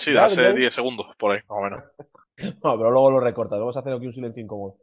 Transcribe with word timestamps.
Sí, 0.00 0.12
de 0.12 0.18
hace 0.18 0.42
ya. 0.42 0.52
10 0.52 0.72
segundos, 0.72 1.06
por 1.18 1.32
ahí, 1.32 1.40
más 1.48 1.58
o 1.58 1.62
menos. 1.62 1.82
No, 2.64 2.78
pero 2.78 2.90
luego 2.90 3.10
lo 3.10 3.20
recortas. 3.20 3.58
Vamos 3.58 3.76
a 3.76 3.80
hacer 3.80 3.92
aquí 3.92 4.06
un 4.06 4.14
silencio 4.14 4.42
incómodo. 4.42 4.78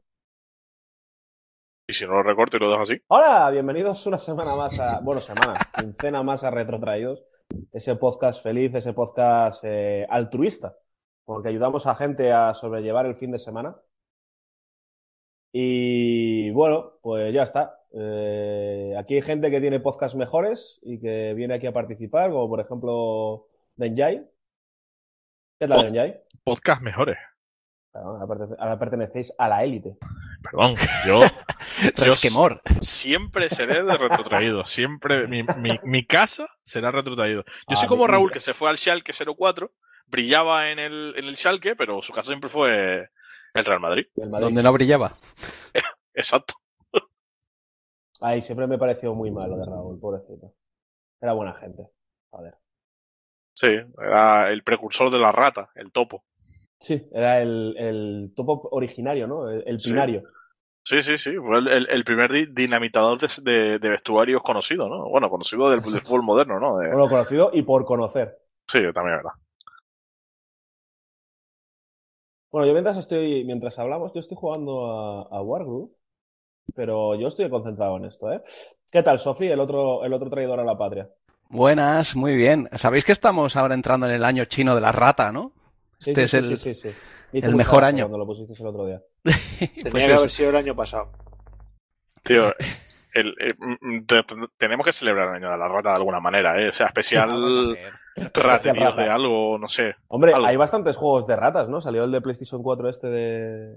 Y 1.88 1.94
si 1.94 2.06
no 2.06 2.14
lo 2.14 2.22
recorto 2.22 2.58
y 2.58 2.60
lo 2.60 2.70
dejo 2.70 2.84
así. 2.84 3.02
Hola, 3.08 3.50
bienvenidos 3.50 4.06
una 4.06 4.20
semana 4.20 4.56
más 4.56 4.80
a. 4.80 5.00
Bueno, 5.02 5.20
semana, 5.22 5.58
quincena 5.76 6.22
más 6.22 6.44
a 6.44 6.52
Retrotraídos. 6.52 7.24
Ese 7.72 7.96
podcast 7.96 8.44
feliz, 8.44 8.76
ese 8.76 8.94
podcast 8.94 9.64
eh, 9.64 10.06
altruista. 10.08 10.78
Porque 11.26 11.50
ayudamos 11.50 11.88
a 11.88 11.96
gente 11.96 12.32
a 12.32 12.54
sobrellevar 12.54 13.08
el 13.08 13.16
fin 13.16 13.32
de 13.32 13.40
semana. 13.40 13.76
Y 15.52 16.52
bueno, 16.52 17.00
pues 17.02 17.34
ya 17.34 17.42
está. 17.42 17.80
Eh, 17.92 18.94
aquí 19.00 19.16
hay 19.16 19.22
gente 19.24 19.50
que 19.50 19.62
tiene 19.62 19.80
podcasts 19.80 20.16
mejores 20.16 20.80
y 20.84 21.00
que 21.00 21.34
viene 21.34 21.56
aquí 21.56 21.66
a 21.66 21.74
participar, 21.74 22.30
como 22.30 22.48
por 22.48 22.60
ejemplo 22.60 23.48
Denjai. 23.78 24.37
¿Qué 25.60 25.68
tal, 25.68 25.80
Pod- 25.80 25.92
Denjai? 25.92 26.22
Podcast 26.44 26.82
mejores. 26.82 27.18
Claro, 27.92 28.10
ahora 28.12 28.26
pertene- 28.28 28.56
ahora 28.60 28.80
pertenecéis 28.80 29.34
a 29.38 29.48
la 29.50 29.64
élite. 29.64 29.98
Perdón, 30.44 30.76
yo, 31.06 31.22
yo 31.96 32.04
Resquemor. 32.06 32.62
siempre 32.82 33.50
seré 33.50 33.84
de 33.84 33.98
retrotraído. 33.98 34.66
Siempre, 34.66 35.28
mi, 35.28 35.44
mi, 35.44 35.72
mi 35.84 36.06
casa 36.06 36.48
será 36.64 36.92
retrotraído. 36.92 37.44
Yo 37.68 37.76
soy 37.76 37.86
Ah, 37.86 37.90
como 37.90 38.06
mi- 38.06 38.12
Raúl, 38.12 38.32
que 38.32 38.40
se 38.40 38.54
fue 38.54 38.70
al 38.70 38.78
Schalke 38.78 39.14
04, 39.14 39.72
brillaba 40.06 40.70
en 40.72 40.80
el, 40.80 41.14
en 41.18 41.26
el 41.26 41.36
Schalke, 41.36 41.76
pero 41.76 42.02
su 42.02 42.14
casa 42.14 42.28
siempre 42.28 42.50
fue 42.50 43.10
el 43.54 43.66
Real 43.66 43.80
Madrid. 43.80 44.06
Madrid. 44.16 44.40
Donde 44.40 44.62
no 44.64 44.72
brillaba. 44.74 45.14
Exacto. 46.14 46.54
Ay, 48.22 48.42
siempre 48.42 48.66
me 48.68 48.78
pareció 48.80 49.14
muy 49.14 49.30
malo 49.32 49.58
de 49.58 49.66
Raúl, 49.66 50.00
pobrecito. 50.00 50.54
Era 51.22 51.34
buena 51.34 51.54
gente. 51.56 51.84
Joder. 52.32 52.56
Sí, 53.62 53.68
era 53.68 54.50
el 54.54 54.64
precursor 54.64 55.12
de 55.12 55.20
la 55.20 55.34
rata, 55.34 55.70
el 55.76 55.92
topo. 55.92 56.24
Sí, 56.80 57.08
era 57.12 57.42
el, 57.42 57.76
el 57.78 58.34
topo 58.36 58.68
originario, 58.72 59.28
¿no? 59.28 59.50
El, 59.50 59.64
el 59.68 59.82
Sí. 59.82 59.82
pinario. 59.82 60.24
Sí, 60.84 61.02
sí, 61.02 61.18
sí. 61.18 61.36
Fue 61.38 61.60
el, 61.60 61.90
el- 61.90 62.04
primer 62.06 62.32
di- 62.32 62.48
dinamitador 62.48 63.20
de, 63.20 63.28
de- 63.44 63.80
de 63.80 63.90
vestuarios 63.90 64.44
conocido, 64.44 64.90
¿no? 64.90 65.10
Bueno, 65.10 65.30
conocido 65.30 65.70
del, 65.70 65.82
del 65.82 66.02
fútbol 66.02 66.24
moderno, 66.24 66.60
¿no? 66.60 66.80
De- 66.80 66.90
Bueno, 66.90 67.08
conocido 67.10 67.52
y 67.54 67.62
por 67.64 67.86
conocer. 67.86 68.40
sí, 68.68 68.80
también 68.94 69.18
es 69.18 69.24
verdad. 69.24 69.32
Bueno, 72.52 72.68
yo 72.68 72.74
mientras 72.74 72.98
estoy, 72.98 73.44
mientras 73.46 73.78
hablamos, 73.80 74.14
yo 74.14 74.20
estoy 74.20 74.38
jugando 74.38 74.86
a, 74.88 75.22
a 75.38 75.42
Wargroove, 75.42 75.92
pero 76.76 77.16
yo 77.16 77.28
estoy 77.30 77.50
concentrado 77.50 77.98
en 77.98 78.06
esto, 78.06 78.32
¿eh? 78.34 78.44
¿Qué 78.92 79.04
tal, 79.04 79.20
Sofi, 79.20 79.48
el 79.48 79.60
otro, 79.62 80.04
el 80.06 80.14
otro 80.14 80.30
traidor 80.30 80.60
a 80.60 80.66
la 80.66 80.78
patria? 80.78 81.10
Buenas, 81.50 82.16
muy 82.16 82.36
bien. 82.36 82.70
¿Sabéis 82.74 83.06
que 83.06 83.12
estamos 83.12 83.56
ahora 83.56 83.74
entrando 83.74 84.06
en 84.08 84.14
el 84.14 84.24
año 84.26 84.46
chino 84.46 84.76
de 84.76 84.82
la 84.82 84.92
rata, 84.92 85.32
no? 85.32 85.54
Sí, 86.00 86.12
Este 86.12 86.28
sí, 86.28 86.38
es 86.38 86.46
sí, 86.46 86.52
el- 86.54 86.58
sí, 86.60 86.74
sí, 86.76 86.90
sí. 86.90 86.96
Me 87.34 87.40
hizo 87.40 87.50
el 87.50 87.56
mejor 87.56 87.84
año. 87.84 88.06
Cuando 88.06 88.18
lo 88.20 88.26
pusiste 88.26 88.54
el 88.62 88.68
otro 88.68 88.86
día. 88.86 89.02
Tenía 89.24 89.92
Pues 89.92 90.06
que 90.06 90.12
eso. 90.14 90.22
haber 90.22 90.32
sido 90.32 90.50
el 90.50 90.56
año 90.58 90.76
pasado. 90.76 91.12
Tío, 92.24 92.54
el- 93.14 93.36
el- 93.40 93.56
mm, 93.60 94.06
te- 94.06 94.24
te- 94.24 94.36
tenemos 94.58 94.86
que 94.86 94.92
celebrar 94.92 95.30
el 95.30 95.36
año 95.44 95.52
de 95.52 95.58
la 95.58 95.68
rata 95.68 95.90
de 95.90 95.96
alguna 95.96 96.20
manera, 96.20 96.62
¿eh? 96.62 96.70
O 96.70 96.74
sea, 96.74 96.88
especial 96.88 97.30
rateríos 98.34 98.90
rata. 98.90 99.02
de 99.04 99.10
algo, 99.10 99.58
no 99.58 99.68
sé. 99.68 99.96
Hombre, 100.08 100.34
Algo. 100.34 100.48
hay 100.48 100.56
bastantes 100.58 100.96
juegos 100.98 101.28
de 101.28 101.36
ratas, 101.36 101.70
¿no? 101.70 101.82
Salió 101.82 102.04
el 102.04 102.12
de 102.12 102.22
PlayStation 102.22 102.62
4 102.64 102.90
este 102.90 103.08
de... 103.08 103.76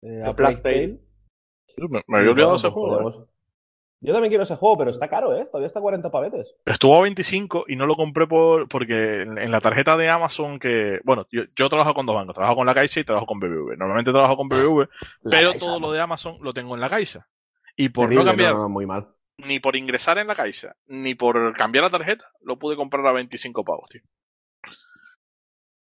de 0.00 0.22
A 0.24 0.28
De 0.28 0.34
Plague 0.34 0.56
Plague 0.58 0.62
Tale. 0.62 1.88
Me, 1.88 2.02
me 2.06 2.18
había 2.18 2.30
olvidado 2.30 2.50
Bueno, 2.52 2.56
ese 2.56 2.70
pues 2.70 2.74
juego. 2.74 3.28
Yo 4.04 4.12
también 4.12 4.30
quiero 4.30 4.42
ese 4.42 4.56
juego, 4.56 4.76
pero 4.78 4.90
está 4.90 5.08
caro, 5.08 5.36
¿eh? 5.36 5.46
Todavía 5.46 5.68
está 5.68 5.78
a 5.78 5.82
40 5.82 6.10
pavetes. 6.10 6.56
Estuvo 6.66 6.98
a 6.98 7.02
25 7.02 7.66
y 7.68 7.76
no 7.76 7.86
lo 7.86 7.94
compré 7.94 8.26
por, 8.26 8.68
porque 8.68 9.22
en, 9.22 9.38
en 9.38 9.50
la 9.52 9.60
tarjeta 9.60 9.96
de 9.96 10.10
Amazon 10.10 10.58
que... 10.58 10.98
Bueno, 11.04 11.26
yo, 11.30 11.42
yo 11.56 11.68
trabajo 11.68 11.94
con 11.94 12.04
dos 12.06 12.16
bancos. 12.16 12.34
Trabajo 12.34 12.56
con 12.56 12.66
la 12.66 12.74
Caixa 12.74 12.98
y 13.00 13.04
trabajo 13.04 13.26
con 13.26 13.38
BBV. 13.38 13.76
Normalmente 13.78 14.10
trabajo 14.10 14.36
con 14.36 14.48
BBV, 14.48 14.88
pero 15.22 15.52
Caixa, 15.52 15.66
todo 15.66 15.78
¿no? 15.78 15.86
lo 15.86 15.92
de 15.92 16.00
Amazon 16.00 16.36
lo 16.40 16.52
tengo 16.52 16.74
en 16.74 16.80
la 16.80 16.90
Caixa. 16.90 17.28
Y 17.76 17.90
por 17.90 18.06
Terrible, 18.06 18.24
no 18.24 18.30
cambiar, 18.30 18.52
no, 18.54 18.62
no, 18.62 18.68
muy 18.68 18.86
mal. 18.86 19.06
ni 19.38 19.60
por 19.60 19.76
ingresar 19.76 20.18
en 20.18 20.26
la 20.26 20.34
Caixa, 20.34 20.74
ni 20.86 21.14
por 21.14 21.52
cambiar 21.56 21.84
la 21.84 21.90
tarjeta, 21.90 22.24
lo 22.40 22.58
pude 22.58 22.74
comprar 22.76 23.06
a 23.06 23.12
25 23.12 23.64
pavos, 23.64 23.88
tío. 23.88 24.02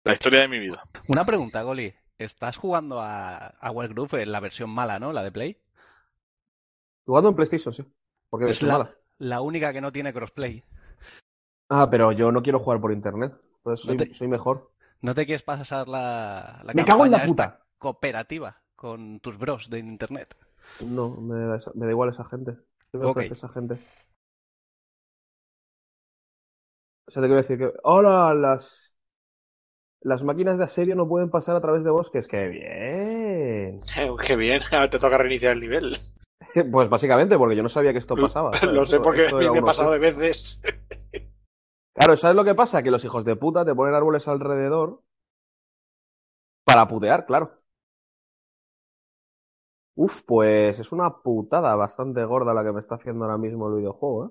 La 0.03 0.13
historia 0.13 0.41
de 0.41 0.47
mi 0.47 0.59
vida. 0.59 0.83
Una 1.07 1.25
pregunta, 1.25 1.63
Goli. 1.63 1.93
¿Estás 2.17 2.55
jugando 2.57 3.01
a, 3.01 3.47
a 3.47 3.71
Wargroove 3.71 4.21
en 4.21 4.31
la 4.31 4.39
versión 4.39 4.69
mala, 4.69 4.99
no? 4.99 5.11
La 5.11 5.23
de 5.23 5.31
Play. 5.31 5.57
Jugando 7.05 7.29
en 7.29 7.35
PlayStation, 7.35 7.73
sí. 7.73 7.83
Porque 8.29 8.45
Es 8.51 8.61
la, 8.61 8.73
mala. 8.73 8.95
la 9.17 9.41
única 9.41 9.73
que 9.73 9.81
no 9.81 9.91
tiene 9.91 10.13
crossplay. 10.13 10.63
Ah, 11.69 11.87
pero 11.91 12.11
yo 12.11 12.31
no 12.31 12.41
quiero 12.41 12.59
jugar 12.59 12.81
por 12.81 12.91
internet. 12.91 13.33
Entonces 13.57 13.85
soy, 13.85 13.97
No 13.97 14.03
te- 14.05 14.13
soy 14.13 14.27
mejor. 14.27 14.71
¿No 15.01 15.13
te 15.15 15.25
quieres 15.25 15.43
pasar 15.43 15.87
la, 15.87 16.61
la 16.63 16.73
Me 16.73 16.85
cago 16.85 17.05
en 17.05 17.11
la 17.11 17.23
puta. 17.23 17.59
cooperativa 17.77 18.61
con 18.75 19.19
tus 19.19 19.37
bros 19.37 19.69
de 19.69 19.79
internet? 19.79 20.35
No, 20.79 21.09
me 21.21 21.37
da, 21.47 21.57
esa- 21.57 21.71
me 21.75 21.85
da 21.85 21.91
igual 21.91 22.09
esa 22.11 22.23
gente. 22.25 22.57
¿Qué 22.91 22.97
me 22.97 23.05
Ok. 23.05 23.17
ofrece 23.17 23.33
esa 23.33 23.49
gente? 23.49 23.79
O 27.07 27.11
sea, 27.11 27.21
te 27.21 27.27
quiero 27.27 27.41
decir 27.41 27.57
que. 27.57 27.71
¡Hola! 27.83 28.33
Las. 28.35 28.93
Las 29.99 30.23
máquinas 30.23 30.57
de 30.57 30.63
asedio 30.63 30.95
no 30.95 31.05
pueden 31.05 31.29
pasar 31.29 31.57
a 31.57 31.61
través 31.61 31.83
de 31.83 31.91
bosques. 31.91 32.29
¡Qué 32.29 32.47
bien! 32.47 33.81
Qué 34.27 34.35
bien, 34.35 34.61
ahora 34.71 34.89
te 34.89 34.99
toca 34.99 35.17
reiniciar 35.17 35.53
el 35.53 35.59
nivel. 35.61 35.97
Pues 36.71 36.89
básicamente, 36.89 37.37
porque 37.37 37.55
yo 37.55 37.63
no 37.63 37.69
sabía 37.69 37.91
que 37.91 37.99
esto 37.99 38.15
pasaba. 38.15 38.51
Lo 38.63 38.85
sé 38.85 38.99
porque 38.99 39.25
Esto 39.25 39.37
me 39.37 39.45
era 39.45 39.57
he 39.57 39.61
pasado 39.61 39.91
de 39.91 39.99
veces. 39.99 40.59
Claro, 41.93 42.17
¿sabes 42.17 42.35
lo 42.35 42.43
que 42.43 42.55
pasa? 42.55 42.83
Que 42.83 42.91
los 42.91 43.03
hijos 43.05 43.23
de 43.25 43.35
puta 43.35 43.65
te 43.65 43.73
ponen 43.75 43.93
árboles 43.95 44.27
alrededor 44.27 45.01
para 46.63 46.87
putear, 46.87 47.25
claro. 47.25 47.61
Uf, 49.97 50.23
pues 50.23 50.77
es 50.79 50.91
una 50.91 51.09
putada 51.21 51.73
bastante 51.75 52.23
gorda 52.25 52.53
la 52.53 52.63
que 52.65 52.73
me 52.73 52.81
está 52.81 52.95
haciendo 52.95 53.23
ahora 53.25 53.37
mismo 53.37 53.69
el 53.69 53.75
videojuego, 53.77 54.25
¿eh? 54.25 54.29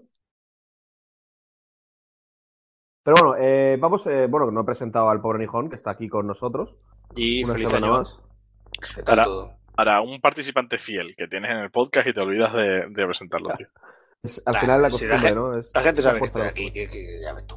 Pero 3.03 3.17
bueno, 3.21 3.37
eh, 3.39 3.77
vamos, 3.79 4.07
eh, 4.07 4.27
bueno, 4.29 4.51
no 4.51 4.63
he 4.63 4.65
presentado 4.65 5.09
al 5.11 5.21
pobre 5.21 5.39
Nijón, 5.39 5.69
que 5.69 5.77
está 5.77 5.91
aquí 5.91 6.09
con 6.09 6.27
nosotros. 6.27 6.77
Y 7.15 7.45
Una 7.45 7.55
feliz 7.55 7.69
semana 7.69 7.87
año. 7.87 7.97
más. 7.99 8.21
¿Qué 8.95 9.03
tal 9.03 9.19
Ahora- 9.21 9.25
todo? 9.25 9.64
Para 9.77 10.01
un 10.03 10.21
participante 10.21 10.79
fiel 10.79 11.15
que 11.17 11.27
tienes 11.27 11.51
en 11.51 11.57
el 11.59 11.71
podcast 11.71 12.07
y 12.09 12.13
te 12.13 12.21
olvidas 12.21 12.53
de, 12.55 12.89
de 12.89 13.05
presentarlo, 13.07 13.51
tío. 13.57 13.67
Es- 14.23 14.43
al 14.47 14.55
Nah, 14.55 14.61
final 14.61 14.83
la 14.83 14.91
si 14.91 15.07
la 15.07 15.15
costumbre, 15.17 15.29
gen- 15.29 15.35
¿no? 15.35 15.59
Es- 15.59 15.71
La 15.75 15.83
gente 15.83 16.03
sabe 16.03 16.21
que 16.21 16.27
estoy 16.27 16.43
la 16.43 16.49
aquí, 16.49 16.73
que, 16.73 16.87
que 16.87 17.21
ya 17.23 17.33
ves 17.35 17.47
tú. 17.47 17.57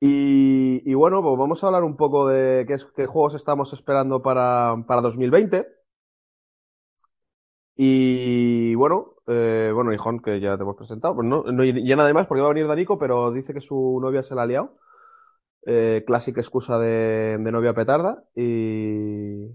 Y, 0.00 0.82
y 0.84 0.94
bueno, 0.94 1.22
pues 1.22 1.38
vamos 1.38 1.62
a 1.62 1.66
hablar 1.68 1.84
un 1.84 1.96
poco 1.96 2.28
de 2.28 2.64
qué, 2.66 2.74
es- 2.74 2.86
qué 2.96 3.06
juegos 3.06 3.34
estamos 3.34 3.72
esperando 3.72 4.22
para, 4.22 4.74
para 4.86 5.00
2020. 5.02 5.66
Y 7.76 8.74
bueno, 8.76 9.16
eh, 9.26 9.70
bueno, 9.74 9.92
Hijón, 9.92 10.20
que 10.20 10.40
ya 10.40 10.56
te 10.56 10.62
hemos 10.62 10.76
presentado, 10.76 11.16
pues 11.16 11.26
no, 11.28 11.42
no 11.44 11.64
ya 11.64 11.96
nada 11.96 12.12
más 12.12 12.26
porque 12.26 12.40
va 12.40 12.46
a 12.48 12.52
venir 12.52 12.68
Danico, 12.68 12.98
pero 12.98 13.30
dice 13.32 13.52
que 13.52 13.60
su 13.60 13.98
novia 14.00 14.22
se 14.22 14.34
la 14.34 14.42
ha 14.42 14.46
liado. 14.46 14.76
Eh, 15.66 16.04
clásica 16.06 16.40
excusa 16.40 16.78
de, 16.78 17.36
de 17.38 17.52
novia 17.52 17.74
petarda. 17.74 18.22
Y 18.36 19.48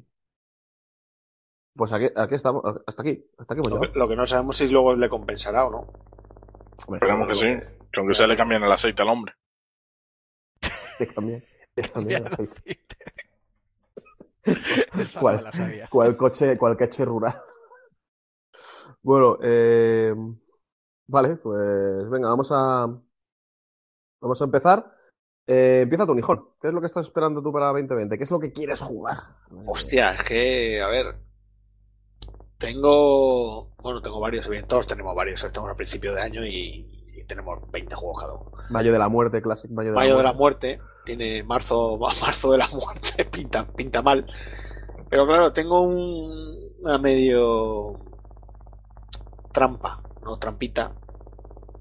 pues 1.80 1.94
aquí, 1.94 2.08
aquí 2.14 2.36
estamos, 2.36 2.62
hasta 2.86 3.02
aquí, 3.04 3.26
hasta 3.38 3.54
aquí 3.54 3.62
hemos 3.66 3.72
Lo 3.72 3.80
que, 3.80 3.98
lo 3.98 4.10
que 4.10 4.16
no 4.18 4.28
sabemos 4.28 4.58
si 4.58 4.68
luego 4.68 4.98
le 4.98 5.08
compensará 5.08 5.66
o 5.66 5.72
no. 5.72 5.78
Hombre, 5.78 6.98
Esperemos 6.98 7.28
que 7.30 7.36
sí. 7.36 7.48
Que 7.90 8.00
aunque 8.02 8.16
sea 8.16 8.28
le 8.28 8.36
cambien 8.36 8.62
el 8.62 8.72
aceite 8.72 9.02
al 9.02 9.08
hombre. 9.08 9.34
también, 11.16 11.42
que 11.74 11.84
también 11.84 12.24
Mira, 12.24 12.36
aceite. 12.36 12.82
¿Cuál? 15.22 15.50
cual 15.90 16.18
coche, 16.18 16.58
cual 16.58 16.76
coche 16.76 17.06
rural. 17.06 17.36
Bueno, 19.02 19.38
eh, 19.42 20.14
vale, 21.08 21.38
pues 21.38 22.10
venga, 22.10 22.28
vamos 22.28 22.50
a 22.52 22.88
vamos 24.20 24.42
a 24.42 24.44
empezar. 24.44 24.98
Eh, 25.48 25.84
empieza 25.84 26.06
tu 26.06 26.14
Nijón. 26.14 26.46
¿Qué 26.60 26.68
es 26.68 26.74
lo 26.74 26.82
que 26.82 26.88
estás 26.88 27.06
esperando 27.06 27.42
tú 27.42 27.54
para 27.54 27.68
2020? 27.68 28.18
¿Qué 28.18 28.24
es 28.26 28.32
lo 28.32 28.40
que 28.42 28.50
quieres 28.50 28.82
jugar? 28.82 29.38
Hostia, 29.66 30.16
es 30.16 30.28
que, 30.28 30.82
a 30.82 30.88
ver. 30.88 31.29
Tengo. 32.60 33.70
Bueno, 33.82 34.02
tengo 34.02 34.20
varios, 34.20 34.48
bien, 34.50 34.68
todos 34.68 34.86
tenemos 34.86 35.16
varios. 35.16 35.44
Estamos 35.44 35.70
al 35.70 35.78
principio 35.78 36.14
de 36.14 36.22
año 36.22 36.46
y, 36.46 37.08
y 37.16 37.24
tenemos 37.26 37.60
20 37.72 37.96
juegos 37.96 38.22
cada 38.22 38.34
uno. 38.34 38.52
Mayo 38.70 38.92
de 38.92 39.00
la 39.00 39.08
muerte, 39.10 39.42
Classic 39.42 39.72
Mayo 39.72 39.92
de 39.92 39.96
Mayo 39.96 40.12
la 40.12 40.18
de 40.18 40.24
la 40.24 40.34
muerte. 40.34 40.78
muerte, 40.78 40.94
tiene 41.06 41.44
marzo, 41.44 41.98
marzo 42.22 42.52
de 42.52 42.58
la 42.58 42.68
muerte, 42.68 43.26
pinta, 43.32 43.66
pinta 43.66 44.02
mal. 44.02 44.26
Pero 45.10 45.26
claro, 45.26 45.54
tengo 45.54 45.82
un, 45.82 46.74
una 46.82 46.98
medio 46.98 47.94
trampa, 49.54 50.04
no 50.24 50.38
trampita. 50.38 50.94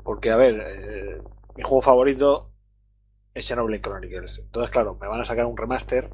Porque, 0.04 0.30
a 0.30 0.36
ver, 0.36 0.60
eh, 0.64 1.22
mi 1.56 1.62
juego 1.64 1.82
favorito 1.82 2.52
es 3.34 3.46
Xenoblade 3.46 3.82
Chronicles. 3.82 4.38
Entonces, 4.38 4.70
claro, 4.70 4.96
me 5.00 5.08
van 5.08 5.20
a 5.20 5.24
sacar 5.24 5.44
un 5.44 5.56
remaster 5.56 6.08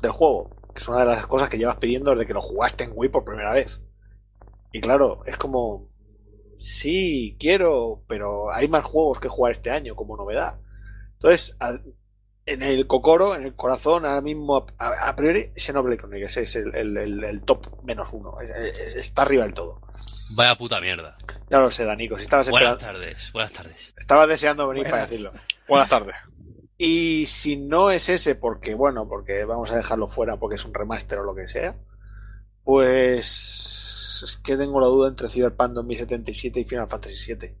del 0.00 0.10
juego, 0.10 0.55
que 0.76 0.82
es 0.82 0.88
una 0.88 1.00
de 1.00 1.06
las 1.06 1.26
cosas 1.26 1.48
que 1.48 1.58
llevas 1.58 1.78
pidiendo 1.78 2.10
desde 2.12 2.26
que 2.26 2.34
lo 2.34 2.42
jugaste 2.42 2.84
en 2.84 2.92
Wii 2.94 3.08
por 3.10 3.24
primera 3.24 3.52
vez. 3.52 3.80
Y 4.72 4.80
claro, 4.80 5.22
es 5.26 5.36
como, 5.38 5.88
sí, 6.58 7.36
quiero, 7.40 8.02
pero 8.08 8.52
hay 8.52 8.68
más 8.68 8.84
juegos 8.84 9.18
que 9.20 9.28
jugar 9.28 9.52
este 9.52 9.70
año 9.70 9.94
como 9.96 10.16
novedad. 10.16 10.58
Entonces, 11.14 11.56
al- 11.58 11.82
en 12.44 12.62
el 12.62 12.86
cocoro, 12.86 13.34
en 13.34 13.42
el 13.42 13.56
corazón, 13.56 14.06
ahora 14.06 14.20
mismo, 14.20 14.66
a, 14.78 15.08
a 15.08 15.16
priori, 15.16 15.50
Xenoblade 15.56 15.98
Chronicles 15.98 16.36
es 16.36 16.56
el, 16.56 16.74
el- 16.76 16.96
el- 16.96 17.24
el 17.24 17.42
top 17.42 17.82
menos 17.82 18.08
uno. 18.12 18.38
Es- 18.40 18.50
es- 18.78 18.96
está 18.96 19.22
arriba 19.22 19.44
del 19.44 19.54
todo. 19.54 19.80
Vaya 20.36 20.54
puta 20.56 20.80
mierda. 20.80 21.16
Ya 21.50 21.58
lo 21.58 21.70
sé, 21.70 21.84
Danico, 21.84 22.16
si 22.18 22.24
estabas, 22.24 22.50
Buenas 22.50 22.72
esperando- 22.74 22.98
tardes, 23.00 23.32
buenas 23.32 23.52
tardes. 23.52 23.94
estabas 23.98 24.28
deseando 24.28 24.68
venir 24.68 24.88
para 24.88 25.02
decirlo. 25.06 25.32
Buenas 25.68 25.88
tardes. 25.88 26.14
Y 26.78 27.24
si 27.26 27.56
no 27.56 27.90
es 27.90 28.08
ese, 28.08 28.34
porque 28.34 28.74
bueno, 28.74 29.08
porque 29.08 29.44
vamos 29.44 29.70
a 29.72 29.76
dejarlo 29.76 30.08
fuera 30.08 30.36
porque 30.38 30.56
es 30.56 30.64
un 30.64 30.74
remaster 30.74 31.18
o 31.18 31.24
lo 31.24 31.34
que 31.34 31.48
sea, 31.48 31.76
pues 32.64 34.22
es 34.24 34.36
que 34.42 34.56
tengo 34.56 34.80
la 34.80 34.86
duda 34.88 35.08
entre 35.08 35.28
Cyberpunk 35.28 35.72
2077 35.72 36.60
y 36.60 36.64
Final 36.64 36.88
Fantasy 36.88 37.34
VII. 37.34 37.54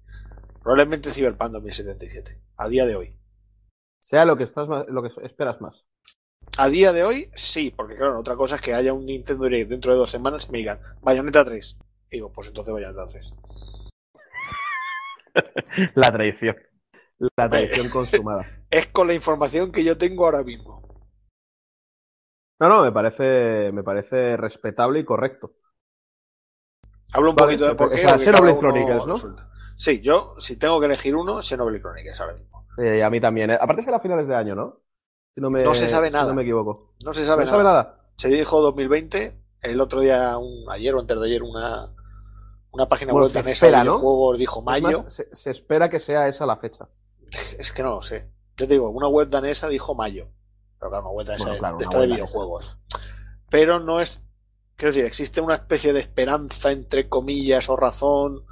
Probablemente 0.62 1.12
Cyberpunk 1.12 1.52
2077, 1.52 2.40
a 2.56 2.68
día 2.68 2.84
de 2.86 2.96
hoy. 2.96 3.16
Sea 4.00 4.24
lo 4.24 4.36
que 4.36 4.44
estás 4.44 4.68
más- 4.68 4.86
lo 4.88 5.02
que 5.02 5.10
esperas 5.24 5.60
más. 5.60 5.86
A 6.58 6.68
día 6.68 6.92
de 6.92 7.02
hoy, 7.04 7.30
sí, 7.34 7.72
porque 7.74 7.96
claro, 7.96 8.18
otra 8.18 8.36
cosa 8.36 8.56
es 8.56 8.62
que 8.62 8.74
haya 8.74 8.92
un 8.92 9.06
Nintendo 9.06 9.44
Direct 9.44 9.70
dentro 9.70 9.92
de 9.92 9.98
dos 9.98 10.10
semanas 10.10 10.46
y 10.48 10.52
me 10.52 10.58
digan, 10.58 10.78
Bayonetta 11.02 11.44
3. 11.44 11.76
Y 12.10 12.16
digo, 12.16 12.32
pues 12.32 12.48
entonces 12.48 12.72
Bayonetta 12.72 13.08
3. 13.08 13.32
La 15.94 16.12
traición. 16.12 16.56
La 17.36 17.48
traición 17.48 17.88
consumada. 17.90 18.46
Es 18.70 18.88
con 18.88 19.06
la 19.06 19.14
información 19.14 19.72
que 19.72 19.84
yo 19.84 19.96
tengo 19.98 20.24
ahora 20.24 20.42
mismo. 20.42 20.82
No, 22.60 22.68
no, 22.68 22.82
me 22.82 22.92
parece, 22.92 23.70
me 23.72 23.82
parece 23.82 24.36
respetable 24.36 25.00
y 25.00 25.04
correcto. 25.04 25.54
Hablo 27.12 27.30
un 27.30 27.36
Vale, 27.36 27.56
poquito 27.56 27.66
de 27.66 27.74
por 27.74 27.88
o 27.88 27.90
qué. 27.90 27.98
sea, 27.98 28.10
porque 28.12 28.24
Xenoblade 28.24 28.58
Chronicles, 28.58 29.06
¿no? 29.06 29.14
resulta. 29.14 29.50
Sí, 29.76 30.00
yo, 30.00 30.34
si 30.38 30.56
tengo 30.56 30.80
que 30.80 30.86
elegir 30.86 31.14
uno, 31.14 31.42
Xenoblade 31.42 31.80
Chronicles 31.82 32.20
ahora 32.20 32.34
mismo. 32.34 32.64
Eh, 32.78 33.02
a 33.02 33.10
mí 33.10 33.20
también. 33.20 33.50
eh. 33.50 33.58
Aparte 33.60 33.80
es 33.80 33.86
que 33.86 33.94
a 33.94 34.00
finales 34.00 34.26
de 34.26 34.34
año, 34.34 34.54
¿no? 34.54 34.80
Si 35.34 35.40
no, 35.40 35.50
me, 35.50 35.64
No 35.64 35.74
se 35.74 35.88
sabe 35.88 36.08
si 36.08 36.12
nada. 36.14 36.28
no 36.28 36.34
me 36.34 36.42
equivoco. 36.42 36.94
No 37.04 37.12
se 37.14 37.26
sabe 37.26 37.42
¿No 37.42 37.46
sabe 37.46 37.62
nada. 37.62 37.82
nada? 37.82 38.00
Se 38.16 38.28
dijo 38.28 38.60
2020, 38.62 39.38
el 39.62 39.80
otro 39.80 40.00
día, 40.00 40.38
un, 40.38 40.70
ayer 40.70 40.94
o 40.94 41.00
antes 41.00 41.18
de 41.20 41.26
ayer, 41.26 41.42
una, 41.42 41.94
una 42.72 42.88
página 42.88 43.12
Bueno, 43.12 43.24
web 43.24 43.28
se 43.28 43.40
espera, 43.40 43.84
¿no? 43.84 43.92
videojuegos 43.92 44.38
dijo 44.38 44.62
mayo. 44.62 45.02
más, 45.02 45.12
se, 45.12 45.34
se 45.34 45.50
espera 45.50 45.88
que 45.90 46.00
sea 46.00 46.28
esa 46.28 46.46
la 46.46 46.56
fecha. 46.56 46.88
Es 47.58 47.72
que 47.72 47.82
no 47.82 47.90
lo 47.96 48.02
sé. 48.02 48.30
Yo 48.56 48.66
te 48.66 48.74
digo, 48.74 48.88
una 48.90 49.08
web 49.08 49.28
danesa 49.28 49.68
dijo 49.68 49.94
mayo. 49.94 50.28
Pero 50.78 50.90
claro, 50.90 51.04
una 51.06 51.12
web 51.16 51.26
danesa 51.26 51.44
Bueno, 51.44 51.54
de- 51.54 51.58
claro, 51.60 51.76
de 51.78 51.84
una 51.84 51.84
esta 51.84 51.96
de 51.98 52.00
web 52.00 52.10
danesa. 52.10 52.26
videojuegos. 52.32 52.80
Pero 53.50 53.80
no 53.80 54.00
es. 54.00 54.22
Quiero 54.76 54.92
decir, 54.92 55.04
existe 55.06 55.40
una 55.40 55.54
especie 55.56 55.92
de 55.92 56.00
esperanza, 56.00 56.70
entre 56.70 57.08
comillas, 57.08 57.68
o 57.68 57.76
razón. 57.76 58.44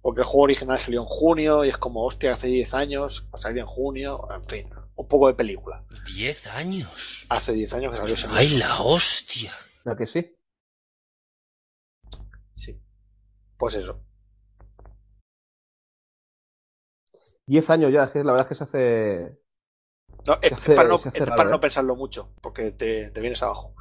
Porque 0.00 0.20
el 0.22 0.26
juego 0.26 0.44
original 0.44 0.78
salió 0.80 1.00
en 1.00 1.06
junio 1.06 1.64
y 1.64 1.68
es 1.70 1.76
como, 1.76 2.04
hostia, 2.04 2.32
hace 2.34 2.48
10 2.48 2.74
años, 2.74 3.24
va 3.26 3.38
a 3.38 3.38
salir 3.38 3.58
en 3.58 3.66
junio, 3.66 4.26
en 4.34 4.44
fin, 4.46 4.70
un 4.96 5.06
poco 5.06 5.28
de 5.28 5.34
película. 5.34 5.84
Diez 6.12 6.48
años. 6.48 7.24
Hace 7.28 7.52
10 7.52 7.72
años 7.74 7.92
que 7.92 7.98
salió 7.98 8.14
ese 8.16 8.26
Ay, 8.30 8.48
la 8.58 8.80
hostia. 8.82 9.52
¿A 9.84 9.94
que 9.96 10.06
sí? 10.06 10.36
Sí. 12.52 12.80
Pues 13.56 13.76
eso. 13.76 14.00
Diez 17.52 17.68
años 17.68 17.92
ya, 17.92 18.04
es 18.04 18.10
que 18.12 18.24
la 18.24 18.32
verdad 18.32 18.46
es 18.46 18.48
que 18.48 18.54
se 18.54 18.64
hace. 18.64 19.38
No, 20.26 20.38
es, 20.40 20.52
hace- 20.54 20.74
para, 20.74 20.88
no, 20.88 20.96
se 20.98 21.08
hace 21.10 21.18
es 21.18 21.26
raro, 21.26 21.36
para 21.36 21.50
¿eh? 21.50 21.52
no 21.52 21.60
pensarlo 21.60 21.96
mucho, 21.96 22.30
porque 22.40 22.70
te, 22.70 23.10
te 23.10 23.20
vienes 23.20 23.42
abajo. 23.42 23.74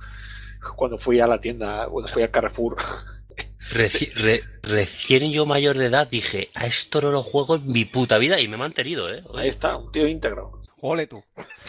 Cuando 0.76 0.98
fui 0.98 1.20
a 1.22 1.28
la 1.28 1.40
tienda, 1.40 1.88
cuando 1.88 2.12
fui 2.12 2.22
al 2.24 2.32
Carrefour, 2.32 2.76
Reci- 3.70 4.12
re- 4.16 4.44
recién 4.64 5.32
yo 5.32 5.46
mayor 5.46 5.78
de 5.78 5.86
edad 5.86 6.08
dije, 6.08 6.50
a 6.56 6.66
esto 6.66 7.02
no 7.02 7.12
lo 7.12 7.24
juego 7.24 7.56
en 7.56 7.72
mi 7.72 7.86
puta 7.86 8.18
vida 8.18 8.40
y 8.40 8.48
me 8.48 8.56
he 8.56 8.60
mantenido, 8.60 9.10
¿eh? 9.10 9.24
ahí 9.36 9.50
está, 9.50 9.78
un 9.78 9.92
tío 9.92 10.08
íntegro. 10.08 10.52
Ole 10.82 11.08
tú. 11.08 11.24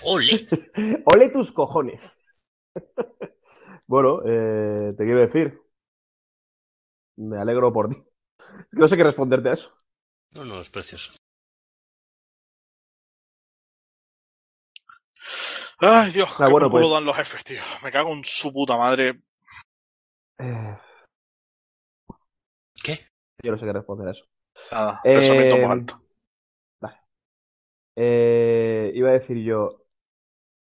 Ole. 0.04 0.48
¡Ole 1.04 1.28
tus 1.30 1.52
cojones! 1.52 2.18
bueno, 3.86 4.22
eh, 4.24 4.94
te 4.96 5.04
quiero 5.04 5.20
decir. 5.20 5.60
Me 7.16 7.38
alegro 7.38 7.72
por 7.72 7.88
ti. 7.88 7.96
Es 8.38 8.66
que 8.74 8.80
no 8.80 8.88
sé 8.88 8.96
qué 8.96 9.04
responderte 9.04 9.48
a 9.50 9.52
eso. 9.52 9.72
No, 10.34 10.44
no, 10.44 10.60
es 10.60 10.68
precioso. 10.68 11.12
Ay, 15.84 16.10
Dios, 16.12 16.30
Ah, 16.38 16.46
qué 16.46 16.52
bueno, 16.52 16.70
pues- 16.70 16.88
dan 16.90 17.04
los 17.04 17.16
jefes, 17.16 17.42
tío. 17.44 17.60
Me 17.82 17.90
cago 17.90 18.12
en 18.12 18.24
su 18.24 18.52
puta 18.52 18.76
madre. 18.76 19.20
Eh, 20.38 20.76
¿Qué? 22.82 23.00
yo 23.42 23.50
no 23.50 23.58
sé 23.58 23.66
qué 23.66 23.72
responder 23.72 24.08
a 24.08 24.10
eso. 24.12 24.24
Nada, 24.70 25.00
Eh, 25.04 25.14
pensamiento 25.14 25.56
muy 25.56 25.64
alto. 25.64 26.02
Vale. 26.80 26.96
Eh, 27.96 28.92
iba 28.94 29.10
a 29.10 29.12
decir 29.12 29.38
yo. 29.38 29.78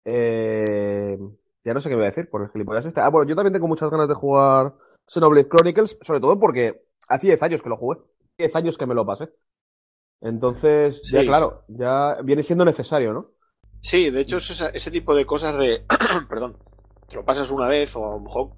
eh, 0.07 1.19
ya 1.65 1.73
no 1.73 1.81
sé 1.81 1.89
qué 1.89 1.95
voy 1.95 2.05
a 2.05 2.09
decir 2.11 2.29
por 2.29 2.43
el 2.43 2.51
gilipollas 2.51 2.85
este. 2.85 3.01
Ah, 3.01 3.09
bueno, 3.09 3.27
yo 3.29 3.35
también 3.35 3.55
tengo 3.55 3.69
muchas 3.69 3.91
ganas 3.91 4.07
de 4.09 4.15
jugar 4.15 4.75
Xenoblade 5.07 5.49
Chronicles, 5.49 5.99
sobre 6.03 6.21
todo 6.21 6.39
porque 6.39 6.85
hace 7.09 7.29
10 7.29 7.43
años 7.43 7.63
que 7.63 7.69
lo 7.71 7.77
jugué. 7.79 8.01
10 8.37 8.55
años 8.57 8.77
que 8.77 8.87
me 8.87 8.95
lo 8.95 9.07
pasé. 9.07 9.31
Entonces, 10.21 11.03
ya 11.11 11.23
claro, 11.25 11.65
ya 11.69 12.19
viene 12.23 12.43
siendo 12.43 12.65
necesario, 12.67 13.13
¿no? 13.15 13.31
Sí, 13.85 14.09
de 14.09 14.23
hecho 14.23 14.39
es 14.39 14.63
ese 14.73 14.91
tipo 14.91 15.15
de 15.15 15.27
cosas 15.27 15.59
de, 15.59 15.85
perdón, 16.31 16.57
te 17.07 17.17
lo 17.17 17.25
pasas 17.27 17.51
una 17.51 17.69
vez 17.69 17.95
o 17.97 18.13
a 18.13 18.15
lo 18.15 18.21
mejor, 18.21 18.53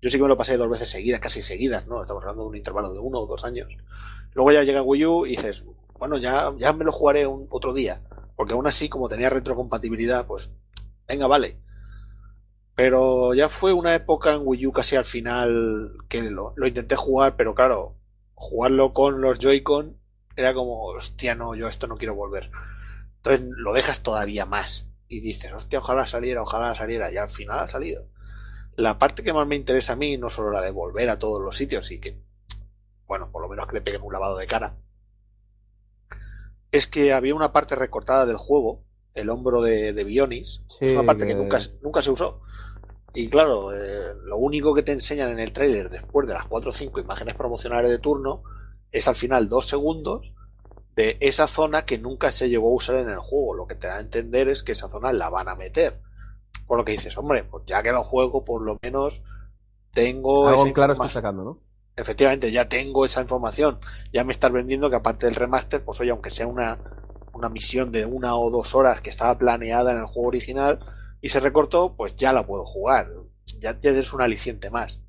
yo 0.00 0.08
sí 0.08 0.18
que 0.18 0.22
me 0.22 0.28
lo 0.28 0.36
pasé 0.36 0.56
dos 0.56 0.70
veces 0.70 0.88
seguidas, 0.88 1.20
casi 1.20 1.42
seguidas, 1.42 1.88
¿no? 1.88 2.00
Estamos 2.00 2.22
hablando 2.22 2.44
de 2.44 2.48
un 2.50 2.56
intervalo 2.56 2.92
de 2.92 3.00
uno 3.00 3.18
o 3.18 3.26
dos 3.26 3.44
años. 3.44 3.66
Luego 4.34 4.52
ya 4.52 4.62
llega 4.62 4.80
Wii 4.80 5.04
U 5.04 5.26
y 5.26 5.30
dices, 5.30 5.64
bueno, 5.98 6.16
ya, 6.16 6.52
ya 6.58 6.72
me 6.72 6.84
lo 6.84 6.92
jugaré 6.92 7.26
un, 7.26 7.48
otro 7.50 7.74
día, 7.74 8.02
porque 8.36 8.52
aún 8.52 8.68
así, 8.68 8.88
como 8.88 9.08
tenía 9.08 9.30
retrocompatibilidad, 9.30 10.28
pues, 10.28 10.52
venga, 11.08 11.26
vale. 11.26 11.58
Pero 12.76 13.34
ya 13.34 13.48
fue 13.48 13.72
una 13.72 13.96
época 13.96 14.32
en 14.32 14.42
Wii 14.44 14.68
U 14.68 14.72
casi 14.72 14.94
al 14.94 15.04
final 15.04 15.90
que 16.08 16.22
lo, 16.22 16.52
lo 16.54 16.68
intenté 16.68 16.94
jugar, 16.94 17.34
pero 17.34 17.56
claro, 17.56 17.96
jugarlo 18.34 18.92
con 18.92 19.20
los 19.22 19.40
Joy-Con 19.40 19.96
era 20.36 20.54
como, 20.54 20.84
hostia, 20.84 21.34
no, 21.34 21.56
yo 21.56 21.66
esto 21.66 21.88
no 21.88 21.96
quiero 21.96 22.14
volver. 22.14 22.48
Entonces 23.24 23.46
lo 23.56 23.72
dejas 23.72 24.02
todavía 24.02 24.46
más 24.46 24.86
y 25.08 25.20
dices, 25.20 25.52
hostia, 25.52 25.78
ojalá 25.78 26.06
saliera, 26.06 26.42
ojalá 26.42 26.74
saliera, 26.74 27.12
y 27.12 27.16
al 27.18 27.28
final 27.28 27.60
ha 27.60 27.68
salido. 27.68 28.06
La 28.74 28.98
parte 28.98 29.22
que 29.22 29.32
más 29.32 29.46
me 29.46 29.54
interesa 29.56 29.92
a 29.92 29.96
mí, 29.96 30.16
no 30.16 30.28
solo 30.30 30.50
la 30.50 30.60
de 30.62 30.70
volver 30.70 31.08
a 31.10 31.18
todos 31.18 31.40
los 31.42 31.56
sitios 31.56 31.90
y 31.92 32.00
que, 32.00 32.16
bueno, 33.06 33.30
por 33.30 33.42
lo 33.42 33.48
menos 33.48 33.66
que 33.68 33.74
le 33.74 33.82
peguen 33.82 34.02
un 34.02 34.12
lavado 34.12 34.36
de 34.38 34.46
cara, 34.46 34.74
es 36.70 36.86
que 36.86 37.12
había 37.12 37.34
una 37.34 37.52
parte 37.52 37.74
recortada 37.76 38.26
del 38.26 38.38
juego, 38.38 38.82
el 39.14 39.28
hombro 39.28 39.60
de, 39.62 39.92
de 39.92 40.04
Bionis, 40.04 40.62
Sí, 40.66 40.86
es 40.86 40.92
una 40.96 41.06
parte 41.06 41.26
que, 41.26 41.34
que- 41.34 41.38
nunca, 41.38 41.58
nunca 41.82 42.02
se 42.02 42.10
usó. 42.10 42.40
Y 43.14 43.28
claro, 43.28 43.74
eh, 43.76 44.14
lo 44.24 44.38
único 44.38 44.72
que 44.74 44.82
te 44.82 44.92
enseñan 44.92 45.30
en 45.32 45.38
el 45.38 45.52
tráiler 45.52 45.90
después 45.90 46.26
de 46.26 46.32
las 46.32 46.46
4 46.46 46.70
o 46.70 46.72
5 46.72 46.98
imágenes 46.98 47.36
promocionales 47.36 47.90
de 47.90 47.98
turno 47.98 48.42
es 48.90 49.06
al 49.06 49.16
final 49.16 49.50
dos 49.50 49.68
segundos 49.68 50.32
de 50.96 51.16
esa 51.20 51.46
zona 51.46 51.84
que 51.84 51.98
nunca 51.98 52.30
se 52.30 52.48
llegó 52.48 52.70
a 52.70 52.76
usar 52.76 52.96
en 52.96 53.10
el 53.10 53.18
juego. 53.18 53.54
Lo 53.54 53.66
que 53.66 53.74
te 53.76 53.86
da 53.86 53.96
a 53.98 54.00
entender 54.00 54.48
es 54.48 54.62
que 54.62 54.72
esa 54.72 54.88
zona 54.88 55.12
la 55.12 55.30
van 55.30 55.48
a 55.48 55.54
meter. 55.56 56.00
Por 56.66 56.78
lo 56.78 56.84
que 56.84 56.92
dices, 56.92 57.16
hombre, 57.18 57.44
pues 57.44 57.64
ya 57.66 57.82
que 57.82 57.92
lo 57.92 58.04
juego, 58.04 58.44
por 58.44 58.62
lo 58.62 58.78
menos 58.82 59.22
tengo 59.92 60.48
Algo 60.48 60.66
esa 60.66 60.72
claro 60.72 60.92
estoy 60.92 61.08
información. 61.08 61.10
sacando, 61.10 61.44
¿no? 61.44 61.62
Efectivamente, 61.96 62.50
ya 62.52 62.68
tengo 62.68 63.04
esa 63.04 63.20
información. 63.22 63.78
Ya 64.12 64.24
me 64.24 64.32
estás 64.32 64.52
vendiendo 64.52 64.90
que 64.90 64.96
aparte 64.96 65.26
del 65.26 65.34
remaster, 65.34 65.84
pues 65.84 66.00
oye, 66.00 66.10
aunque 66.10 66.30
sea 66.30 66.46
una, 66.46 66.78
una 67.34 67.48
misión 67.48 67.92
de 67.92 68.06
una 68.06 68.36
o 68.36 68.50
dos 68.50 68.74
horas 68.74 69.00
que 69.02 69.10
estaba 69.10 69.36
planeada 69.38 69.92
en 69.92 69.98
el 69.98 70.06
juego 70.06 70.28
original 70.28 70.78
y 71.20 71.28
se 71.28 71.40
recortó, 71.40 71.94
pues 71.96 72.16
ya 72.16 72.32
la 72.32 72.46
puedo 72.46 72.64
jugar. 72.64 73.08
Ya 73.60 73.78
tienes 73.80 74.12
un 74.12 74.22
aliciente 74.22 74.70
más. 74.70 75.00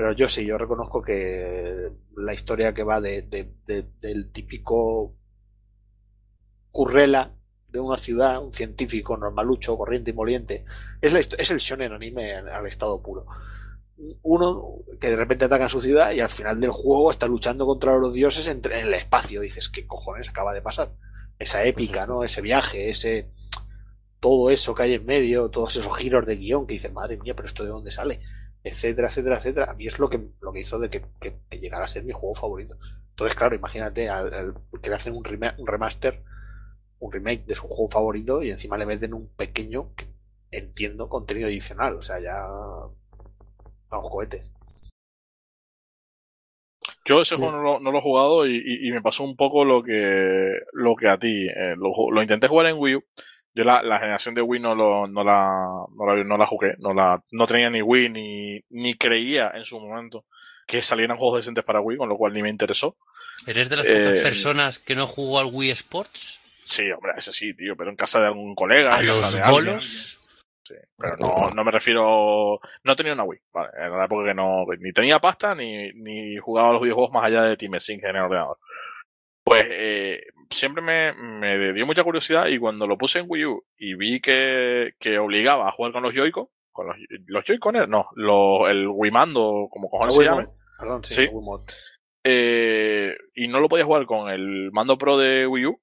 Pero 0.00 0.12
yo 0.14 0.30
sí, 0.30 0.46
yo 0.46 0.56
reconozco 0.56 1.02
que 1.02 1.90
la 2.16 2.32
historia 2.32 2.72
que 2.72 2.82
va 2.82 3.02
de, 3.02 3.20
de- 3.20 3.52
de- 3.66 3.86
del 4.00 4.32
típico 4.32 5.14
currela 6.70 7.32
de 7.68 7.78
una 7.80 7.96
ciudad, 7.96 8.42
un 8.42 8.52
científico 8.52 9.16
normalucho, 9.16 9.76
corriente 9.76 10.10
y 10.10 10.14
moliente, 10.14 10.64
es, 11.00 11.12
la 11.12 11.20
es 11.20 11.50
el 11.50 11.58
shonen 11.58 11.92
anime 11.92 12.34
al 12.34 12.66
estado 12.66 13.00
puro 13.00 13.26
uno 14.22 14.76
que 15.00 15.08
de 15.10 15.16
repente 15.16 15.44
ataca 15.44 15.68
su 15.68 15.80
ciudad 15.80 16.12
y 16.12 16.20
al 16.20 16.28
final 16.28 16.60
del 16.60 16.70
juego 16.70 17.10
está 17.10 17.26
luchando 17.26 17.66
contra 17.66 17.96
los 17.98 18.14
dioses 18.14 18.46
entre- 18.46 18.80
en 18.80 18.86
el 18.86 18.94
espacio. 18.94 19.40
Dices, 19.42 19.68
¿qué 19.68 19.86
cojones 19.86 20.28
acaba 20.30 20.54
de 20.54 20.62
pasar? 20.62 20.92
Esa 21.38 21.64
épica, 21.64 22.06
¿no? 22.06 22.24
Ese 22.24 22.40
viaje, 22.40 22.90
ese. 22.90 23.28
Todo 24.20 24.50
eso 24.50 24.74
que 24.74 24.82
hay 24.84 24.94
en 24.94 25.06
medio, 25.06 25.48
todos 25.50 25.76
esos 25.76 25.96
giros 25.96 26.26
de 26.26 26.36
guion 26.36 26.66
que 26.66 26.74
dices, 26.74 26.92
madre 26.92 27.16
mía, 27.18 27.34
pero 27.34 27.48
esto 27.48 27.64
de 27.64 27.70
dónde 27.70 27.90
sale, 27.90 28.20
etcétera, 28.64 29.08
etcétera, 29.08 29.38
etcétera. 29.38 29.70
A 29.70 29.74
mí 29.74 29.86
es 29.86 29.98
lo 29.98 30.08
que, 30.08 30.20
lo 30.40 30.52
que 30.52 30.60
hizo 30.60 30.78
de 30.78 30.90
que, 30.90 31.02
que- 31.20 31.36
que 31.50 31.58
llegara 31.58 31.84
a 31.84 31.88
ser 31.88 32.04
mi 32.04 32.12
juego 32.12 32.34
favorito. 32.34 32.76
Entonces, 33.10 33.36
claro, 33.36 33.54
imagínate 33.56 34.08
al, 34.08 34.32
al- 34.34 34.54
que 34.82 34.90
le 34.90 34.96
hacen 34.96 35.14
un, 35.14 35.24
rema- 35.24 35.54
un 35.58 35.66
remaster, 35.66 36.22
un 37.00 37.12
remake 37.12 37.44
de 37.46 37.54
su 37.54 37.62
juego 37.68 37.88
favorito 37.88 38.42
y 38.42 38.50
encima 38.50 38.78
le 38.78 38.86
meten 38.86 39.14
un 39.14 39.28
pequeño, 39.36 39.94
que 39.96 40.06
entiendo, 40.50 41.08
contenido 41.08 41.48
adicional. 41.48 41.94
O 41.96 42.02
sea, 42.02 42.20
ya. 42.20 42.34
Vamos, 43.90 44.10
cohetes. 44.10 44.50
Yo 47.04 47.20
ese 47.20 47.36
Sí. 47.36 47.40
juego 47.40 47.52
no 47.52 47.62
lo, 47.62 47.80
no 47.80 47.92
lo 47.92 47.98
he 47.98 48.02
jugado 48.02 48.46
y, 48.46 48.56
y- 48.56 48.88
y 48.88 48.92
me 48.92 49.02
pasó 49.02 49.24
un 49.24 49.36
poco 49.36 49.64
lo 49.64 49.82
que, 49.82 50.52
lo 50.72 50.96
que 50.96 51.08
a 51.08 51.18
ti. 51.18 51.46
Eh, 51.48 51.74
lo, 51.76 52.10
lo 52.10 52.22
intenté 52.22 52.48
jugar 52.48 52.66
en 52.66 52.78
Wii 52.78 52.96
U. 52.96 53.02
Yo 53.54 53.64
la, 53.64 53.82
la 53.82 53.98
generación 53.98 54.34
de 54.34 54.42
Wii 54.42 54.60
no, 54.60 54.74
lo, 54.74 55.06
no, 55.08 55.24
la, 55.24 55.48
no, 55.96 56.06
la, 56.06 56.24
no 56.24 56.36
la 56.36 56.46
jugué. 56.46 56.74
No, 56.78 56.94
la, 56.94 57.22
no 57.32 57.46
tenía 57.46 57.68
ni 57.70 57.82
Wii 57.82 58.08
ni, 58.10 58.60
ni 58.70 58.94
creía 58.94 59.50
en 59.54 59.64
su 59.64 59.80
momento 59.80 60.24
que 60.66 60.82
salieran 60.82 61.16
juegos 61.16 61.40
decentes 61.40 61.64
para 61.64 61.80
Wii, 61.80 61.98
con 61.98 62.08
lo 62.08 62.16
cual 62.16 62.32
ni 62.32 62.42
me 62.42 62.48
interesó. 62.50 62.96
¿Eres 63.46 63.68
de 63.68 63.76
las 63.76 63.86
Eh, 63.86 63.92
pocas 63.92 64.22
personas 64.22 64.78
que 64.78 64.94
no 64.94 65.06
jugó 65.06 65.40
al 65.40 65.48
Wii 65.52 65.70
Sports? 65.70 66.40
Sí, 66.62 66.88
hombre, 66.92 67.12
ese 67.16 67.32
sí, 67.32 67.54
tío, 67.54 67.74
pero 67.76 67.90
en 67.90 67.96
casa 67.96 68.20
de 68.20 68.26
algún 68.26 68.54
colega. 68.54 68.94
¿A 68.96 69.00
en 69.00 69.06
casa 69.06 69.20
los 69.20 69.34
de 69.34 69.40
alguien. 69.42 69.64
bolos? 69.64 70.16
Sí, 70.62 70.74
pero 70.96 71.16
no, 71.18 71.50
no 71.56 71.64
me 71.64 71.72
refiero. 71.72 72.60
No 72.84 72.94
tenía 72.94 73.14
una 73.14 73.24
Wii, 73.24 73.40
vale. 73.52 73.70
En 73.76 73.90
la 73.98 74.04
época 74.04 74.26
que 74.28 74.34
no. 74.34 74.64
Ni 74.78 74.92
tenía 74.92 75.18
pasta 75.18 75.54
ni, 75.56 75.90
ni 75.94 76.36
jugaba 76.36 76.68
a 76.68 76.72
los 76.74 76.82
videojuegos 76.82 77.12
más 77.12 77.24
allá 77.24 77.42
de 77.42 77.56
Team 77.56 77.80
Sync 77.80 78.04
en 78.04 78.14
el 78.14 78.22
ordenador. 78.22 78.58
Pues 79.42 79.66
eh, 79.68 80.20
siempre 80.50 80.82
me, 80.82 81.12
me 81.14 81.72
dio 81.72 81.86
mucha 81.86 82.04
curiosidad 82.04 82.46
y 82.46 82.58
cuando 82.58 82.86
lo 82.86 82.98
puse 82.98 83.20
en 83.20 83.26
Wii 83.28 83.44
U 83.46 83.64
y 83.78 83.94
vi 83.94 84.20
que, 84.20 84.92
que 84.98 85.18
obligaba 85.18 85.68
a 85.68 85.72
jugar 85.72 85.92
con 85.92 86.02
los 86.02 86.12
Joy-Con, 86.12 86.48
con 86.72 86.88
los, 86.88 86.96
los 87.26 87.44
Joy-Con, 87.44 87.88
no, 87.88 88.08
los, 88.16 88.68
el 88.68 88.88
Wii 88.88 89.10
Mando, 89.10 89.68
como 89.70 89.88
cojones 89.88 90.14
se 90.14 90.24
llame, 90.24 90.48
Perdón, 90.78 91.04
sí, 91.04 91.14
Sí. 91.14 91.28
eh, 92.24 93.16
y 93.34 93.48
no 93.48 93.60
lo 93.60 93.68
podía 93.68 93.84
jugar 93.84 94.06
con 94.06 94.28
el 94.30 94.70
mando 94.72 94.98
pro 94.98 95.16
de 95.16 95.46
Wii 95.46 95.66
U, 95.66 95.80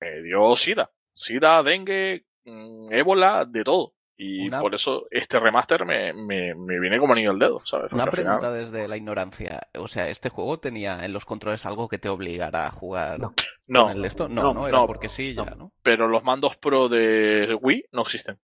me 0.00 0.20
dio 0.22 0.54
SIDA. 0.56 0.90
SIDA, 1.12 1.62
dengue, 1.62 2.24
mm, 2.44 2.92
ébola, 2.92 3.44
de 3.44 3.64
todo. 3.64 3.94
Y 4.20 4.48
Una- 4.48 4.60
por 4.60 4.74
eso 4.74 5.06
este 5.12 5.38
remaster 5.38 5.86
me, 5.86 6.12
me, 6.12 6.52
me 6.54 6.80
viene 6.80 6.98
como 6.98 7.12
anillo 7.12 7.30
al 7.30 7.38
dedo, 7.38 7.60
¿sabes? 7.64 7.92
Una 7.92 8.02
Porque 8.02 8.20
al 8.22 8.26
final- 8.26 8.38
pregunta 8.40 8.58
desde 8.58 8.88
la 8.88 8.96
ignorancia. 8.96 9.68
O 9.78 9.86
sea, 9.86 10.08
¿este 10.08 10.28
juego 10.28 10.58
tenía 10.58 11.04
en 11.04 11.12
los 11.12 11.24
controles 11.24 11.64
algo 11.66 11.88
que 11.88 11.98
te 11.98 12.08
obligara 12.08 12.66
a 12.66 12.70
jugar 12.72 13.20
No. 13.20 13.32
No, 13.68 13.82
con 13.84 13.92
el 13.96 14.04
esto? 14.04 14.28
No, 14.28 14.42
no, 14.42 14.54
no, 14.54 14.68
era 14.68 14.78
no, 14.78 14.86
porque 14.88 15.08
sí, 15.08 15.34
ya, 15.34 15.44
no. 15.44 15.70
pero 15.84 16.08
los 16.08 16.24
mandos 16.24 16.56
pro 16.56 16.88
de 16.88 17.56
Wii 17.62 17.84
no 17.92 18.02
existen. 18.02 18.40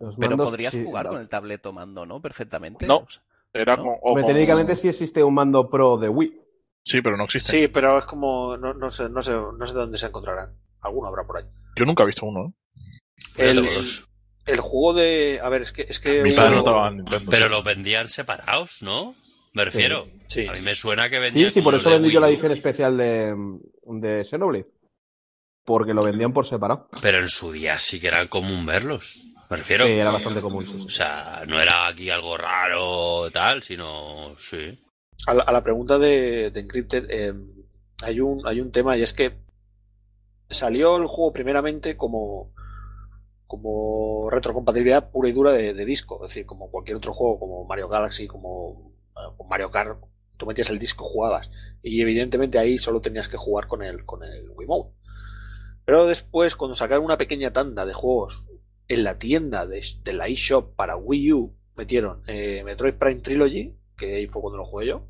Los 0.00 0.16
Pero 0.16 0.30
mandos, 0.30 0.50
podrías 0.50 0.72
sí, 0.72 0.84
jugar 0.84 1.06
no. 1.06 1.12
con 1.12 1.20
el 1.20 1.28
tableto 1.28 1.72
mando, 1.72 2.06
¿no? 2.06 2.22
Perfectamente. 2.22 2.86
No. 2.86 2.98
O 2.98 3.10
sea, 3.10 3.22
Era 3.52 3.76
¿No? 3.76 3.82
con, 3.82 3.92
o 3.94 3.98
Hombre, 4.02 4.22
con- 4.22 4.32
técnicamente 4.32 4.76
sí 4.76 4.88
existe 4.88 5.22
un 5.24 5.34
mando 5.34 5.68
pro 5.68 5.98
de 5.98 6.08
Wii. 6.08 6.40
Sí, 6.84 7.02
pero 7.02 7.16
no 7.16 7.24
existe. 7.24 7.50
Sí, 7.52 7.68
pero 7.68 7.98
es 7.98 8.04
como. 8.04 8.56
No, 8.56 8.72
no, 8.74 8.90
sé, 8.90 9.08
no, 9.08 9.20
sé, 9.22 9.32
no 9.32 9.66
sé 9.66 9.74
dónde 9.74 9.98
se 9.98 10.06
encontrarán. 10.06 10.54
Alguno 10.80 11.08
habrá 11.08 11.24
por 11.26 11.38
ahí. 11.38 11.44
Yo 11.76 11.84
nunca 11.84 12.04
he 12.04 12.06
visto 12.06 12.24
uno, 12.24 12.46
¿eh? 12.46 12.52
El, 13.38 14.60
juego 14.60 14.94
de. 14.94 15.40
A 15.42 15.48
ver, 15.48 15.62
es 15.62 15.72
que. 15.72 15.86
Es 15.88 16.00
que 16.00 16.22
Mi 16.22 16.32
padre 16.32 16.56
no. 16.56 17.04
Pero 17.30 17.48
los 17.48 17.64
vendían 17.64 18.08
separados, 18.08 18.82
¿no? 18.82 19.14
Me 19.52 19.64
refiero. 19.64 20.06
Sí. 20.26 20.46
A 20.46 20.52
mí 20.52 20.60
me 20.60 20.74
suena 20.74 21.08
que 21.08 21.18
vendían 21.18 21.50
Sí, 21.50 21.54
sí, 21.54 21.62
por 21.62 21.74
eso 21.74 21.90
vendí 21.90 22.10
yo 22.10 22.20
la 22.20 22.28
edición 22.28 22.52
especial 22.52 22.96
de, 22.96 23.34
de 23.84 24.24
Xenoblade. 24.24 24.66
Porque 25.64 25.92
lo 25.92 26.02
vendían 26.02 26.32
por 26.32 26.46
separado. 26.46 26.88
Pero 27.02 27.18
en 27.18 27.28
su 27.28 27.52
día 27.52 27.78
sí 27.78 28.00
que 28.00 28.08
era 28.08 28.26
común 28.26 28.64
verlos. 28.64 29.22
Me 29.50 29.56
refiero. 29.56 29.84
Sí, 29.84 29.92
era 29.92 30.10
bastante 30.10 30.40
común. 30.40 30.66
sí, 30.66 30.76
O 30.86 30.88
sea, 30.88 31.42
no 31.46 31.60
era 31.60 31.86
aquí 31.86 32.10
algo 32.10 32.36
raro 32.36 33.30
tal, 33.30 33.62
sino 33.62 34.34
sí. 34.38 34.78
A 35.26 35.34
la, 35.34 35.42
a 35.42 35.52
la 35.52 35.62
pregunta 35.62 35.98
de, 35.98 36.50
de 36.50 36.60
Encrypted, 36.60 37.06
eh, 37.10 37.34
hay, 38.02 38.20
un, 38.20 38.46
hay 38.46 38.60
un 38.60 38.70
tema 38.70 38.96
y 38.96 39.02
es 39.02 39.12
que 39.12 39.38
salió 40.48 40.96
el 40.96 41.06
juego 41.06 41.32
primeramente 41.32 41.96
como, 41.96 42.52
como 43.48 44.28
retrocompatibilidad 44.30 45.10
pura 45.10 45.30
y 45.30 45.32
dura 45.32 45.52
de, 45.52 45.84
disco, 45.86 46.16
es 46.22 46.30
decir, 46.30 46.46
como 46.46 46.70
cualquier 46.70 46.98
otro 46.98 47.14
juego, 47.14 47.40
como 47.40 47.64
Mario 47.64 47.88
Galaxy, 47.88 48.28
como 48.28 48.92
eh, 49.16 49.44
Mario 49.48 49.70
Kart, 49.70 49.98
tú 50.36 50.44
metías 50.44 50.68
el 50.68 50.78
disco, 50.78 51.04
jugabas, 51.04 51.50
y 51.82 52.00
evidentemente 52.02 52.58
ahí 52.58 52.78
solo 52.78 53.00
tenías 53.00 53.26
que 53.26 53.38
jugar 53.38 53.66
con 53.66 53.82
el, 53.82 54.04
con 54.04 54.22
el 54.22 54.50
Wiimote. 54.50 54.92
Pero 55.86 56.06
después, 56.06 56.54
cuando 56.56 56.74
sacaron 56.74 57.06
una 57.06 57.16
pequeña 57.16 57.50
tanda 57.50 57.86
de 57.86 57.94
juegos 57.94 58.46
en 58.86 59.02
la 59.02 59.18
tienda 59.18 59.66
de, 59.66 59.82
de 60.04 60.12
la 60.12 60.28
eShop 60.28 60.76
para 60.76 60.96
Wii 60.96 61.32
U, 61.32 61.56
metieron 61.74 62.22
eh, 62.26 62.62
Metroid 62.64 62.94
Prime 62.94 63.22
Trilogy, 63.22 63.74
que 63.96 64.16
ahí 64.16 64.26
fue 64.26 64.42
cuando 64.42 64.58
lo 64.58 64.66
jugué 64.66 64.88
yo, 64.88 65.08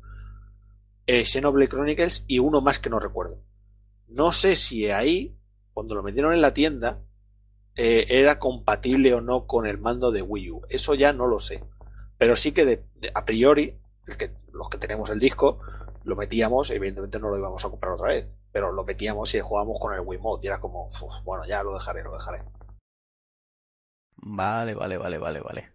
eh, 1.07 1.25
Xenoblade 1.25 1.67
Chronicles 1.67 2.23
y 2.25 2.39
uno 2.39 2.61
más 2.61 2.79
que 2.79 2.89
no 2.89 2.99
recuerdo. 2.99 3.41
No 4.07 4.31
sé 4.31 4.55
si 4.55 4.89
ahí, 4.89 5.35
cuando 5.73 5.93
lo 5.93 6.03
metieron 6.03 6.31
en 6.33 6.41
la 6.41 6.53
tienda, 6.53 7.01
eh, 7.75 8.05
era 8.09 8.39
compatible 8.39 9.13
o 9.13 9.21
no 9.21 9.47
con 9.47 9.67
el 9.67 9.77
mando 9.77 10.11
de 10.11 10.21
Wii 10.21 10.51
U. 10.51 10.61
Eso 10.69 10.93
ya 10.95 11.13
no 11.13 11.27
lo 11.27 11.39
sé. 11.39 11.63
Pero 12.17 12.35
sí 12.35 12.51
que 12.51 12.65
de- 12.65 12.83
de- 12.95 13.11
a 13.15 13.25
priori, 13.25 13.75
el 14.07 14.17
que, 14.17 14.31
los 14.53 14.69
que 14.69 14.77
tenemos 14.77 15.09
el 15.09 15.19
disco, 15.19 15.59
lo 16.03 16.15
metíamos, 16.15 16.69
evidentemente 16.71 17.19
no 17.19 17.29
lo 17.29 17.37
íbamos 17.37 17.63
a 17.65 17.69
comprar 17.69 17.93
otra 17.93 18.09
vez, 18.09 18.27
pero 18.51 18.71
lo 18.71 18.83
metíamos 18.83 19.33
y 19.35 19.39
jugábamos 19.41 19.79
con 19.79 19.93
el 19.93 20.01
Wiimote 20.01 20.45
y 20.45 20.49
era 20.49 20.59
como, 20.59 20.87
"Uf, 20.89 21.23
bueno, 21.23 21.45
ya 21.47 21.63
lo 21.63 21.73
dejaré, 21.73 22.03
lo 22.03 22.13
dejaré. 22.13 22.41
Vale, 24.37 24.75
vale, 24.75 24.97
vale, 24.99 25.17
vale, 25.17 25.39
vale. 25.41 25.71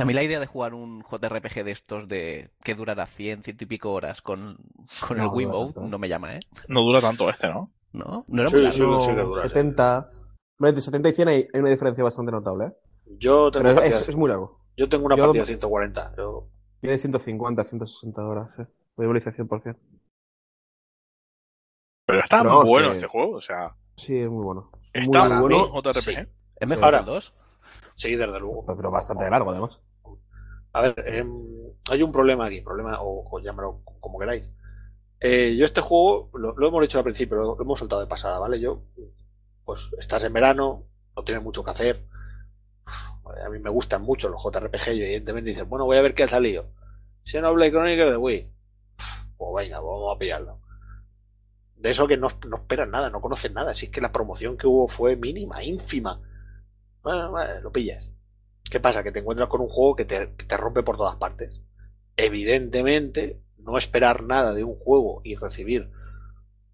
A 0.00 0.04
mí 0.04 0.12
la 0.12 0.22
idea 0.22 0.38
de 0.40 0.46
jugar 0.46 0.74
un 0.74 1.02
JRPG 1.02 1.64
de 1.64 1.70
estos 1.72 2.06
de 2.08 2.50
que 2.62 2.74
durara 2.76 3.06
100, 3.06 3.42
ciento 3.42 3.64
y 3.64 3.66
pico 3.66 3.92
horas 3.92 4.20
con, 4.22 4.58
con 5.00 5.18
No, 5.20 5.24
el 5.24 5.26
Wiimote 5.28 5.80
¿eh? 5.80 5.90
no 5.90 5.98
me 5.98 6.08
llama, 6.08 6.34
¿eh? 6.36 6.46
No 6.68 6.82
dura 6.82 7.00
tanto 7.00 7.28
este, 7.30 7.48
¿no? 7.48 7.72
¿No? 7.92 8.24
No 8.28 8.40
era 8.42 8.50
Sí, 8.50 8.56
muy 8.56 8.64
largo. 8.64 8.76
sí, 8.76 8.82
No, 8.82 9.00
sí 9.00 9.08
que 9.14 9.22
dura, 9.22 9.42
sí. 9.42 9.48
70. 9.48 10.10
Hombre, 10.58 10.68
entre 10.70 10.82
70 10.82 11.08
y 11.08 11.12
100 11.12 11.28
hay, 11.28 11.48
hay 11.52 11.60
una 11.60 11.70
diferencia 11.70 12.04
bastante 12.04 12.32
notable, 12.32 12.66
¿eh? 12.66 12.72
Yo 13.18 13.50
tengo, 13.50 13.62
Pero 13.62 13.68
es, 13.70 13.76
partidas- 13.76 14.02
es- 14.02 14.08
es 14.08 14.16
muy 14.16 14.28
largo. 14.28 14.60
yo 14.76 14.88
tengo 14.88 15.06
una 15.06 15.16
yo- 15.16 15.24
partida 15.24 15.42
de 15.42 15.46
140. 15.46 16.14
Yo, 16.16 16.48
Yo 16.82 16.90
de 16.90 16.98
150, 16.98 17.64
160 17.64 18.24
horas, 18.26 18.58
¿eh? 18.58 18.66
Voy 18.96 19.06
a 19.06 19.08
utilizar 19.08 19.32
100%. 19.32 19.78
Pero 22.06 22.20
está 22.20 22.42
Pero 22.42 22.60
muy 22.60 22.68
bueno 22.68 22.88
que- 22.90 22.94
este 22.96 23.06
juego, 23.08 23.36
o 23.36 23.40
sea, 23.40 23.74
Sí, 23.96 24.18
es 24.18 24.28
muy 24.30 24.44
bueno. 24.44 24.70
Es 24.92 25.04
está 25.04 25.24
muy, 25.28 25.38
muy 25.38 25.54
bueno, 25.54 25.82
JRPG. 25.82 26.02
sí. 26.02 26.28
¿Es 26.60 26.68
mejor 26.68 26.94
el 26.94 27.04
2? 27.04 27.34
sí, 27.94 28.10
desde 28.14 28.38
luego. 28.38 28.64
pero 28.76 28.90
bastante 28.90 29.28
largo, 29.30 29.50
además. 29.50 29.82
A 30.72 30.82
ver, 30.82 30.94
em, 31.06 31.30
hay 31.90 32.02
un 32.02 32.12
problema 32.12 32.46
aquí, 32.46 32.60
problema, 32.60 33.00
o, 33.00 33.24
o 33.30 33.38
llámalo 33.40 33.80
como 34.00 34.18
queráis. 34.18 34.52
Eh, 35.20 35.56
yo 35.56 35.64
este 35.64 35.80
juego, 35.80 36.30
lo, 36.34 36.68
hemos 36.68 36.82
dicho 36.82 36.98
al 36.98 37.04
principio, 37.04 37.36
lo, 37.36 37.60
hemos 37.60 37.78
soltado 37.78 38.00
de 38.00 38.06
pasada, 38.06 38.38
¿vale? 38.38 38.60
Yo, 38.60 38.82
pues 39.64 39.90
estás 39.98 40.24
en 40.24 40.32
verano, 40.32 40.84
no 41.16 41.22
tienes 41.24 41.42
mucho 41.42 41.64
que 41.64 41.70
hacer. 41.70 42.06
A 42.86 43.48
mí 43.48 43.58
me 43.58 43.70
gustan 43.70 44.02
mucho 44.02 44.28
los 44.28 44.42
JRPG 44.42 44.92
y 44.92 45.02
evidentemente 45.02 45.50
dices, 45.50 45.68
bueno, 45.68 45.84
voy 45.84 45.96
a 45.96 46.02
ver 46.02 46.14
qué 46.14 46.24
ha 46.24 46.28
salido. 46.28 46.70
Xenoblade 47.24 47.72
Chronicles 47.72 48.10
de 48.10 48.16
Wii. 48.16 48.52
Pues 49.36 49.64
venga, 49.64 49.80
vamos 49.80 50.14
a 50.14 50.18
pillarlo. 50.18 50.60
De 51.76 51.90
eso 51.90 52.06
que 52.06 52.16
no, 52.16 52.28
no 52.48 52.56
esperan 52.56 52.90
nada, 52.90 53.10
no 53.10 53.20
conocen 53.20 53.54
nada. 53.54 53.74
Si 53.74 53.86
es 53.86 53.92
que 53.92 54.00
la 54.00 54.12
promoción 54.12 54.56
que 54.56 54.66
hubo 54.66 54.88
fue 54.88 55.16
mínima, 55.16 55.62
ínfima. 55.62 56.20
Bueno, 57.02 57.34
lo 57.60 57.72
pillas. 57.72 58.12
¿Qué 58.70 58.80
pasa? 58.80 59.02
Que 59.02 59.12
te 59.12 59.20
encuentras 59.20 59.48
con 59.48 59.60
un 59.60 59.68
juego 59.68 59.96
que 59.96 60.04
te, 60.04 60.34
que 60.36 60.46
te 60.46 60.56
rompe 60.56 60.82
por 60.82 60.96
todas 60.96 61.16
partes. 61.16 61.60
Evidentemente, 62.16 63.40
no 63.66 63.76
esperar 63.76 64.22
nada 64.22 64.54
de 64.54 64.64
un 64.64 64.76
juego 64.76 65.20
y 65.24 65.34
recibir 65.34 65.90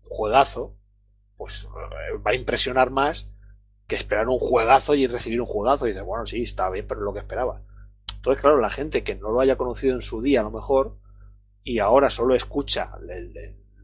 juegazo, 0.02 0.76
pues 1.36 1.64
eh, 1.64 2.18
va 2.24 2.32
a 2.32 2.34
impresionar 2.34 2.90
más 2.90 3.28
que 3.88 3.96
esperar 3.96 4.28
un 4.28 4.38
juegazo 4.38 4.94
y 4.94 5.06
recibir 5.06 5.40
un 5.40 5.46
juegazo. 5.46 5.86
Y 5.86 5.90
dices, 5.90 6.04
bueno, 6.04 6.26
sí, 6.26 6.42
está 6.42 6.70
bien, 6.70 6.86
pero 6.86 7.00
es 7.00 7.04
lo 7.04 7.12
que 7.12 7.20
esperaba. 7.20 7.62
Entonces, 8.14 8.40
claro, 8.40 8.60
la 8.60 8.70
gente 8.70 9.02
que 9.02 9.14
no 9.14 9.30
lo 9.32 9.40
haya 9.40 9.56
conocido 9.56 9.94
en 9.94 10.02
su 10.02 10.22
día, 10.22 10.40
a 10.40 10.44
lo 10.44 10.50
mejor, 10.50 10.96
y 11.64 11.78
ahora 11.78 12.10
solo 12.10 12.34
escucha 12.34 12.92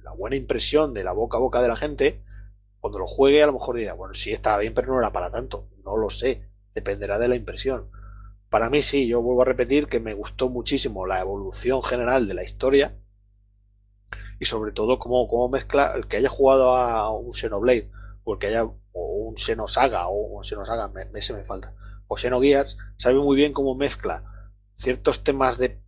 la 0.02 0.12
buena 0.12 0.36
impresión 0.36 0.94
de 0.94 1.02
la 1.02 1.12
boca 1.12 1.38
a 1.38 1.40
boca 1.40 1.60
de 1.60 1.68
la 1.68 1.76
gente, 1.76 2.22
cuando 2.80 2.98
lo 2.98 3.06
juegue, 3.06 3.42
a 3.42 3.46
lo 3.46 3.54
mejor 3.54 3.76
dirá, 3.76 3.94
bueno, 3.94 4.14
sí, 4.14 4.32
estaba 4.32 4.58
bien, 4.58 4.74
pero 4.74 4.92
no 4.92 4.98
era 4.98 5.10
para 5.10 5.30
tanto. 5.30 5.68
No 5.84 5.96
lo 5.96 6.10
sé, 6.10 6.48
dependerá 6.74 7.18
de 7.18 7.28
la 7.28 7.36
impresión. 7.36 7.90
Para 8.50 8.68
mí 8.68 8.82
sí, 8.82 9.06
yo 9.08 9.22
vuelvo 9.22 9.40
a 9.40 9.46
repetir 9.46 9.86
que 9.88 10.00
me 10.00 10.12
gustó 10.12 10.50
muchísimo 10.50 11.06
la 11.06 11.18
evolución 11.20 11.82
general 11.82 12.28
de 12.28 12.34
la 12.34 12.44
historia 12.44 12.94
y 14.40 14.44
sobre 14.44 14.72
todo 14.72 14.98
cómo, 14.98 15.26
cómo 15.28 15.48
mezcla 15.48 15.92
el 15.96 16.06
que 16.06 16.16
haya 16.18 16.28
jugado 16.28 16.74
a 16.76 17.10
un 17.10 17.34
Xenoblade 17.34 17.90
o 18.24 18.34
el 18.34 18.38
que 18.38 18.46
haya 18.48 18.64
o 18.64 18.74
un 18.92 19.36
Xenosaga 19.36 20.08
o 20.08 20.14
un 20.38 20.44
Xenosaga, 20.44 20.88
me, 20.88 21.06
ese 21.18 21.34
me 21.34 21.44
falta, 21.44 21.74
o 22.06 22.16
Xenogears, 22.16 22.76
sabe 22.96 23.16
muy 23.18 23.36
bien 23.36 23.52
cómo 23.52 23.74
mezcla 23.74 24.24
ciertos 24.76 25.24
temas 25.24 25.58
de 25.58 25.80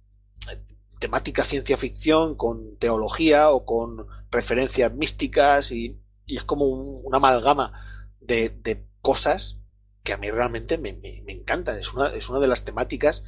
temática 0.99 1.45
ciencia 1.45 1.77
ficción 1.77 2.37
con 2.37 2.77
teología 2.79 3.51
o 3.51 3.65
con 3.65 4.07
referencias 4.31 4.93
místicas 4.93 5.73
y, 5.73 5.99
es 6.27 6.45
como 6.45 6.67
un- 6.67 7.01
una 7.05 7.17
amalgama 7.19 7.73
de 8.21 8.85
cosas 9.03 9.60
que 10.11 10.15
a 10.15 10.17
mí 10.19 10.29
realmente 10.31 10.77
me, 10.77 10.93
me, 10.93 11.23
me 11.25 11.33
encantan. 11.33 11.79
Es 11.79 11.95
una, 11.95 12.09
es 12.15 12.29
una 12.29 12.41
de 12.41 12.49
las 12.49 12.65
temáticas 12.65 13.23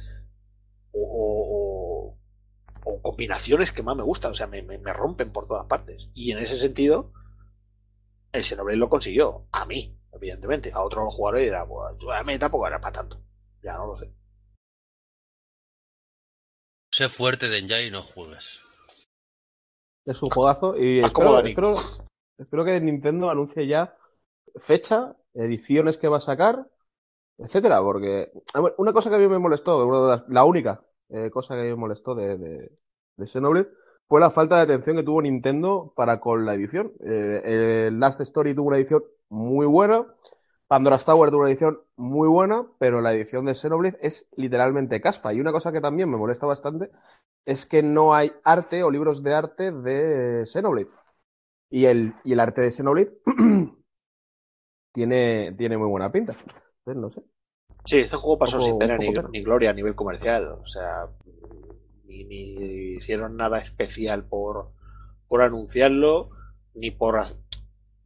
o, 0.91 2.17
o- 2.85 2.91
o 2.91 3.01
combinaciones 3.01 3.71
que 3.73 3.83
más 3.83 3.95
me 3.95 4.03
gustan. 4.03 4.31
O 4.31 4.35
sea, 4.35 4.47
me, 4.47 4.61
me- 4.63 4.79
me 4.79 4.93
rompen 4.93 5.31
por 5.31 5.47
todas 5.47 5.67
partes. 5.67 6.09
Y 6.13 6.31
en 6.31 6.39
ese 6.39 6.57
sentido, 6.57 7.13
el 8.33 8.43
Xenoblade 8.43 8.77
lo 8.79 8.89
consiguió. 8.89 9.47
A 9.53 9.65
mí, 9.65 9.97
evidentemente. 10.11 10.73
A 10.73 10.81
otro 10.83 11.09
jugador 11.09 11.39
y 11.39 11.45
dirá, 11.45 11.65
pues, 11.65 11.95
a 12.13 12.23
mí 12.23 12.37
tampoco 12.37 12.67
era 12.67 12.81
para 12.81 12.93
tanto. 12.99 13.21
Ya 13.63 13.75
no 13.77 13.87
lo 13.87 13.95
sé. 13.95 14.11
Sé 16.95 17.09
fuerte 17.09 17.49
de 17.49 17.57
Engine 17.57 17.87
y 17.87 17.91
no 17.91 18.01
juegues. 18.01 18.61
Es 20.05 20.21
un 20.23 20.29
juegazo 20.29 20.77
y 20.77 20.99
Más 21.01 21.11
espero, 21.11 21.43
espero, 21.43 21.91
espero 22.37 22.65
que 22.65 22.79
Nintendo 22.79 23.29
anuncie 23.29 23.67
ya 23.67 23.95
fecha, 24.57 25.15
ediciones 25.33 25.97
que 25.97 26.07
va 26.09 26.17
a 26.17 26.21
sacar, 26.21 26.67
etcétera, 27.37 27.81
porque 27.81 28.31
una 28.77 28.93
cosa 28.93 29.09
que 29.09 29.15
a 29.15 29.19
mí 29.19 29.27
me 29.27 29.39
molestó, 29.39 30.23
la 30.27 30.43
única 30.45 30.83
eh, 31.09 31.29
cosa 31.31 31.55
que 31.55 31.61
a 31.61 31.63
mí 31.63 31.69
me 31.71 31.75
molestó 31.75 32.15
de, 32.15 32.37
de, 32.37 32.71
de 33.17 33.27
Xenoblade 33.27 33.69
fue 34.07 34.19
la 34.19 34.29
falta 34.31 34.57
de 34.57 34.63
atención 34.63 34.95
que 34.97 35.03
tuvo 35.03 35.21
Nintendo 35.21 35.93
para 35.95 36.19
con 36.19 36.45
la 36.45 36.53
edición. 36.53 36.93
Eh, 37.05 37.89
Last 37.93 38.21
Story 38.21 38.53
tuvo 38.53 38.67
una 38.67 38.77
edición 38.77 39.03
muy 39.29 39.65
buena, 39.65 40.05
Pandora's 40.67 41.05
Tower 41.05 41.29
tuvo 41.29 41.41
una 41.41 41.49
edición 41.51 41.79
muy 41.95 42.27
buena, 42.27 42.67
pero 42.79 43.01
la 43.01 43.13
edición 43.13 43.45
de 43.45 43.55
Xenoblade 43.55 43.97
es 44.01 44.27
literalmente 44.35 45.01
caspa. 45.01 45.33
Y 45.33 45.39
una 45.39 45.51
cosa 45.51 45.71
que 45.71 45.81
también 45.81 46.09
me 46.09 46.17
molesta 46.17 46.45
bastante 46.47 46.91
es 47.45 47.65
que 47.65 47.83
no 47.83 48.13
hay 48.15 48.31
arte 48.43 48.83
o 48.83 48.91
libros 48.91 49.23
de 49.23 49.33
arte 49.33 49.71
de 49.71 50.45
Xenoblade. 50.47 50.89
Y 51.69 51.85
el, 51.85 52.15
y 52.23 52.33
el 52.33 52.39
arte 52.41 52.61
de 52.61 52.71
Xenoblade 52.71 53.13
tiene, 54.91 55.53
tiene 55.57 55.77
muy 55.77 55.87
buena 55.87 56.11
pinta. 56.11 56.35
Entonces, 56.85 57.01
no 57.01 57.09
sé. 57.09 57.21
Sí, 57.85 57.99
este 57.99 58.17
juego 58.17 58.37
pasó 58.37 58.57
Poco- 58.57 58.69
sin 58.69 58.79
pena 58.79 58.97
ni, 58.97 59.43
gloria 59.43 59.71
a 59.71 59.73
nivel 59.73 59.95
comercial. 59.95 60.47
O 60.47 60.65
sea, 60.67 61.07
ni, 62.05 62.23
ni 62.25 62.95
hicieron 62.97 63.35
nada 63.37 63.59
especial 63.59 64.25
por, 64.25 64.71
por 65.27 65.41
anunciarlo, 65.41 66.29
ni 66.75 66.91
por, 66.91 67.21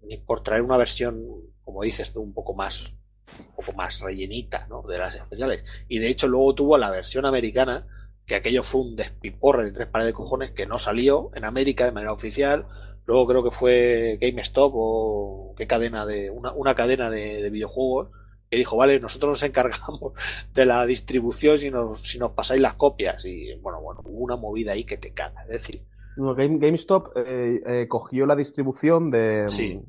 ni 0.01 0.17
por 0.17 0.41
traer 0.41 0.61
una 0.61 0.77
versión, 0.77 1.23
como 1.63 1.83
dices 1.83 2.11
tú, 2.13 2.21
un 2.21 2.33
poco 2.33 2.53
más 2.53 2.91
un 3.39 3.55
poco 3.55 3.73
más 3.73 3.99
rellenita 3.99 4.67
¿no? 4.67 4.83
de 4.83 4.97
las 4.97 5.13
especiales. 5.15 5.63
Y 5.89 5.99
de 5.99 6.09
hecho 6.09 6.27
luego 6.27 6.55
tuvo 6.55 6.77
la 6.77 6.89
versión 6.89 7.25
americana, 7.25 7.85
que 8.25 8.35
aquello 8.35 8.63
fue 8.63 8.81
un 8.81 8.95
despiporre 8.95 9.65
de 9.65 9.71
tres 9.73 9.87
pares 9.89 10.07
de 10.07 10.13
cojones 10.13 10.51
que 10.51 10.65
no 10.65 10.79
salió 10.79 11.31
en 11.35 11.43
América 11.43 11.83
de 11.85 11.91
manera 11.91 12.13
oficial. 12.13 12.65
Luego 13.05 13.27
creo 13.27 13.43
que 13.43 13.51
fue 13.51 14.17
GameStop 14.21 14.71
o 14.75 15.53
qué 15.57 15.67
cadena 15.67 16.05
de 16.05 16.29
una, 16.29 16.53
una 16.53 16.73
cadena 16.73 17.09
de, 17.09 17.41
de 17.41 17.49
videojuegos 17.49 18.09
que 18.49 18.57
dijo, 18.57 18.77
vale, 18.77 18.99
nosotros 18.99 19.29
nos 19.31 19.43
encargamos 19.43 20.13
de 20.53 20.65
la 20.65 20.85
distribución 20.85 21.57
si 21.57 21.69
nos, 21.71 22.01
si 22.01 22.17
nos 22.19 22.31
pasáis 22.31 22.61
las 22.61 22.75
copias. 22.75 23.23
Y 23.25 23.55
bueno, 23.61 23.81
bueno, 23.81 24.01
hubo 24.05 24.19
una 24.23 24.35
movida 24.37 24.73
ahí 24.73 24.85
que 24.85 24.97
te 24.97 25.13
caga. 25.13 25.43
Es 25.43 25.49
decir, 25.49 25.83
No, 26.17 26.33
Game- 26.35 26.57
GameStop 26.59 27.15
eh, 27.17 27.61
eh, 27.65 27.87
cogió 27.87 28.25
la 28.25 28.35
distribución 28.35 29.11
de, 29.11 29.45
Sí. 29.47 29.81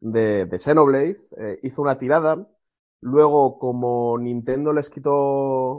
de, 0.00 0.46
de 0.46 0.58
Xenoblade, 0.58 1.20
eh, 1.38 1.58
hizo 1.62 1.82
una 1.82 1.98
tirada. 1.98 2.46
Luego, 3.02 3.58
como 3.58 4.18
Nintendo 4.18 4.74
les 4.74 4.90
quitó, 4.90 5.14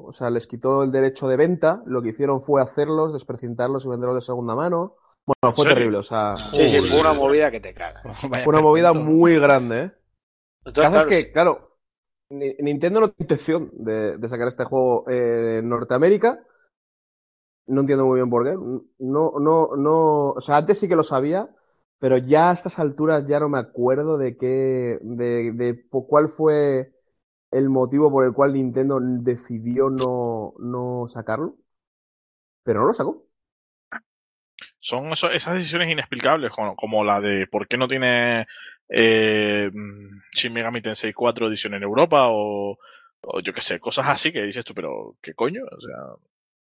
o 0.04 0.12
sea, 0.12 0.32
les 0.32 0.48
quitó 0.48 0.82
el 0.84 0.92
derecho 0.92 1.28
de 1.28 1.38
venta, 1.38 1.84
lo 1.86 2.02
que 2.02 2.10
hicieron 2.10 2.42
fue 2.42 2.62
hacerlos, 2.64 3.14
desprecintarlos 3.14 3.86
y 3.86 3.90
venderlos 3.90 4.16
de 4.16 4.22
segunda 4.26 4.56
mano. 4.56 4.96
Bueno, 5.26 5.56
fue 5.56 5.68
terrible, 5.68 5.98
o 6.00 6.04
sea, 6.04 6.36
sí, 6.38 6.68
sí, 6.68 6.80
fue 6.80 7.00
una 7.00 7.14
movida 7.14 7.52
que 7.52 7.60
te 7.60 7.76
caga. 7.76 8.02
Fue 8.44 8.48
una 8.48 8.62
movida 8.62 8.92
muy 8.94 9.38
grande, 9.40 9.82
¿eh? 9.84 9.92
El 10.66 10.74
Entonces, 10.74 10.90
caso 10.90 10.98
es 11.00 11.06
claro, 11.06 11.08
que, 11.08 11.32
claro, 11.32 11.78
Ni- 12.30 12.56
Nintendo 12.60 13.02
no 13.02 13.10
tiene 13.12 13.26
intención 13.26 13.72
de, 13.74 14.18
de 14.18 14.30
sacar 14.30 14.48
este 14.50 14.66
juego 14.66 15.06
eh, 15.10 15.60
en 15.60 15.70
Norteamérica. 15.70 16.42
No 17.68 17.82
entiendo 17.82 18.06
muy 18.06 18.18
bien 18.18 18.30
por 18.30 18.44
qué. 18.44 18.52
No, 19.00 19.34
no, 19.40 19.76
no. 19.78 20.30
O 20.32 20.42
sea, 20.42 20.58
antes 20.58 20.80
sí 20.80 20.88
que 20.90 20.96
lo 20.96 21.04
sabía, 21.04 21.50
pero 22.00 22.18
ya 22.18 22.50
a 22.50 22.54
estas 22.54 22.80
alturas 22.80 23.26
ya 23.28 23.40
no 23.40 23.50
me 23.50 23.60
acuerdo 23.60 24.18
de 24.18 24.38
qué. 24.38 25.00
de, 25.02 25.86
cuál 25.92 26.28
fue 26.30 26.94
el 27.52 27.70
motivo 27.70 28.12
por 28.12 28.26
el 28.26 28.34
cual 28.34 28.54
Nintendo 28.54 29.00
decidió 29.02 29.90
no, 29.90 30.54
no 30.60 31.08
sacarlo. 31.08 31.58
Pero 32.64 32.80
no 32.82 32.88
lo 32.88 32.94
sacó. 32.94 33.28
Son 34.80 35.12
eso- 35.12 35.32
esas 35.32 35.56
decisiones 35.56 35.90
inexplicables, 35.92 36.52
como, 36.52 36.76
como 36.76 37.04
la 37.04 37.22
de 37.22 37.48
por 37.48 37.68
qué 37.68 37.78
no 37.78 37.88
tiene 37.88 38.48
eh, 38.92 39.72
Shin 40.36 40.54
Megami 40.54 40.82
Tensei 40.82 41.14
4 41.14 41.48
edición 41.48 41.74
en 41.76 41.84
Europa 41.84 42.30
o, 42.30 42.78
o 43.22 43.40
yo 43.42 43.54
qué 43.54 43.62
sé, 43.62 43.80
cosas 43.80 44.08
así 44.10 44.32
que 44.32 44.44
dices 44.44 44.66
tú, 44.66 44.74
pero 44.76 45.18
¿qué 45.22 45.34
coño? 45.34 45.64
O 45.72 45.82
sea, 45.82 45.98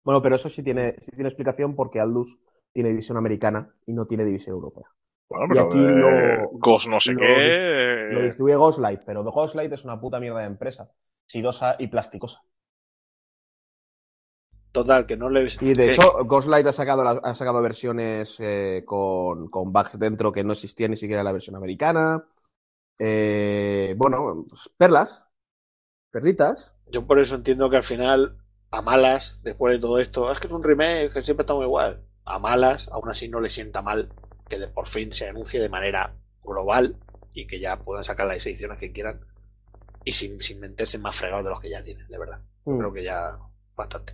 Bueno, 0.03 0.21
pero 0.21 0.35
eso 0.35 0.49
sí 0.49 0.61
tiene, 0.63 0.95
sí 1.01 1.11
tiene 1.11 1.27
explicación 1.29 1.75
porque 1.75 1.99
Aldus 1.99 2.39
tiene 2.71 2.89
división 2.89 3.17
americana 3.17 3.73
y 3.85 3.93
no 3.93 4.05
tiene 4.05 4.25
división 4.25 4.55
europea. 4.55 4.85
bueno, 5.29 5.47
Y 5.47 5.57
pero 5.57 5.59
aquí 5.59 5.87
eh, 5.87 5.93
lo- 5.93 6.51
Ghost 6.51 6.87
no 6.87 6.99
sé 6.99 7.15
lo 7.15 7.15
qué. 7.15 7.51
Lo 8.07 8.21
eh, 8.21 8.23
distribuye 8.23 8.55
Ghostlight, 8.57 9.01
pero 9.05 9.23
Ghostlight 9.23 9.71
es 9.73 9.85
una 9.85 9.99
puta 10.01 10.19
mierda 10.19 10.41
de 10.41 10.47
empresa. 10.47 10.91
Sidosa 11.27 11.75
y 11.79 11.87
plasticosa. 11.87 12.41
Total, 14.75 15.05
que 15.07 15.17
no 15.17 15.29
les. 15.29 15.59
Y 15.61 15.73
de 15.73 15.85
que- 15.85 15.91
hecho, 15.91 16.23
Ghostlight 16.25 16.67
ha 16.67 16.73
sacado, 16.73 17.03
la- 17.03 17.21
ha 17.23 17.33
sacado 17.35 17.61
versiones 17.63 18.35
eh, 18.39 18.83
con, 18.85 19.49
con 19.49 19.73
bugs 19.73 19.97
dentro 19.97 20.31
que 20.31 20.43
no 20.43 20.53
existía 20.53 20.87
ni 20.87 20.95
siquiera 20.97 21.23
la 21.23 21.31
versión 21.33 21.55
americana. 21.55 22.23
Eh, 22.99 23.93
bueno, 23.97 24.45
pues, 24.47 24.69
perlas. 24.77 25.25
Perditas. 26.11 26.75
Yo 26.91 27.05
por 27.05 27.19
eso 27.19 27.35
entiendo 27.35 27.69
que 27.69 27.77
al 27.77 27.83
final, 27.83 28.37
a 28.71 28.81
malas, 28.81 29.41
después 29.43 29.73
de 29.75 29.79
todo 29.81 29.99
esto, 29.99 30.31
es 30.31 30.39
que 30.39 30.47
es 30.47 30.53
un 30.53 30.63
remake 30.63 31.11
que 31.11 31.23
siempre 31.23 31.43
está 31.43 31.53
muy 31.53 31.65
igual. 31.65 32.01
A 32.23 32.39
malas, 32.39 32.87
aún 32.91 33.09
así 33.09 33.27
no 33.27 33.39
le 33.41 33.49
sienta 33.49 33.81
mal 33.81 34.09
que 34.49 34.59
de 34.59 34.67
por 34.67 34.87
fin 34.87 35.11
se 35.11 35.27
anuncie 35.27 35.59
de 35.59 35.69
manera 35.69 36.15
global 36.43 36.95
y 37.33 37.47
que 37.47 37.59
ya 37.59 37.77
puedan 37.77 38.03
sacar 38.03 38.27
las 38.27 38.45
ediciones 38.45 38.77
que 38.77 38.91
quieran 38.93 39.19
y 40.05 40.13
sin, 40.13 40.39
sin 40.39 40.59
meterse 40.59 40.97
más 40.99 41.15
fregados 41.15 41.43
de 41.43 41.49
los 41.49 41.59
que 41.59 41.69
ya 41.69 41.83
tienen, 41.83 42.07
de 42.07 42.17
verdad. 42.17 42.39
Mm. 42.65 42.77
creo 42.77 42.93
que 42.93 43.03
ya 43.03 43.35
bastante. 43.75 44.13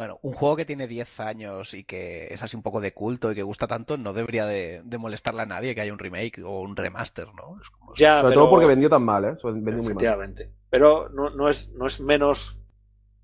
Bueno, 0.00 0.18
un 0.22 0.32
juego 0.32 0.56
que 0.56 0.64
tiene 0.64 0.86
10 0.86 1.20
años 1.20 1.74
y 1.74 1.84
que 1.84 2.28
es 2.32 2.42
así 2.42 2.56
un 2.56 2.62
poco 2.62 2.80
de 2.80 2.94
culto 2.94 3.30
y 3.30 3.34
que 3.34 3.42
gusta 3.42 3.66
tanto, 3.66 3.98
no 3.98 4.14
debería 4.14 4.46
de, 4.46 4.80
de 4.82 4.96
molestarle 4.96 5.42
a 5.42 5.44
nadie 5.44 5.74
que 5.74 5.82
haya 5.82 5.92
un 5.92 5.98
remake 5.98 6.42
o 6.42 6.60
un 6.62 6.74
remaster, 6.74 7.26
¿no? 7.34 7.54
Es 7.60 7.68
como- 7.68 7.94
Ya, 7.96 8.16
Sobre 8.16 8.30
pero- 8.30 8.40
todo 8.40 8.50
porque 8.50 8.66
vendió 8.66 8.88
tan 8.88 9.04
mal, 9.04 9.26
¿eh? 9.26 9.36
Vendió 9.44 9.60
muy 9.62 9.72
mal. 9.72 9.80
Efectivamente. 9.82 10.54
Pero 10.70 11.10
no, 11.10 11.28
no, 11.28 11.50
es, 11.50 11.68
no 11.72 11.84
es 11.86 12.00
menos 12.00 12.58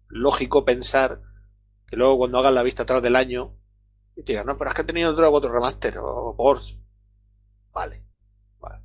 lógico 0.09 0.67
pensar 0.67 1.23
que 1.87 1.97
luego 1.97 2.19
cuando 2.19 2.41
hagan 2.41 2.55
la 2.55 2.63
vista 2.63 2.83
atrás 2.83 3.03
del 3.03 3.17
año 3.17 3.55
y 4.15 4.23
te 4.23 4.33
digan, 4.35 4.45
no, 4.45 4.59
pero 4.59 4.69
es 4.69 4.77
que 4.77 4.83
ha 4.83 4.87
tenido 4.87 5.15
tres 5.17 5.29
o 5.29 5.31
cuatro 5.31 5.51
remaster 5.51 5.97
o 5.99 6.35
ports. 6.37 6.77
Vale. 7.73 8.03
vale. 8.61 8.85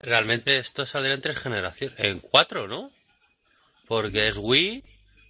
Realmente 0.00 0.58
esto 0.58 0.84
saldrá 0.84 1.14
en 1.14 1.20
tres 1.20 1.38
generaciones. 1.38 1.96
En 2.00 2.18
cuatro, 2.18 2.66
¿no? 2.66 2.90
Porque 3.86 4.26
es 4.26 4.36
Wii, 4.38 4.82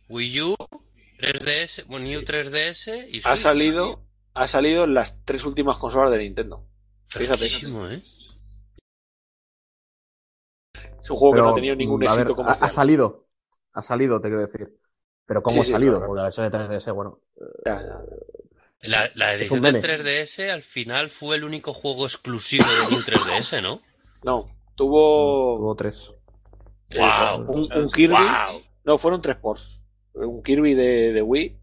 Wii 0.09 0.41
U 0.41 0.57
3DS, 1.19 1.85
bueno, 1.87 2.07
New 2.07 2.23
3DS 2.23 3.09
y 3.11 3.19
Ha 3.25 3.37
Switch. 3.37 3.37
salido, 3.37 4.03
ha 4.35 4.49
salido 4.49 4.85
en 4.85 4.95
las 4.95 5.25
tres 5.25 5.45
últimas 5.45 5.77
consolas 5.79 6.11
de 6.13 6.19
Nintendo. 6.19 6.65
Fíjate. 7.07 7.45
¿eh? 7.45 8.03
Es 11.03 11.11
un 11.11 11.17
juego 11.17 11.35
que 11.35 11.41
no 11.41 11.49
ha 11.51 11.55
tenido 11.55 11.75
ningún 11.77 12.01
ver, 12.01 12.09
éxito 12.11 12.33
ha, 12.33 12.37
comercial. 12.37 12.67
ha 12.67 12.69
salido. 12.71 13.27
Ha 13.73 13.83
salido, 13.83 14.21
te 14.21 14.29
quiero 14.29 14.43
decir. 14.43 14.69
Pero 15.27 15.43
¿cómo 15.43 15.55
Sí, 15.55 15.61
ha 15.61 15.65
sí, 15.65 15.73
salido? 15.73 15.93
claro. 15.95 16.07
Porque 16.07 16.19
la 16.19 16.25
versión 16.25 16.51
de 16.51 16.59
3DS, 16.59 16.95
bueno. 16.95 17.21
Ya, 17.65 17.81
ya. 17.83 18.01
La, 18.89 19.11
la 19.15 19.35
edición 19.35 19.61
del 19.63 19.75
meme. 19.75 19.87
3DS 19.87 20.51
al 20.51 20.63
final 20.63 21.11
fue 21.11 21.37
el 21.37 21.45
único 21.45 21.73
juego 21.73 22.05
exclusivo 22.05 22.65
de 22.65 22.91
New 22.91 23.01
3DS, 23.05 23.63
¿no? 23.63 23.83
No, 24.23 24.49
tuvo 24.75 25.59
Tuvo 25.59 25.75
tres. 25.77 26.15
¡Wow! 26.97 27.45
un, 27.53 27.73
un 27.73 27.91
Kirby. 27.91 28.15
¡Wow! 28.17 28.63
No, 28.85 28.99
fueron 28.99 29.21
tres 29.21 29.37
ports. 29.37 29.78
Un 30.27 30.43
Kirby 30.43 30.75
de, 30.75 31.13
de 31.13 31.23
Wii 31.23 31.59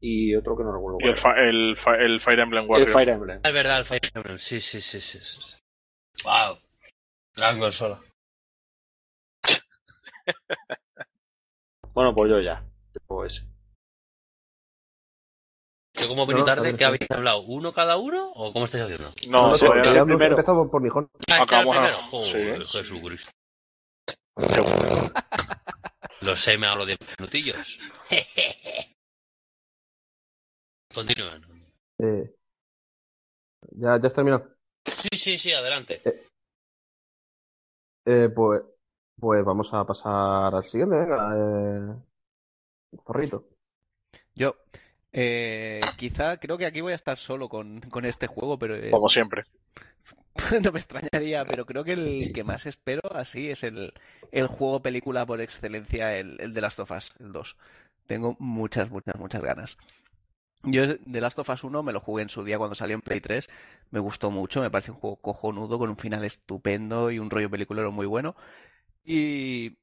y 0.00 0.34
otro 0.34 0.56
que 0.56 0.64
no 0.64 0.72
recuerdo. 0.72 0.98
Y 1.00 1.04
el, 1.04 1.10
el, 1.10 1.76
fa- 1.76 1.96
el 1.96 2.20
Fire 2.20 2.40
Emblem 2.40 2.64
era. 2.64 2.76
el 2.76 2.80
Warrior. 2.82 2.92
Fire 2.92 3.08
Emblem. 3.10 3.40
Es 3.44 3.52
verdad, 3.52 3.78
el 3.78 3.84
Fire 3.84 4.10
Emblem. 4.14 4.38
Sí, 4.38 4.60
sí, 4.60 4.80
sí, 4.80 5.00
sí. 5.00 5.18
sí. 5.18 5.58
¡Wow! 6.24 6.58
Gran 7.36 7.58
consola. 7.58 7.98
Bueno, 11.92 12.14
pues 12.14 12.30
yo 12.30 12.40
ya. 12.40 12.64
Ese. 13.26 13.42
Yo 15.94 16.08
como 16.08 16.24
vení 16.24 16.38
no, 16.40 16.44
tarde, 16.46 16.72
¿qué 16.76 16.84
habéis 16.84 17.10
hablado? 17.10 17.40
¿uno 17.42 17.72
cada 17.72 17.96
uno 17.96 18.30
o 18.30 18.52
cómo 18.52 18.64
estáis 18.64 18.84
haciendo? 18.84 19.12
No, 19.28 19.48
No, 19.48 19.54
sí, 19.56 19.64
no, 19.66 20.06
primero. 20.06 20.30
Empezamos 20.36 20.70
por 20.70 20.80
Nijón. 20.82 21.10
Ah, 21.30 21.40
este 21.40 21.54
era 21.56 21.62
el 21.62 21.68
Acabamos 21.68 21.76
a- 21.76 21.80
primero. 21.80 22.02
Joder, 22.04 22.68
sí. 22.68 22.78
Jesucristo. 22.78 23.30
Seguro. 26.10 26.30
Lo 26.30 26.36
sé, 26.36 26.58
me 26.58 26.66
hablo 26.66 26.86
de 26.86 26.96
minutillos. 27.18 27.78
Continúen. 30.94 31.42
Eh, 31.98 32.34
ya, 33.72 33.98
ya 34.00 34.06
has 34.06 34.14
terminado. 34.14 34.56
Sí, 34.84 35.08
sí, 35.16 35.38
sí, 35.38 35.52
adelante. 35.52 36.02
Eh, 38.04 38.28
pues, 38.34 38.62
pues 39.18 39.44
vamos 39.44 39.72
a 39.72 39.84
pasar 39.84 40.54
al 40.54 40.64
siguiente, 40.64 40.96
venga. 40.96 41.30
Eh, 41.36 41.94
zorrito. 43.06 43.48
Yo, 44.34 44.56
eh, 45.12 45.80
quizá 45.96 46.38
creo 46.38 46.58
que 46.58 46.66
aquí 46.66 46.80
voy 46.80 46.92
a 46.92 46.96
estar 46.96 47.16
solo 47.16 47.48
con, 47.48 47.80
con 47.80 48.04
este 48.04 48.26
juego, 48.26 48.58
pero 48.58 48.76
eh, 48.76 48.90
Como 48.90 49.08
siempre. 49.08 49.44
no 50.62 50.72
me 50.72 50.78
extrañaría, 50.78 51.44
pero 51.44 51.66
creo 51.66 51.84
que 51.84 51.92
el 51.92 52.32
que 52.32 52.44
más 52.44 52.66
espero 52.66 53.02
así 53.14 53.50
es 53.50 53.64
el, 53.64 53.92
el 54.30 54.46
juego 54.46 54.80
película 54.82 55.26
por 55.26 55.40
excelencia, 55.40 56.16
el, 56.16 56.40
el 56.40 56.54
de 56.54 56.60
Last 56.60 56.80
of 56.80 56.90
Us, 56.90 57.12
el 57.18 57.32
2. 57.32 57.56
Tengo 58.06 58.36
muchas, 58.38 58.90
muchas, 58.90 59.16
muchas 59.16 59.42
ganas. 59.42 59.76
Yo 60.62 60.86
de 60.86 61.20
Last 61.20 61.38
of 61.38 61.48
Us 61.48 61.64
1 61.64 61.82
me 61.82 61.92
lo 61.92 62.00
jugué 62.00 62.22
en 62.22 62.28
su 62.28 62.44
día 62.44 62.58
cuando 62.58 62.74
salió 62.74 62.94
en 62.94 63.00
Play 63.00 63.20
3, 63.20 63.48
me 63.90 64.00
gustó 64.00 64.30
mucho, 64.30 64.60
me 64.60 64.70
parece 64.70 64.90
un 64.90 64.98
juego 64.98 65.16
cojonudo 65.16 65.78
con 65.78 65.88
un 65.88 65.96
final 65.96 66.22
estupendo 66.24 67.10
y 67.10 67.18
un 67.18 67.30
rollo 67.30 67.50
peliculero 67.50 67.92
muy 67.92 68.06
bueno. 68.06 68.36
Y 69.04 69.78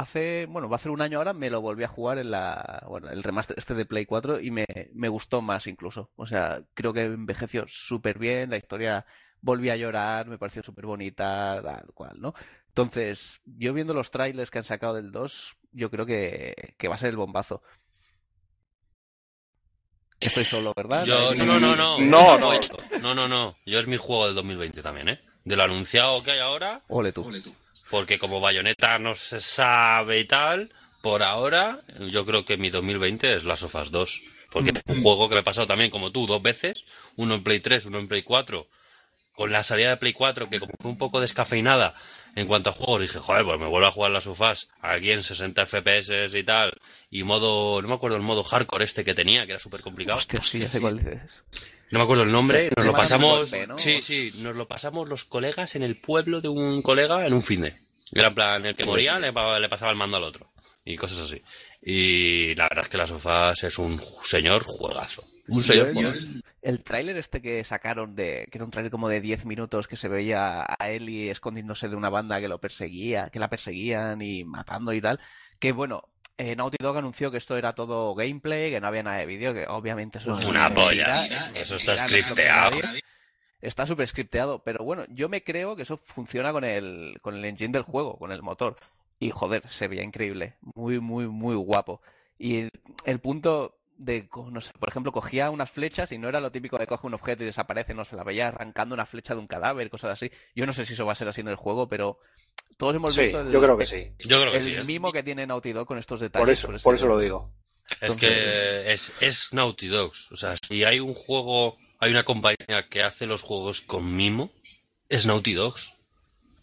hace, 0.00 0.46
bueno, 0.46 0.68
va 0.68 0.74
a 0.74 0.78
hacer 0.78 0.90
un 0.90 1.02
año 1.02 1.18
ahora, 1.18 1.32
me 1.32 1.50
lo 1.50 1.60
volví 1.60 1.84
a 1.84 1.88
jugar 1.88 2.18
en 2.18 2.30
la, 2.30 2.84
bueno, 2.88 3.08
el 3.10 3.22
remaster 3.22 3.58
este 3.58 3.74
de 3.74 3.86
Play 3.86 4.06
4 4.06 4.40
y 4.40 4.50
me, 4.50 4.66
me 4.94 5.08
gustó 5.08 5.40
más 5.42 5.66
incluso. 5.66 6.10
O 6.16 6.26
sea, 6.26 6.62
creo 6.74 6.92
que 6.92 7.02
envejeció 7.02 7.64
súper 7.68 8.18
bien, 8.18 8.50
la 8.50 8.56
historia 8.56 9.06
volví 9.40 9.70
a 9.70 9.76
llorar, 9.76 10.26
me 10.26 10.38
pareció 10.38 10.62
súper 10.62 10.86
bonita, 10.86 11.60
tal 11.62 11.92
cual, 11.94 12.20
¿no? 12.20 12.34
Entonces, 12.68 13.40
yo 13.44 13.72
viendo 13.72 13.94
los 13.94 14.10
trailers 14.10 14.50
que 14.50 14.58
han 14.58 14.64
sacado 14.64 14.94
del 14.94 15.12
2, 15.12 15.56
yo 15.72 15.90
creo 15.90 16.06
que, 16.06 16.74
que 16.78 16.88
va 16.88 16.94
a 16.94 16.98
ser 16.98 17.10
el 17.10 17.16
bombazo. 17.16 17.62
Estoy 20.20 20.44
solo, 20.44 20.72
¿verdad? 20.76 21.04
Yo, 21.04 21.34
no, 21.34 21.46
no, 21.46 21.58
no, 21.58 21.76
no. 21.76 21.98
No, 21.98 22.38
no. 22.38 22.60
No, 23.00 23.14
no, 23.14 23.26
no. 23.26 23.56
Yo 23.64 23.78
es 23.78 23.86
mi 23.86 23.96
juego 23.96 24.26
del 24.26 24.34
2020 24.34 24.82
también, 24.82 25.08
¿eh? 25.08 25.20
De 25.44 25.56
lo 25.56 25.62
anunciado 25.62 26.22
que 26.22 26.32
hay 26.32 26.38
ahora, 26.38 26.82
Ole 26.88 27.12
tú. 27.12 27.30
Porque 27.90 28.18
como 28.18 28.40
Bayonetta 28.40 28.98
no 28.98 29.14
se 29.14 29.40
sabe 29.40 30.20
y 30.20 30.24
tal, 30.24 30.70
por 31.02 31.22
ahora 31.22 31.80
yo 32.08 32.24
creo 32.24 32.44
que 32.44 32.56
mi 32.56 32.70
2020 32.70 33.34
es 33.34 33.44
Last 33.44 33.64
of 33.64 33.74
Us 33.74 33.90
2. 33.90 34.22
Porque 34.50 34.70
es 34.70 34.96
un 34.96 35.02
juego 35.02 35.28
que 35.28 35.36
me 35.36 35.40
he 35.42 35.44
pasado 35.44 35.66
también 35.66 35.90
como 35.90 36.10
tú 36.10 36.26
dos 36.26 36.42
veces, 36.42 36.84
uno 37.16 37.34
en 37.34 37.44
Play 37.44 37.60
3, 37.60 37.86
uno 37.86 37.98
en 37.98 38.08
Play 38.08 38.22
4, 38.22 38.66
con 39.32 39.52
la 39.52 39.62
salida 39.62 39.90
de 39.90 39.96
Play 39.96 40.12
4 40.12 40.48
que 40.48 40.58
como 40.58 40.72
fue 40.80 40.90
un 40.90 40.98
poco 40.98 41.20
descafeinada 41.20 41.94
en 42.36 42.46
cuanto 42.46 42.70
a 42.70 42.72
juegos, 42.72 43.00
dije, 43.00 43.18
joder, 43.18 43.44
pues 43.44 43.60
me 43.60 43.66
vuelvo 43.66 43.86
a 43.86 43.92
jugar 43.92 44.10
Last 44.10 44.26
of 44.26 44.40
Us 44.40 44.68
aquí 44.80 45.10
en 45.12 45.22
60 45.22 45.66
FPS 45.66 46.36
y 46.36 46.44
tal, 46.44 46.72
y 47.10 47.22
modo, 47.22 47.80
no 47.82 47.88
me 47.88 47.94
acuerdo 47.94 48.16
el 48.16 48.22
modo 48.22 48.44
hardcore 48.44 48.84
este 48.84 49.04
que 49.04 49.14
tenía, 49.14 49.46
que 49.46 49.52
era 49.52 49.58
súper 49.58 49.82
complicado. 49.82 50.18
Hostia, 50.18 50.40
sí, 50.40 50.60
ya 50.60 50.68
sé 50.68 50.80
cuál 50.80 50.98
dices. 50.98 51.20
No 51.90 51.98
me 51.98 52.04
acuerdo 52.04 52.22
el 52.22 52.32
nombre, 52.32 52.70
nos 52.76 52.86
lo 52.86 52.92
pasamos. 52.92 53.50
golpe, 53.50 53.66
¿no? 53.66 53.78
Sí, 53.78 54.00
sí, 54.02 54.32
nos 54.36 54.54
lo 54.56 54.68
pasamos 54.68 55.08
los 55.08 55.24
colegas 55.24 55.74
en 55.76 55.82
el 55.82 55.96
pueblo 55.96 56.40
de 56.40 56.48
un 56.48 56.82
colega 56.82 57.26
en 57.26 57.32
un 57.32 57.42
fin 57.42 57.62
de. 57.62 57.74
Era 58.12 58.28
en 58.28 58.34
plan, 58.34 58.66
el 58.66 58.74
que 58.76 58.84
moría 58.84 59.18
le, 59.18 59.32
pa- 59.32 59.58
le 59.58 59.68
pasaba 59.68 59.90
el 59.92 59.98
mando 59.98 60.16
al 60.16 60.24
otro. 60.24 60.50
Y 60.84 60.96
cosas 60.96 61.20
así. 61.20 61.42
Y 61.82 62.54
la 62.54 62.64
verdad 62.68 62.84
es 62.84 62.90
que 62.90 62.96
las 62.96 63.10
sofás 63.10 63.62
es 63.64 63.78
un 63.78 64.00
señor 64.22 64.62
juegazo. 64.64 65.24
Un 65.48 65.62
señor 65.62 65.92
juegazo. 65.92 66.26
El 66.62 66.82
tráiler 66.82 67.16
este 67.16 67.40
que 67.42 67.62
sacaron 67.64 68.14
de, 68.14 68.48
que 68.50 68.58
era 68.58 68.64
un 68.64 68.70
tráiler 68.70 68.90
como 68.90 69.08
de 69.08 69.20
10 69.20 69.44
minutos 69.46 69.86
que 69.88 69.96
se 69.96 70.08
veía 70.08 70.64
a 70.66 70.90
Ellie 70.90 71.30
escondiéndose 71.30 71.88
de 71.88 71.96
una 71.96 72.08
banda 72.10 72.40
que 72.40 72.48
lo 72.48 72.58
perseguía, 72.60 73.30
que 73.32 73.38
la 73.38 73.48
perseguían 73.50 74.20
y 74.22 74.44
matando 74.44 74.92
y 74.92 75.00
tal, 75.00 75.20
que 75.58 75.72
bueno, 75.72 76.04
eh, 76.40 76.56
Naughty 76.56 76.78
Dog 76.80 76.96
anunció 76.96 77.30
que 77.30 77.36
esto 77.36 77.58
era 77.58 77.74
todo 77.74 78.14
gameplay, 78.14 78.70
que 78.70 78.80
no 78.80 78.86
había 78.86 79.02
nada 79.02 79.18
de 79.18 79.26
vídeo, 79.26 79.52
que 79.52 79.66
obviamente 79.66 80.16
eso 80.16 80.32
es 80.38 80.46
Una 80.46 80.72
polla. 80.72 81.26
es 81.52 81.70
Eso 81.70 81.76
está 81.76 81.96
no 81.96 81.98
es 81.98 82.10
scripteado. 82.10 82.78
Está 83.60 83.86
súper 83.86 84.06
scripteado, 84.06 84.62
pero 84.64 84.82
bueno, 84.82 85.04
yo 85.10 85.28
me 85.28 85.44
creo 85.44 85.76
que 85.76 85.82
eso 85.82 85.98
funciona 85.98 86.50
con 86.50 86.64
el, 86.64 87.18
con 87.20 87.36
el 87.36 87.44
engine 87.44 87.72
del 87.72 87.82
juego, 87.82 88.18
con 88.18 88.32
el 88.32 88.40
motor. 88.40 88.76
Y 89.18 89.28
joder, 89.28 89.68
se 89.68 89.86
veía 89.86 90.02
increíble, 90.02 90.54
muy, 90.62 90.98
muy, 90.98 91.26
muy 91.26 91.54
guapo. 91.56 92.00
Y 92.38 92.60
el, 92.60 92.70
el 93.04 93.20
punto 93.20 93.76
de, 93.98 94.26
no 94.50 94.62
sé, 94.62 94.72
por 94.80 94.88
ejemplo, 94.88 95.12
cogía 95.12 95.50
unas 95.50 95.70
flechas 95.70 96.10
y 96.10 96.16
no 96.16 96.30
era 96.30 96.40
lo 96.40 96.50
típico 96.50 96.78
de 96.78 96.86
coge 96.86 97.06
un 97.06 97.12
objeto 97.12 97.42
y 97.42 97.46
desaparece, 97.46 97.92
no 97.92 98.06
se 98.06 98.16
la 98.16 98.24
veía 98.24 98.48
arrancando 98.48 98.94
una 98.94 99.04
flecha 99.04 99.34
de 99.34 99.40
un 99.40 99.46
cadáver, 99.46 99.90
cosas 99.90 100.12
así. 100.12 100.32
Yo 100.54 100.64
no 100.64 100.72
sé 100.72 100.86
si 100.86 100.94
eso 100.94 101.04
va 101.04 101.12
a 101.12 101.16
ser 101.16 101.28
así 101.28 101.42
en 101.42 101.48
el 101.48 101.56
juego, 101.56 101.86
pero 101.86 102.18
todos 102.76 102.94
hemos 102.96 103.14
Sí, 103.14 103.22
visto 103.22 103.40
el, 103.40 103.50
yo 103.52 103.60
creo 103.60 103.76
que 103.76 103.86
sí. 103.86 104.08
Yo 104.20 104.40
creo 104.40 104.52
que 104.52 104.58
el 104.58 104.64
sí. 104.64 104.74
¿eh? 104.74 104.84
mimo 104.84 105.12
que 105.12 105.22
tiene 105.22 105.46
Naughty 105.46 105.72
Dog 105.72 105.86
con 105.86 105.98
estos 105.98 106.20
detalles. 106.20 106.42
Por 106.44 106.50
eso, 106.50 106.66
por 106.84 106.94
este- 106.94 107.06
eso 107.06 107.06
lo 107.08 107.18
digo. 107.18 107.52
Es 108.00 108.16
que 108.16 108.92
es, 108.92 109.12
es 109.20 109.52
Naughty 109.52 109.88
Dogs. 109.88 110.30
O 110.32 110.36
sea, 110.36 110.54
si 110.66 110.84
hay 110.84 111.00
un 111.00 111.12
juego, 111.12 111.76
hay 111.98 112.12
una 112.12 112.22
compañía 112.22 112.86
que 112.88 113.02
hace 113.02 113.26
los 113.26 113.42
juegos 113.42 113.80
con 113.80 114.14
mimo, 114.14 114.52
es 115.08 115.26
Naughty 115.26 115.54
Dogs. 115.54 115.94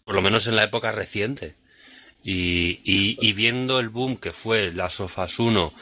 Por 0.04 0.14
lo 0.14 0.22
menos 0.22 0.46
en 0.46 0.56
la 0.56 0.64
época 0.64 0.90
reciente. 0.90 1.54
Y, 2.24 2.80
y, 2.82 3.16
y 3.20 3.32
viendo 3.34 3.78
el 3.78 3.90
boom 3.90 4.16
que 4.16 4.32
fue 4.32 4.72
las 4.72 4.94
Sofas 4.94 5.38
1, 5.38 5.72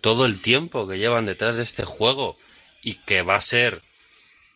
todo 0.00 0.26
el 0.26 0.42
tiempo 0.42 0.86
que 0.88 0.98
llevan 0.98 1.24
detrás 1.26 1.56
de 1.56 1.62
este 1.62 1.84
juego 1.84 2.36
y 2.82 2.94
que 2.94 3.22
va 3.22 3.36
a 3.36 3.40
ser. 3.40 3.82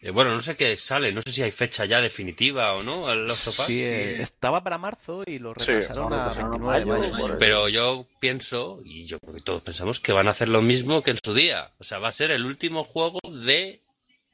Eh, 0.02 0.10
bueno, 0.10 0.30
no 0.32 0.38
sé 0.38 0.56
qué 0.56 0.76
sale, 0.76 1.12
no 1.12 1.20
sé 1.22 1.30
si 1.32 1.42
hay 1.42 1.50
fecha 1.50 1.84
ya 1.84 2.00
definitiva 2.00 2.74
o 2.74 2.82
no, 2.82 3.14
los 3.14 3.36
sofás. 3.38 3.66
Sí, 3.66 3.80
eh, 3.82 4.16
estaba 4.20 4.62
para 4.64 4.78
marzo 4.78 5.22
y 5.26 5.38
lo 5.38 5.52
retrasaron 5.54 6.12
a 6.12 6.28
retrasaron 6.28 6.52
a 6.52 6.68
29 6.72 6.78
de 6.80 6.86
mayo, 6.86 7.10
mayo. 7.12 7.26
por- 7.28 7.38
Pero 7.38 7.68
yo 7.68 8.06
pienso, 8.18 8.80
y 8.84 9.06
yo 9.06 9.18
creo 9.20 9.34
que 9.34 9.40
todos 9.42 9.62
pensamos, 9.62 10.00
que 10.00 10.12
van 10.12 10.26
a 10.26 10.30
hacer 10.30 10.48
lo 10.48 10.62
mismo 10.62 11.02
que 11.02 11.10
en 11.12 11.18
su 11.22 11.34
día. 11.34 11.70
O 11.78 11.84
sea, 11.84 11.98
va 11.98 12.08
a 12.08 12.12
ser 12.12 12.30
el 12.30 12.44
último 12.44 12.84
juego 12.84 13.18
de 13.30 13.82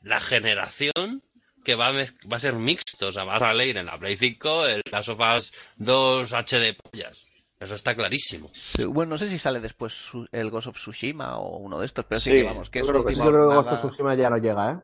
la 0.03 0.21
generación 0.21 1.23
que 1.65 1.75
va 1.75 1.89
a, 1.89 1.93
mez- 1.93 2.15
va 2.31 2.37
a 2.37 2.41
ser 2.41 2.55
mixto. 2.55 3.09
O 3.09 3.13
sea, 3.13 3.25
va 3.25 3.37
a 3.37 3.41
salir 3.41 3.77
en 3.77 3.87
la 3.87 3.99
Play 3.99 4.15
5 4.17 4.67
el 4.67 4.83
Last 4.91 5.09
of 5.09 5.19
Us 5.37 5.53
2 5.77 6.33
HD 6.33 6.75
pollas. 6.75 7.27
Eso 7.59 7.75
está 7.75 7.95
clarísimo. 7.97 8.51
Sí, 8.55 8.85
Bueno, 8.85 9.11
no 9.11 9.19
sé 9.19 9.29
si 9.29 9.39
sale 9.39 9.59
después 9.61 9.93
su- 9.93 10.29
el 10.31 10.51
Ghost 10.51 10.69
of 10.69 10.77
Tsushima 10.77 11.39
o 11.39 11.57
uno 11.57 11.81
de 11.81 11.87
estos, 11.87 12.05
pero 12.05 12.21
sí, 12.21 12.31
Sí, 12.31 12.37
que 12.37 12.43
vamos, 12.45 12.71
que 12.71 12.79
yo 12.81 12.85
es 12.85 12.91
creo 12.91 13.05
que 13.05 13.15
Yo 13.15 13.21
creo 13.23 13.49
que 13.49 13.55
Ghost 13.57 13.73
of 13.73 13.79
Tsushima 13.81 14.15
ya 14.15 14.31
no 14.31 14.37
llega, 14.39 14.73
¿eh? 14.73 14.77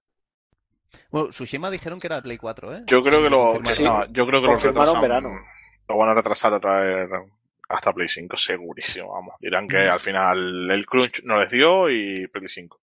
Bueno, 1.11 1.29
Tsushima 1.31 1.71
dijeron 1.71 1.99
que 1.99 2.07
era 2.07 2.17
de 2.17 2.23
Play 2.23 2.39
4, 2.39 2.77
¿eh? 2.77 2.83
Yo 2.87 3.01
creo 3.01 3.23
que 3.23 3.31
lo, 3.31 3.55
no, 3.61 4.07
yo 4.13 4.27
creo 4.27 4.41
que 4.41 4.47
lo 4.47 4.53
Confirmaron 4.53 4.95
retrasan. 4.95 5.01
verano. 5.03 5.29
Lo 5.89 5.97
van 5.97 6.09
a 6.11 6.15
retrasar 6.15 6.53
otra 6.55 6.81
vez 6.81 7.09
hasta 7.69 7.93
Play 7.93 8.09
5, 8.09 8.37
segurísimo, 8.37 9.13
vamos. 9.13 9.35
Dirán 9.41 9.67
que 9.69 9.77
al 9.79 10.01
final 10.01 10.71
el 10.71 10.87
crunch 10.87 11.23
no 11.25 11.39
les 11.39 11.51
dio 11.51 11.91
y 11.91 12.27
Play 12.29 12.49
5. 12.49 12.81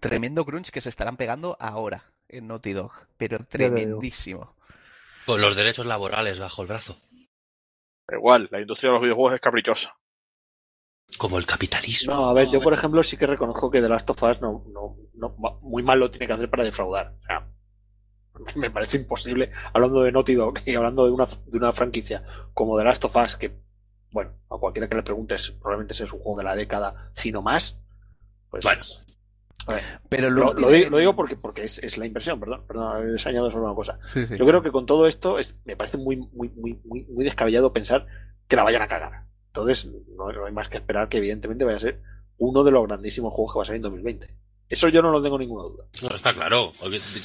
Tremendo 0.00 0.44
crunch 0.44 0.70
que 0.70 0.80
se 0.80 0.88
estarán 0.88 1.16
pegando 1.16 1.56
ahora 1.60 2.04
en 2.28 2.46
Naughty 2.46 2.72
Dog, 2.72 2.92
pero 3.16 3.38
tremendísimo. 3.44 4.56
Con 5.26 5.40
los 5.42 5.56
derechos 5.56 5.84
laborales 5.86 6.38
bajo 6.38 6.62
el 6.62 6.68
brazo. 6.68 6.96
Da 8.08 8.16
igual, 8.16 8.48
la 8.50 8.60
industria 8.60 8.88
de 8.90 8.94
los 8.94 9.02
videojuegos 9.02 9.34
es 9.34 9.40
caprichosa. 9.40 9.94
Como 11.18 11.38
el 11.38 11.46
capitalismo. 11.46 12.14
No, 12.14 12.30
a 12.30 12.32
ver, 12.32 12.48
yo 12.48 12.60
por 12.60 12.72
ejemplo 12.72 13.02
sí 13.02 13.16
que 13.16 13.26
reconozco 13.26 13.70
que 13.70 13.80
The 13.80 13.88
Last 13.88 14.08
of 14.10 14.22
Us 14.22 14.40
no, 14.40 14.64
no, 14.72 14.96
no, 15.14 15.58
muy 15.62 15.82
mal 15.82 15.98
lo 15.98 16.10
tiene 16.10 16.26
que 16.26 16.32
hacer 16.32 16.48
para 16.48 16.64
defraudar. 16.64 17.14
O 17.22 17.26
sea, 17.26 17.46
me 18.56 18.70
parece 18.70 18.96
imposible, 18.96 19.50
hablando 19.72 20.02
de 20.02 20.12
Naughty 20.12 20.34
Dog 20.34 20.60
y 20.64 20.74
hablando 20.74 21.04
de 21.04 21.10
una, 21.10 21.26
de 21.26 21.58
una 21.58 21.72
franquicia 21.72 22.22
como 22.54 22.78
The 22.78 22.84
Last 22.84 23.04
of 23.04 23.16
Us, 23.16 23.36
que 23.36 23.60
bueno, 24.12 24.32
a 24.50 24.58
cualquiera 24.58 24.88
que 24.88 24.94
le 24.96 25.02
preguntes, 25.02 25.50
probablemente 25.52 25.92
ese 25.92 26.04
es 26.04 26.12
un 26.12 26.20
juego 26.20 26.38
de 26.38 26.44
la 26.44 26.56
década, 26.56 27.12
si 27.14 27.30
no 27.32 27.42
más. 27.42 27.78
Pues, 28.50 28.64
Bueno. 28.64 28.82
a 29.68 29.74
ver, 29.74 29.84
Pero 30.08 30.30
lo, 30.30 30.52
lo 30.54 30.70
lo 30.70 30.98
digo 30.98 31.14
porque, 31.14 31.36
porque 31.36 31.64
es, 31.64 31.78
es 31.78 31.96
la 31.98 32.06
impresión, 32.06 32.40
perdón, 32.40 32.64
perdón, 32.66 33.12
les 33.12 33.26
añado 33.26 33.50
solo 33.50 33.66
una 33.66 33.74
cosa. 33.74 33.98
Sí, 34.02 34.26
sí. 34.26 34.36
Yo 34.36 34.46
creo 34.46 34.62
que 34.62 34.72
con 34.72 34.86
todo 34.86 35.06
esto 35.06 35.38
es, 35.38 35.56
me 35.64 35.76
parece 35.76 35.96
muy, 35.98 36.16
muy, 36.16 36.48
muy, 36.50 36.80
muy, 36.84 37.04
muy 37.04 37.24
descabellado 37.24 37.72
pensar 37.72 38.06
que 38.48 38.56
la 38.56 38.64
vayan 38.64 38.82
a 38.82 38.88
cagar. 38.88 39.29
Entonces, 39.52 39.90
no, 40.16 40.30
no 40.32 40.46
hay 40.46 40.52
más 40.52 40.68
que 40.68 40.78
esperar 40.78 41.08
que 41.08 41.18
evidentemente 41.18 41.64
vaya 41.64 41.76
a 41.76 41.80
ser 41.80 42.00
uno 42.38 42.62
de 42.62 42.70
los 42.70 42.86
grandísimos 42.86 43.32
juegos 43.34 43.52
que 43.52 43.58
va 43.58 43.62
a 43.64 43.66
salir 43.66 43.76
en 43.78 43.82
2020. 43.82 44.36
Eso 44.68 44.88
yo 44.88 45.02
no 45.02 45.10
lo 45.10 45.20
tengo 45.20 45.36
ninguna 45.36 45.64
duda. 45.64 45.84
No, 46.02 46.14
está 46.14 46.32
claro. 46.32 46.72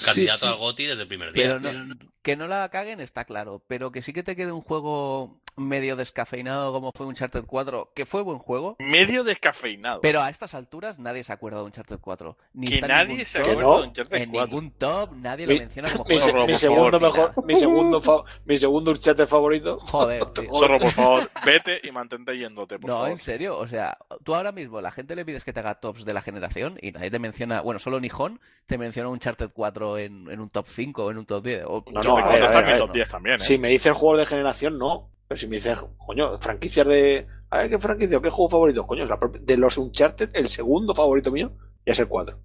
Candidato 0.03 0.39
sí. 0.39 0.47
al 0.47 0.55
GOTI 0.57 0.85
desde 0.87 1.03
el 1.03 1.07
primer 1.07 1.31
día. 1.31 1.59
Pero 1.61 1.85
no- 1.85 1.95
que 2.25 2.35
no 2.35 2.47
la 2.47 2.67
caguen 2.69 2.99
está 3.01 3.23
claro, 3.23 3.61
pero 3.67 3.91
que 3.91 4.01
sí 4.01 4.11
que 4.11 4.23
te 4.23 4.35
quede 4.35 4.51
un 4.51 4.61
juego 4.61 5.39
medio 5.57 5.95
descafeinado 5.95 6.73
como 6.73 6.91
fue 6.91 7.05
Uncharted 7.05 7.45
4, 7.45 7.91
que 7.95 8.05
fue 8.07 8.23
buen 8.23 8.39
juego, 8.39 8.75
Medio 8.79 9.23
descafeinado. 9.23 10.01
pero 10.01 10.21
a 10.21 10.29
estas 10.29 10.55
alturas 10.55 10.97
nadie 10.97 11.23
se 11.23 11.31
acuerda 11.31 11.59
de 11.59 11.65
Uncharted 11.65 11.99
4. 12.01 12.35
Ni 12.53 12.67
que 12.67 12.81
nadie 12.81 13.09
ningún 13.09 13.25
se 13.27 13.39
top, 13.39 13.47
acuerda 13.51 13.63
no, 13.69 13.81
de 13.81 13.87
Uncharted 13.87 14.17
en 14.17 14.31
4. 14.31 14.47
ningún 14.47 14.71
top, 14.71 15.11
nadie 15.15 15.45
Mi- 15.47 15.53
lo 15.53 15.59
menciona 15.59 15.91
como 15.91 16.05
Mi, 16.05 16.17
juego. 16.19 16.47
mi 16.47 16.57
segundo 16.57 16.99
favor, 16.99 17.01
mejor, 17.01 17.45
mi 17.45 17.55
segundo, 17.55 18.01
fa- 18.01 18.23
mi 18.45 18.57
segundo 18.57 18.91
Uncharted 18.91 19.27
favorito. 19.27 19.79
Joder, 19.81 20.25
tío. 20.33 20.49
Zorro, 20.51 20.79
por 20.79 20.91
favor, 20.91 21.31
vete 21.45 21.79
y 21.83 21.91
mantente 21.91 22.35
yéndote, 22.37 22.79
por 22.79 22.89
No, 22.89 22.95
favor. 22.95 23.11
en 23.11 23.19
serio, 23.19 23.57
o 23.57 23.67
sea, 23.67 23.97
tú 24.23 24.33
ahora 24.35 24.51
mismo 24.51 24.81
la 24.81 24.89
gente 24.91 25.15
le 25.15 25.23
pides 25.23 25.43
que 25.43 25.53
te 25.53 25.59
haga 25.59 25.75
tops 25.75 26.03
de 26.05 26.13
la 26.13 26.21
generación 26.21 26.79
y 26.81 26.91
nadie 26.91 27.11
te 27.11 27.19
menciona, 27.19 27.61
bueno, 27.61 27.77
solo 27.79 27.99
Nihon 27.99 28.41
te 28.65 28.77
menciona 28.79 29.09
Uncharted 29.09 29.51
4 29.53 29.99
en, 29.99 30.29
en 30.31 30.39
un 30.41 30.49
top 30.49 30.65
5 30.67 31.05
o 31.05 31.11
en 31.11 31.17
un 31.19 31.25
top 31.27 31.43
10. 31.45 31.63
O, 31.67 31.85
No, 31.91 32.01
Yo 32.01 32.14
no, 32.21 32.27
mi 32.67 32.71
a 32.73 32.77
top 32.77 32.87
ver, 32.87 32.93
10 32.95 33.09
también, 33.09 33.35
¿eh? 33.41 33.43
Si 33.43 33.57
me 33.57 33.69
dices 33.69 33.93
juegos 33.95 34.19
de 34.19 34.25
generación, 34.25 34.77
no. 34.77 35.09
Pero 35.27 35.39
si 35.39 35.47
me 35.47 35.55
dices, 35.55 35.79
coño, 35.97 36.37
franquicias 36.39 36.85
de. 36.87 37.25
A 37.49 37.57
ver, 37.57 37.69
¿qué 37.71 37.79
franquicia? 37.79 38.19
¿Qué 38.21 38.29
juego 38.29 38.49
favorito? 38.49 38.85
Coño, 38.85 39.05
la 39.05 39.17
propia- 39.19 39.41
de 39.43 39.57
los 39.57 39.77
Uncharted, 39.77 40.29
el 40.33 40.49
segundo 40.49 40.93
favorito 40.93 41.31
mío 41.31 41.51
ya 41.85 41.93
es 41.93 41.99
el 41.99 42.07
4. 42.07 42.37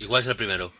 Igual 0.00 0.20
es 0.20 0.26
el 0.26 0.36
primero. 0.36 0.72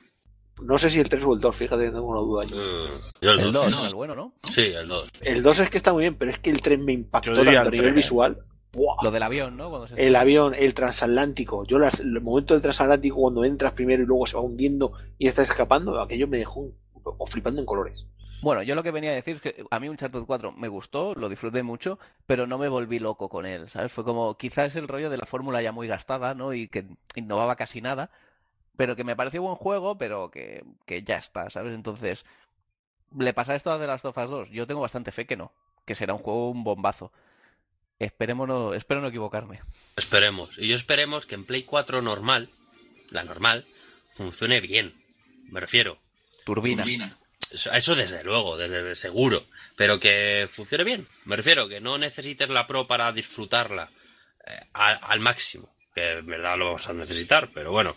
No 0.62 0.78
sé 0.78 0.88
si 0.90 1.00
el 1.00 1.09
3 1.09 1.22
o 1.24 1.35
el 1.35 1.40
2, 1.40 1.54
fíjate, 1.57 1.85
tengo 1.90 2.07
una 2.09 2.20
duda. 2.20 2.40
ahí. 2.44 2.50
Mm, 2.59 3.22
yo 3.24 3.30
el 3.33 3.38
el 3.40 3.52
2. 3.52 3.64
2 3.66 3.78
era 3.78 3.87
el 3.88 3.94
bueno, 3.94 4.14
¿no? 4.16 4.35
Sí, 4.42 4.62
el 4.62 4.88
2. 4.88 5.09
El 5.22 5.42
2 5.42 5.59
es 5.61 5.70
que 5.70 5.78
está 5.78 5.92
muy 5.92 6.02
bien, 6.02 6.16
pero 6.16 6.30
es 6.33 6.38
que 6.40 6.50
el 6.50 6.61
3 6.62 6.78
me 6.80 6.92
impactó 6.92 7.30
Yo 7.33 7.37
tanto 7.37 7.50
a 7.50 7.62
el 7.62 7.70
nivel 7.70 7.78
3, 7.80 7.90
¿eh? 7.90 7.94
visual. 7.94 8.38
¡Buah! 8.72 8.96
Lo 9.04 9.11
del 9.12 9.22
avión, 9.22 9.57
¿no? 9.57 9.68
Cuando 9.70 9.87
se 9.87 10.04
El 10.04 10.16
avión, 10.16 10.54
el 10.54 10.74
transatlántico. 10.74 11.64
Yo, 11.66 11.78
las- 11.78 12.00
el 12.00 12.20
momento 12.20 12.54
del 12.54 12.62
transatlántico, 12.62 13.16
cuando 13.16 13.44
entras 13.44 13.72
primero 13.72 14.02
y 14.02 14.07
luego 14.07 14.26
se 14.26 14.37
va 14.37 14.42
hundiendo 14.42 14.92
y 15.18 15.28
estás 15.28 15.48
escapando, 15.48 16.00
aquello 16.00 16.26
me 16.26 16.38
dejó 16.38 16.61
un- 16.61 16.74
o 17.04 17.26
flipando 17.26 17.61
en 17.61 17.66
colores. 17.66 18.07
Bueno, 18.44 18.62
yo 18.62 18.74
lo 18.74 18.83
que 18.83 18.90
venía 18.90 19.11
a 19.11 19.14
decir 19.14 19.37
es 19.37 19.40
que 19.40 19.64
a 19.70 19.80
mí 19.80 19.88
Uncharted 19.88 20.20
4 20.20 20.52
me 20.52 20.68
gustó, 20.68 21.14
lo 21.14 21.30
disfruté 21.30 21.62
mucho, 21.62 21.98
pero 22.26 22.46
no 22.46 22.59
me 22.59 22.68
volví 22.68 22.98
loco 22.98 23.30
con 23.30 23.46
él, 23.46 23.70
¿sabes? 23.70 23.90
Fue 23.90 24.04
como, 24.04 24.37
quizás 24.37 24.76
el 24.76 24.87
rollo 24.87 25.09
de 25.09 25.16
la 25.16 25.24
fórmula 25.24 25.62
ya 25.62 25.72
muy 25.72 25.88
gastada, 25.88 26.35
¿no? 26.35 26.52
Y 26.52 26.68
que 26.68 26.85
innovaba 27.14 27.57
casi 27.57 27.80
nada, 27.80 28.11
pero 28.76 28.96
que 28.96 29.02
me 29.02 29.16
pareció 29.16 29.40
buen 29.40 29.54
juego, 29.54 29.96
pero 29.96 30.30
que, 30.30 30.62
que 30.85 31.02
ya 31.02 31.16
está, 31.16 31.48
¿sabes? 31.48 31.74
Entonces, 31.74 32.26
¿le 33.18 33.33
pasa 33.33 33.54
esto 33.54 33.72
a 33.72 33.78
The 33.78 33.87
Last 33.87 34.04
of 34.04 34.18
Us 34.18 34.28
2? 34.28 34.50
Yo 34.50 34.66
tengo 34.66 34.83
bastante 34.83 35.11
fe 35.11 35.24
que 35.24 35.38
no, 35.38 35.50
que 35.87 35.94
será 35.94 36.12
un 36.12 36.20
juego 36.20 36.50
un 36.50 36.64
bombazo. 36.64 37.12
Esperemos 37.98 38.46
no, 38.46 38.74
espero 38.74 39.00
no 39.00 39.09
equivocarme. 39.09 39.62
Esperemos. 39.96 40.59
Y 40.59 40.68
yo 40.68 40.74
esperemos 40.74 41.24
que 41.24 41.35
en 41.35 41.46
Play 41.46 41.62
4 41.62 42.02
normal, 42.02 42.50
la 43.09 43.24
normal, 43.24 43.64
funcione 44.12 44.61
bien. 44.61 44.92
Me 45.48 45.61
refiero. 45.61 45.96
Turbina. 46.44 46.85
Eso, 46.85 47.23
eso 47.54 47.94
desde 47.94 48.24
luego, 48.24 48.56
desde 48.56 48.94
seguro. 48.94 49.44
Pero 49.76 49.98
que 49.98 50.48
funcione 50.50 50.84
bien. 50.84 51.08
Me 51.24 51.36
refiero, 51.36 51.68
que 51.68 51.80
no 51.80 51.98
necesites 51.98 52.48
la 52.48 52.66
Pro 52.66 52.86
para 52.86 53.12
disfrutarla 53.12 53.90
eh, 54.46 54.60
al, 54.72 55.00
al 55.02 55.20
máximo. 55.20 55.74
Que 55.94 56.18
en 56.18 56.26
verdad 56.26 56.56
lo 56.58 56.66
vamos 56.66 56.88
a 56.88 56.92
necesitar, 56.92 57.50
pero 57.52 57.72
bueno. 57.72 57.96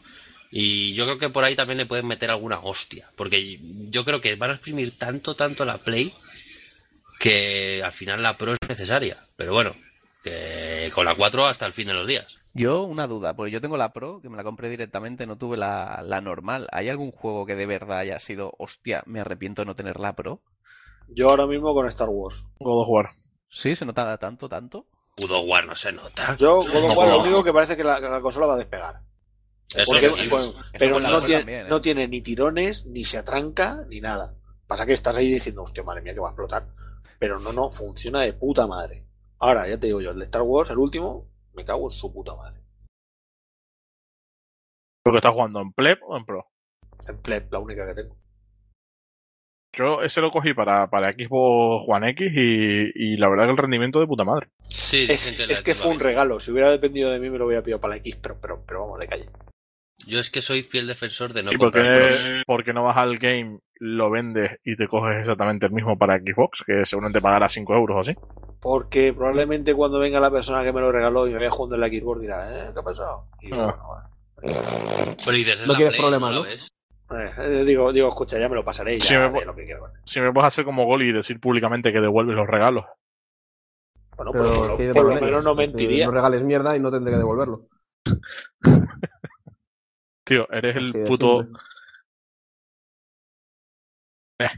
Y 0.50 0.94
yo 0.94 1.06
creo 1.06 1.18
que 1.18 1.30
por 1.30 1.44
ahí 1.44 1.56
también 1.56 1.78
le 1.78 1.86
pueden 1.86 2.08
meter 2.08 2.32
alguna 2.32 2.60
hostia. 2.60 3.08
Porque 3.16 3.60
yo 3.62 4.06
creo 4.06 4.22
que 4.22 4.36
van 4.36 4.52
a 4.52 4.54
exprimir 4.54 4.98
tanto, 4.98 5.36
tanto 5.36 5.66
la 5.66 5.78
Play 5.78 6.14
que 7.20 7.82
al 7.84 7.94
final 7.94 8.24
la 8.24 8.38
Pro 8.38 8.54
es 8.54 8.70
necesaria. 8.70 9.18
Pero 9.36 9.54
bueno, 9.54 9.76
que 10.24 10.90
con 10.94 11.06
la 11.06 11.16
4 11.16 11.46
hasta 11.48 11.66
el 11.66 11.74
fin 11.74 11.88
de 11.88 11.94
los 11.94 12.08
días. 12.08 12.40
Yo, 12.58 12.84
una 12.84 13.06
duda, 13.06 13.36
porque 13.36 13.52
yo 13.52 13.62
tengo 13.62 13.78
la 13.78 13.94
Pro, 13.94 14.20
que 14.20 14.30
me 14.30 14.38
la 14.38 14.44
compré 14.44 14.68
directamente, 14.68 15.28
no 15.28 15.38
tuve 15.38 15.58
la, 15.58 16.02
la 16.04 16.22
normal. 16.22 16.68
¿Hay 16.72 16.90
algún 16.90 17.12
juego 17.12 17.46
que 17.46 17.56
de 17.56 17.68
verdad 17.68 18.00
haya 18.00 18.18
sido, 18.18 18.54
hostia, 18.58 19.04
me 19.06 19.20
arrepiento 19.20 19.62
de 19.62 19.68
no 19.68 19.76
tener 19.76 20.00
la 20.00 20.16
Pro? 20.16 20.42
Yo 21.10 21.30
ahora 21.30 21.46
mismo 21.46 21.74
con 21.76 21.88
Star 21.88 22.10
Wars. 22.10 22.44
God 22.60 22.82
of 22.82 22.88
War. 22.90 23.10
¿Sí? 23.48 23.76
¿Se 23.76 23.86
nota 23.86 24.18
tanto, 24.18 24.50
tanto? 24.50 24.88
Pudo 25.16 25.42
War 25.42 25.66
no 25.66 25.76
se 25.76 25.92
nota. 25.92 26.36
Yo, 26.38 26.58
God 26.58 26.86
of 26.86 26.98
War, 26.98 27.10
lo 27.10 27.22
único 27.22 27.44
que 27.44 27.54
parece 27.54 27.78
que 27.78 27.84
la, 27.84 28.02
que 28.02 28.10
la 28.10 28.22
consola 28.22 28.48
va 28.48 28.56
a 28.56 28.58
despegar. 28.58 29.02
Eso 29.76 29.84
Porque, 29.92 30.08
sí. 30.08 30.28
bueno, 30.28 30.48
Eso 30.48 30.60
pero 30.80 31.00
no 31.00 31.22
tiene, 31.22 31.40
también, 31.42 31.66
¿eh? 31.66 31.70
no 31.70 31.82
tiene 31.82 32.08
ni 32.08 32.22
tirones, 32.22 32.88
ni 32.88 33.04
se 33.04 33.20
atranca, 33.20 33.86
ni 33.88 34.02
nada. 34.02 34.34
Pasa 34.66 34.86
que 34.86 34.94
estás 34.94 35.16
ahí 35.16 35.32
diciendo, 35.32 35.64
hostia, 35.64 35.84
madre 35.84 36.02
mía, 36.02 36.14
que 36.14 36.20
va 36.20 36.30
a 36.30 36.32
explotar. 36.32 36.68
Pero 37.20 37.40
no, 37.40 37.54
no, 37.54 37.70
funciona 37.70 38.22
de 38.22 38.34
puta 38.34 38.66
madre. 38.66 39.06
Ahora, 39.40 39.68
ya 39.68 39.78
te 39.78 39.88
digo 39.88 40.02
yo, 40.02 40.12
el 40.12 40.20
de 40.20 40.26
Star 40.26 40.42
Wars, 40.42 40.70
el 40.72 40.78
último, 40.78 41.28
me 41.58 41.66
cago 41.66 41.90
en 41.92 41.98
su 41.98 42.14
puta 42.14 42.36
madre. 42.36 42.62
¿Lo 45.06 45.12
que 45.12 45.18
estás 45.18 45.34
jugando 45.34 45.60
en 45.62 45.74
Pleb 45.74 45.98
o 46.04 46.16
en 46.16 46.26
Pro? 46.26 46.46
En 47.08 47.22
pleb, 47.22 47.48
la 47.52 47.60
única 47.60 47.86
que 47.88 47.94
tengo. 47.94 48.16
Yo 49.74 50.02
ese 50.02 50.22
lo 50.22 50.32
cogí 50.32 50.54
para, 50.54 50.90
para 50.90 51.12
Xbox 51.14 51.86
One 51.88 52.10
X 52.12 52.32
y, 52.34 53.14
y 53.14 53.18
la 53.18 53.30
verdad 53.30 53.46
que 53.46 53.52
el 53.52 53.58
rendimiento 53.58 54.00
de 54.00 54.08
puta 54.08 54.24
madre. 54.24 54.50
Sí, 54.68 55.06
Es, 55.10 55.62
que 55.62 55.76
fue 55.76 55.92
un 55.92 56.00
regalo. 56.00 56.40
Si 56.40 56.52
hubiera 56.52 56.72
dependido 56.72 57.12
de 57.12 57.20
mí, 57.20 57.30
me 57.30 57.38
lo 57.38 57.46
hubiera 57.46 57.62
pedido 57.62 57.80
para 57.80 57.96
la 57.96 57.98
X, 57.98 58.18
pero, 58.22 58.40
pero, 58.42 58.64
pero 58.66 58.82
vamos, 58.82 59.00
de 59.00 59.08
calle. 59.08 59.30
Yo 60.08 60.20
es 60.20 60.32
que 60.32 60.42
soy 60.42 60.64
fiel 60.64 60.88
defensor 60.88 61.34
de 61.34 61.44
no 61.44 61.52
¿Y 61.52 61.58
por 61.58 61.72
comprar 61.72 61.94
qué, 61.94 62.00
pros. 62.00 62.44
porque 62.46 62.74
no 62.74 62.84
vas 62.84 62.98
al 62.98 63.18
game, 63.18 63.60
lo 63.80 64.10
vendes 64.10 64.60
y 64.64 64.76
te 64.76 64.88
coges 64.88 65.20
exactamente 65.20 65.68
el 65.68 65.74
mismo 65.74 65.98
para 65.98 66.20
Xbox? 66.20 66.64
Que 66.66 66.84
seguramente 66.86 67.22
pagará 67.22 67.48
5 67.48 67.74
euros 67.76 67.98
o 67.98 68.00
así. 68.00 68.14
Porque 68.68 69.14
probablemente 69.14 69.74
cuando 69.74 69.98
venga 69.98 70.20
la 70.20 70.30
persona 70.30 70.62
que 70.62 70.74
me 70.74 70.82
lo 70.82 70.92
regaló 70.92 71.26
y 71.26 71.32
me 71.32 71.40
vea 71.40 71.50
jugando 71.50 71.76
en 71.76 71.82
la 71.82 71.88
Xbox 71.88 72.20
dirá, 72.20 72.54
¿eh? 72.68 72.70
¿Qué 72.74 72.80
ha 72.80 72.84
pasado? 72.84 73.24
Y 73.40 73.54
Ah. 73.54 73.56
bueno, 73.56 73.88
bueno. 73.88 75.16
Pero 75.24 75.32
dices, 75.38 75.62
es 75.62 75.68
No 75.70 75.74
quieres 75.76 75.98
problemas, 75.98 76.36
¿no? 76.36 76.42
ves? 76.44 76.68
Eh, 77.10 77.64
digo, 77.66 77.94
digo, 77.94 78.10
escucha, 78.10 78.38
ya 78.38 78.50
me 78.50 78.56
lo 78.56 78.66
pasaré 78.66 78.96
y 78.96 79.00
ya 79.00 79.06
Sí, 79.06 79.14
me 79.16 79.22
haré 79.22 79.46
lo 79.46 79.56
que 79.56 79.64
quiero. 79.64 79.80
con 79.80 79.92
él. 79.92 79.98
Si 80.04 80.20
me 80.20 80.34
puedes 80.34 80.48
hacer 80.48 80.66
como 80.66 80.84
gol 80.86 81.04
y 81.04 81.14
decir 81.14 81.40
públicamente 81.40 81.94
que 81.94 82.02
devuelves 82.02 82.36
los 82.36 82.46
regalos. 82.46 82.84
Bueno, 84.18 84.34
Pero 84.34 84.44
pues 84.44 84.58
por, 84.58 84.68
lo- 84.68 84.76
¿qué 84.78 84.88
por 84.88 84.96
lo 85.04 85.10
devolverías? 85.12 85.22
menos 85.32 85.44
no 85.46 85.52
eh, 85.54 85.56
mentiría. 85.68 86.06
No 86.06 86.12
regales 86.12 86.44
mierda 86.44 86.76
y 86.76 86.82
no 86.82 86.92
tendré 86.92 87.12
que 87.14 87.18
devolverlo. 87.20 87.68
Tío, 90.26 90.46
eres 90.52 90.76
el 90.76 90.90
Así 90.90 91.04
puto. 91.08 91.48
Eh. 94.40 94.50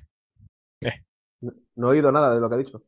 Eh. 0.82 0.94
No, 1.42 1.52
no 1.76 1.88
he 1.90 1.92
oído 1.92 2.12
nada 2.12 2.34
de 2.34 2.42
lo 2.42 2.50
que 2.50 2.56
ha 2.56 2.58
dicho. 2.58 2.82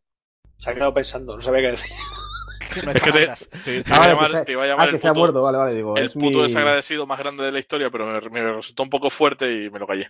Se 0.62 0.70
ha 0.70 0.74
quedado 0.76 0.94
pensando, 0.94 1.36
no 1.36 1.42
sabía 1.42 1.62
qué 1.62 1.68
decir. 1.72 1.92
No 2.86 2.92
Es 2.92 3.04
que 3.04 3.12
te, 3.12 3.28
te- 3.66 3.84
te 3.84 3.92
Ah, 3.94 3.96
iba 3.96 3.98
vale, 4.16 4.30
llamar, 4.30 4.46
te 4.46 4.52
iba 4.54 4.62
a 4.62 4.66
Ah, 4.66 4.68
llamar 4.70 4.90
que 4.90 4.96
el 4.96 5.02
se 5.02 5.08
ha 5.08 5.12
puto, 5.12 5.20
muerto, 5.20 5.42
vale, 5.44 5.58
vale, 5.58 5.74
digo. 5.74 5.98
el 5.98 6.06
es 6.06 6.14
puto 6.14 6.38
mi- 6.38 6.44
desagradecido 6.44 7.06
más 7.06 7.20
grande 7.20 7.44
de 7.44 7.52
la 7.52 7.60
historia, 7.60 7.90
pero 7.90 8.06
me, 8.06 8.30
me 8.30 8.54
resultó 8.54 8.84
un 8.84 8.90
poco 8.90 9.10
fuerte 9.10 9.52
y 9.52 9.70
me 9.70 9.78
lo 9.80 9.86
callé. 9.88 10.08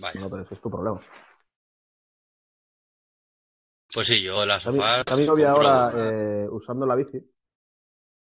Vaya. 0.00 0.18
No, 0.20 0.28
pero 0.28 0.42
eso 0.42 0.54
es 0.54 0.60
tu 0.60 0.68
problema. 0.68 0.98
Pues 3.94 4.06
sí, 4.08 4.20
yo 4.22 4.44
las 4.44 4.66
A 4.66 4.70
mí, 4.72 4.78
sofás. 4.78 5.04
a 5.06 5.16
mi 5.16 5.26
novia 5.26 5.50
ahora 5.52 5.92
eh, 5.94 6.48
usando 6.50 6.84
la 6.86 6.96
bici 6.96 7.18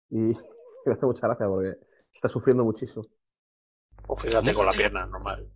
y 0.09 0.15
me 0.85 0.93
hace 0.93 1.05
mucha 1.05 1.27
gracia 1.27 1.45
porque 1.47 1.77
está 2.11 2.27
sufriendo 2.27 2.63
muchísimo. 2.63 3.03
Pues 4.07 4.21
fíjate 4.23 4.53
con 4.53 4.65
la 4.65 4.71
pierna, 4.73 5.05
normal. 5.05 5.47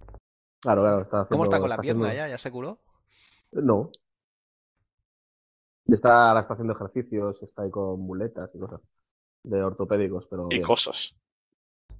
Claro, 0.61 0.81
claro, 0.81 1.01
está 1.01 1.21
haciendo, 1.21 1.27
¿Cómo 1.29 1.43
está 1.45 1.59
con 1.59 1.69
la 1.69 1.77
pierna 1.77 2.09
haciendo- 2.09 2.25
ya? 2.25 2.29
¿Ya 2.29 2.37
se 2.37 2.51
curó? 2.51 2.79
No. 3.53 3.89
Está, 5.87 6.29
ahora 6.29 6.41
está 6.41 6.53
haciendo 6.53 6.73
ejercicios, 6.73 7.41
está 7.41 7.63
ahí 7.63 7.69
con 7.71 7.99
muletas 7.99 8.49
y 8.53 8.59
cosas 8.59 8.81
de 9.43 9.63
ortopédicos, 9.63 10.27
pero 10.29 10.47
Y 10.51 10.55
bien. 10.55 10.67
cosas. 10.67 11.15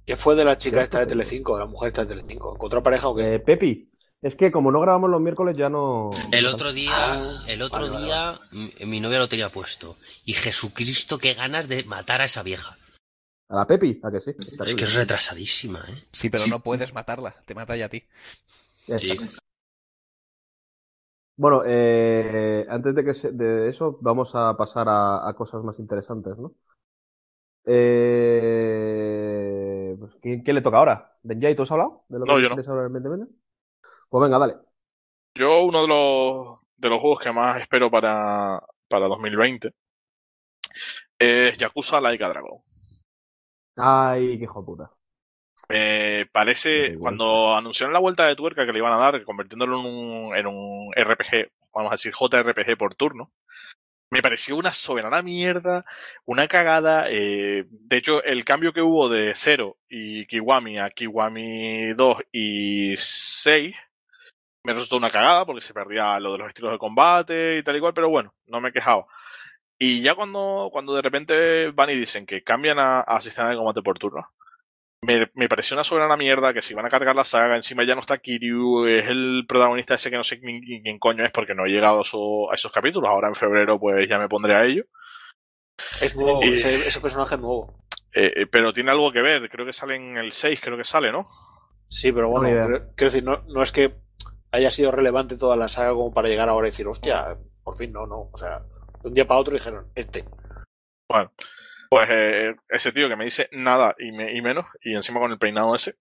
¿Qué 0.04 0.16
fue 0.16 0.34
de 0.34 0.44
la 0.44 0.56
chica 0.58 0.82
esta 0.82 1.00
de 1.00 1.06
Telecinco, 1.06 1.54
de 1.54 1.60
la 1.60 1.66
mujer 1.66 1.88
esta 1.88 2.02
de 2.02 2.08
Telecinco? 2.08 2.54
¿Encontró 2.54 2.82
pareja 2.82 3.08
o 3.08 3.14
qué? 3.14 3.34
Eh, 3.34 3.40
Pepi, 3.40 3.90
es 4.22 4.36
que 4.36 4.50
como 4.50 4.70
no 4.72 4.80
grabamos 4.80 5.10
los 5.10 5.20
miércoles 5.20 5.56
ya 5.56 5.68
no... 5.68 6.10
El 6.32 6.46
otro 6.46 6.72
día, 6.72 6.92
Ah, 6.94 7.44
el 7.46 7.62
otro 7.62 7.80
vale, 7.80 7.92
vale, 7.92 8.04
día, 8.06 8.40
mi, 8.52 8.72
mi 8.86 9.00
novia 9.00 9.18
lo 9.18 9.28
tenía 9.28 9.48
puesto. 9.48 9.96
Y 10.24 10.32
Jesucristo, 10.32 11.18
qué 11.18 11.34
ganas 11.34 11.68
de 11.68 11.84
matar 11.84 12.20
a 12.20 12.24
esa 12.24 12.42
vieja. 12.42 12.76
¿A 13.50 13.56
la 13.56 13.66
Pepi? 13.66 14.00
¿A 14.02 14.10
que 14.10 14.20
sí? 14.20 14.32
Es 14.64 14.74
que 14.74 14.84
es 14.84 14.94
retrasadísima, 14.94 15.82
¿eh? 15.88 16.04
Sí, 16.12 16.28
pero 16.28 16.46
no 16.46 16.60
puedes 16.60 16.92
matarla. 16.92 17.34
Te 17.46 17.54
mata 17.54 17.76
ya 17.76 17.86
a 17.86 17.88
ti. 17.88 18.04
Sí. 18.96 19.16
Bueno, 21.38 21.62
eh, 21.66 22.66
antes 22.68 22.94
de 22.96 23.04
que 23.04 23.14
se- 23.14 23.32
de 23.32 23.68
eso, 23.70 23.98
vamos 24.02 24.34
a 24.34 24.56
pasar 24.56 24.88
a, 24.90 25.28
a 25.28 25.34
cosas 25.34 25.62
más 25.64 25.78
interesantes, 25.78 26.36
¿no? 26.38 26.54
Eh, 27.64 28.74
pues, 29.98 30.14
¿quién, 30.22 30.42
quién 30.42 30.56
le 30.56 30.62
toca 30.62 30.78
ahora? 30.78 31.18
¿Benjay, 31.22 31.54
tú 31.54 31.62
has 31.62 31.70
hablado? 31.72 32.04
¿De 32.08 32.18
lo 32.18 32.26
No, 32.26 32.38
que 32.38 32.40
yo 32.40 32.48
no. 32.48 32.60
hablar 32.68 32.86
en 32.86 32.92
2020? 32.92 33.34
Pues 34.10 34.22
venga, 34.22 34.38
dale. 34.38 34.56
Yo, 35.34 35.62
uno 35.64 35.82
de 35.82 35.88
los, 35.88 36.58
de 36.76 36.88
los 36.90 37.00
juegos 37.00 37.20
que 37.20 37.32
más 37.32 37.60
espero 37.62 37.90
para, 37.90 38.60
para 38.88 39.06
2020 39.08 39.72
Es 41.18 41.56
Yakuza 41.58 42.00
Laika 42.00 42.28
Dragon. 42.28 42.60
Ay, 43.76 44.36
qué 44.38 44.44
hijo 44.44 44.60
de 44.60 44.66
puta. 44.66 44.97
Me 45.70 46.26
Da 46.26 46.32
parece, 46.32 46.96
cuando 46.98 47.54
anunciaron 47.54 47.92
la 47.92 47.98
vuelta 48.00 48.26
de 48.26 48.36
tuerca 48.36 48.64
que 48.64 48.72
le 48.72 48.78
iban 48.78 48.92
a 48.92 48.96
dar, 48.96 49.22
convirtiéndolo 49.24 49.78
en 49.80 49.86
un, 49.86 50.36
en 50.36 50.46
un 50.46 50.92
RPG, 50.94 51.50
vamos 51.74 51.92
a 51.92 51.94
decir 51.94 52.12
JRPG 52.14 52.76
por 52.78 52.94
turno, 52.94 53.30
me 54.10 54.22
pareció 54.22 54.56
una 54.56 54.72
soberana 54.72 55.22
mierda, 55.22 55.84
una 56.24 56.48
cagada. 56.48 57.06
eh, 57.10 57.66
de 57.68 57.96
hecho, 57.96 58.22
el 58.24 58.44
cambio 58.44 58.72
que 58.72 58.82
hubo 58.82 59.08
de 59.08 59.34
0 59.34 59.76
y 59.88 60.26
Kiwami 60.26 60.78
a 60.78 60.90
Kiwami 60.90 61.92
2 61.94 62.18
y 62.32 62.94
6 62.96 63.74
me 64.64 64.72
resultó 64.74 64.96
una 64.96 65.10
cagada 65.10 65.44
porque 65.46 65.60
se 65.60 65.74
perdía 65.74 66.18
lo 66.20 66.32
de 66.32 66.38
los 66.38 66.48
estilos 66.48 66.72
de 66.72 66.78
combate 66.78 67.58
y 67.58 67.62
tal 67.62 67.76
y 67.76 67.80
cual, 67.80 67.94
pero 67.94 68.08
bueno, 68.10 68.34
no 68.46 68.60
me 68.60 68.72
quejaba. 68.72 69.06
Y 69.78 70.02
ya 70.02 70.14
cuando, 70.14 70.70
cuando 70.72 70.94
de 70.94 71.02
repente 71.02 71.70
van 71.72 71.90
y 71.90 71.94
dicen 71.94 72.26
que 72.26 72.42
cambian 72.42 72.78
a, 72.78 73.00
a 73.00 73.20
sistema 73.20 73.50
de 73.50 73.56
combate 73.56 73.82
por 73.82 73.98
turno, 73.98 74.28
me, 75.02 75.30
me 75.34 75.48
pareció 75.48 75.74
una 75.76 75.84
soberana 75.84 76.16
mierda 76.16 76.52
que 76.52 76.62
si 76.62 76.74
van 76.74 76.86
a 76.86 76.90
cargar 76.90 77.14
la 77.14 77.24
saga, 77.24 77.56
encima 77.56 77.84
ya 77.84 77.94
no 77.94 78.00
está 78.00 78.18
Kiryu, 78.18 78.86
es 78.86 79.06
el 79.08 79.44
protagonista 79.48 79.94
ese 79.94 80.10
que 80.10 80.16
no 80.16 80.24
sé 80.24 80.40
quién, 80.40 80.60
quién 80.60 80.98
coño 80.98 81.24
es 81.24 81.30
porque 81.30 81.54
no 81.54 81.66
he 81.66 81.70
llegado 81.70 81.98
a, 81.98 82.02
eso- 82.02 82.50
a 82.50 82.54
esos 82.54 82.72
capítulos. 82.72 83.08
Ahora 83.08 83.28
en 83.28 83.34
febrero 83.34 83.78
pues 83.78 84.08
ya 84.08 84.18
me 84.18 84.28
pondré 84.28 84.56
a 84.56 84.64
ello. 84.64 84.84
Es 86.00 86.14
nuevo, 86.16 86.42
Y- 86.42 86.54
ese, 86.54 86.86
ese 86.86 87.00
personaje 87.00 87.36
es 87.36 87.40
nuevo. 87.40 87.74
Eh, 88.14 88.32
eh, 88.36 88.46
pero 88.46 88.72
tiene 88.72 88.90
algo 88.90 89.12
que 89.12 89.22
ver, 89.22 89.48
creo 89.50 89.66
que 89.66 89.72
sale 89.72 89.96
en 89.96 90.16
el 90.16 90.32
6, 90.32 90.60
creo 90.60 90.76
que 90.76 90.84
sale, 90.84 91.12
¿no? 91.12 91.26
Sí, 91.88 92.10
pero 92.10 92.28
bueno, 92.28 92.66
quiero 92.96 93.12
decir, 93.12 93.22
no, 93.22 93.42
no 93.48 93.62
es 93.62 93.70
que 93.70 93.94
haya 94.50 94.70
sido 94.70 94.90
relevante 94.90 95.36
toda 95.36 95.56
la 95.56 95.68
saga 95.68 95.90
como 95.92 96.12
para 96.12 96.28
llegar 96.28 96.48
ahora 96.48 96.68
y 96.68 96.70
decir, 96.70 96.86
hostia, 96.88 97.36
por 97.62 97.76
fin 97.76 97.92
no, 97.92 98.06
no. 98.06 98.30
O 98.32 98.38
sea, 98.38 98.60
de 99.02 99.08
un 99.08 99.14
día 99.14 99.26
para 99.26 99.40
otro 99.40 99.54
dijeron, 99.54 99.86
este. 99.94 100.24
Bueno, 101.08 101.32
pues 101.90 102.08
eh, 102.10 102.54
ese 102.68 102.92
tío 102.92 103.08
que 103.08 103.16
me 103.16 103.24
dice 103.24 103.48
nada 103.52 103.94
y, 103.98 104.12
me- 104.12 104.32
y 104.34 104.42
menos, 104.42 104.66
y 104.82 104.94
encima 104.94 105.20
con 105.20 105.32
el 105.32 105.38
peinado 105.38 105.74
ese. 105.74 105.96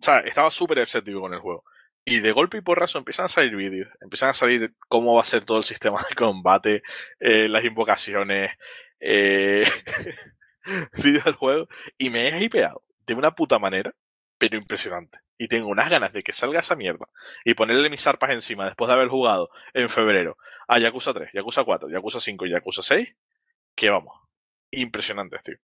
O 0.00 0.04
sea, 0.04 0.20
estaba 0.20 0.50
súper 0.50 0.78
escéptico 0.80 1.20
con 1.20 1.34
el 1.34 1.40
juego. 1.40 1.64
Y 2.04 2.20
de 2.20 2.32
golpe 2.32 2.58
y 2.58 2.60
porrazo 2.62 2.98
empiezan 2.98 3.26
a 3.26 3.28
salir 3.28 3.54
vídeos, 3.54 3.88
empiezan 4.00 4.30
a 4.30 4.34
salir 4.34 4.74
cómo 4.88 5.14
va 5.14 5.20
a 5.20 5.24
ser 5.24 5.44
todo 5.44 5.58
el 5.58 5.64
sistema 5.64 6.02
de 6.08 6.14
combate, 6.16 6.82
eh, 7.20 7.48
las 7.48 7.64
invocaciones, 7.64 8.50
eh, 9.00 9.62
vídeos 11.04 11.24
del 11.24 11.34
juego, 11.34 11.68
y 11.98 12.10
me 12.10 12.28
he 12.28 12.44
hipeado 12.44 12.82
de 13.06 13.14
una 13.14 13.32
puta 13.34 13.58
manera, 13.58 13.94
pero 14.38 14.56
impresionante. 14.56 15.18
Y 15.38 15.48
tengo 15.48 15.68
unas 15.68 15.90
ganas 15.90 16.12
de 16.12 16.22
que 16.22 16.32
salga 16.32 16.60
esa 16.60 16.76
mierda 16.76 17.06
y 17.44 17.54
ponerle 17.54 17.90
mis 17.90 18.06
arpas 18.06 18.30
encima 18.30 18.66
después 18.66 18.88
de 18.88 18.94
haber 18.94 19.08
jugado 19.08 19.50
en 19.74 19.88
febrero 19.88 20.36
a 20.68 20.78
Yakuza 20.78 21.12
3, 21.14 21.30
Yakuza 21.34 21.64
4, 21.64 21.88
Yakuza 21.90 22.20
5 22.20 22.46
y 22.46 22.50
Yakuza 22.50 22.82
6, 22.82 23.08
que 23.76 23.90
vamos, 23.90 24.14
impresionantes, 24.72 25.42
tío. 25.42 25.56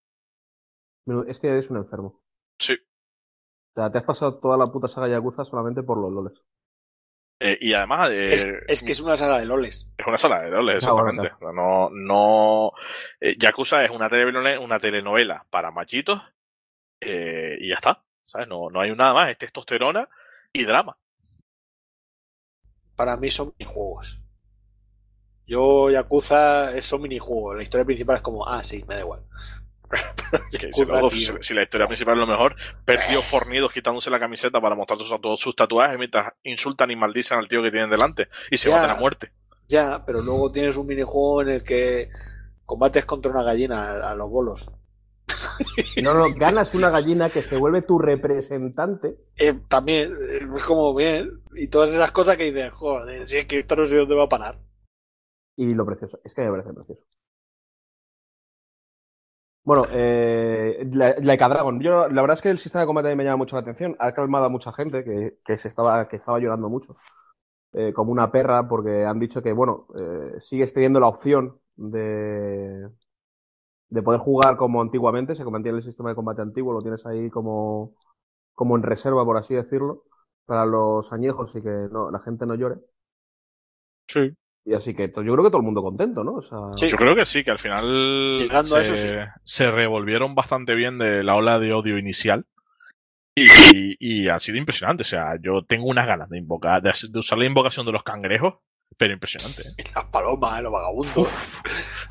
Pero 1.05 1.25
Es 1.25 1.39
que 1.39 1.47
eres 1.49 1.69
un 1.69 1.77
enfermo. 1.77 2.21
Sí. 2.59 2.73
O 2.73 3.81
sea, 3.81 3.91
te 3.91 3.97
has 3.99 4.03
pasado 4.03 4.39
toda 4.39 4.57
la 4.57 4.67
puta 4.67 4.87
saga 4.87 5.07
Yakuza 5.07 5.43
solamente 5.45 5.83
por 5.83 5.97
los 5.99 6.11
loles. 6.11 6.41
Eh, 7.41 7.57
y 7.61 7.73
además, 7.73 8.09
eh, 8.11 8.33
Es, 8.33 8.45
es 8.67 8.83
que 8.83 8.91
es 8.91 8.99
una 8.99 9.15
saga 9.15 9.39
de 9.39 9.45
loles. 9.45 9.89
es 9.97 10.05
una 10.07 10.17
sala 10.17 10.41
de 10.41 10.49
dobles, 10.49 10.83
Ah, 10.85 10.91
bueno, 10.91 11.13
exactamente. 11.21 11.55
No, 11.55 11.89
no. 11.89 12.71
eh, 13.21 13.35
Yakuza 13.39 13.85
es 13.85 13.91
una 13.91 14.09
telenovela, 14.09 14.59
una 14.59 14.79
telenovela 14.79 15.45
para 15.49 15.71
machitos 15.71 16.21
eh, 17.01 17.57
y 17.61 17.69
ya 17.69 17.75
está. 17.75 18.03
¿Sabes? 18.25 18.47
No, 18.47 18.69
no 18.69 18.81
hay 18.81 18.93
nada 18.95 19.13
más. 19.13 19.29
Es 19.31 19.37
testosterona 19.37 20.07
y 20.53 20.65
drama. 20.65 20.97
Para 22.95 23.15
mí 23.17 23.31
son 23.31 23.53
minijuegos. 23.57 24.19
Yo, 25.49 25.89
Yakuza, 25.89 26.71
eh, 26.75 26.81
son 26.81 27.01
minijuegos. 27.01 27.57
La 27.57 27.63
historia 27.63 27.85
principal 27.85 28.17
es 28.17 28.21
como, 28.21 28.47
ah, 28.47 28.63
sí, 28.63 28.83
me 28.87 28.95
da 28.95 29.01
igual. 29.01 29.21
Si, 30.51 30.57
Yakuza, 30.59 30.85
luego, 30.85 31.09
tío, 31.09 31.19
si, 31.19 31.33
si 31.41 31.53
la 31.55 31.63
historia 31.63 31.87
principal 31.87 32.13
es 32.13 32.19
lo 32.19 32.27
mejor, 32.27 32.55
ver 32.85 32.99
Eh. 32.99 33.03
tíos 33.07 33.25
fornidos 33.25 33.71
quitándose 33.71 34.11
la 34.11 34.19
camiseta 34.19 34.61
para 34.61 34.75
mostrar 34.75 34.99
todos 35.19 35.39
sus 35.39 35.55
tatuajes 35.55 35.97
mientras 35.97 36.33
insultan 36.43 36.91
y 36.91 36.95
maldicen 36.95 37.39
al 37.39 37.47
tío 37.47 37.63
que 37.63 37.71
tienen 37.71 37.89
delante 37.89 38.27
y 38.51 38.57
se 38.57 38.69
Ya. 38.69 38.75
matan 38.75 38.91
a 38.91 38.99
muerte. 38.99 39.31
Ya, 39.67 40.03
pero 40.05 40.21
luego 40.21 40.51
tienes 40.51 40.77
un 40.77 40.85
minijuego 40.87 41.41
en 41.41 41.49
el 41.49 41.63
que 41.63 42.09
combates 42.65 43.05
contra 43.05 43.31
una 43.31 43.41
gallina 43.43 43.91
a, 43.91 44.11
a 44.11 44.15
los 44.15 44.29
bolos. 44.29 44.69
No, 46.01 46.13
no, 46.13 46.33
ganas 46.35 46.73
una 46.75 46.89
gallina 46.89 47.29
que 47.29 47.41
se 47.41 47.57
vuelve 47.57 47.81
tu 47.81 47.99
representante. 47.99 49.15
Eh, 49.35 49.53
también, 49.67 50.11
eh, 50.11 50.39
es 50.55 50.63
como 50.63 50.95
bien. 50.95 51.29
Y 51.55 51.67
todas 51.67 51.89
esas 51.89 52.11
cosas 52.11 52.37
que 52.37 52.45
dices, 52.45 52.71
joder, 52.71 53.27
si 53.27 53.37
es 53.37 53.45
que 53.45 53.59
esto 53.59 53.75
no 53.75 53.85
sé 53.85 53.97
dónde 53.97 54.15
va 54.15 54.23
a 54.25 54.29
parar. 54.29 54.57
Y 55.59 55.75
lo 55.75 55.85
precioso, 55.85 56.19
es 56.23 56.33
que 56.33 56.41
me 56.41 56.49
parece 56.49 56.73
precioso. 56.73 57.05
Bueno, 59.63 59.85
eh, 59.91 60.87
Laika 61.21 61.47
Dragon. 61.47 61.79
Yo, 61.79 62.07
la 62.09 62.21
verdad 62.21 62.35
es 62.37 62.41
que 62.41 62.49
el 62.49 62.57
sistema 62.57 62.81
de 62.81 62.87
combate 62.87 63.15
me 63.15 63.23
llama 63.23 63.37
mucho 63.37 63.55
la 63.55 63.61
atención. 63.61 63.95
Ha 63.99 64.13
calmado 64.13 64.45
a 64.45 64.49
mucha 64.49 64.71
gente 64.71 65.03
que, 65.03 65.37
que 65.45 65.57
se 65.57 65.67
estaba, 65.67 66.07
que 66.07 66.15
estaba 66.15 66.39
llorando 66.39 66.69
mucho. 66.69 66.97
eh, 67.73 67.93
como 67.93 68.11
una 68.11 68.31
perra, 68.31 68.67
porque 68.67 69.05
han 69.05 69.19
dicho 69.19 69.41
que, 69.43 69.53
bueno, 69.53 69.87
eh, 69.97 70.41
sigues 70.41 70.73
teniendo 70.73 70.99
la 71.01 71.07
opción 71.09 71.59
de, 71.77 72.89
de 73.89 74.01
poder 74.03 74.19
jugar 74.19 74.57
como 74.57 74.81
antiguamente. 74.81 75.35
Se 75.35 75.43
mantiene 75.45 75.77
el 75.79 75.83
sistema 75.83 76.09
de 76.09 76.15
combate 76.15 76.41
antiguo, 76.41 76.73
lo 76.73 76.81
tienes 76.81 77.05
ahí 77.05 77.29
como, 77.29 77.95
como 78.55 78.77
en 78.77 78.83
reserva, 78.83 79.25
por 79.25 79.37
así 79.37 79.55
decirlo, 79.55 80.05
para 80.45 80.65
los 80.65 81.13
añejos 81.13 81.55
y 81.55 81.61
que 81.63 81.69
no, 81.91 82.11
la 82.11 82.19
gente 82.19 82.45
no 82.45 82.55
llore. 82.55 82.77
Sí. 84.07 84.35
Y 84.65 84.73
así 84.73 84.93
que 84.93 85.07
yo 85.07 85.13
creo 85.13 85.37
que 85.43 85.49
todo 85.49 85.57
el 85.57 85.63
mundo 85.65 85.81
contento, 85.81 86.23
¿no? 86.23 86.33
O 86.35 86.41
sea, 86.41 86.57
Sí. 86.75 86.89
Yo 86.89 86.97
creo 86.97 87.15
que 87.15 87.25
sí, 87.25 87.43
que 87.43 87.51
al 87.51 87.59
final 87.59 88.39
Llegando 88.39 88.75
a 88.77 88.83
se, 88.83 88.93
eso, 88.93 88.95
sí. 88.95 89.31
se 89.43 89.71
revolvieron 89.71 90.35
bastante 90.35 90.75
bien 90.75 90.97
de 90.99 91.23
la 91.23 91.35
ola 91.35 91.59
de 91.59 91.73
odio 91.73 91.97
inicial. 91.97 92.45
Y, 93.35 93.95
y 93.99 94.27
ha 94.27 94.37
sido 94.39 94.57
impresionante. 94.57 95.01
O 95.01 95.05
sea, 95.05 95.35
yo 95.41 95.63
tengo 95.63 95.85
unas 95.87 96.05
ganas 96.05 96.29
de 96.29 96.37
invocar, 96.37 96.81
de, 96.81 96.91
de 97.09 97.19
usar 97.19 97.37
la 97.37 97.45
invocación 97.45 97.85
de 97.85 97.93
los 97.93 98.03
cangrejos, 98.03 98.55
pero 98.97 99.13
impresionante. 99.13 99.61
¿eh? 99.61 99.71
Y 99.77 99.95
las 99.95 100.05
palomas, 100.05 100.61
los 100.61 100.73
vagabundos. 100.73 101.29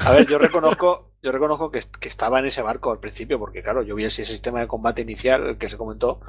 A 0.07 0.13
ver, 0.13 0.27
yo 0.27 0.39
reconozco, 0.39 1.13
yo 1.23 1.31
reconozco 1.31 1.71
que, 1.71 1.81
que 2.01 2.09
estaba 2.09 2.39
en 2.39 2.47
ese 2.47 2.63
barco 2.63 2.91
al 2.91 3.01
principio, 3.01 3.39
porque 3.39 3.63
claro, 3.63 3.83
yo 3.83 3.95
vi 3.95 4.05
ese 4.05 4.25
sistema 4.25 4.61
de 4.61 4.69
combate 4.69 5.03
inicial, 5.03 5.47
el 5.47 5.59
que 5.59 5.69
se 5.69 5.77
comentó, 5.77 6.21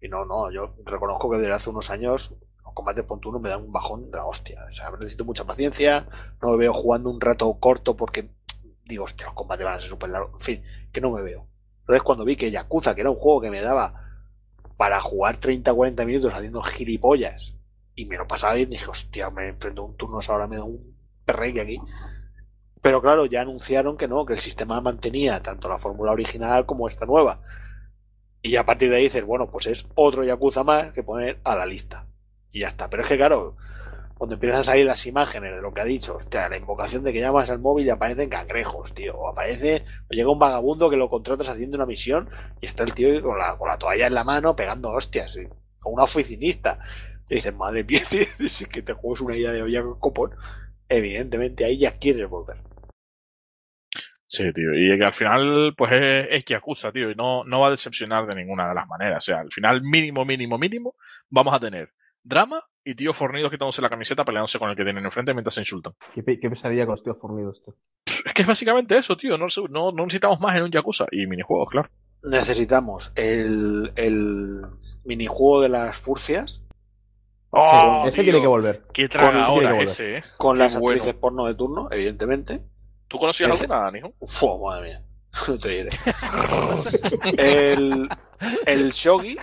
y 0.00 0.08
no, 0.08 0.24
no, 0.24 0.52
yo 0.52 0.76
reconozco 0.84 1.30
que 1.30 1.38
desde 1.38 1.54
hace 1.54 1.70
unos 1.70 1.90
años 1.90 2.32
combates 2.74 3.04
por 3.04 3.20
turno 3.20 3.38
me 3.38 3.48
dan 3.48 3.62
un 3.62 3.72
bajón 3.72 4.10
de 4.10 4.18
la 4.18 4.26
hostia. 4.26 4.64
O 4.68 4.72
sea, 4.72 4.90
necesito 4.90 5.24
mucha 5.24 5.44
paciencia, 5.44 6.06
no 6.42 6.50
me 6.50 6.58
veo 6.58 6.74
jugando 6.74 7.10
un 7.10 7.20
rato 7.20 7.52
corto 7.60 7.96
porque 7.96 8.28
digo, 8.84 9.04
hostia, 9.04 9.26
los 9.26 9.34
combates 9.34 9.64
van 9.64 9.74
a 9.74 9.80
ser 9.80 9.88
súper 9.88 10.10
largos. 10.10 10.34
En 10.34 10.40
fin, 10.40 10.62
que 10.92 11.00
no 11.00 11.10
me 11.10 11.22
veo. 11.22 11.46
Entonces 11.80 12.02
cuando 12.02 12.24
vi 12.24 12.36
que 12.36 12.50
Yakuza, 12.50 12.94
que 12.94 13.02
era 13.02 13.10
un 13.10 13.16
juego 13.16 13.40
que 13.40 13.50
me 13.50 13.60
daba 13.60 13.94
para 14.76 15.00
jugar 15.00 15.38
30-40 15.38 16.04
minutos 16.06 16.32
haciendo 16.34 16.62
gilipollas, 16.62 17.54
y 17.94 18.06
me 18.06 18.16
lo 18.16 18.26
pasaba 18.26 18.54
bien, 18.54 18.70
dije, 18.70 18.90
hostia, 18.90 19.30
me 19.30 19.48
enfrento 19.48 19.84
un 19.84 19.96
turno, 19.96 20.18
ahora 20.26 20.48
me 20.48 20.56
da 20.56 20.64
un 20.64 20.96
perreque 21.24 21.60
aquí. 21.60 21.78
Pero 22.82 23.00
claro, 23.00 23.26
ya 23.26 23.42
anunciaron 23.42 23.96
que 23.96 24.08
no, 24.08 24.26
que 24.26 24.34
el 24.34 24.40
sistema 24.40 24.80
mantenía 24.80 25.42
tanto 25.42 25.68
la 25.68 25.78
fórmula 25.78 26.12
original 26.12 26.66
como 26.66 26.88
esta 26.88 27.06
nueva. 27.06 27.40
Y 28.42 28.56
a 28.56 28.64
partir 28.64 28.90
de 28.90 28.96
ahí 28.96 29.04
dices, 29.04 29.24
bueno, 29.24 29.50
pues 29.50 29.66
es 29.68 29.86
otro 29.94 30.24
Yakuza 30.24 30.64
más 30.64 30.92
que 30.92 31.02
poner 31.02 31.40
a 31.44 31.56
la 31.56 31.64
lista. 31.64 32.06
Y 32.54 32.60
ya 32.60 32.68
está. 32.68 32.88
Pero 32.88 33.02
es 33.02 33.08
que 33.08 33.16
claro, 33.16 33.56
cuando 34.16 34.34
empiezan 34.34 34.60
a 34.60 34.64
salir 34.64 34.86
las 34.86 35.04
imágenes 35.06 35.56
de 35.56 35.60
lo 35.60 35.74
que 35.74 35.80
ha 35.80 35.84
dicho, 35.84 36.16
hostia, 36.16 36.48
la 36.48 36.56
invocación 36.56 37.02
de 37.02 37.12
que 37.12 37.20
llamas 37.20 37.50
al 37.50 37.58
móvil 37.58 37.86
y 37.86 37.90
aparecen 37.90 38.30
cangrejos, 38.30 38.94
tío. 38.94 39.16
O 39.16 39.28
aparece, 39.28 39.84
o 40.08 40.14
llega 40.14 40.30
un 40.30 40.38
vagabundo 40.38 40.88
que 40.88 40.96
lo 40.96 41.10
contratas 41.10 41.48
haciendo 41.48 41.76
una 41.76 41.84
misión 41.84 42.30
y 42.60 42.66
está 42.66 42.84
el 42.84 42.94
tío 42.94 43.20
con 43.22 43.38
la, 43.38 43.58
con 43.58 43.68
la 43.68 43.76
toalla 43.76 44.06
en 44.06 44.14
la 44.14 44.22
mano 44.22 44.54
pegando 44.54 44.92
hostias, 44.92 45.32
¿sí? 45.32 45.42
como 45.80 45.96
una 45.96 46.04
oficinista. 46.04 46.78
Y 47.28 47.36
dices, 47.36 47.54
madre 47.54 47.82
mía, 47.82 48.04
si 48.48 48.66
que 48.66 48.82
te 48.82 48.92
juegas 48.92 49.20
una 49.20 49.36
idea 49.36 49.50
de 49.50 49.62
olla 49.62 49.82
con 49.82 49.98
copón. 49.98 50.30
Evidentemente 50.88 51.64
ahí 51.64 51.78
ya 51.78 51.98
quieres 51.98 52.28
volver. 52.28 52.58
Sí, 54.28 54.44
tío. 54.52 54.74
Y 54.74 54.96
que 54.96 55.04
al 55.04 55.12
final, 55.12 55.74
pues 55.76 55.90
es, 55.90 56.26
es 56.30 56.44
Yakuza, 56.44 56.92
tío. 56.92 57.10
Y 57.10 57.16
no, 57.16 57.42
no 57.42 57.60
va 57.60 57.66
a 57.66 57.72
decepcionar 57.72 58.26
de 58.28 58.36
ninguna 58.36 58.68
de 58.68 58.74
las 58.76 58.86
maneras. 58.86 59.18
O 59.18 59.26
sea, 59.26 59.40
al 59.40 59.50
final, 59.50 59.82
mínimo, 59.82 60.24
mínimo, 60.24 60.56
mínimo, 60.56 60.94
vamos 61.30 61.52
a 61.52 61.58
tener 61.58 61.90
drama 62.24 62.64
y 62.82 62.94
tíos 62.94 63.16
fornidos 63.16 63.50
quitándose 63.50 63.80
la 63.82 63.88
camiseta 63.88 64.24
peleándose 64.24 64.58
con 64.58 64.68
el 64.70 64.76
que 64.76 64.84
tienen 64.84 65.04
enfrente 65.04 65.32
mientras 65.32 65.54
se 65.54 65.60
insultan. 65.60 65.92
qué, 66.12 66.22
qué 66.40 66.50
pesadilla 66.50 66.84
con 66.86 66.94
los 66.94 67.02
tíos 67.02 67.18
fornidos, 67.20 67.62
tío. 67.64 67.74
Es 68.26 68.32
que 68.34 68.42
es 68.42 68.48
básicamente 68.48 68.96
eso, 68.98 69.16
tío. 69.16 69.38
No, 69.38 69.46
no, 69.70 69.92
no 69.92 70.04
necesitamos 70.04 70.40
más 70.40 70.56
en 70.56 70.62
un 70.64 70.70
Yakuza. 70.72 71.04
Y 71.12 71.26
minijuegos, 71.26 71.68
claro. 71.70 71.88
Necesitamos 72.22 73.12
el, 73.14 73.92
el 73.96 74.62
minijuego 75.04 75.60
de 75.60 75.68
las 75.68 75.96
furcias 75.98 76.60
Oh, 77.56 78.02
ese 78.04 78.16
tío, 78.22 78.32
tiene 78.32 78.40
que 78.40 78.48
volver. 78.48 78.82
Qué 78.92 79.08
traga 79.08 79.44
ahora 79.44 79.78
ese, 79.80 80.16
eh. 80.16 80.22
con 80.38 80.56
Qué 80.56 80.64
las 80.64 80.76
bueno. 80.76 80.96
actrices 80.98 81.20
porno 81.20 81.46
de 81.46 81.54
turno, 81.54 81.86
evidentemente. 81.92 82.62
¿Tú 83.06 83.16
conocías 83.16 83.48
Ese- 83.52 83.64
alguna, 83.72 83.90
Nijo? 83.92 84.12
Uf, 84.18 84.42
madre 84.60 84.82
mía. 84.88 85.02
No 85.48 85.56
te 85.58 85.68
diré. 85.68 85.88
el, 87.38 88.08
el 88.66 88.90
Shogi. 88.92 89.36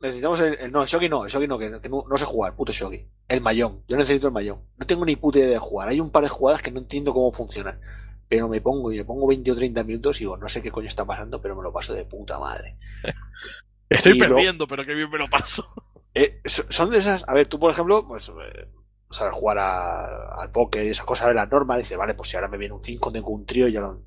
Necesitamos 0.00 0.40
el, 0.40 0.54
el- 0.60 0.72
No, 0.72 0.82
el 0.82 0.88
Shogi 0.88 1.08
no, 1.08 1.24
el 1.24 1.30
Shogi 1.30 1.46
no, 1.48 1.58
que, 1.58 1.80
que 1.80 1.88
no, 1.88 2.04
no 2.08 2.16
sé 2.16 2.24
jugar, 2.24 2.54
puto 2.54 2.72
Shogi. 2.72 3.06
El 3.26 3.40
Mayón. 3.40 3.82
Yo 3.88 3.96
necesito 3.96 4.28
el 4.28 4.32
Mayón. 4.32 4.60
No 4.76 4.86
tengo 4.86 5.04
ni 5.04 5.16
puta 5.16 5.38
idea 5.38 5.50
de 5.50 5.58
jugar. 5.58 5.88
Hay 5.88 6.00
un 6.00 6.10
par 6.10 6.22
de 6.22 6.28
jugadas 6.28 6.62
que 6.62 6.70
no 6.70 6.78
entiendo 6.80 7.12
cómo 7.12 7.32
funcionan. 7.32 7.80
pero 8.28 8.46
me 8.48 8.60
pongo 8.60 8.92
y 8.92 8.98
me 8.98 9.04
pongo 9.04 9.26
20 9.26 9.50
o 9.52 9.56
30 9.56 9.82
minutos 9.84 10.16
y 10.16 10.20
digo, 10.20 10.36
no 10.36 10.48
sé 10.48 10.60
qué 10.62 10.70
coño 10.70 10.86
está 10.88 11.04
pasando, 11.04 11.40
pero 11.40 11.56
me 11.56 11.62
lo 11.62 11.72
paso 11.72 11.94
de 11.94 12.04
puta 12.04 12.38
madre. 12.38 12.76
Estoy 13.88 14.12
Y 14.12 14.18
lo- 14.18 14.28
perdiendo, 14.34 14.66
pero 14.66 14.84
qué 14.84 14.94
bien 14.94 15.10
me 15.10 15.18
lo 15.18 15.28
paso. 15.28 15.66
Eh, 16.14 16.40
so- 16.44 16.64
son 16.70 16.90
de 16.90 16.98
esas, 16.98 17.24
a 17.28 17.34
ver, 17.34 17.46
tú 17.48 17.58
por 17.58 17.70
ejemplo, 17.70 18.06
pues 18.06 18.28
eh, 18.28 18.68
sabes 19.10 19.34
jugar 19.34 19.58
a- 19.58 20.42
al 20.42 20.50
póker 20.52 20.84
y 20.84 20.90
esas 20.90 21.06
cosas 21.06 21.28
de 21.28 21.34
las 21.34 21.50
normas, 21.50 21.78
dices, 21.78 21.96
vale, 21.96 22.14
pues 22.14 22.28
si 22.28 22.36
ahora 22.36 22.48
me 22.48 22.58
viene 22.58 22.74
un 22.74 22.84
5, 22.84 23.10
tengo 23.12 23.30
un 23.30 23.46
trío 23.46 23.66
y 23.68 23.72
ya 23.72 23.80
lo... 23.80 24.02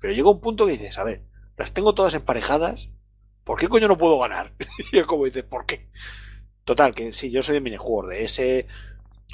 Pero 0.00 0.14
llega 0.14 0.30
un 0.30 0.40
punto 0.40 0.64
que 0.66 0.72
dices, 0.72 0.96
a 0.98 1.04
ver, 1.04 1.22
las 1.58 1.72
tengo 1.74 1.94
todas 1.94 2.14
emparejadas, 2.14 2.90
¿por 3.48 3.58
qué 3.60 3.68
coño 3.68 3.88
no 3.88 3.98
puedo 3.98 4.20
ganar? 4.20 4.52
y 4.92 5.02
como 5.04 5.26
dices, 5.26 5.44
¿por 5.44 5.66
qué? 5.66 5.88
Total, 6.64 6.94
que 6.94 7.12
sí, 7.12 7.30
yo 7.32 7.42
soy 7.42 7.54
de 7.56 7.62
minijuegos, 7.62 8.10
de 8.10 8.24
ese, 8.24 8.68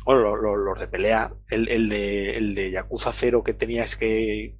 bueno, 0.06 0.22
lo- 0.22 0.36
lo- 0.36 0.56
los, 0.56 0.80
de 0.80 0.88
pelea, 0.88 1.32
el, 1.50 1.88
de, 1.90 2.36
el 2.38 2.54
de 2.56 2.70
Yakuza 2.72 3.12
0 3.12 3.44
que 3.44 3.54
tenías 3.54 3.96
que 3.96 4.56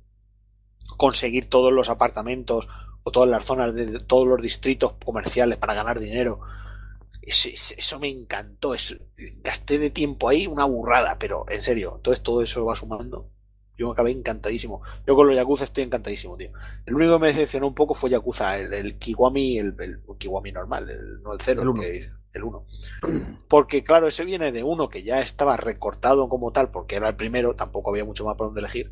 conseguir 0.97 1.49
todos 1.49 1.73
los 1.73 1.89
apartamentos 1.89 2.69
o 3.03 3.11
todas 3.11 3.29
las 3.29 3.45
zonas 3.45 3.75
de 3.75 4.01
todos 4.01 4.27
los 4.27 4.41
distritos 4.41 4.95
comerciales 5.05 5.59
para 5.59 5.75
ganar 5.75 5.99
dinero. 6.01 6.41
Eso, 7.23 7.99
me 8.01 8.11
encantó. 8.11 8.75
Gasté 9.43 9.79
de 9.79 9.91
tiempo 9.91 10.29
ahí 10.31 10.47
una 10.47 10.65
burrada, 10.67 11.19
pero 11.19 11.47
en 11.51 11.63
serio, 11.63 11.95
entonces 11.97 12.23
todo 12.23 12.43
eso 12.43 12.65
va 12.67 12.77
sumando. 12.77 13.31
Yo 13.77 13.93
acabé 13.93 14.13
encantadísimo. 14.13 14.83
Yo 15.07 15.17
con 15.17 15.27
los 15.27 15.37
Yakuza 15.37 15.65
estoy 15.65 15.85
encantadísimo, 15.85 16.37
tío. 16.37 16.51
El 16.87 16.95
único 16.95 17.15
que 17.15 17.19
me 17.21 17.29
decepcionó 17.29 17.67
un 17.67 17.75
poco 17.75 17.95
fue 17.95 18.11
Yakuza, 18.11 18.57
el, 18.59 18.73
el 18.73 18.99
Kiwami, 18.99 19.59
el, 19.59 19.75
el 19.81 20.01
Kiwami 20.19 20.53
normal, 20.53 20.89
el, 20.91 21.23
no 21.23 21.33
el 21.33 21.41
cero, 21.41 21.63
El 21.63 21.69
uno. 21.69 21.81
que 21.81 21.97
es 21.99 22.11
el 22.33 22.43
1. 22.43 22.65
Porque 23.49 23.85
claro, 23.85 24.09
ese 24.09 24.25
viene 24.25 24.51
de 24.53 24.63
uno 24.63 24.89
que 24.89 25.03
ya 25.03 25.21
estaba 25.21 25.57
recortado 25.57 26.29
como 26.29 26.51
tal, 26.53 26.71
porque 26.71 26.97
era 26.97 27.09
el 27.09 27.17
primero, 27.17 27.55
tampoco 27.55 27.91
había 27.91 28.05
mucho 28.05 28.25
más 28.25 28.37
por 28.37 28.49
donde 28.49 28.61
elegir. 28.61 28.91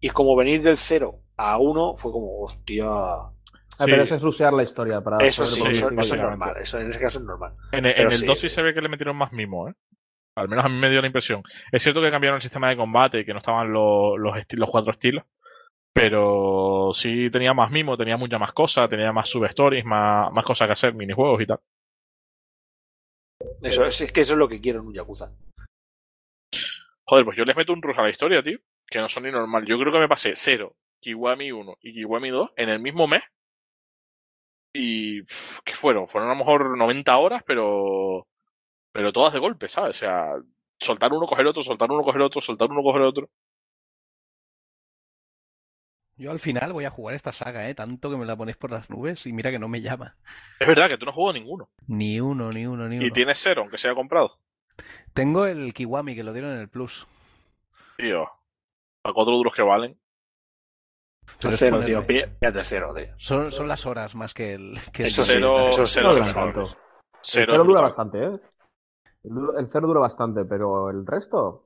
Y 0.00 0.10
como 0.10 0.36
venir 0.36 0.62
del 0.62 0.76
0 0.76 1.18
a 1.36 1.58
1 1.58 1.96
fue 1.96 2.12
como, 2.12 2.40
hostia. 2.40 2.84
Ah, 2.88 3.32
Sí. 3.68 3.84
Pero 3.90 4.02
eso 4.04 4.14
es 4.14 4.22
rusear 4.22 4.54
la 4.54 4.62
historia 4.62 5.02
para 5.02 5.18
Eso 5.26 5.42
sí, 5.42 5.62
eso, 5.70 5.90
eso 5.90 6.14
es 6.14 6.22
normal. 6.22 6.54
Eso 6.62 6.78
en 6.78 6.88
ese 6.88 6.98
caso 6.98 7.18
es 7.18 7.24
normal. 7.26 7.52
En, 7.72 7.84
en 7.84 8.06
el 8.06 8.12
sí. 8.12 8.24
2 8.24 8.38
sí 8.38 8.48
se 8.48 8.62
ve 8.62 8.72
que 8.72 8.80
le 8.80 8.88
metieron 8.88 9.16
más 9.16 9.32
mimo, 9.32 9.68
¿eh? 9.68 9.74
Al 10.36 10.48
menos 10.48 10.64
a 10.64 10.68
mí 10.68 10.76
me 10.76 10.90
dio 10.90 11.00
la 11.00 11.06
impresión. 11.06 11.42
Es 11.72 11.82
cierto 11.82 12.02
que 12.02 12.10
cambiaron 12.10 12.36
el 12.36 12.42
sistema 12.42 12.68
de 12.68 12.76
combate 12.76 13.20
y 13.20 13.24
que 13.24 13.32
no 13.32 13.38
estaban 13.38 13.72
los, 13.72 14.18
los, 14.18 14.70
cuatro 14.70 14.92
estilos, 14.92 15.24
pero 15.92 16.90
sí 16.92 17.30
tenía 17.30 17.54
más 17.54 17.70
mimo, 17.70 17.96
tenía 17.96 18.18
mucha 18.18 18.38
más 18.38 18.52
cosas, 18.52 18.88
tenía 18.88 19.12
más 19.12 19.28
substories, 19.28 19.84
más, 19.84 20.30
más 20.32 20.44
cosas 20.44 20.66
que 20.66 20.72
hacer, 20.72 20.94
minijuegos 20.94 21.40
y 21.40 21.46
tal. 21.46 21.60
Eso, 23.62 23.86
es, 23.86 24.00
es 24.00 24.12
que 24.12 24.20
eso 24.20 24.34
es 24.34 24.38
lo 24.38 24.48
que 24.48 24.60
quiero 24.60 24.80
en 24.80 24.88
un 24.88 24.94
Yakuza. 24.94 25.32
Joder, 27.08 27.24
pues 27.24 27.36
yo 27.36 27.44
les 27.44 27.56
meto 27.56 27.72
un 27.72 27.82
rush 27.82 27.98
a 27.98 28.02
la 28.02 28.10
historia, 28.10 28.42
tío, 28.42 28.58
que 28.86 28.98
no 28.98 29.08
son 29.08 29.22
ni 29.22 29.30
normal. 29.30 29.64
Yo 29.64 29.78
creo 29.78 29.92
que 29.92 30.00
me 30.00 30.08
pasé 30.08 30.32
0, 30.34 30.74
Kiwami 31.00 31.52
1 31.52 31.78
y 31.80 31.94
Kiwami 31.94 32.30
2 32.30 32.50
en 32.56 32.68
el 32.68 32.80
mismo 32.80 33.06
mes. 33.06 33.22
Y. 34.74 35.22
¿Qué 35.64 35.74
fueron? 35.74 36.08
Fueron 36.08 36.30
a 36.30 36.34
lo 36.34 36.38
mejor 36.38 36.76
90 36.76 37.16
horas, 37.16 37.42
pero. 37.46 38.26
Pero 38.96 39.12
todas 39.12 39.34
de 39.34 39.40
golpe, 39.40 39.68
¿sabes? 39.68 39.98
O 39.98 40.00
sea, 40.00 40.32
soltar 40.80 41.12
uno, 41.12 41.26
coger 41.26 41.46
otro, 41.46 41.62
soltar 41.62 41.90
uno, 41.90 42.02
coger 42.02 42.22
otro, 42.22 42.40
soltar 42.40 42.70
uno, 42.70 42.82
coger 42.82 43.02
otro. 43.02 43.28
Yo 46.16 46.30
al 46.30 46.40
final 46.40 46.72
voy 46.72 46.86
a 46.86 46.90
jugar 46.90 47.14
esta 47.14 47.30
saga, 47.32 47.68
¿eh? 47.68 47.74
Tanto 47.74 48.08
que 48.08 48.16
me 48.16 48.24
la 48.24 48.36
ponéis 48.36 48.56
por 48.56 48.70
las 48.70 48.88
nubes 48.88 49.26
y 49.26 49.34
mira 49.34 49.50
que 49.50 49.58
no 49.58 49.68
me 49.68 49.82
llama. 49.82 50.16
Es 50.58 50.66
verdad 50.66 50.88
que 50.88 50.96
tú 50.96 51.04
no 51.04 51.10
has 51.10 51.14
jugado 51.14 51.34
ninguno. 51.34 51.68
Ni 51.88 52.20
uno, 52.20 52.48
ni 52.48 52.64
uno, 52.66 52.88
ni 52.88 52.96
Y 52.96 53.00
uno. 53.00 53.10
tienes 53.12 53.38
cero, 53.38 53.60
aunque 53.60 53.76
sea 53.76 53.94
comprado. 53.94 54.38
Tengo 55.12 55.44
el 55.44 55.74
Kiwami 55.74 56.14
que 56.14 56.24
lo 56.24 56.32
dieron 56.32 56.52
en 56.52 56.60
el 56.60 56.70
Plus. 56.70 57.06
Tío. 57.98 58.22
A 59.04 59.12
cuatro 59.12 59.36
duros 59.36 59.52
que 59.54 59.60
valen. 59.62 60.00
Pero 61.38 61.52
es 61.52 61.60
cero, 61.60 61.76
ponerle- 61.76 61.86
tío. 61.86 62.06
pí- 62.06 62.24
Fíjate, 62.40 62.64
cero, 62.64 62.94
tío. 62.96 63.14
Son, 63.18 63.52
son 63.52 63.68
las 63.68 63.84
horas 63.84 64.14
más 64.14 64.32
que 64.32 64.54
el. 64.54 64.78
Que 64.94 65.02
el 65.02 65.08
Eso 65.08 65.22
sí, 65.22 65.32
cero, 65.34 65.66
cero 65.72 65.86
Cero, 65.86 67.46
cero 67.50 67.62
es 67.62 67.66
dura 67.66 67.80
bastante, 67.82 68.24
¿eh? 68.24 68.30
El, 69.26 69.66
cero 69.68 69.86
dura 69.88 70.00
bastante, 70.00 70.44
pero 70.44 70.90
el 70.90 71.06
resto. 71.06 71.64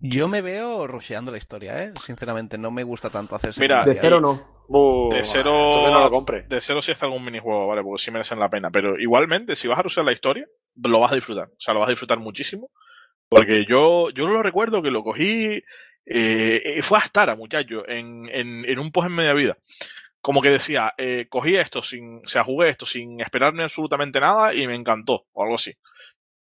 Yo 0.00 0.26
me 0.28 0.42
veo 0.42 0.86
rusheando 0.86 1.30
la 1.30 1.38
historia, 1.38 1.82
¿eh? 1.84 1.92
Sinceramente, 2.00 2.58
no 2.58 2.70
me 2.70 2.82
gusta 2.82 3.08
tanto 3.10 3.36
hacer 3.36 3.52
Mira, 3.58 3.84
De 3.84 3.94
cero 3.94 4.20
no. 4.20 4.64
Uh, 4.68 5.10
De 5.14 5.22
cero- 5.22 5.90
no 5.90 6.00
lo 6.00 6.10
compre. 6.10 6.42
De 6.48 6.60
cero 6.60 6.82
sí 6.82 6.90
está 6.92 7.06
algún 7.06 7.24
minijuego, 7.24 7.68
¿vale? 7.68 7.82
Porque 7.82 8.02
sí 8.02 8.10
merecen 8.10 8.40
la 8.40 8.48
pena. 8.48 8.70
Pero 8.70 8.98
igualmente, 8.98 9.54
si 9.54 9.68
vas 9.68 9.78
a 9.78 9.86
usar 9.86 10.04
la 10.04 10.12
historia, 10.12 10.46
lo 10.76 11.00
vas 11.00 11.12
a 11.12 11.14
disfrutar. 11.14 11.48
O 11.48 11.60
sea, 11.60 11.74
lo 11.74 11.80
vas 11.80 11.88
a 11.88 11.92
disfrutar 11.92 12.18
muchísimo. 12.18 12.70
Porque 13.28 13.64
yo, 13.68 14.10
yo 14.10 14.26
lo 14.26 14.42
recuerdo 14.42 14.82
que 14.82 14.90
lo 14.90 15.02
cogí. 15.04 15.62
eh, 16.06 16.80
fue 16.82 16.98
a 16.98 17.02
Astara, 17.02 17.36
muchacho, 17.36 17.88
en, 17.88 18.28
en, 18.30 18.64
en 18.64 18.78
un 18.78 18.90
post 18.90 19.06
en 19.08 19.14
media 19.14 19.34
vida. 19.34 19.56
Como 20.20 20.40
que 20.42 20.50
decía, 20.50 20.92
eh, 20.98 21.26
cogí 21.28 21.56
esto 21.56 21.82
sin, 21.82 22.18
o 22.24 22.28
sea, 22.28 22.44
jugué 22.44 22.68
esto 22.68 22.86
sin 22.86 23.20
esperarme 23.20 23.64
absolutamente 23.64 24.20
nada 24.20 24.54
y 24.54 24.66
me 24.66 24.74
encantó, 24.76 25.26
o 25.32 25.42
algo 25.42 25.54
así. 25.56 25.72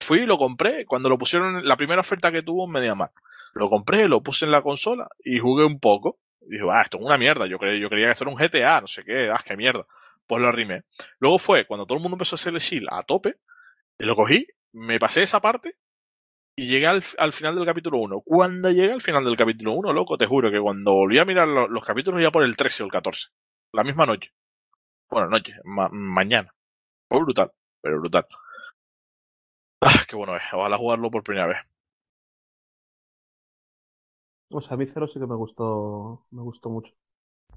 Fui 0.08 0.20
y 0.20 0.26
lo 0.26 0.38
compré 0.38 0.86
cuando 0.86 1.08
lo 1.08 1.18
pusieron, 1.18 1.64
la 1.66 1.76
primera 1.76 2.00
oferta 2.00 2.32
que 2.32 2.42
tuvo 2.42 2.64
en 2.66 2.72
MediaMarkt. 2.72 3.14
Lo 3.54 3.68
compré, 3.68 4.08
lo 4.08 4.22
puse 4.22 4.44
en 4.46 4.52
la 4.52 4.62
consola 4.62 5.08
y 5.24 5.38
jugué 5.38 5.64
un 5.64 5.80
poco. 5.80 6.18
Y 6.42 6.52
dije, 6.52 6.64
ah, 6.72 6.82
esto 6.82 6.98
es 6.98 7.04
una 7.04 7.18
mierda. 7.18 7.46
Yo, 7.46 7.58
creía, 7.58 7.78
yo 7.80 7.88
creía 7.90 8.06
que 8.06 8.12
esto 8.12 8.24
era 8.24 8.32
un 8.32 8.38
GTA, 8.38 8.80
no 8.80 8.86
sé 8.86 9.04
qué, 9.04 9.30
ah, 9.30 9.40
qué 9.44 9.56
mierda. 9.56 9.86
Pues 10.26 10.40
lo 10.42 10.48
arrimé. 10.48 10.82
Luego 11.20 11.38
fue 11.38 11.66
cuando 11.66 11.86
todo 11.86 11.96
el 11.98 12.02
mundo 12.02 12.14
empezó 12.16 12.34
a 12.36 12.38
hacer 12.38 12.54
el 12.54 12.60
shield 12.60 12.88
a 12.90 13.02
tope, 13.02 13.36
y 13.98 14.04
lo 14.06 14.16
cogí, 14.16 14.46
me 14.72 14.98
pasé 15.00 15.22
esa 15.24 15.40
parte 15.40 15.76
y 16.56 16.68
llegué 16.68 16.86
al, 16.86 17.02
al 17.18 17.32
final 17.32 17.54
del 17.54 17.66
capítulo 17.66 17.98
1. 17.98 18.20
Cuando 18.22 18.70
llegué 18.70 18.92
al 18.92 19.02
final 19.02 19.24
del 19.24 19.36
capítulo 19.36 19.72
1, 19.72 19.92
loco, 19.92 20.18
te 20.18 20.26
juro 20.26 20.50
que 20.50 20.60
cuando 20.60 20.92
volví 20.92 21.18
a 21.18 21.24
mirar 21.24 21.48
lo- 21.48 21.68
los 21.68 21.84
capítulos 21.84 22.20
ya 22.22 22.30
por 22.30 22.44
el 22.44 22.56
13 22.56 22.82
o 22.82 22.86
el 22.86 22.92
14. 22.92 23.28
La 23.72 23.84
misma 23.84 24.06
noche. 24.06 24.32
Bueno, 25.10 25.28
noche, 25.28 25.54
ma- 25.64 25.90
mañana. 25.90 26.52
Fue 27.08 27.20
brutal, 27.20 27.52
pero 27.82 28.00
brutal. 28.00 28.26
Ah, 29.80 30.04
qué 30.08 30.16
bueno 30.16 30.36
es. 30.36 30.42
Ojalá 30.52 30.76
jugarlo 30.76 31.10
por 31.10 31.22
primera 31.22 31.46
vez. 31.46 31.58
O 34.50 34.60
sea, 34.60 34.74
a 34.74 34.76
mí 34.78 34.86
cero 34.86 35.06
sí 35.06 35.20
que 35.20 35.26
me 35.26 35.36
gustó, 35.36 36.26
me 36.30 36.42
gustó 36.42 36.70
mucho. 36.70 36.94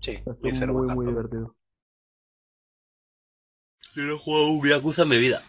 Sí, 0.01 0.17
Me 0.41 0.53
cero 0.53 0.73
muy, 0.73 0.87
muy 0.89 1.05
divertido. 1.05 1.55
Yo 3.95 4.03
no 4.03 4.13
he 4.13 4.17
jugado 4.17 4.47
un 4.51 4.67
Yakuza 4.67 5.03
en 5.03 5.09
mi 5.09 5.17
vida. 5.17 5.41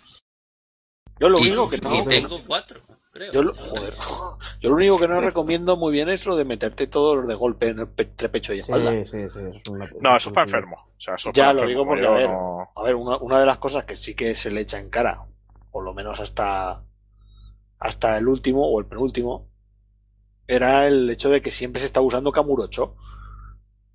Yo 1.19 1.29
lo 1.29 1.39
único 1.39 1.69
que 1.71 1.79
no. 1.79 1.95
y 1.95 2.05
tengo 2.07 2.41
cuatro, 2.47 2.81
creo. 3.13 3.33
Yo 3.33 3.43
lo, 3.43 3.55
joder. 3.55 3.95
Yo 4.61 4.71
lo 4.71 4.77
único 4.77 4.99
que 4.99 5.09
no 5.09 5.21
recomiendo 5.21 5.77
muy 5.77 5.93
bien 5.93 6.09
es 6.09 6.27
lo 6.27 6.37
de 6.37 6.45
meterte 6.45 6.87
todos 6.87 7.27
de 7.27 7.35
golpe 7.35 7.69
en 7.69 7.81
el 7.81 7.89
pe- 7.89 8.05
entre 8.05 8.29
pecho 8.29 8.53
y 8.55 8.61
espalda. 8.61 8.91
Sí, 8.91 9.07
sí, 9.07 9.31
sí. 9.31 9.39
Eso 9.41 9.49
es 9.59 9.69
una, 9.69 9.89
No, 10.01 10.17
eso 10.17 10.29
es 10.31 10.35
para 10.35 10.45
enfermos. 10.45 10.81
O 10.97 11.01
sea, 11.01 11.15
eso 11.15 11.31
es 11.31 11.37
Ya 11.37 11.45
para 11.47 11.61
lo 11.61 11.67
digo 11.67 11.87
porque, 11.87 12.07
a 12.07 12.11
ver, 12.11 12.31
no- 12.31 12.71
A 12.75 12.83
ver, 12.83 12.95
una, 12.97 13.17
una 13.19 13.39
de 13.41 13.47
las 13.47 13.59
cosas 13.59 13.85
que 13.85 13.97
sí 13.97 14.15
que 14.15 14.35
se 14.35 14.51
le 14.51 14.63
echa 14.63 14.79
en 14.81 14.91
cara, 14.91 15.25
por 15.73 15.85
lo 15.85 15.95
menos 15.95 16.21
hasta, 16.21 16.85
hasta 17.81 18.19
el 18.19 18.29
último 18.29 18.67
o 18.69 18.81
el 18.81 18.87
penúltimo, 18.87 19.49
era 20.47 20.87
el 20.87 21.11
hecho 21.11 21.31
de 21.31 21.43
que 21.43 21.51
siempre 21.51 21.81
se 21.81 21.87
está 21.87 22.01
usando 22.01 22.33
Kamurocho. 22.33 22.97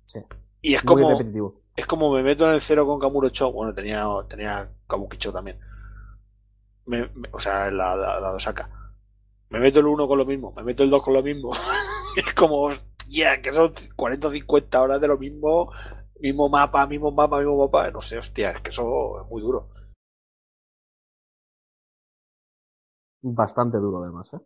Sí. 0.06 0.18
Y 0.62 0.74
es 0.74 0.82
Muy 0.82 1.04
como, 1.04 1.08
repetitivo. 1.08 1.62
es 1.76 1.86
como 1.86 2.12
me 2.12 2.22
meto 2.22 2.44
en 2.46 2.52
el 2.54 2.60
cero 2.60 2.86
con 2.86 3.00
Kamurocho, 3.00 3.50
bueno, 3.52 3.74
tenía, 3.74 4.06
tenía 4.28 4.70
Kabukicho 4.86 5.32
también. 5.32 5.58
Me- 6.86 7.08
me- 7.14 7.28
o 7.32 7.40
sea, 7.40 7.70
la, 7.70 7.94
la, 7.96 8.18
la 8.20 8.32
Osaka. 8.32 8.70
Me 9.50 9.60
meto 9.60 9.80
el 9.80 9.86
1 9.86 10.08
con 10.08 10.18
lo 10.18 10.26
mismo, 10.26 10.52
me 10.56 10.62
meto 10.64 10.82
el 10.84 10.90
2 10.90 11.02
con 11.02 11.14
lo 11.14 11.22
mismo. 11.22 11.52
es 12.16 12.34
como, 12.34 12.62
hostia, 12.62 13.42
que 13.42 13.52
son 13.52 13.74
40 13.96 14.28
o 14.28 14.30
50 14.32 14.82
horas 14.82 15.00
de 15.00 15.08
lo 15.08 15.18
mismo, 15.18 15.72
mismo 16.20 16.48
mapa, 16.48 16.86
mismo 16.86 17.12
mapa, 17.12 17.38
mismo 17.38 17.58
mapa. 17.58 17.90
No 17.90 18.02
sé, 18.02 18.18
hostia, 18.18 18.52
es 18.52 18.60
que 18.62 18.70
eso 18.70 19.22
es 19.22 19.28
muy 19.30 19.42
duro. 19.42 19.70
Bastante 23.22 23.78
duro, 23.78 24.02
además, 24.02 24.32
¿eh? 24.34 24.38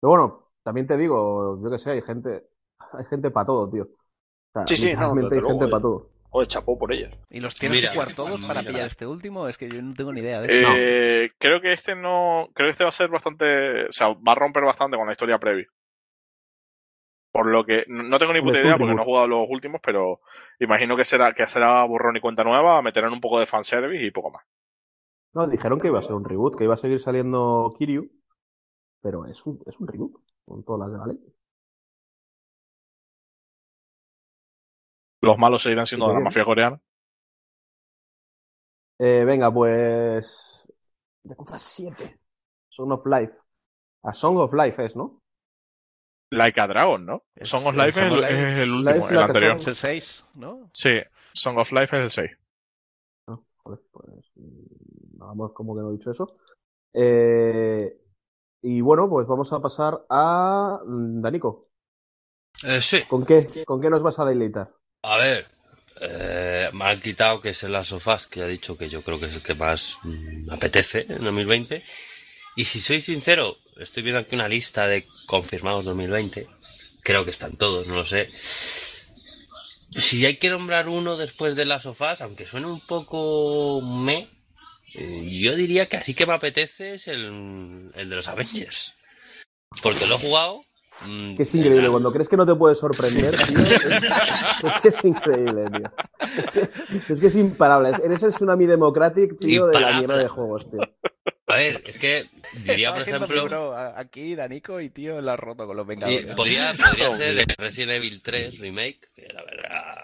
Pero 0.00 0.10
bueno, 0.10 0.48
también 0.62 0.86
te 0.86 0.96
digo, 0.96 1.58
yo 1.62 1.70
que 1.70 1.78
sé, 1.78 1.92
hay 1.92 2.02
gente, 2.02 2.44
hay 2.92 3.04
gente 3.06 3.30
para 3.30 3.46
todo, 3.46 3.70
tío. 3.70 3.84
O 3.84 4.52
sea, 4.52 4.66
Sí, 4.66 4.76
sí, 4.76 4.92
no, 4.94 5.12
hay 5.12 5.14
luego, 5.30 5.48
gente 5.48 5.64
eh. 5.64 5.68
para 5.68 5.82
todo. 5.82 6.10
Joder, 6.30 6.48
chapó 6.48 6.76
por 6.78 6.92
ellos. 6.92 7.14
¿Y 7.30 7.40
los 7.40 7.54
tienes 7.54 7.78
Mira, 7.78 7.90
que 7.90 7.94
jugar 7.94 8.14
todos 8.16 8.40
para 8.42 8.60
mira. 8.60 8.72
pillar 8.72 8.86
este 8.86 9.06
último? 9.06 9.46
Es 9.46 9.56
que 9.56 9.68
yo 9.68 9.80
no 9.80 9.94
tengo 9.94 10.12
ni 10.12 10.20
idea 10.20 10.40
de 10.40 10.46
esto. 10.48 10.72
Eh, 10.76 11.30
Creo 11.38 11.60
que 11.60 11.72
este 11.72 11.94
no. 11.94 12.48
Creo 12.54 12.66
que 12.66 12.72
este 12.72 12.82
va 12.84 12.88
a 12.88 12.92
ser 12.92 13.08
bastante. 13.08 13.86
O 13.86 13.92
sea, 13.92 14.08
va 14.08 14.32
a 14.32 14.34
romper 14.34 14.64
bastante 14.64 14.96
con 14.96 15.06
la 15.06 15.12
historia 15.12 15.38
previa. 15.38 15.66
Por 17.32 17.46
lo 17.46 17.64
que. 17.64 17.84
No 17.86 18.18
tengo 18.18 18.32
ni 18.32 18.40
puta 18.40 18.58
idea 18.60 18.76
porque 18.76 18.94
no 18.94 19.02
he 19.02 19.04
jugado 19.04 19.26
los 19.28 19.46
últimos, 19.48 19.80
pero 19.82 20.20
imagino 20.58 20.96
que 20.96 21.04
será, 21.04 21.32
que 21.32 21.46
será 21.46 21.84
borrón 21.84 22.16
y 22.16 22.20
cuenta 22.20 22.42
nueva, 22.42 22.82
meterán 22.82 23.12
un 23.12 23.20
poco 23.20 23.38
de 23.38 23.46
fanservice 23.46 24.04
y 24.04 24.10
poco 24.10 24.30
más. 24.32 24.44
No, 25.34 25.46
dijeron 25.46 25.80
que 25.80 25.88
iba 25.88 25.98
a 25.98 26.02
ser 26.02 26.12
un 26.14 26.24
reboot, 26.24 26.56
que 26.56 26.64
iba 26.64 26.74
a 26.74 26.76
seguir 26.76 27.00
saliendo 27.00 27.74
Kiryu, 27.78 28.08
pero 29.02 29.26
es 29.26 29.44
un, 29.46 29.60
es 29.66 29.78
un 29.80 29.88
reboot, 29.88 30.22
con 30.44 30.64
todas 30.64 30.80
las 30.88 30.92
de 30.92 30.98
la 30.98 31.06
ley. 31.12 31.34
Los 35.22 35.38
malos 35.38 35.62
seguirán 35.62 35.86
siendo 35.86 36.06
Sí, 36.06 36.12
de 36.12 36.18
la 36.18 36.24
mafia 36.24 36.44
coreana. 36.44 36.80
Eh, 38.98 39.24
venga, 39.24 39.52
pues. 39.52 40.66
Yakuza 41.24 41.58
7. 41.58 42.20
Song 42.68 42.92
of 42.92 43.06
Life. 43.06 43.34
A 44.04 44.12
Song 44.12 44.36
of 44.38 44.52
Life 44.52 44.84
es, 44.84 44.96
¿no? 44.96 45.20
Like 46.30 46.60
a 46.60 46.66
Dragon, 46.66 47.06
¿no? 47.06 47.24
Es- 47.34 47.48
Song 47.48 47.66
of 47.66 47.74
Life 47.74 47.88
es 47.90 47.96
Song 47.96 48.06
el, 48.06 48.12
of 48.12 48.20
Life. 48.20 48.50
es 48.50 48.56
el 48.58 48.84
Life 48.84 49.00
último, 49.00 49.20
anterior. 49.20 49.56
Es 49.56 49.66
el 49.68 49.74
6, 49.76 50.24
¿no? 50.34 50.70
Sí, 50.74 50.90
Song 51.32 51.58
of 51.58 51.72
Life 51.72 51.96
es 51.96 52.02
el 52.02 52.10
6. 52.10 52.38
Joder, 53.62 53.80
pues 53.92 54.30
mm, 54.34 54.83
hagamos 55.20 55.52
como 55.52 55.74
que 55.74 55.82
no 55.82 55.90
he 55.90 55.92
dicho 55.92 56.10
eso. 56.10 56.36
Eh, 56.92 57.96
y 58.62 58.80
bueno, 58.80 59.08
pues 59.08 59.26
vamos 59.26 59.52
a 59.52 59.60
pasar 59.60 60.04
a 60.08 60.80
mm, 60.84 61.20
Danico. 61.20 61.68
Eh, 62.62 62.80
sí. 62.80 63.02
¿Con 63.08 63.24
qué, 63.26 63.46
¿Con 63.66 63.80
qué 63.80 63.90
nos 63.90 64.02
vas 64.02 64.18
a 64.18 64.24
deleitar? 64.24 64.72
A 65.02 65.16
ver, 65.18 65.46
eh, 66.00 66.70
me 66.72 66.84
han 66.84 67.00
quitado 67.00 67.40
que 67.40 67.50
es 67.50 67.62
el 67.64 67.72
Last 67.72 67.92
of 67.92 68.06
Us, 68.06 68.26
que 68.26 68.40
he 68.40 68.48
dicho 68.48 68.76
que 68.76 68.88
yo 68.88 69.02
creo 69.02 69.18
que 69.20 69.26
es 69.26 69.34
el 69.34 69.42
que 69.42 69.54
más 69.54 69.98
mm, 70.02 70.46
me 70.46 70.54
apetece 70.54 71.06
en 71.08 71.24
2020. 71.24 71.82
Y 72.56 72.64
si 72.64 72.80
soy 72.80 73.00
sincero, 73.00 73.56
estoy 73.76 74.02
viendo 74.02 74.20
aquí 74.20 74.34
una 74.34 74.48
lista 74.48 74.86
de 74.86 75.06
confirmados 75.26 75.84
2020. 75.84 76.48
Creo 77.02 77.24
que 77.24 77.30
están 77.30 77.56
todos, 77.56 77.86
no 77.86 77.94
lo 77.94 78.04
sé. 78.04 78.30
Si 78.36 80.24
hay 80.26 80.38
que 80.38 80.50
nombrar 80.50 80.88
uno 80.88 81.16
después 81.16 81.54
de 81.54 81.64
Last 81.64 81.86
of 81.86 82.00
Us, 82.00 82.20
aunque 82.20 82.46
suene 82.46 82.66
un 82.66 82.80
poco 82.80 83.80
me, 83.82 84.28
eh, 84.94 85.40
yo 85.40 85.54
diría 85.56 85.86
que 85.86 85.96
así 85.98 86.14
que 86.14 86.26
me 86.26 86.34
apetece 86.34 86.94
es 86.94 87.08
el, 87.08 87.90
el 87.94 88.10
de 88.10 88.16
los 88.16 88.28
Avengers. 88.28 88.94
Porque 89.82 90.06
lo 90.06 90.14
he 90.14 90.18
jugado. 90.18 90.60
mm, 91.06 91.36
Que 91.36 91.42
es 91.42 91.54
increíble, 91.54 91.82
la- 91.82 91.90
cuando 91.90 92.12
crees 92.12 92.28
que 92.28 92.36
no 92.36 92.46
te 92.46 92.54
puedes 92.54 92.78
sorprender, 92.78 93.34
tío, 93.46 93.58
es, 93.58 94.64
es 94.64 94.82
que 94.82 94.88
es 94.88 95.04
increíble, 95.04 95.64
tío. 95.70 95.92
Es 96.36 96.46
que 96.50 97.12
es, 97.14 97.20
que 97.20 97.26
es 97.26 97.34
imparable. 97.36 97.90
Es- 97.90 97.98
Eres 98.00 98.22
el 98.22 98.30
Tsunami 98.32 98.66
Democratic, 98.66 99.38
tío, 99.40 99.66
de 99.66 99.80
la 99.80 99.98
mierda 99.98 100.16
de 100.18 100.28
juegos, 100.28 100.70
tío. 100.70 100.80
A 101.46 101.56
ver, 101.56 101.82
es 101.86 101.98
que 101.98 102.30
diría, 102.64 102.92
por 102.92 103.02
ejemplo. 103.02 103.76
aquí, 103.76 104.34
Danico, 104.34 104.80
y 104.80 104.88
tío, 104.90 105.20
la 105.20 105.34
has 105.34 105.40
roto 105.40 105.66
con 105.66 105.76
los 105.76 105.86
Vengadores. 105.86 106.34
podría, 106.36 106.72
podría 106.78 107.10
ser 107.12 107.38
el 107.38 107.46
Resident 107.58 107.92
Evil 107.92 108.22
3 108.22 108.58
Remake, 108.60 109.00
que 109.14 109.26
la 109.32 109.44
verdad 109.44 109.96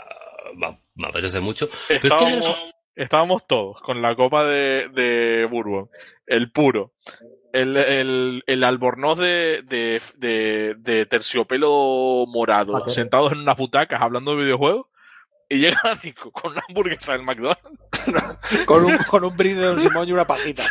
me, 0.57 0.79
me 0.97 1.09
apetece 1.09 1.41
mucho. 1.41 1.69
Pero 1.89 2.17
es 2.17 2.23
que 2.25 2.37
los- 2.37 2.57
estábamos 3.01 3.47
todos 3.47 3.81
con 3.81 4.03
la 4.03 4.15
copa 4.15 4.45
de, 4.45 4.89
de 4.93 5.47
Bourbon, 5.51 5.89
el 6.27 6.53
puro, 6.53 6.93
el, 7.53 7.77
el, 7.77 8.43
el 8.47 8.65
albornoz 8.65 9.19
de, 9.19 9.63
de, 9.65 10.01
de, 10.17 10.75
de 10.79 11.07
terciopelo 11.07 12.27
morado, 12.29 12.89
sentados 12.89 13.33
en 13.33 13.39
unas 13.39 13.57
butacas 13.57 14.03
hablando 14.03 14.33
de 14.33 14.45
videojuegos, 14.45 14.87
y 15.49 15.59
llega 15.59 15.81
Nico 16.05 16.31
con 16.31 16.53
una 16.53 16.63
hamburguesa 16.69 17.13
del 17.13 17.23
McDonald's. 17.23 17.81
Con 18.67 18.85
un, 18.85 18.97
con 18.99 19.25
un 19.25 19.37
brindis 19.37 19.63
de 19.63 19.67
Don 19.67 19.81
Simón 19.81 20.09
y 20.09 20.13
una 20.13 20.27
pajita. 20.27 20.63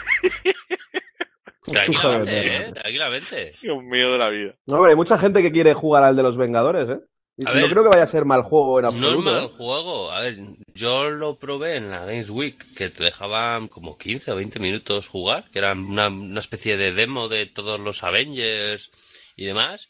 tranquilamente, 1.67 2.31
Joder, 2.31 2.47
¿eh? 2.47 2.71
Tranquilamente. 2.71 3.53
Dios 3.61 3.83
mío 3.83 4.13
de 4.13 4.17
la 4.17 4.29
vida. 4.29 4.55
No, 4.67 4.77
hombre, 4.77 4.91
hay 4.91 4.95
mucha 4.95 5.19
gente 5.19 5.41
que 5.41 5.51
quiere 5.51 5.73
jugar 5.73 6.03
al 6.03 6.15
de 6.15 6.23
los 6.23 6.37
Vengadores, 6.37 6.89
¿eh? 6.89 6.99
A 7.45 7.49
no 7.53 7.61
ver. 7.61 7.69
creo 7.69 7.83
que 7.83 7.89
vaya 7.89 8.03
a 8.03 8.07
ser 8.07 8.25
mal 8.25 8.41
juego 8.43 8.79
en 8.79 8.83
No 8.83 8.89
es 8.89 8.95
absoluto. 8.95 9.31
mal 9.31 9.43
¿eh? 9.45 9.49
juego. 9.55 10.11
A 10.11 10.21
ver, 10.21 10.37
yo 10.73 11.09
lo 11.09 11.37
probé 11.39 11.77
en 11.77 11.89
la 11.91 11.99
Games 12.05 12.29
Week, 12.29 12.73
que 12.75 12.89
te 12.89 13.03
dejaban 13.03 13.67
como 13.67 13.97
15 13.97 14.31
o 14.31 14.35
20 14.35 14.59
minutos 14.59 15.07
jugar, 15.07 15.49
que 15.51 15.59
era 15.59 15.71
una, 15.73 16.09
una 16.09 16.39
especie 16.39 16.75
de 16.77 16.93
demo 16.93 17.29
de 17.29 17.45
todos 17.45 17.79
los 17.79 18.03
Avengers 18.03 18.91
y 19.35 19.45
demás. 19.45 19.89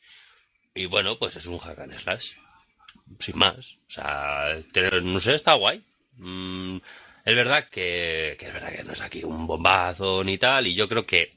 Y 0.75 0.85
bueno, 0.85 1.17
pues 1.17 1.35
es 1.37 1.45
un 1.47 1.57
hack 1.57 1.79
and 1.79 1.97
slash. 1.99 2.33
Sin 3.19 3.37
más. 3.37 3.79
O 3.87 3.89
sea, 3.91 4.55
te- 4.71 5.01
no 5.01 5.19
sé, 5.19 5.33
está 5.33 5.53
guay. 5.55 5.83
Mm, 6.17 6.77
es 7.25 7.35
verdad 7.35 7.67
que, 7.69 8.35
que 8.39 8.47
es 8.47 8.53
verdad 8.53 8.71
que 8.75 8.83
no 8.83 8.93
es 8.93 9.01
aquí 9.01 9.23
un 9.23 9.47
bombazo 9.47 10.23
ni 10.23 10.37
tal, 10.37 10.67
y 10.67 10.75
yo 10.75 10.87
creo 10.87 11.05
que 11.07 11.33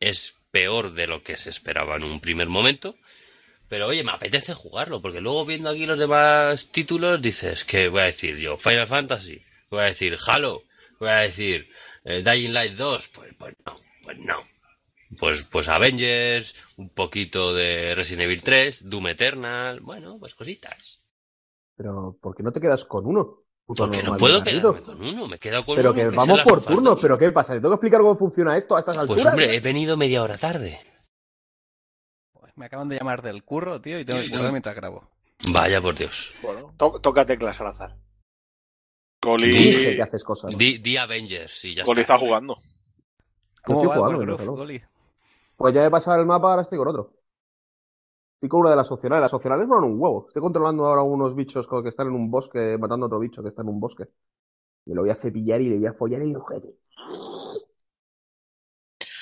es 0.00 0.34
peor 0.50 0.92
de 0.92 1.06
lo 1.06 1.22
que 1.22 1.36
se 1.36 1.50
esperaba 1.50 1.96
en 1.96 2.04
un 2.04 2.20
primer 2.20 2.48
momento. 2.48 2.94
Pero 3.68 3.86
oye, 3.88 4.02
me 4.02 4.12
apetece 4.12 4.54
jugarlo, 4.54 5.02
porque 5.02 5.20
luego 5.20 5.44
viendo 5.44 5.68
aquí 5.68 5.84
los 5.86 5.98
demás 5.98 6.68
títulos 6.68 7.20
dices 7.20 7.64
que 7.64 7.88
voy 7.88 8.00
a 8.00 8.04
decir 8.04 8.36
yo 8.38 8.56
Final 8.56 8.86
Fantasy, 8.86 9.42
voy 9.70 9.80
a 9.80 9.84
decir 9.84 10.16
Halo, 10.26 10.62
voy 10.98 11.10
a 11.10 11.16
decir 11.16 11.68
eh, 12.04 12.22
Dying 12.24 12.52
Light 12.52 12.72
2, 12.72 13.08
pues, 13.08 13.34
pues 13.38 13.54
no, 13.66 13.74
pues 14.02 14.18
no. 14.18 14.36
Pues, 15.18 15.42
pues 15.44 15.68
Avengers, 15.68 16.54
un 16.76 16.90
poquito 16.90 17.54
de 17.54 17.94
Resident 17.94 18.24
Evil 18.24 18.42
3, 18.42 18.88
Doom 18.88 19.08
Eternal, 19.08 19.80
bueno, 19.80 20.18
pues 20.18 20.34
cositas. 20.34 21.04
Pero, 21.76 22.16
¿por 22.20 22.34
qué 22.36 22.42
no 22.42 22.52
te 22.52 22.60
quedas 22.60 22.84
con 22.84 23.06
uno? 23.06 23.44
Puto 23.64 23.84
Porque 23.84 24.02
no 24.02 24.16
puedo 24.16 24.42
quedarme 24.42 24.80
con 24.82 25.02
uno, 25.02 25.28
me 25.28 25.38
quedo 25.38 25.64
con 25.64 25.76
Pero 25.76 25.90
uno. 25.90 25.96
que 25.96 26.08
es 26.08 26.14
vamos 26.14 26.40
por 26.40 26.64
turnos, 26.64 26.94
2. 26.94 27.02
¿pero 27.02 27.18
qué 27.18 27.30
pasa? 27.32 27.52
¿Te 27.52 27.60
tengo 27.60 27.70
que 27.70 27.74
explicar 27.74 28.00
cómo 28.00 28.16
funciona 28.16 28.56
esto 28.56 28.76
a 28.76 28.80
estas 28.80 28.96
alturas? 28.96 29.22
Pues 29.22 29.32
hombre, 29.32 29.54
he 29.54 29.60
venido 29.60 29.96
media 29.98 30.22
hora 30.22 30.38
tarde. 30.38 30.80
Me 32.58 32.66
acaban 32.66 32.88
de 32.88 32.98
llamar 32.98 33.22
del 33.22 33.44
curro, 33.44 33.80
tío, 33.80 34.00
y 34.00 34.04
tengo 34.04 34.20
que 34.22 34.30
currar 34.30 34.50
mientras 34.50 34.74
grabo. 34.74 35.08
Vaya 35.52 35.80
por 35.80 35.94
Dios. 35.94 36.34
Bueno, 36.42 36.74
To- 36.76 37.00
toca 37.00 37.24
teclas 37.24 37.60
al 37.60 37.68
azar. 37.68 37.96
Coli, 39.20 39.46
Dije 39.48 39.96
que 39.96 40.02
haces 40.02 40.24
cosas. 40.24 40.52
¿no? 40.52 40.58
Di, 40.58 40.78
di 40.78 40.96
Avengers 40.96 41.64
y 41.64 41.74
ya 41.74 41.84
Coli 41.84 42.00
está. 42.00 42.14
está 42.14 42.26
jugando. 42.26 42.56
¿Cómo 43.64 43.80
estoy 43.82 43.88
va 43.88 43.94
jugando, 43.96 44.18
Warcraft. 44.34 44.48
Goli? 44.50 44.82
Pues 45.56 45.74
ya 45.74 45.86
he 45.86 45.90
pasado 45.90 46.20
el 46.20 46.26
mapa, 46.26 46.50
ahora 46.50 46.62
estoy 46.62 46.78
con 46.78 46.88
otro. 46.88 47.12
Estoy 48.34 48.48
con 48.48 48.60
una 48.60 48.70
de 48.70 48.76
las 48.76 48.90
opcionales. 48.92 49.22
Las 49.22 49.34
opcionales 49.34 49.68
van 49.68 49.84
un 49.84 50.00
huevo. 50.00 50.26
Estoy 50.28 50.42
controlando 50.42 50.86
ahora 50.86 51.02
unos 51.02 51.34
bichos 51.36 51.66
que 51.68 51.88
están 51.88 52.08
en 52.08 52.14
un 52.14 52.30
bosque, 52.30 52.76
matando 52.78 53.06
a 53.06 53.08
otro 53.08 53.18
bicho 53.20 53.42
que 53.42 53.48
está 53.48 53.62
en 53.62 53.68
un 53.68 53.80
bosque. 53.80 54.04
Me 54.86 54.94
lo 54.94 55.02
voy 55.02 55.10
a 55.10 55.14
cepillar 55.14 55.60
y 55.60 55.68
le 55.68 55.76
voy 55.78 55.86
a 55.86 55.92
follar 55.92 56.22
el 56.22 56.34
ojete. 56.36 56.76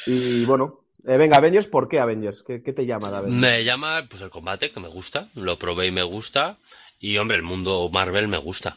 Y 0.07 0.45
bueno, 0.47 0.85
eh, 1.05 1.17
venga, 1.17 1.37
Avengers, 1.39 1.67
¿por 1.67 1.89
qué 1.89 1.99
Avengers? 2.01 2.43
¿Qué, 2.47 2.63
qué 2.63 2.73
te 2.73 2.87
llama 2.87 3.09
Avengers? 3.09 3.33
Me 3.41 3.65
llama 3.65 4.05
pues 4.09 4.23
el 4.23 4.31
combate, 4.31 4.71
que 4.71 4.81
me 4.81 4.89
gusta. 4.89 5.29
Lo 5.35 5.57
probé 5.59 5.87
y 5.87 5.91
me 5.91 6.03
gusta. 6.03 6.59
Y 6.99 7.19
hombre, 7.19 7.37
el 7.37 7.43
mundo 7.43 7.89
Marvel 7.93 8.29
me 8.29 8.39
gusta. 8.39 8.77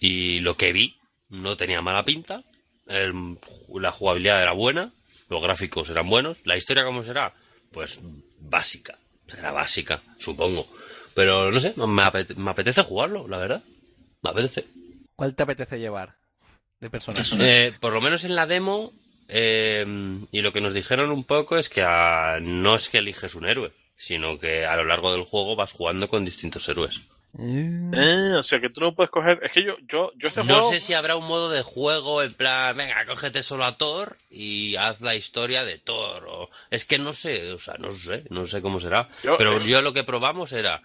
Y 0.00 0.40
lo 0.40 0.56
que 0.56 0.72
vi 0.72 0.96
no 1.28 1.56
tenía 1.56 1.82
mala 1.82 2.04
pinta. 2.04 2.42
El- 2.86 3.38
la 3.74 3.90
jugabilidad 3.92 4.40
era 4.42 4.52
buena. 4.52 4.92
Los 5.28 5.42
gráficos 5.42 5.90
eran 5.90 6.08
buenos. 6.08 6.38
La 6.44 6.56
historia, 6.56 6.84
¿cómo 6.84 7.02
será? 7.02 7.34
Pues 7.72 8.00
básica. 8.40 8.96
Será 9.26 9.52
básica, 9.52 10.00
supongo. 10.18 10.66
Pero 11.14 11.50
no 11.50 11.60
sé, 11.60 11.74
me 11.76 12.02
apete- 12.02 12.34
me 12.36 12.50
apetece 12.50 12.82
jugarlo, 12.82 13.28
la 13.28 13.38
verdad. 13.38 13.62
Me 14.22 14.30
apetece. 14.30 14.64
¿Cuál 15.16 15.34
te 15.34 15.42
apetece 15.42 15.78
llevar 15.78 16.16
de 16.80 16.88
personas? 16.88 17.30
Eh, 17.38 17.74
por 17.80 17.92
lo 17.92 18.00
menos 18.00 18.24
en 18.24 18.34
la 18.36 18.46
demo, 18.46 18.92
eh, 19.28 19.84
y 20.32 20.40
lo 20.42 20.52
que 20.52 20.60
nos 20.60 20.74
dijeron 20.74 21.10
un 21.10 21.24
poco 21.24 21.56
es 21.58 21.68
que 21.68 21.82
ah, 21.82 22.38
no 22.40 22.74
es 22.74 22.88
que 22.88 22.98
eliges 22.98 23.34
un 23.34 23.46
héroe, 23.46 23.72
sino 23.96 24.38
que 24.38 24.64
a 24.66 24.76
lo 24.76 24.84
largo 24.84 25.12
del 25.12 25.24
juego 25.24 25.54
vas 25.56 25.72
jugando 25.72 26.08
con 26.08 26.24
distintos 26.24 26.68
héroes. 26.68 27.02
Mm. 27.34 27.92
Eh, 27.94 28.34
o 28.36 28.42
sea 28.42 28.58
que 28.58 28.70
tú 28.70 28.80
no 28.80 28.94
puedes 28.94 29.10
coger. 29.10 29.38
Es 29.44 29.52
que 29.52 29.62
yo, 29.62 29.76
yo, 29.86 30.12
yo 30.16 30.28
este 30.28 30.40
No 30.44 30.54
juego. 30.54 30.70
sé 30.70 30.80
si 30.80 30.94
habrá 30.94 31.14
un 31.14 31.26
modo 31.28 31.50
de 31.50 31.62
juego 31.62 32.22
en 32.22 32.32
plan, 32.32 32.74
venga, 32.76 33.04
cógete 33.04 33.42
solo 33.42 33.64
a 33.66 33.76
Thor 33.76 34.16
y 34.30 34.76
haz 34.76 35.02
la 35.02 35.14
historia 35.14 35.62
de 35.64 35.76
Thor. 35.78 36.24
O... 36.26 36.50
Es 36.70 36.86
que 36.86 36.98
no 36.98 37.12
sé, 37.12 37.52
o 37.52 37.58
sea, 37.58 37.74
no 37.78 37.90
sé, 37.90 38.24
no 38.30 38.46
sé 38.46 38.62
cómo 38.62 38.80
será. 38.80 39.08
Yo, 39.22 39.36
Pero 39.36 39.58
eh, 39.60 39.64
yo 39.66 39.82
lo 39.82 39.92
que 39.92 40.04
probamos 40.04 40.52
era, 40.52 40.80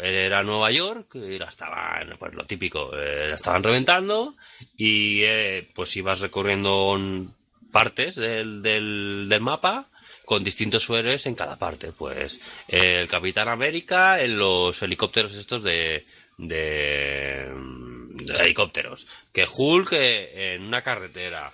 era 0.00 0.42
Nueva 0.42 0.72
York 0.72 1.14
y 1.14 1.38
la 1.38 1.46
estaban, 1.46 2.16
pues 2.18 2.34
lo 2.34 2.44
típico, 2.44 2.90
eh, 2.98 3.28
la 3.28 3.36
estaban 3.36 3.62
reventando 3.62 4.34
y 4.76 5.22
eh, 5.22 5.70
pues 5.76 5.96
ibas 5.96 6.18
recorriendo 6.20 6.90
un- 6.90 7.32
partes 7.74 8.14
del, 8.14 8.62
del, 8.62 9.26
del 9.28 9.40
mapa 9.40 9.88
con 10.24 10.44
distintos 10.44 10.88
héroes 10.88 11.26
en 11.26 11.34
cada 11.34 11.58
parte. 11.58 11.90
Pues 11.92 12.40
el 12.68 13.08
Capitán 13.08 13.48
América 13.48 14.22
en 14.22 14.38
los 14.38 14.80
helicópteros 14.80 15.34
estos 15.34 15.62
de, 15.64 16.06
de, 16.38 17.52
de 17.52 18.34
helicópteros. 18.42 19.08
Que 19.32 19.46
Hulk 19.52 19.92
eh, 19.92 20.54
en 20.54 20.62
una 20.62 20.80
carretera. 20.82 21.52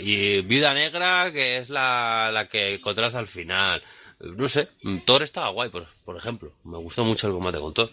Y 0.00 0.40
Viuda 0.40 0.74
Negra, 0.74 1.30
que 1.32 1.58
es 1.58 1.70
la, 1.70 2.30
la 2.32 2.48
que 2.48 2.80
controlas 2.80 3.14
al 3.14 3.28
final. 3.28 3.82
No 4.20 4.48
sé, 4.48 4.68
Thor 5.04 5.22
estaba 5.22 5.50
guay, 5.50 5.68
por, 5.70 5.86
por 6.04 6.16
ejemplo. 6.16 6.52
Me 6.64 6.78
gustó 6.78 7.04
mucho 7.04 7.28
el 7.28 7.34
combate 7.34 7.58
con 7.58 7.72
Thor. 7.72 7.90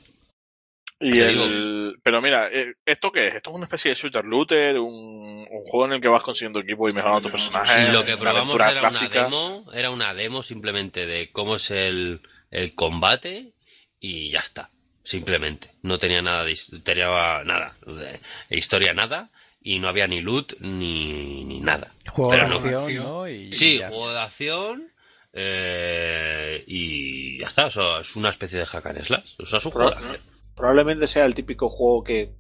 Y 1.00 1.20
el... 1.20 1.96
Pero 2.04 2.22
mira, 2.22 2.50
eh, 2.52 2.76
¿esto 2.86 3.12
qué 3.12 3.28
es? 3.28 3.36
¿Esto 3.36 3.50
es 3.50 3.56
una 3.56 3.66
especie 3.66 3.89
de 3.89 3.96
shooter 3.96 4.24
looter? 4.24 4.78
Un, 4.80 5.46
un 5.50 5.64
juego 5.66 5.86
en 5.88 5.93
el 5.93 6.02
que 6.02 6.08
vas 6.08 6.24
consiguiendo 6.24 6.60
equipo 6.62 6.88
y 6.88 6.93
mejorando 6.93 7.24
tu 7.24 7.32
personaje? 7.32 7.91
Lo 7.91 8.06
que 8.06 8.16
probamos 8.18 8.56
era 8.56 8.80
clásica. 8.80 9.28
una 9.28 9.30
demo, 9.30 9.66
era 9.74 9.89
una 9.91 10.14
demo 10.14 10.41
simplemente 10.41 11.06
de 11.06 11.32
cómo 11.32 11.56
es 11.56 11.70
el, 11.72 12.22
el 12.50 12.74
combate 12.76 13.52
y 14.00 14.30
ya 14.30 14.39
está. 14.39 14.70
Simplemente. 15.04 15.70
No 15.84 16.00
tenía 16.00 16.22
nada 16.22 16.43
de 16.46 16.58
tenía 16.84 17.08
nada. 17.43 17.76
De 17.86 18.58
historia 18.58 18.93
nada. 18.93 19.30
Y 19.62 19.80
no 19.80 19.88
había 19.89 20.08
ni 20.08 20.22
loot 20.22 20.54
ni, 20.62 21.43
ni 21.43 21.60
nada. 21.60 21.91
Juego 22.10 22.30
Pero 22.32 22.43
de 22.43 22.50
no. 22.50 22.56
acción, 22.78 22.96
¿no? 23.04 23.28
Y, 23.28 23.52
Sí, 23.52 23.76
y 23.76 23.80
juego 23.80 24.12
de 24.12 24.20
acción. 24.20 24.91
eh, 25.34 26.64
y 26.68 27.39
ya 27.39 27.48
está. 27.48 27.66
O 27.66 27.70
sea, 27.70 28.00
es 28.00 28.16
una 28.16 28.30
especie 28.30 28.60
de 28.60 28.66
hack 28.66 28.86
and 28.86 29.04
slash. 29.04 29.34
O 29.39 29.46
sea, 29.46 29.58
es 29.58 29.66
un 29.66 29.72
juego 29.72 29.89
de 29.89 29.96
acción. 29.98 30.22
Probablemente 30.56 31.08
sea 31.08 31.26
el 31.26 31.36
típico 31.36 31.70
juego 31.70 32.03
que 32.03 32.32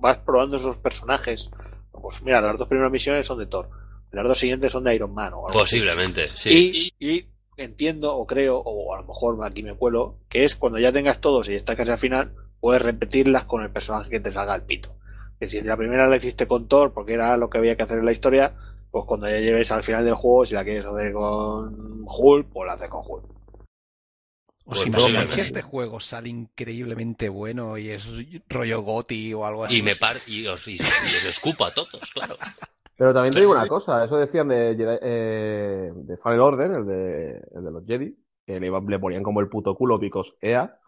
vas 0.00 0.18
probando 0.18 0.56
esos 0.56 0.76
personajes. 0.76 1.50
Pues 1.90 2.22
mira, 2.22 2.40
las 2.40 2.58
dos 2.58 2.68
primeras 2.68 2.92
misiones 2.92 3.26
son 3.26 3.38
de 3.38 3.46
Thor. 3.46 3.68
Las 4.12 4.26
dos 4.26 4.38
siguientes 4.38 4.72
son 4.72 4.84
de 4.84 4.94
Iron 4.94 5.12
Man 5.14 5.32
o 5.32 5.46
algo 5.46 5.48
así. 5.48 5.58
Posiblemente, 5.58 6.28
sí. 6.28 6.92
Y, 6.98 7.06
y 7.06 7.26
entiendo 7.56 8.14
o 8.14 8.26
creo, 8.26 8.58
o 8.58 8.94
a 8.94 9.00
lo 9.00 9.06
mejor 9.06 9.38
aquí 9.44 9.62
me 9.62 9.74
cuelo, 9.74 10.18
que 10.28 10.44
es 10.44 10.56
cuando 10.56 10.78
ya 10.78 10.92
tengas 10.92 11.20
todos 11.20 11.48
y 11.48 11.54
estás 11.54 11.76
casi 11.76 11.90
al 11.90 11.98
final, 11.98 12.32
puedes 12.60 12.82
repetirlas 12.82 13.44
con 13.44 13.62
el 13.62 13.70
personaje 13.70 14.10
que 14.10 14.20
te 14.20 14.32
salga 14.32 14.54
al 14.54 14.64
pito. 14.64 14.94
Que 15.38 15.48
si 15.48 15.60
la 15.60 15.76
primera 15.76 16.08
la 16.08 16.16
hiciste 16.16 16.46
con 16.46 16.68
Thor 16.68 16.92
porque 16.92 17.14
era 17.14 17.36
lo 17.36 17.50
que 17.50 17.58
había 17.58 17.76
que 17.76 17.82
hacer 17.82 17.98
en 17.98 18.06
la 18.06 18.12
historia, 18.12 18.54
pues 18.90 19.04
cuando 19.06 19.28
ya 19.28 19.38
llegues 19.38 19.70
al 19.72 19.84
final 19.84 20.04
del 20.04 20.14
juego, 20.14 20.46
si 20.46 20.54
la 20.54 20.64
quieres 20.64 20.86
hacer 20.86 21.12
con 21.12 22.04
Hulk, 22.06 22.48
pues 22.52 22.66
la 22.66 22.74
haces 22.74 22.88
con 22.88 23.02
Hulk. 23.06 23.35
¿Os 24.66 24.74
Pues 24.74 24.86
imagináis 24.86 25.26
posiblemente. 25.26 25.34
que 25.36 25.40
este 25.42 25.62
juego 25.62 26.00
sale 26.00 26.28
increíblemente 26.28 27.28
bueno 27.28 27.78
y 27.78 27.90
es 27.90 28.06
rollo 28.48 28.82
Goti 28.82 29.32
o 29.32 29.46
algo 29.46 29.64
así? 29.64 29.78
Y 29.78 29.82
me 29.82 29.94
par 29.96 30.16
y 30.26 30.46
os, 30.46 30.66
y, 30.68 30.74
y 30.74 31.16
os 31.16 31.24
escupo 31.24 31.64
a 31.64 31.72
todos, 31.72 32.10
claro. 32.12 32.36
Pero 32.96 33.12
también 33.14 33.34
te 33.34 33.40
digo 33.40 33.52
una 33.52 33.68
cosa, 33.68 34.04
eso 34.04 34.16
decían 34.18 34.48
de, 34.48 34.74
eh, 35.02 35.92
de 35.94 36.16
Fallen 36.16 36.40
Order, 36.40 36.70
el 36.72 36.86
de, 36.86 37.30
el 37.54 37.64
de 37.64 37.70
los 37.70 37.84
Jedi, 37.86 38.16
que 38.46 38.58
le, 38.58 38.66
iba- 38.66 38.80
le 38.80 38.98
ponían 38.98 39.22
como 39.22 39.40
el 39.40 39.48
puto 39.48 39.74
culo 39.76 40.00
picos 40.00 40.36
EA, 40.40 40.78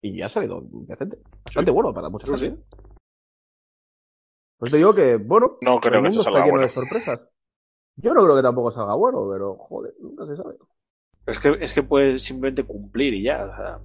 y 0.00 0.16
ya 0.18 0.26
ha 0.26 0.28
salido 0.28 0.62
decente. 0.86 1.18
Bastante 1.44 1.70
bueno 1.70 1.92
para 1.92 2.08
mucha 2.08 2.26
Sí, 2.26 2.32
gente. 2.40 2.62
Pues 4.58 4.70
te 4.70 4.78
digo 4.78 4.94
que, 4.94 5.16
bueno, 5.16 5.58
No 5.60 5.76
el 5.76 5.80
creo 5.80 6.02
que 6.02 6.10
mundo 6.10 6.22
se 6.22 6.28
está 6.28 6.38
lleno 6.40 6.50
bueno. 6.50 6.62
de 6.62 6.68
sorpresas. 6.68 7.28
Yo 7.96 8.14
no 8.14 8.22
creo 8.24 8.36
que 8.36 8.42
tampoco 8.42 8.70
salga 8.70 8.94
bueno, 8.94 9.28
pero 9.30 9.56
joder, 9.56 9.94
nunca 10.00 10.26
se 10.26 10.36
sabe. 10.36 10.56
Es 11.28 11.38
que, 11.38 11.56
es 11.60 11.72
que 11.72 11.82
puedes 11.82 12.22
simplemente 12.24 12.64
cumplir 12.64 13.14
y 13.14 13.22
ya. 13.24 13.44
O 13.44 13.56
sea, 13.56 13.78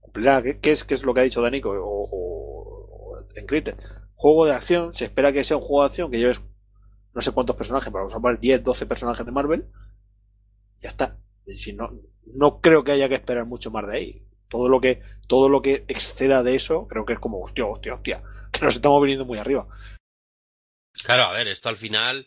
cumplir 0.00 0.28
a- 0.30 0.42
¿qué, 0.62 0.72
es, 0.72 0.84
qué 0.84 0.94
es 0.94 1.02
lo 1.04 1.14
que 1.14 1.20
ha 1.20 1.24
dicho 1.24 1.42
Danico 1.42 1.70
o, 1.70 2.08
o- 2.12 3.18
en 3.34 3.46
Critter? 3.46 3.76
Juego 4.16 4.46
de 4.46 4.54
acción, 4.54 4.94
se 4.94 5.06
espera 5.06 5.32
que 5.32 5.44
sea 5.44 5.56
un 5.58 5.64
juego 5.64 5.82
de 5.82 5.86
acción 5.88 6.10
que 6.10 6.18
lleves 6.18 6.40
no 7.14 7.22
sé 7.22 7.32
cuántos 7.32 7.56
personajes, 7.56 7.88
pero 7.92 8.04
vamos 8.04 8.14
a 8.14 8.20
poner 8.20 8.40
10, 8.40 8.62
12 8.64 8.86
personajes 8.86 9.26
de 9.26 9.32
Marvel. 9.32 9.66
Ya 10.82 10.88
está. 10.88 11.16
Si 11.56 11.72
no, 11.72 11.90
no 12.34 12.60
creo 12.60 12.84
que 12.84 12.92
haya 12.92 13.08
que 13.08 13.14
esperar 13.16 13.46
mucho 13.46 13.70
más 13.70 13.86
de 13.86 13.96
ahí. 13.96 14.22
Todo 14.48 14.68
lo 14.68 14.80
que, 14.80 15.02
todo 15.26 15.48
lo 15.48 15.62
que 15.62 15.84
exceda 15.88 16.42
de 16.42 16.54
eso, 16.56 16.86
creo 16.88 17.04
que 17.04 17.14
es 17.14 17.18
como, 17.18 17.42
hostia, 17.42 17.66
hostia, 17.66 17.94
hostia, 17.94 18.22
que 18.52 18.60
nos 18.64 18.76
estamos 18.76 19.00
viniendo 19.02 19.24
muy 19.24 19.38
arriba. 19.38 19.66
Claro, 21.04 21.24
a 21.24 21.32
ver, 21.32 21.48
esto 21.48 21.68
al 21.68 21.76
final, 21.76 22.26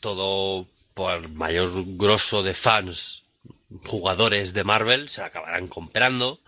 todo 0.00 0.66
por 0.94 1.28
mayor 1.30 1.70
grosso 1.98 2.42
de 2.44 2.54
fans, 2.54 3.24
jugadores 3.84 4.54
de 4.54 4.64
Marvel, 4.64 5.08
se 5.08 5.20
la 5.20 5.28
acabarán 5.28 5.68
comprando. 5.68 6.40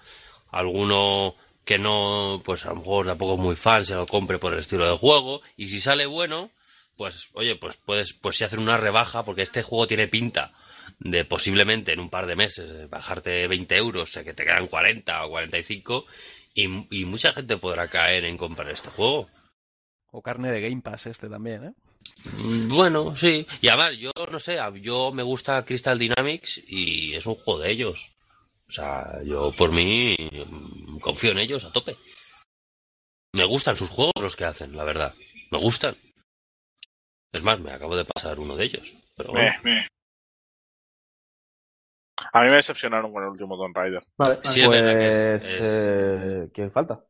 Alguno 0.51 1.37
que 1.65 1.79
no, 1.79 2.43
pues 2.45 2.67
a 2.67 2.71
lo 2.71 2.77
mejor 2.77 3.07
tampoco 3.07 3.35
es 3.35 3.41
muy 3.41 3.57
fan, 3.57 3.85
se 3.85 3.95
lo 3.95 4.07
compre 4.07 4.39
por 4.39 4.53
el 4.53 4.59
estilo 4.59 4.91
de 4.91 4.97
juego. 4.97 5.43
Y 5.57 5.69
si 5.69 5.81
sale 5.81 6.07
bueno, 6.07 6.51
pues 6.97 7.31
oye, 7.35 7.57
pues 7.57 7.77
puedes, 7.77 8.13
pues 8.13 8.37
si 8.37 8.45
hacer 8.45 8.59
una 8.59 8.77
rebaja, 8.77 9.25
porque 9.25 9.43
este 9.43 9.63
juego 9.63 9.87
tiene 9.87 10.09
pinta 10.09 10.53
de 10.99 11.25
posiblemente 11.25 11.93
en 11.93 12.01
un 12.01 12.11
par 12.11 12.27
de 12.27 12.37
meses 12.37 12.71
eh, 12.71 12.87
bajarte 12.87 13.47
20 13.47 13.77
euros, 13.77 14.03
o 14.03 14.13
sea 14.13 14.25
que 14.25 14.35
te 14.35 14.45
quedan 14.45 14.67
40 14.67 15.25
o 15.25 15.31
45, 15.31 16.07
y, 16.55 16.65
y 16.91 17.05
mucha 17.05 17.33
gente 17.33 17.57
podrá 17.57 17.89
caer 17.89 18.25
en 18.25 18.37
comprar 18.37 18.71
este 18.71 18.91
juego. 18.91 19.29
O 20.11 20.23
carne 20.23 20.51
de 20.51 20.61
Game 20.61 20.83
Pass 20.83 21.07
este 21.07 21.29
también, 21.29 21.65
¿eh? 21.65 21.73
Bueno, 22.69 23.17
sí. 23.17 23.47
Y 23.61 23.69
además, 23.69 23.97
yo 23.99 24.11
no 24.31 24.39
sé, 24.39 24.59
yo 24.81 25.13
me 25.13 25.23
gusta 25.23 25.65
Crystal 25.65 25.99
Dynamics 25.99 26.63
y 26.69 27.15
es 27.15 27.27
un 27.27 27.35
juego 27.37 27.61
de 27.61 27.71
ellos. 27.71 28.15
O 28.69 28.73
sea, 28.73 29.21
yo 29.25 29.53
por 29.57 29.73
mí 29.73 30.17
mm, 30.19 30.99
confío 31.01 31.33
en 31.33 31.39
ellos 31.39 31.65
a 31.65 31.73
tope. 31.73 31.97
Me 33.33 33.45
gustan 33.45 33.77
sus 33.77 33.89
juegos 33.89 34.13
los 34.21 34.37
que 34.37 34.45
hacen, 34.45 34.77
la 34.77 34.85
verdad. 34.85 35.15
Me 35.51 35.59
gustan. 35.59 35.97
Es 37.33 37.43
más, 37.43 37.61
me 37.61 37.73
acabo 37.73 37.97
de 37.97 38.05
pasar 38.05 38.39
uno 38.41 38.57
de 38.57 38.65
ellos. 38.65 38.95
Pero 39.17 39.33
bueno. 39.33 39.53
A 42.33 42.43
mí 42.43 42.49
me 42.51 42.57
decepcionaron 42.57 43.13
con 43.13 43.23
el 43.23 43.31
último 43.31 43.57
Tomb 43.57 43.75
Raider. 43.75 44.03
Vale, 44.17 44.39
Sí, 44.43 44.61
es 44.61 44.67
pues, 44.67 44.81
verdad 44.83 44.99
que 44.99 45.37
es- 45.37 45.45
es- 45.45 45.61
eh, 45.63 46.51
¿quién 46.53 46.71
falta? 46.71 47.03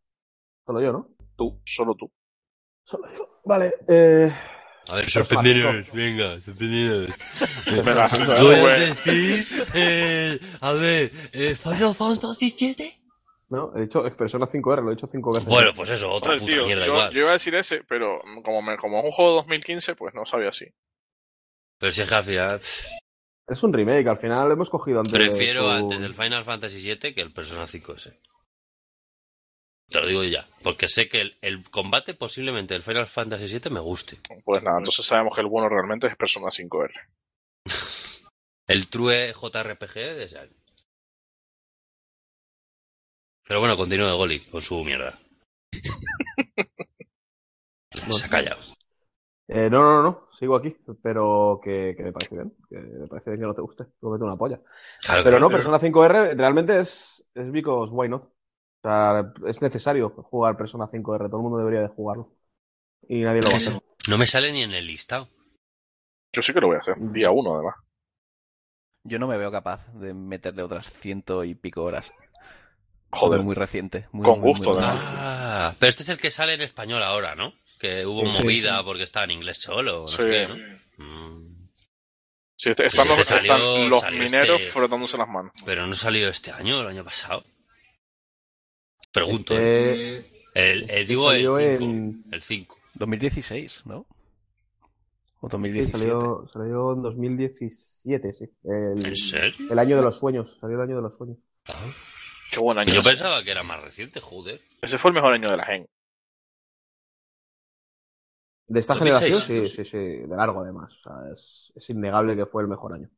Solo 0.65 0.81
yo, 0.81 0.93
¿no? 0.93 1.09
Tú, 1.37 1.61
solo 1.65 1.95
tú. 1.97 2.11
Solo 2.85 3.05
yo. 3.17 3.41
Vale, 3.45 3.73
eh, 3.89 4.33
A 4.89 4.97
ver, 4.97 5.11
sorprenderos, 5.11 5.93
venga, 5.93 6.41
sorprenderos. 6.41 7.11
Venga, 7.67 8.09
Voy 8.43 8.55
a 8.55 8.79
decir, 8.81 9.47
eh, 9.75 10.41
a 10.61 10.73
ver, 10.73 11.11
Final 11.57 11.95
Fantasy 11.95 12.55
VII. 12.59 12.93
no, 13.51 13.73
he 13.77 13.83
dicho 13.83 14.03
Persona 14.17 14.47
5R, 14.47 14.83
lo 14.83 14.91
he 14.91 14.95
dicho 14.95 15.07
5 15.07 15.33
veces. 15.33 15.49
Bueno, 15.49 15.73
pues 15.75 15.91
eso, 15.91 16.11
otra 16.11 16.33
Joder, 16.33 16.41
puta 16.41 16.53
tío, 16.53 16.67
mierda 16.67 16.87
yo, 16.87 16.93
igual. 16.93 17.13
yo 17.13 17.21
iba 17.21 17.31
a 17.31 17.35
decir 17.35 17.55
ese, 17.55 17.85
pero 17.89 18.21
como, 18.45 18.63
me- 18.63 18.77
como 18.79 18.99
es 18.99 19.05
un 19.05 19.11
juego 19.13 19.31
de 19.31 19.37
2015, 19.37 19.95
pues 19.95 20.15
no 20.15 20.25
sabía 20.27 20.49
así. 20.49 20.67
Pero 21.79 21.93
si 21.93 22.03
es 22.03 22.09
que 22.09 22.15
al 22.15 22.25
final, 22.25 22.61
Es 23.47 23.63
un 23.63 23.73
remake, 23.73 24.07
al 24.09 24.19
final 24.19 24.51
hemos 24.51 24.71
cogido 24.71 25.01
antes. 25.01 25.13
Prefiero 25.13 25.63
su- 25.63 25.69
antes 25.71 26.03
el 26.03 26.15
Final 26.15 26.45
Fantasy 26.45 26.81
VII 26.81 27.15
que 27.15 27.21
el 27.21 27.33
Persona 27.33 27.65
5S. 27.67 28.19
Te 29.91 30.01
lo 30.01 30.07
digo 30.07 30.23
ya, 30.23 30.47
porque 30.63 30.87
sé 30.87 31.09
que 31.09 31.21
el, 31.21 31.37
el 31.43 31.69
combate 31.69 32.15
posiblemente 32.15 32.75
del 32.75 32.83
Final 32.83 33.09
Fantasy 33.09 33.59
VII 33.59 33.73
me 33.73 33.81
guste. 33.81 34.19
Pues 34.45 34.63
nada, 34.63 34.79
entonces 34.79 35.05
sabemos 35.05 35.35
que 35.35 35.41
el 35.41 35.49
bueno 35.49 35.69
realmente 35.69 36.07
es 36.07 36.17
Persona 36.17 36.47
5R. 36.47 36.93
El 38.69 38.89
True 38.89 39.33
JRPG 39.33 39.95
de 39.95 40.25
ese 40.25 40.39
año. 40.39 40.55
Pero 43.49 43.59
bueno, 43.59 43.77
continúe 43.77 44.17
Goli 44.17 44.39
con 44.39 44.63
su 44.63 44.85
mierda. 44.85 45.19
Se 47.93 48.27
ha 48.27 48.29
callado. 48.29 48.61
Eh, 49.49 49.69
no, 49.69 49.83
no, 49.83 50.03
no, 50.05 50.29
sigo 50.31 50.55
aquí, 50.55 50.77
pero 51.03 51.61
que, 51.61 51.95
que 51.97 52.05
me 52.05 52.13
parece 52.13 52.37
bien. 52.37 52.55
Que 52.69 52.77
me 52.77 53.09
parece 53.09 53.31
bien 53.31 53.41
que 53.41 53.47
no 53.49 53.55
te 53.55 53.61
guste. 53.61 53.87
Lo 54.01 54.11
meto 54.11 54.25
una 54.25 54.37
polla. 54.37 54.61
Claro, 55.03 55.25
Pero 55.25 55.39
claro. 55.39 55.41
no, 55.41 55.51
Persona 55.51 55.81
5R 55.81 56.37
realmente 56.37 56.79
es, 56.79 57.27
es 57.35 57.51
because 57.51 57.93
why 57.93 58.09
not. 58.09 58.23
O 58.83 58.89
sea, 58.89 59.33
es 59.47 59.61
necesario 59.61 60.11
jugar 60.11 60.57
Persona 60.57 60.87
5R, 60.87 61.29
todo 61.29 61.37
el 61.37 61.43
mundo 61.43 61.59
debería 61.59 61.81
de 61.83 61.89
jugarlo. 61.89 62.33
Y 63.09 63.21
nadie 63.23 63.43
lo 63.43 63.49
va 63.49 63.55
a 63.55 63.57
hacer. 63.59 63.75
No 64.09 64.17
me 64.19 64.27
sale 64.27 64.53
ni 64.53 64.63
en 64.63 64.73
el 64.73 64.87
listado. 64.87 65.29
Yo 66.33 66.43
sí 66.43 66.53
que 66.55 66.61
lo 66.61 66.69
voy 66.69 66.77
a 66.77 66.81
hacer, 66.81 66.95
día 66.99 67.31
uno 67.31 67.55
además. 67.55 67.75
Yo 69.05 69.19
no 69.19 69.27
me 69.27 69.37
veo 69.39 69.51
capaz 69.51 69.87
de 69.95 70.15
meterle 70.15 70.63
otras 70.63 70.91
ciento 70.91 71.45
y 71.45 71.55
pico 71.55 71.83
horas. 71.83 72.13
Joder, 73.13 73.41
Muy 73.43 73.55
reciente. 73.55 74.07
Muy, 74.13 74.25
Con 74.25 74.41
muy, 74.41 74.51
gusto, 74.51 74.71
muy 74.71 74.79
además. 74.79 75.05
Ah, 75.07 75.75
pero 75.79 75.91
este 75.91 76.03
es 76.05 76.09
el 76.11 76.19
que 76.19 76.31
sale 76.31 76.55
en 76.55 76.61
español 76.61 77.03
ahora, 77.03 77.35
¿no? 77.35 77.53
Que 77.79 78.07
hubo 78.07 78.25
Sí, 78.33 78.43
movida 78.43 78.83
porque 78.85 79.03
estaba 79.03 79.25
en 79.25 79.33
inglés 79.33 79.59
solo. 79.61 80.03
No 80.03 80.09
Sí. 80.09 80.17
sé 80.17 80.31
qué, 80.31 80.49
¿no? 80.49 81.05
Mm, 81.05 81.69
Sí, 82.57 82.71
este- 82.71 82.87
están, 82.87 83.09
los, 83.09 83.19
este 83.19 83.35
salió- 83.35 83.55
están 83.55 83.89
los 83.91 84.01
salió 84.01 84.23
mineros 84.23 84.61
este- 84.61 84.71
frotándose 84.73 85.17
las 85.17 85.29
manos. 85.29 85.53
Pero 85.65 85.87
no 85.87 85.95
salió 85.95 86.29
este 86.29 86.53
año, 86.53 86.83
el 86.83 86.89
año 86.89 87.03
pasado. 87.03 87.43
Pregunto, 89.13 89.55
¿eh? 89.59 90.19
Este, 90.19 90.31
El, 90.55 90.83
este 90.83 91.01
el- 91.01 91.07
digo 91.07 91.31
el 91.33 91.51
salió 91.51 91.57
5. 91.57 91.85
en- 91.85 92.25
El 92.31 92.43
5. 92.43 92.79
2016, 92.95 93.83
¿no? 93.87 94.07
O 95.41 95.49
sí, 95.75 95.87
2017. 95.87 95.99
salió, 95.99 96.47
salió 96.53 96.93
en 96.93 97.03
2017, 97.03 98.33
sí. 98.33 98.45
El, 98.65 99.05
¿En 99.05 99.17
serio? 99.17 99.67
el 99.69 99.79
año 99.79 99.97
de 99.97 100.03
los 100.03 100.19
sueños. 100.19 100.57
Salió 100.59 100.77
el 100.77 100.83
año 100.83 100.97
de 100.97 101.03
los 101.03 101.17
sueños. 101.17 101.39
Qué 102.51 102.59
buen 102.61 102.79
año. 102.79 102.93
Yo 102.93 103.01
ese. 103.01 103.11
pensaba 103.11 103.43
que 103.45 103.51
era 103.51 103.63
más 103.63 103.81
reciente, 103.83 104.21
joder. 104.21 104.61
Ese 104.83 104.99
fue 104.99 105.11
el 105.11 105.15
mejor 105.15 105.33
año 105.35 105.49
de 105.49 105.57
la 105.57 105.65
gen. 105.65 105.87
De 108.69 108.81
esta 108.81 108.95
2006, 108.95 109.37
generación, 109.45 109.67
sí, 109.67 109.67
sí, 109.69 109.85
sí, 109.85 109.99
de 109.99 110.37
largo 110.37 110.63
además. 110.63 110.93
O 110.95 111.03
sea, 111.03 111.33
es, 111.35 111.73
es 111.75 111.91
innegable 111.91 112.37
que 112.37 112.47
fue 112.47 112.63
el 112.63 112.69
mejor 112.69 112.93
año. 112.95 113.11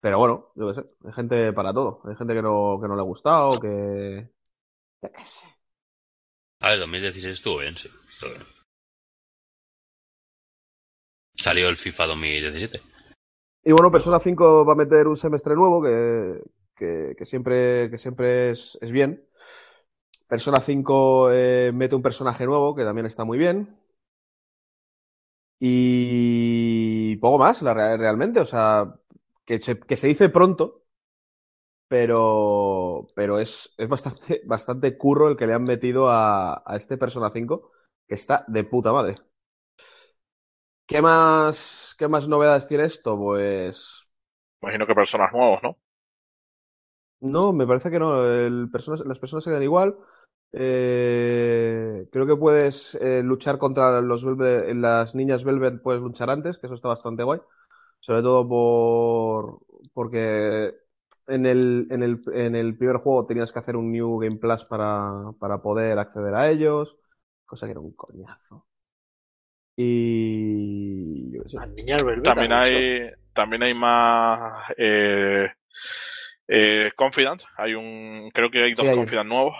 Pero 0.00 0.18
bueno, 0.18 0.52
yo 0.54 0.68
qué 0.68 0.74
sé, 0.74 0.84
hay 1.04 1.12
gente 1.12 1.52
para 1.52 1.72
todo. 1.72 2.02
Hay 2.04 2.16
gente 2.16 2.34
que 2.34 2.42
no, 2.42 2.78
que 2.80 2.88
no 2.88 2.94
le 2.94 3.00
ha 3.00 3.04
gustado, 3.04 3.50
que. 3.60 4.30
Yo 5.02 5.12
qué 5.12 5.24
sé. 5.24 5.48
A 6.60 6.70
ver, 6.70 6.80
2016 6.80 7.32
estuvo 7.32 7.58
bien, 7.58 7.76
sí. 7.76 7.88
estuvo 8.10 8.30
bien. 8.30 8.42
Salió 11.34 11.68
el 11.68 11.76
FIFA 11.76 12.06
2017. 12.08 12.80
Y 13.64 13.72
bueno, 13.72 13.90
Persona 13.90 14.18
5 14.18 14.64
va 14.64 14.72
a 14.72 14.76
meter 14.76 15.06
un 15.06 15.16
semestre 15.16 15.54
nuevo 15.54 15.82
que, 15.82 16.42
que, 16.74 17.14
que 17.16 17.24
siempre, 17.24 17.90
que 17.90 17.98
siempre 17.98 18.50
es, 18.50 18.78
es 18.80 18.90
bien. 18.90 19.28
Persona 20.28 20.60
5 20.60 21.30
eh, 21.32 21.72
mete 21.72 21.94
un 21.94 22.02
personaje 22.02 22.44
nuevo 22.44 22.74
que 22.74 22.84
también 22.84 23.06
está 23.06 23.24
muy 23.24 23.38
bien. 23.38 23.78
Y 25.60 27.16
poco 27.16 27.38
más, 27.38 27.62
la, 27.62 27.74
realmente. 27.74 28.40
O 28.40 28.44
sea, 28.44 28.94
que 29.48 29.56
se, 29.66 29.72
que 29.88 29.96
se 29.96 30.08
dice 30.12 30.28
pronto, 30.36 30.64
pero, 31.88 33.08
pero 33.14 33.38
es, 33.38 33.74
es 33.78 33.88
bastante, 33.88 34.42
bastante 34.46 34.96
curro 34.98 35.28
el 35.30 35.36
que 35.36 35.46
le 35.46 35.54
han 35.54 35.64
metido 35.64 36.10
a, 36.10 36.62
a 36.66 36.76
este 36.76 36.98
Persona 36.98 37.30
5, 37.30 37.70
que 38.06 38.14
está 38.14 38.44
de 38.48 38.64
puta 38.64 38.92
madre. 38.92 39.16
¿Qué 40.86 41.02
más, 41.02 41.94
qué 41.98 42.08
más 42.08 42.28
novedades 42.28 42.66
tiene 42.66 42.84
esto? 42.84 43.16
Pues 43.18 44.08
Imagino 44.62 44.86
que 44.86 44.94
personas 44.94 45.32
nuevos, 45.32 45.60
¿no? 45.64 45.76
no, 47.20 47.52
me 47.52 47.66
parece 47.66 47.90
que 47.90 47.98
no. 47.98 48.24
El 48.26 48.70
personas, 48.70 49.00
las 49.06 49.18
personas 49.18 49.44
se 49.44 49.50
quedan 49.50 49.62
igual. 49.62 49.96
Eh, 50.52 52.08
creo 52.10 52.26
que 52.26 52.36
puedes 52.36 52.94
eh, 52.96 53.22
luchar 53.22 53.58
contra 53.58 54.00
los 54.00 54.24
las 54.24 55.14
niñas 55.14 55.44
Velvet, 55.44 55.82
puedes 55.82 56.00
luchar 56.02 56.30
antes, 56.30 56.58
que 56.58 56.66
eso 56.66 56.74
está 56.76 56.88
bastante 56.88 57.22
guay. 57.22 57.40
Sobre 58.00 58.22
todo 58.22 58.48
por 58.48 59.60
porque 59.92 60.74
en 61.26 61.46
el, 61.46 61.88
en 61.90 62.02
el, 62.02 62.22
en 62.32 62.54
el 62.56 62.76
primer 62.78 62.96
juego 62.98 63.26
tenías 63.26 63.52
que 63.52 63.58
hacer 63.58 63.76
un 63.76 63.92
New 63.92 64.18
Game 64.18 64.36
Plus 64.38 64.64
para, 64.64 65.32
para 65.38 65.60
poder 65.62 65.98
acceder 65.98 66.34
a 66.34 66.50
ellos, 66.50 66.98
cosa 67.46 67.66
que 67.66 67.72
era 67.72 67.80
un 67.80 67.92
coñazo. 67.94 68.66
Y... 69.76 71.32
Yo 71.32 71.48
sé. 71.48 71.58
También 72.22 72.52
hay, 72.52 73.10
también 73.32 73.62
hay 73.62 73.74
más 73.74 74.72
eh, 74.76 75.48
eh, 76.48 76.90
Confidant. 76.96 77.42
Hay 77.56 77.74
un, 77.74 78.30
creo 78.32 78.50
que 78.50 78.62
hay 78.62 78.74
dos 78.74 78.84
Sí, 78.84 78.86
hay- 78.86 78.96
Confidant 78.96 79.28
nuevos. 79.28 79.56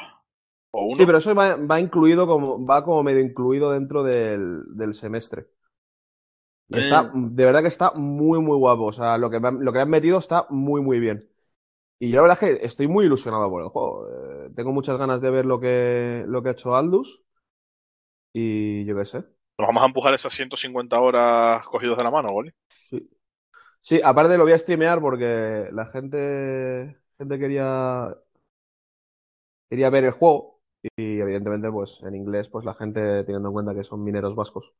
O 0.72 0.84
uno. 0.86 0.98
Sí, 0.98 1.06
pero 1.06 1.18
eso 1.18 1.34
va, 1.34 1.56
va 1.56 1.80
incluido 1.80 2.26
como, 2.26 2.64
va 2.66 2.84
como 2.84 3.02
medio 3.02 3.20
incluido 3.20 3.70
dentro 3.72 4.02
del, 4.02 4.62
del 4.76 4.94
semestre. 4.94 5.46
Está, 6.70 7.10
de 7.14 7.44
verdad 7.46 7.62
que 7.62 7.68
está 7.68 7.92
muy, 7.94 8.40
muy 8.40 8.56
guapo. 8.56 8.84
O 8.86 8.92
sea, 8.92 9.16
lo 9.18 9.30
que, 9.30 9.40
me 9.40 9.48
han- 9.48 9.64
lo 9.64 9.72
que 9.72 9.80
han 9.80 9.90
metido 9.90 10.18
está 10.18 10.46
muy, 10.50 10.80
muy 10.82 11.00
bien. 11.00 11.28
Y 12.00 12.10
yo 12.10 12.16
la 12.18 12.22
verdad 12.22 12.38
es 12.44 12.60
que 12.60 12.66
estoy 12.66 12.88
muy 12.88 13.06
ilusionado 13.06 13.50
por 13.50 13.62
el 13.62 13.68
juego. 13.70 14.08
Eh, 14.46 14.50
tengo 14.56 14.72
muchas 14.72 14.98
ganas 14.98 15.20
de 15.22 15.30
ver 15.30 15.46
lo 15.46 15.60
que, 15.60 16.24
lo 16.28 16.42
que 16.42 16.50
ha 16.50 16.52
hecho 16.52 16.76
Aldus. 16.76 17.22
Y 18.32 18.84
yo 18.86 18.96
qué 18.96 19.04
sé. 19.04 19.24
Nos 19.58 19.68
vamos 19.68 19.82
a 19.84 19.86
empujar 19.86 20.14
esas 20.14 20.32
150 20.32 20.98
horas 21.00 21.64
cogidos 21.68 21.96
de 21.98 22.04
la 22.04 22.10
mano, 22.10 22.28
Goli. 22.32 22.52
Sí. 22.68 23.08
Sí, 23.82 24.00
aparte 24.04 24.38
lo 24.38 24.44
voy 24.44 24.52
a 24.54 24.58
streamear 24.58 25.00
porque 25.00 25.68
la 25.72 25.86
gente, 25.86 27.00
gente 27.18 27.38
quería, 27.38 28.16
quería 29.68 29.90
ver 29.90 30.04
el 30.04 30.10
juego. 30.12 30.60
Y 30.96 31.20
evidentemente, 31.20 31.70
pues 31.70 32.02
en 32.04 32.14
inglés, 32.14 32.48
pues 32.48 32.64
la 32.64 32.74
gente, 32.74 33.24
teniendo 33.24 33.48
en 33.48 33.52
cuenta 33.52 33.74
que 33.74 33.84
son 33.84 34.04
mineros 34.04 34.34
vascos, 34.36 34.72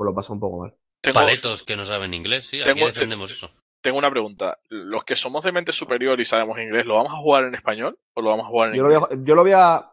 pues 0.00 0.06
lo 0.06 0.14
pasa 0.14 0.32
un 0.32 0.40
poco 0.40 0.60
mal. 0.60 0.74
Tengo, 1.02 1.18
Paletos 1.18 1.62
que 1.62 1.76
no 1.76 1.84
saben 1.84 2.14
inglés, 2.14 2.46
sí, 2.46 2.62
aquí 2.62 2.80
defendemos 2.80 3.30
eso. 3.30 3.50
tengo 3.82 3.98
una 3.98 4.10
pregunta. 4.10 4.58
Los 4.70 5.04
que 5.04 5.14
somos 5.14 5.44
de 5.44 5.52
mente 5.52 5.72
superior 5.72 6.18
y 6.20 6.24
sabemos 6.24 6.58
inglés, 6.58 6.86
¿lo 6.86 6.94
vamos 6.94 7.12
a 7.12 7.16
jugar 7.18 7.44
en 7.44 7.54
español 7.54 7.98
o 8.14 8.22
lo 8.22 8.30
vamos 8.30 8.46
a 8.46 8.48
jugar 8.48 8.70
en 8.70 8.76
Yo 8.76 8.82
lo 8.84 8.88
inglés? 8.94 9.08
voy 9.10 9.18
a, 9.18 9.24
yo 9.26 9.34
lo 9.34 9.42
voy 9.42 9.52
a, 9.52 9.90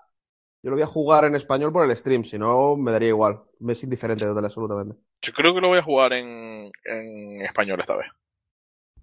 yo 0.63 0.69
lo 0.69 0.75
voy 0.77 0.83
a 0.83 0.87
jugar 0.87 1.25
en 1.25 1.35
español 1.35 1.73
por 1.73 1.83
el 1.89 1.93
stream, 1.97 2.23
si 2.23 2.37
no 2.39 2.77
me 2.77 2.93
daría 2.93 3.09
igual. 3.09 3.41
Me 3.59 3.73
es 3.73 3.83
indiferente 3.83 4.23
total, 4.25 4.45
absolutamente. 4.45 4.95
Yo 5.21 5.33
creo 5.33 5.53
que 5.53 5.59
lo 5.59 5.67
voy 5.67 5.79
a 5.79 5.83
jugar 5.83 6.13
en, 6.13 6.71
en 6.85 7.41
español 7.41 7.81
esta 7.81 7.97
vez. 7.97 8.07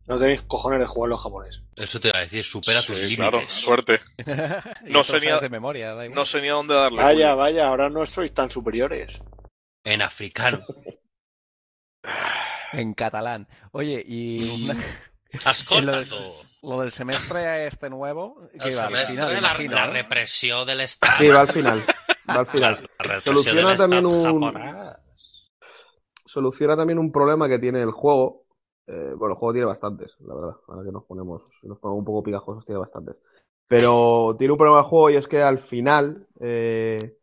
No 0.07 0.19
tenéis 0.19 0.43
cojones 0.43 0.81
de 0.81 0.87
jugarlo 0.87 1.17
en 1.17 1.23
japonés. 1.23 1.61
Eso 1.77 1.99
te 2.01 2.09
iba 2.09 2.19
a 2.19 2.23
decir, 2.23 2.43
supera 2.45 2.81
tus 2.83 2.99
Sí, 2.99 3.17
claro, 3.17 3.39
límites. 3.39 3.55
suerte. 3.55 4.01
No 4.85 4.99
lo 4.99 5.05
sería- 5.05 5.29
sabes 5.37 5.43
de 5.43 5.49
memoria, 5.51 5.95
da 5.95 6.05
igual. 6.05 6.17
No 6.17 6.25
sé 6.27 6.41
ni 6.43 6.49
a 6.49 6.53
dónde 6.53 6.75
darle. 6.75 7.03
Vaya, 7.03 7.35
vaya, 7.35 7.69
ahora 7.69 7.89
no 7.91 8.05
sois 8.07 8.33
tan 8.35 8.51
superiores. 8.51 9.19
En 9.85 10.03
africano. 10.03 10.65
En 12.73 12.93
catalán. 12.93 13.47
Oye, 13.73 14.03
y 14.07 14.41
una- 14.65 14.77
Ascolta 15.47 16.01
En 16.03 16.09
lo 16.63 16.81
del 16.81 16.93
semestre 16.93 17.67
este 17.67 17.89
nuevo, 17.89 18.49
que 18.61 18.69
El 18.69 18.77
va 18.79 18.87
al 18.87 19.07
final, 19.07 19.33
la, 19.33 19.39
imagino, 19.39 19.75
la 19.77 19.87
¿no? 19.87 19.93
represión 19.93 20.67
del 20.67 20.81
Estado. 20.81 21.13
Sí, 21.19 21.29
va 21.29 21.41
al 21.43 21.49
final. 21.49 21.83
Va 22.29 22.35
al 22.41 22.47
final. 22.47 22.89
la 23.09 23.21
Soluciona 23.21 23.69
del 23.71 23.79
también 23.79 24.07
un- 24.07 24.23
japonés. 24.25 25.53
Soluciona 26.27 26.77
también 26.77 26.99
un 26.99 27.13
problema 27.13 27.49
que 27.49 27.59
tiene 27.59 27.81
el 27.83 27.91
juego. 27.93 28.45
Eh, 28.87 29.13
bueno, 29.17 29.35
el 29.35 29.39
juego 29.39 29.53
tiene 29.53 29.67
bastantes, 29.67 30.17
la 30.21 30.35
verdad. 30.35 30.57
Ahora 30.69 30.85
que 30.85 30.93
nos 30.93 31.05
ponemos, 31.05 31.45
si 31.61 31.67
nos 31.69 31.79
ponemos 31.79 32.01
un 32.01 32.05
poco 32.05 32.23
picajosos, 32.23 32.65
tiene 32.67 32.81
bastantes. 32.81 33.17
Pero 33.69 34.35
tiene 34.39 34.53
un 34.53 34.59
problema 34.59 34.81
el 34.81 34.85
juego 34.87 35.11
y 35.11 35.17
es 35.17 35.27
que 35.29 35.41
al 35.43 35.59
final 35.59 36.27
eh, 36.41 37.17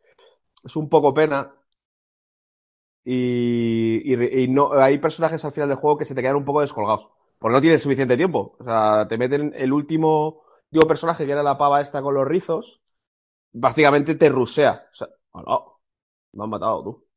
es 0.63 0.75
un 0.75 0.89
poco 0.89 1.13
pena. 1.13 1.53
Y, 3.03 4.13
y- 4.13 4.43
y 4.43 4.47
no, 4.47 4.73
hay 4.73 4.97
personajes 4.99 5.43
al 5.45 5.51
final 5.51 5.69
del 5.69 5.77
juego 5.77 5.97
que 5.97 6.05
se 6.05 6.15
te 6.15 6.21
quedan 6.21 6.35
un 6.37 6.45
poco 6.45 6.61
descolgados. 6.61 7.09
Porque 7.39 7.55
no 7.55 7.61
tienes 7.61 7.81
suficiente 7.81 8.17
tiempo. 8.17 8.55
O 8.59 8.63
sea, 8.63 9.07
te 9.07 9.17
meten 9.17 9.51
el 9.55 9.73
último 9.73 10.43
digo, 10.69 10.87
personaje 10.87 11.25
que 11.25 11.31
era 11.31 11.43
la 11.43 11.57
pava 11.57 11.81
esta 11.81 12.01
con 12.01 12.13
los 12.13 12.27
rizos. 12.27 12.81
Prácticamente 13.59 14.15
te 14.15 14.29
rusea. 14.29 14.87
O 14.91 14.95
sea, 14.95 15.09
hola, 15.31 15.59
me 16.33 16.43
han 16.45 16.49
matado 16.51 16.83
tú. 16.83 17.07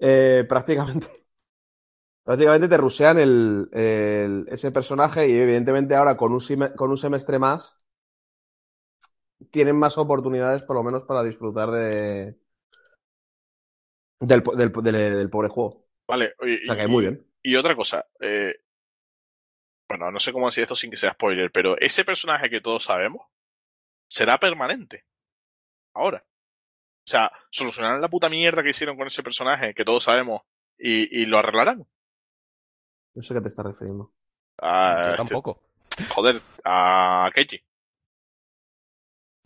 Eh, 0.00 0.44
prácticamente. 0.48 1.08
Prácticamente 2.24 2.68
te 2.68 2.76
rusean 2.76 3.18
el, 3.18 3.68
el- 3.72 4.46
ese 4.48 4.70
personaje 4.72 5.28
y 5.28 5.32
evidentemente 5.38 5.94
ahora 5.94 6.16
con 6.16 6.32
un, 6.32 6.40
con 6.76 6.90
un 6.90 6.96
semestre 6.96 7.38
más 7.38 7.76
tienen 9.50 9.76
más 9.78 9.96
oportunidades 9.98 10.62
por 10.62 10.76
lo 10.76 10.82
menos 10.82 11.04
para 11.04 11.22
disfrutar 11.22 11.70
de 11.70 12.36
del, 14.26 14.42
po- 14.42 14.54
del, 14.56 14.70
del- 14.72 15.16
del 15.16 15.30
pobre 15.30 15.48
juego. 15.48 15.86
Vale, 16.08 16.34
y, 16.42 16.62
O 16.62 16.66
sea 16.66 16.76
que 16.76 16.84
y- 16.84 16.88
muy 16.88 17.02
bien. 17.02 17.26
y 17.42 17.56
otra 17.56 17.74
cosa. 17.76 18.06
eh, 18.20 18.54
bueno, 19.88 20.10
no 20.10 20.18
sé 20.20 20.32
cómo 20.32 20.46
decir 20.46 20.62
esto 20.64 20.74
sin 20.76 20.90
que 20.90 20.96
sea 20.96 21.12
spoiler, 21.12 21.50
pero 21.52 21.76
ese 21.78 22.04
personaje 22.04 22.48
que 22.50 22.60
todos 22.60 22.84
sabemos 22.84 23.26
será 24.10 24.38
permanente. 24.38 25.04
Ahora. 25.94 26.24
O 27.06 27.10
sea, 27.10 27.30
solucionarán 27.50 28.00
la 28.00 28.08
puta 28.08 28.30
mierda 28.30 28.62
que 28.62 28.70
hicieron 28.70 28.96
con 28.96 29.06
ese 29.06 29.22
personaje 29.22 29.74
que 29.74 29.84
todos 29.84 30.04
sabemos 30.04 30.40
y, 30.78 31.20
y 31.22 31.26
lo 31.26 31.38
arreglarán. 31.38 31.86
No 33.14 33.22
sé 33.22 33.34
a 33.34 33.36
qué 33.36 33.42
te 33.42 33.48
estás 33.48 33.66
refiriendo. 33.66 34.10
A, 34.58 34.94
Yo 34.94 35.10
este- 35.10 35.16
tampoco. 35.18 35.62
joder, 36.14 36.40
a 36.64 37.30
Keiji. 37.34 37.62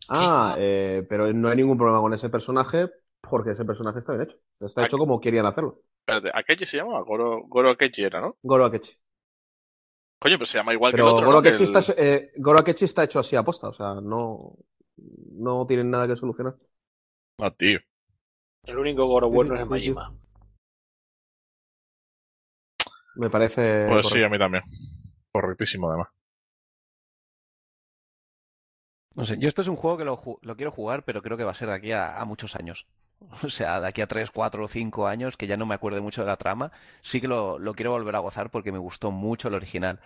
Ah, 0.09 0.55
eh, 0.59 1.05
pero 1.09 1.33
no 1.33 1.49
hay 1.51 1.57
ningún 1.57 1.77
problema 1.77 2.01
con 2.01 2.15
ese 2.15 2.31
personaje 2.31 2.89
porque 3.21 3.51
ese 3.51 3.65
personaje 3.65 3.99
está 3.99 4.13
bien 4.13 4.23
hecho. 4.25 4.39
Está 4.61 4.85
hecho 4.85 4.99
como 4.99 5.21
querían 5.21 5.47
hacerlo. 5.47 5.83
Espérate, 6.01 6.31
Akechi 6.33 6.67
se 6.67 6.79
llama, 6.79 7.01
Goro, 7.03 7.43
Goro 7.47 7.71
Akechi 7.71 8.05
era, 8.05 8.21
¿no? 8.21 8.37
Goro 8.43 8.65
Akechi. 8.65 8.93
Coño, 10.21 10.37
pero 10.37 10.47
se 10.47 10.59
llama 10.59 10.73
igual 10.73 10.93
que 10.93 10.97
Pero 10.97 11.09
el 11.09 11.15
otro, 11.15 11.27
Goro 11.27 11.39
¿no? 11.39 11.43
Que 11.43 11.49
Akechi, 11.51 11.65
el- 11.65 11.77
está, 11.77 11.95
eh, 11.97 12.33
Goro 12.37 12.59
Akechi 12.59 12.85
está 12.85 13.05
hecho 13.05 13.21
así 13.21 13.37
a 13.37 13.43
posta. 13.43 13.69
O 13.69 13.73
sea, 13.73 13.95
no, 14.03 14.57
no 15.33 15.67
tienen 15.67 15.91
nada 15.91 16.07
que 16.09 16.17
solucionar. 16.17 16.57
Ah, 17.39 17.51
tío. 17.51 17.79
El 18.65 18.79
único 18.79 19.07
Goro 19.07 19.29
bueno 19.29 19.55
es 19.55 19.61
el. 19.61 19.67
Majima. 19.67 20.13
Me 23.17 23.31
parece. 23.31 23.87
Pues 23.89 24.07
sí, 24.09 24.23
a 24.23 24.29
mí 24.29 24.39
también. 24.39 24.63
Correctísimo, 25.33 25.89
además. 25.89 26.09
No 29.15 29.25
sé, 29.25 29.37
yo 29.39 29.49
esto 29.49 29.63
es 29.63 29.69
un 29.69 29.75
juego 29.77 29.99
que 29.99 30.05
lo, 30.05 30.57
quiero 30.57 30.71
jugar, 30.71 31.05
pero 31.05 31.23
creo 31.23 31.37
que 31.37 31.43
va 31.43 31.51
a 31.51 31.55
ser 31.55 31.69
de 31.69 31.75
aquí 31.75 31.91
a, 31.93 32.17
a 32.21 32.25
muchos 32.25 32.55
años. 32.55 32.87
O 33.45 33.49
sea, 33.49 33.81
de 33.81 33.89
aquí 33.89 34.01
a 34.01 34.07
3, 34.07 34.31
4 34.31 34.65
o 34.65 34.69
5 34.69 35.07
años, 35.07 35.37
que 35.37 35.47
ya 35.47 35.57
no 35.57 35.67
me 35.67 35.75
acuerdo 35.75 36.01
mucho 36.03 36.23
de 36.23 36.29
la 36.29 36.37
trama, 36.37 36.71
sí 37.03 37.21
que 37.21 37.29
lo, 37.29 37.59
lo 37.59 37.75
quiero 37.75 37.91
volver 37.91 38.15
a 38.17 38.21
gozar 38.21 38.51
porque 38.51 38.73
me 38.73 38.79
gustó 38.79 39.11
mucho 39.11 39.49
el 39.49 39.55
original. 39.55 40.01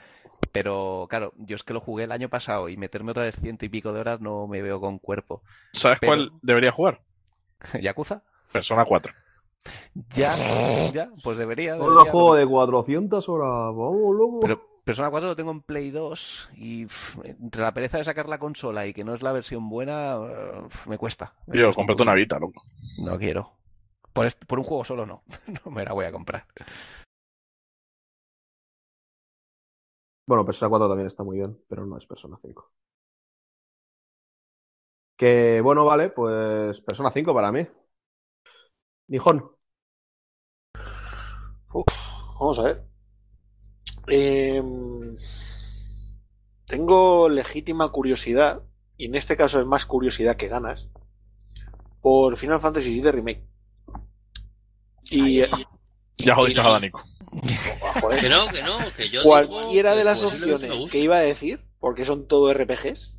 Pero 0.51 1.07
claro, 1.09 1.33
yo 1.39 1.55
es 1.57 1.63
que 1.63 1.73
lo 1.75 1.81
jugué 1.81 2.05
el 2.05 2.13
año 2.13 2.29
pasado 2.29 2.69
y 2.69 2.77
meterme 2.77 3.13
otra 3.13 3.23
vez 3.25 3.37
ciento 3.37 3.65
y 3.65 3.69
pico 3.69 3.93
de 3.93 4.01
horas 4.01 4.21
no 4.21 4.47
me 4.47 4.61
veo 4.63 4.81
con 4.81 4.99
cuerpo. 4.99 5.43
¿Sabes 5.73 5.99
Pero- 6.01 6.11
cuál 6.11 6.33
debería 6.43 6.73
jugar? 6.73 7.01
¿Yakuza? 7.81 8.23
Persona 8.51 8.85
4. 8.85 9.13
Ya, 10.15 10.35
ya, 10.93 11.11
pues 11.23 11.39
debería. 11.39 11.77
Un 11.77 11.81
debería, 11.91 12.11
juego 12.11 12.35
lo- 12.35 12.41
de 12.41 12.47
400 12.47 13.29
horas. 13.29 13.49
Vamos, 13.77 14.17
loco. 14.17 14.41
Pero 14.41 14.67
Persona 14.85 15.11
4 15.11 15.29
lo 15.29 15.37
tengo 15.37 15.53
en 15.53 15.63
Play 15.63 15.91
2 15.91 16.51
y 16.57 16.87
pff, 16.87 17.25
entre 17.25 17.63
la 17.63 17.73
pereza 17.73 17.99
de 17.99 18.05
sacar 18.05 18.29
la 18.29 18.39
consola 18.39 18.87
y 18.87 18.93
que 18.93 19.05
no 19.05 19.15
es 19.15 19.23
la 19.23 19.33
versión 19.33 19.69
buena, 19.69 20.19
pff, 20.65 20.89
me 20.89 20.99
cuesta. 20.99 21.35
Me 21.47 21.65
un 21.65 21.73
cómprate 21.73 22.03
una. 22.03 22.15
Vita, 22.15 22.39
loco. 22.39 22.63
No 23.05 23.17
quiero. 23.17 23.53
Por, 24.13 24.27
por 24.47 24.59
un 24.59 24.65
juego 24.65 24.85
solo 24.85 25.07
no. 25.07 25.23
No 25.65 25.71
me 25.71 25.85
la 25.85 25.93
voy 25.93 26.07
a 26.07 26.13
comprar. 26.13 26.47
Bueno, 30.27 30.45
Persona 30.45 30.69
4 30.71 30.89
también 30.89 31.07
está 31.07 31.23
muy 31.23 31.37
bien, 31.39 31.59
pero 31.69 31.87
no 31.87 31.97
es 31.97 32.07
Persona 32.07 32.37
5. 32.41 32.73
Que 35.17 35.61
bueno, 35.61 35.85
vale, 35.85 36.11
pues 36.11 36.81
Persona 36.81 37.11
5 37.11 37.33
para 37.33 37.53
mí. 37.53 37.67
Nihon. 39.09 39.49
Vamos 42.41 42.59
a 42.59 42.63
ver. 42.63 42.92
Em, 44.09 45.17
tengo 46.67 47.29
legítima 47.29 47.91
curiosidad, 47.91 48.63
y 48.97 49.07
en 49.07 49.15
este 49.15 49.37
caso 49.37 49.61
es 49.61 49.67
más 49.67 49.87
curiosidad 49.87 50.37
que 50.37 50.49
ganas, 50.49 50.89
por 52.01 52.37
Final 52.37 52.61
Fantasy 52.61 53.01
VII 53.01 53.13
Remake. 53.13 53.47
Y, 55.11 55.41
Ay, 55.41 55.49
ay, 55.53 55.67
Ya 56.19 56.35
jodiste 56.35 56.61
a 56.61 56.69
Danico. 56.69 57.03
Joder, 58.01 58.21
Que 58.21 58.29
no, 58.29 58.49
que 58.49 58.63
no, 58.63 58.79
que 58.97 59.09
yo 59.09 59.23
cualquiera 59.23 59.95
digo 59.95 59.97
de 59.97 60.01
que 60.01 60.05
las 60.05 60.21
me 60.21 60.27
opciones 60.27 60.93
que 60.93 60.99
iba 60.99 61.17
a 61.17 61.21
decir, 61.21 61.65
porque 61.79 62.05
son 62.05 62.27
todo 62.27 62.53
RPGs, 62.53 63.17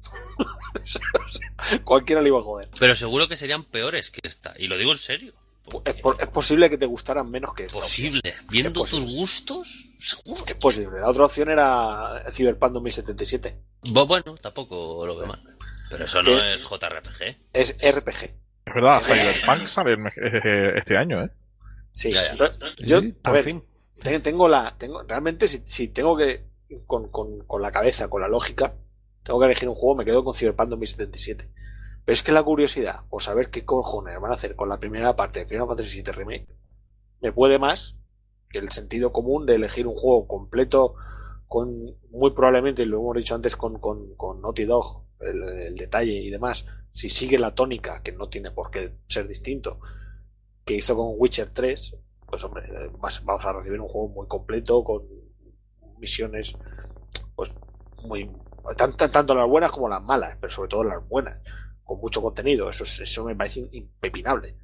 cualquiera 1.83 2.21
le 2.21 2.29
iba 2.29 2.39
a 2.39 2.43
joder. 2.43 2.69
Pero 2.79 2.93
seguro 2.93 3.27
que 3.27 3.35
serían 3.35 3.63
peores 3.63 4.11
que 4.11 4.21
esta. 4.23 4.53
Y 4.57 4.67
lo 4.67 4.77
digo 4.77 4.91
en 4.91 4.97
serio. 4.97 5.33
Porque 5.65 5.91
Es, 5.91 6.01
por- 6.01 6.21
es 6.21 6.29
posible 6.29 6.69
que 6.69 6.77
te 6.77 6.85
gustaran 6.85 7.29
menos 7.29 7.53
que 7.53 7.63
esta. 7.65 7.79
posible. 7.79 8.21
Viendo 8.49 8.83
Es 8.85 8.91
tus 8.91 9.05
gustos, 9.05 9.89
seguro. 9.99 10.43
Es 10.45 10.55
posible. 10.55 10.99
La 10.99 11.09
otra 11.09 11.25
opción 11.25 11.49
era 11.49 12.23
Cyberpunk 12.31 12.73
2077. 12.73 13.55
Bu- 13.85 14.07
Bueno, 14.07 14.35
tampoco 14.41 15.05
lo 15.05 15.17
veo 15.17 15.27
mal. 15.27 15.41
Pero 15.89 16.05
eso 16.05 16.21
no 16.23 16.31
¿Qué? 16.31 16.53
es 16.55 16.63
JRPG. 16.63 17.37
Es 17.53 17.75
RPG. 17.79 18.23
Es 18.65 18.73
verdad, 18.73 19.01
Cyberpunk 19.01 19.67
sale 19.67 19.93
eh, 20.15 20.73
este 20.77 20.97
año, 20.97 21.23
¿eh? 21.23 21.29
Sí. 21.91 22.09
Ya, 22.09 22.33
yo, 22.35 23.01
Sí, 23.01 23.13
a 23.23 23.31
ver, 23.31 23.43
fin. 23.43 23.63
tengo 24.23 24.47
la. 24.47 24.75
Tengo, 24.77 25.03
realmente, 25.03 25.47
si, 25.47 25.61
si 25.65 25.87
tengo 25.89 26.17
que. 26.17 26.43
Con, 26.87 27.09
con, 27.09 27.39
con 27.45 27.61
la 27.61 27.71
cabeza, 27.71 28.07
con 28.07 28.21
la 28.21 28.27
lógica, 28.27 28.73
tengo 29.23 29.39
que 29.39 29.45
elegir 29.45 29.69
un 29.69 29.75
juego, 29.75 29.95
me 29.95 30.05
quedo 30.05 30.23
con 30.23 30.33
Cyberpunk 30.33 30.69
2077. 30.69 31.47
Pero 32.05 32.13
es 32.13 32.23
que 32.23 32.31
la 32.31 32.43
curiosidad, 32.43 33.01
por 33.09 33.21
saber 33.23 33.49
qué 33.49 33.65
cojones 33.65 34.19
van 34.19 34.31
a 34.31 34.35
hacer 34.35 34.55
con 34.55 34.69
la 34.69 34.79
primera 34.79 35.15
parte 35.15 35.39
de 35.41 35.45
Final 35.47 35.67
Fantasy 35.67 35.97
VII 36.01 36.11
Remake, 36.11 36.47
me 37.21 37.31
puede 37.31 37.59
más 37.59 37.97
que 38.49 38.59
el 38.59 38.71
sentido 38.71 39.11
común 39.11 39.45
de 39.45 39.55
elegir 39.55 39.87
un 39.87 39.95
juego 39.95 40.27
completo 40.27 40.95
con 41.47 41.71
muy 42.11 42.31
probablemente, 42.31 42.83
y 42.83 42.85
lo 42.85 42.99
hemos 42.99 43.17
dicho 43.17 43.35
antes 43.35 43.55
con, 43.55 43.79
con, 43.79 44.15
con 44.15 44.41
Naughty 44.41 44.65
Dog, 44.65 45.03
el, 45.19 45.75
detalle 45.75 46.13
y 46.13 46.29
demás, 46.29 46.65
si 46.93 47.09
sigue 47.09 47.39
la 47.39 47.55
tónica, 47.55 48.01
que 48.03 48.11
no 48.11 48.27
tiene 48.29 48.51
por 48.51 48.71
qué 48.71 48.93
ser 49.07 49.27
distinto, 49.27 49.79
que 50.65 50.75
hizo 50.75 50.95
con 50.95 51.13
Witcher 51.17 51.51
3, 51.53 51.95
pues 52.27 52.43
hombre, 52.43 52.63
vamos 53.23 53.45
a 53.45 53.53
recibir 53.53 53.79
un 53.81 53.87
juego 53.87 54.09
muy 54.09 54.27
completo, 54.27 54.83
con 54.83 55.03
misiones, 55.99 56.53
pues 57.35 57.51
muy, 58.03 58.29
tan- 58.77 58.95
tan- 58.97 59.11
tanto 59.11 59.35
las 59.35 59.47
buenas 59.49 59.71
como 59.71 59.87
las 59.89 60.01
malas, 60.03 60.37
pero 60.39 60.51
sobre 60.53 60.69
todo 60.69 60.83
las 60.83 61.07
buenas, 61.07 61.39
con 61.93 62.01
mucho 62.01 62.21
contenido, 62.21 62.69
eso, 62.69 62.83
es- 62.83 62.99
eso 62.99 63.23
me 63.25 63.35
parece 63.35 63.67
impepinable. 63.71 64.55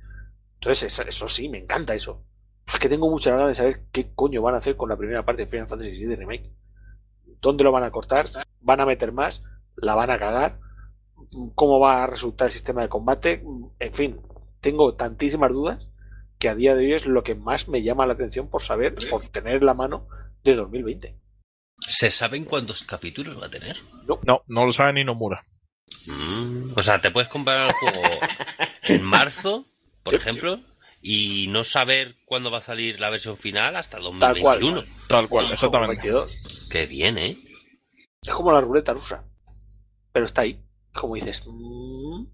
Entonces, 0.55 0.83
eso, 0.91 1.03
eso 1.03 1.29
sí, 1.29 1.47
me 1.49 1.59
encanta 1.59 1.93
eso. 1.95 2.23
Es 2.71 2.79
que 2.79 2.89
tengo 2.89 3.09
mucha 3.09 3.31
ganas 3.31 3.47
de 3.49 3.55
saber 3.55 3.81
qué 3.91 4.11
coño 4.13 4.41
van 4.41 4.55
a 4.55 4.57
hacer 4.59 4.75
con 4.75 4.89
la 4.89 4.97
primera 4.97 5.23
parte 5.25 5.43
de 5.43 5.47
Final 5.49 5.67
Fantasy 5.67 6.05
VII 6.05 6.15
Remake. 6.15 6.49
¿Dónde 7.41 7.63
lo 7.63 7.71
van 7.71 7.83
a 7.83 7.91
cortar? 7.91 8.25
¿Van 8.61 8.81
a 8.81 8.85
meter 8.85 9.11
más? 9.11 9.41
¿La 9.77 9.95
van 9.95 10.11
a 10.11 10.19
cagar? 10.19 10.59
¿Cómo 11.55 11.79
va 11.79 12.03
a 12.03 12.07
resultar 12.07 12.47
el 12.47 12.53
sistema 12.53 12.81
de 12.81 12.89
combate? 12.89 13.43
En 13.79 13.93
fin, 13.93 14.19
tengo 14.61 14.95
tantísimas 14.95 15.51
dudas 15.51 15.89
que 16.37 16.49
a 16.49 16.55
día 16.55 16.75
de 16.75 16.85
hoy 16.85 16.93
es 16.93 17.05
lo 17.05 17.23
que 17.23 17.35
más 17.35 17.67
me 17.67 17.81
llama 17.83 18.05
la 18.05 18.13
atención 18.13 18.49
por 18.49 18.63
saber, 18.63 18.95
por 19.09 19.21
tener 19.29 19.57
en 19.57 19.65
la 19.65 19.73
mano 19.73 20.07
de 20.43 20.55
2020. 20.55 21.15
¿Se 21.77 22.11
saben 22.11 22.45
cuántos 22.45 22.83
capítulos 22.83 23.41
va 23.41 23.47
a 23.47 23.49
tener? 23.49 23.75
No, 24.25 24.43
no 24.47 24.65
lo 24.65 24.71
sabe 24.71 24.93
ni 24.93 25.03
Nomura. 25.03 25.43
Mm, 26.07 26.73
O 26.75 26.81
sea, 26.83 26.99
te 27.01 27.11
puedes 27.11 27.29
comprar 27.29 27.67
el 27.67 27.73
juego 27.73 28.01
en 28.83 29.03
marzo, 29.03 29.65
por 30.03 30.15
ejemplo, 30.15 30.59
y 31.01 31.47
no 31.49 31.63
saber 31.63 32.15
cuándo 32.25 32.51
va 32.51 32.59
a 32.59 32.61
salir 32.61 32.99
la 32.99 33.09
versión 33.09 33.37
final 33.37 33.75
hasta 33.75 33.97
Tal 33.97 34.39
cual. 34.39 34.59
2021. 34.59 34.83
Tal 35.07 35.29
cual, 35.29 35.51
exactamente. 35.51 36.01
22. 36.09 36.67
Qué 36.71 36.85
bien, 36.85 37.17
¿eh? 37.17 37.37
Es 38.21 38.33
como 38.33 38.51
la 38.51 38.61
ruleta 38.61 38.93
rusa. 38.93 39.23
Pero 40.11 40.25
está 40.25 40.41
ahí. 40.41 40.61
Como 40.93 41.15
dices, 41.15 41.43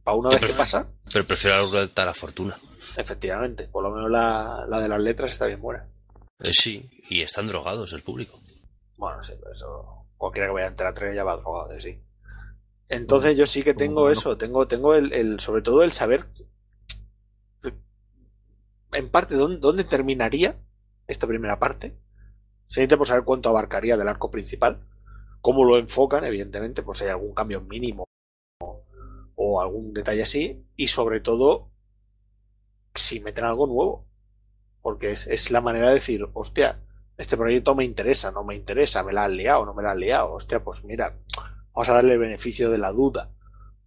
para 0.04 0.16
una 0.18 0.30
vez 0.30 0.40
que 0.40 0.46
pero- 0.48 0.58
pasa, 0.58 0.88
Pero 1.12 1.26
prefiero 1.26 1.58
la 1.58 1.64
ruleta 1.72 2.04
a 2.04 2.06
la 2.06 2.14
fortuna. 2.14 2.56
efectivamente, 2.98 3.68
por 3.68 3.84
lo 3.84 3.92
menos 3.92 4.10
la, 4.10 4.66
la 4.70 4.80
de 4.80 4.88
las 4.88 5.00
letras 5.02 5.32
está 5.32 5.46
bien 5.46 5.62
buena. 5.62 5.86
Eh, 6.40 6.52
sí, 6.54 6.90
y 7.10 7.22
están 7.22 7.48
drogados 7.48 7.92
el 7.94 8.02
público. 8.02 8.40
Bueno, 8.98 9.22
sí, 9.24 9.34
pero 9.40 9.54
eso. 9.54 10.06
Cualquiera 10.18 10.48
que 10.48 10.54
vaya 10.54 10.68
a 10.68 10.70
entrar 10.70 10.90
a 10.90 10.94
tren 10.94 11.14
ya 11.14 11.24
va 11.26 11.36
drogado 11.36 11.68
de 11.68 11.82
sí. 11.82 12.00
Entonces 12.90 13.38
yo 13.38 13.46
sí 13.46 13.62
que 13.62 13.76
tengo 13.76 14.10
eso, 14.10 14.38
tengo, 14.38 14.68
tengo 14.68 14.96
el, 14.96 15.14
el- 15.14 15.40
sobre 15.40 15.62
todo 15.62 15.84
el 15.84 15.92
saber 15.92 16.26
en 18.92 19.10
parte 19.10 19.36
dónde, 19.36 19.58
dónde 19.60 19.84
terminaría 19.84 20.58
esta 21.08 21.28
primera 21.28 21.60
parte. 21.60 21.98
Simplemente 22.68 22.98
por 22.98 23.08
saber 23.08 23.24
cuánto 23.26 23.50
abarcaría 23.50 23.98
del 23.98 24.08
arco 24.10 24.32
principal, 24.32 24.82
cómo 25.42 25.64
lo 25.66 25.78
enfocan, 25.80 26.26
evidentemente, 26.26 26.84
por 26.84 26.98
si 26.98 27.06
hay 27.06 27.12
algún 27.12 27.34
cambio 27.36 27.62
mínimo 27.62 28.06
o, 28.62 28.84
o 29.36 29.62
algún 29.62 29.94
detalle 29.94 30.24
así, 30.24 30.66
y 30.78 30.88
sobre 30.88 31.22
todo 31.22 31.72
si 32.94 33.20
meten 33.20 33.44
algo 33.46 33.68
nuevo. 33.68 34.06
Porque 34.82 35.12
es, 35.14 35.28
es 35.28 35.52
la 35.52 35.62
manera 35.62 35.90
de 35.90 35.96
decir, 35.96 36.26
hostia, 36.34 36.80
este 37.18 37.38
proyecto 37.38 37.76
me 37.76 37.86
interesa, 37.86 38.32
no 38.32 38.44
me 38.46 38.56
interesa, 38.56 39.04
me 39.04 39.14
la 39.14 39.26
han 39.26 39.38
liado, 39.38 39.66
no 39.66 39.74
me 39.74 39.84
la 39.84 39.92
han 39.92 40.00
liado, 40.00 40.34
hostia, 40.34 40.64
pues 40.64 40.84
mira, 40.84 41.18
vamos 41.76 41.90
a 41.90 41.94
darle 41.94 42.14
el 42.14 42.20
beneficio 42.20 42.72
de 42.72 42.78
la 42.78 42.92
duda, 42.92 43.32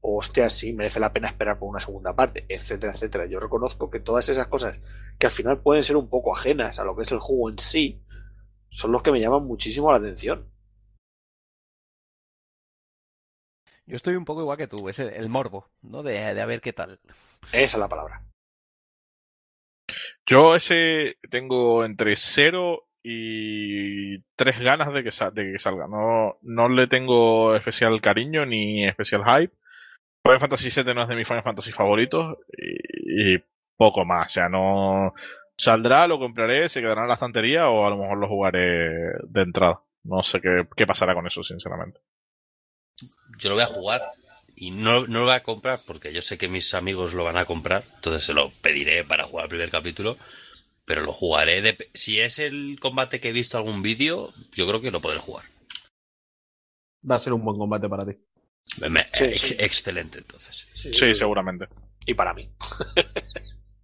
o 0.01 0.18
hostia, 0.18 0.51
sí, 0.51 0.72
merece 0.72 1.01
la 1.01 1.12
pena 1.12 1.28
esperar 1.28 1.59
por 1.59 1.68
una 1.68 1.80
segunda 1.80 2.14
parte, 2.14 2.45
etcétera, 2.49 2.93
etcétera. 2.93 3.26
Yo 3.26 3.41
reconozco 3.41 3.91
que 3.91 3.99
todas 4.01 4.28
esas 4.28 4.47
cosas 4.47 4.78
que 5.18 5.26
al 5.26 5.32
final 5.32 5.61
pueden 5.61 5.82
ser 5.82 5.97
un 5.97 6.09
poco 6.09 6.36
ajenas 6.36 6.78
a 6.78 6.84
lo 6.84 6.95
que 6.95 7.03
es 7.03 7.11
el 7.11 7.18
juego 7.18 7.51
en 7.51 7.59
sí, 7.59 8.01
son 8.70 8.93
los 8.93 9.03
que 9.03 9.11
me 9.11 9.20
llaman 9.20 9.45
muchísimo 9.45 9.91
la 9.91 9.99
atención. 9.99 10.49
Yo 13.86 13.97
estoy 13.97 14.16
un 14.16 14.26
poco 14.26 14.43
igual 14.43 14.59
que 14.59 14.68
tú, 14.68 14.89
es 14.91 14.99
el, 14.99 15.09
el 15.09 15.30
morbo, 15.30 15.70
¿no? 15.80 16.03
De, 16.03 16.34
de 16.34 16.41
a 16.43 16.47
ver 16.47 16.61
qué 16.61 16.74
tal. 16.74 17.01
Esa 17.53 17.76
es 17.76 17.78
la 17.78 17.89
palabra. 17.89 18.22
Yo 20.26 20.55
ese 20.55 21.16
tengo 21.30 21.84
entre 21.86 22.14
cero 22.16 22.88
y 23.11 24.18
tres 24.36 24.61
ganas 24.61 24.92
de 24.92 25.02
que, 25.02 25.11
de 25.32 25.52
que 25.52 25.59
salga. 25.59 25.86
No, 25.88 26.38
no 26.42 26.68
le 26.68 26.86
tengo 26.86 27.56
especial 27.56 28.00
cariño 28.02 28.44
ni 28.44 28.86
especial 28.86 29.22
hype. 29.24 29.54
Final 30.22 30.40
Fantasy 30.40 30.82
VII 30.82 30.94
no 30.94 31.02
es 31.02 31.09
de 31.09 31.16
mis 31.16 31.26
Final 31.26 31.42
Fantasy 31.42 31.72
favoritos 31.72 32.36
y, 32.56 33.34
y 33.34 33.42
poco 33.78 34.04
más. 34.04 34.26
O 34.26 34.28
sea, 34.28 34.48
no 34.50 35.14
saldrá, 35.56 36.06
lo 36.06 36.18
compraré, 36.18 36.68
se 36.68 36.82
quedará 36.82 37.02
en 37.02 37.09
la 37.09 37.14
estantería 37.14 37.68
o 37.68 37.86
a 37.86 37.90
lo 37.90 37.96
mejor 37.96 38.18
lo 38.18 38.28
jugaré 38.28 38.90
de 39.26 39.42
entrada. 39.42 39.80
No 40.04 40.22
sé 40.22 40.40
qué, 40.42 40.66
qué 40.76 40.86
pasará 40.86 41.14
con 41.14 41.26
eso, 41.26 41.42
sinceramente. 41.42 42.00
Yo 43.38 43.48
lo 43.48 43.54
voy 43.54 43.64
a 43.64 43.68
jugar 43.68 44.02
y 44.54 44.70
no, 44.70 45.06
no 45.06 45.20
lo 45.20 45.24
voy 45.26 45.34
a 45.34 45.42
comprar 45.42 45.80
porque 45.86 46.12
yo 46.12 46.20
sé 46.20 46.36
que 46.36 46.48
mis 46.48 46.74
amigos 46.74 47.14
lo 47.14 47.24
van 47.24 47.36
a 47.36 47.44
comprar, 47.44 47.84
entonces 47.94 48.24
se 48.24 48.34
lo 48.34 48.50
pediré 48.61 49.04
para 49.04 49.24
jugar 49.24 49.44
el 49.44 49.50
primer 49.50 49.70
capítulo, 49.70 50.18
pero 50.89 51.03
lo 51.03 51.12
jugaré. 51.12 51.62
De, 51.62 51.91
si 51.95 52.18
es 52.18 52.41
el 52.41 52.78
combate 52.80 53.20
que 53.20 53.28
he 53.28 53.32
visto 53.32 53.57
algún 53.59 53.82
vídeo, 53.82 54.32
yo 54.53 54.66
creo 54.66 54.80
que 54.80 54.91
lo 54.91 55.01
podré 55.01 55.20
jugar. 55.20 55.45
Va 57.09 57.14
a 57.14 57.18
ser 57.20 57.32
un 57.34 57.45
buen 57.45 57.57
combate 57.59 57.89
para 57.89 58.05
ti. 58.05 58.18
Me- 58.89 58.99
Sí, 59.12 59.24
ex- 59.24 59.41
sí. 59.49 59.57
Excelente, 59.59 60.18
entonces. 60.18 60.66
Sí, 60.74 61.14
seguramente. 61.14 61.68
Y 62.07 62.14
para 62.14 62.34
mí. 62.34 62.51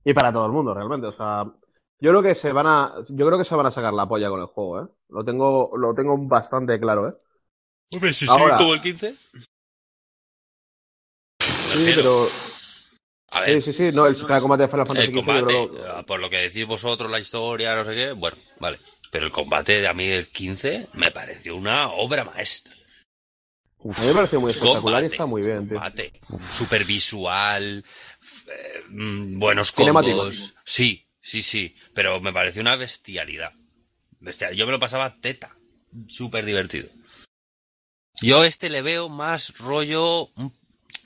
Y 0.04 0.12
para 0.14 0.32
todo 0.32 0.46
el 0.46 0.52
mundo, 0.52 0.74
realmente. 0.74 1.06
O 1.06 1.12
sea, 1.12 1.44
yo 2.00 2.10
creo 2.10 2.22
que 2.22 2.34
se 2.34 2.52
van 2.52 2.66
a, 2.66 2.94
yo 3.10 3.26
creo 3.26 3.38
que 3.38 3.44
se 3.44 3.54
van 3.54 3.66
a 3.66 3.70
sacar 3.70 3.92
la 3.94 4.08
polla 4.08 4.28
con 4.28 4.40
el 4.40 4.46
juego, 4.46 4.82
¿eh? 4.82 4.88
Lo 5.10 5.24
tengo, 5.24 5.70
lo 5.76 5.94
tengo 5.94 6.16
bastante 6.18 6.78
claro, 6.80 7.08
¿eh? 7.08 7.14
Hombre, 7.94 8.12
si 8.12 8.26
Ahora- 8.28 8.56
como 8.56 8.74
el 8.74 8.80
15. 8.80 9.14
Sí, 11.40 11.92
pero, 11.94 12.28
A 13.34 13.40
ver, 13.40 13.62
sí, 13.62 13.72
sí, 13.72 13.86
sí, 13.88 13.92
no, 13.92 14.06
el 14.06 14.14
sistema 14.14 14.36
de 14.36 14.42
combate 14.42 14.62
de 14.62 14.68
Final 14.68 14.86
Fantasy 14.86 15.08
el 15.08 15.14
combate, 15.14 15.62
eh, 15.62 16.04
por 16.06 16.20
lo 16.20 16.30
que 16.30 16.36
decís 16.36 16.66
vosotros, 16.66 17.10
la 17.10 17.18
historia, 17.18 17.74
no 17.74 17.84
sé 17.84 17.94
qué, 17.94 18.12
bueno, 18.12 18.36
vale. 18.60 18.78
Pero 19.10 19.26
el 19.26 19.32
combate 19.32 19.86
a 19.86 19.92
mí 19.92 20.06
el 20.06 20.26
15 20.28 20.88
me 20.94 21.10
pareció 21.10 21.56
una 21.56 21.90
obra 21.92 22.24
maestra. 22.24 22.74
a 23.82 24.00
mí 24.00 24.06
me 24.06 24.14
pareció 24.14 24.40
muy 24.40 24.50
espectacular 24.50 24.82
Combate, 24.82 25.06
y 25.06 25.06
está 25.08 25.26
muy 25.26 25.42
bien, 25.42 25.68
tío. 25.68 25.78
combate, 25.78 26.12
super 26.48 26.84
visual, 26.84 27.84
eh, 28.48 28.82
mm, 28.88 29.38
buenos 29.38 29.72
combos. 29.72 30.54
Sí, 30.64 31.06
sí, 31.20 31.42
sí, 31.42 31.74
pero 31.92 32.20
me 32.20 32.32
pareció 32.32 32.62
una 32.62 32.76
bestialidad. 32.76 33.52
Bestial. 34.20 34.54
Yo 34.54 34.64
me 34.64 34.72
lo 34.72 34.78
pasaba 34.78 35.14
teta, 35.20 35.54
súper 36.08 36.44
divertido. 36.44 36.88
Yo 38.22 38.40
a 38.40 38.46
este 38.46 38.70
le 38.70 38.80
veo 38.80 39.08
más 39.08 39.58
rollo, 39.58 40.30
mm, 40.34 40.46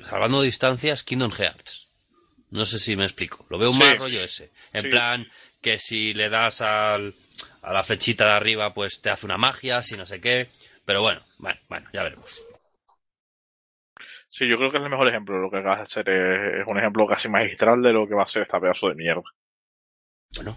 salvando 0.05 0.43
distancias, 0.43 1.03
Kingdom 1.03 1.33
Hearts. 1.33 1.88
No 2.51 2.65
sé 2.65 2.79
si 2.79 2.97
me 2.97 3.05
explico. 3.05 3.47
Lo 3.51 3.59
veo 3.59 3.71
Sí. 3.73 3.79
más 3.79 3.99
rollo 3.99 4.23
ese. 4.23 4.51
En 4.73 4.83
Sí. 4.83 4.89
plan, 4.89 5.27
que 5.61 5.79
si 5.79 6.15
le 6.15 6.29
das 6.31 6.61
al, 6.63 7.15
a 7.63 7.73
la 7.73 7.83
flechita 7.83 8.25
de 8.27 8.33
arriba, 8.33 8.73
pues 8.73 9.01
te 9.03 9.11
hace 9.11 9.27
una 9.27 9.37
magia, 9.39 9.83
si 9.83 9.97
no 9.97 10.07
sé 10.07 10.21
qué. 10.21 10.49
Pero 10.85 11.03
bueno, 11.03 11.21
bueno, 11.39 11.61
bueno, 11.69 11.89
ya 11.93 12.03
veremos. 12.03 12.45
Sí, 14.31 14.49
yo 14.49 14.57
creo 14.57 14.71
que 14.71 14.79
es 14.79 14.85
el 14.85 14.91
mejor 14.91 15.09
ejemplo. 15.09 15.39
Lo 15.39 15.51
que 15.51 15.59
acabas 15.59 15.79
de 15.79 15.85
hacer 15.85 16.09
es, 16.09 16.61
es 16.63 16.67
un 16.71 16.79
ejemplo 16.79 17.07
casi 17.07 17.29
magistral 17.29 17.83
de 17.83 17.93
lo 17.93 18.07
que 18.07 18.15
va 18.15 18.23
a 18.23 18.27
ser 18.27 18.43
esta 18.43 18.61
pedazo 18.61 18.89
de 18.89 18.95
mierda. 18.95 19.23
Bueno, 20.37 20.57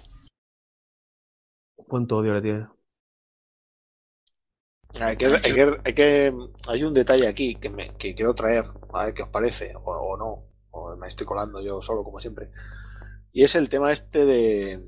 ¿Cuánto 1.76 2.18
odio 2.18 2.34
le 2.34 2.42
tiene? 2.42 2.68
Hay 5.00 5.18
que, 5.18 5.26
hay 5.26 5.54
que, 5.54 5.78
hay 5.86 5.94
que- 5.94 6.34
hay 6.68 6.84
un 6.84 6.94
detalle 6.94 7.28
aquí 7.28 7.56
que, 7.56 7.70
me, 7.70 7.96
que 7.98 8.14
quiero 8.14 8.34
traer, 8.36 8.66
a 8.94 9.06
ver 9.06 9.14
qué 9.14 9.24
os 9.24 9.30
parece, 9.30 9.74
o, 9.76 9.80
o 9.84 10.18
no, 10.18 10.51
o 10.72 10.95
me 10.95 11.07
estoy 11.07 11.26
colando 11.26 11.61
yo 11.61 11.82
solo 11.82 12.03
como 12.03 12.19
siempre. 12.19 12.49
Y 13.34 13.43
es 13.43 13.55
el 13.55 13.69
tema 13.69 13.91
este 13.91 14.26
de, 14.26 14.82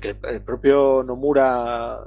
que 0.00 0.16
el 0.24 0.42
propio 0.42 1.02
Nomura, 1.02 1.98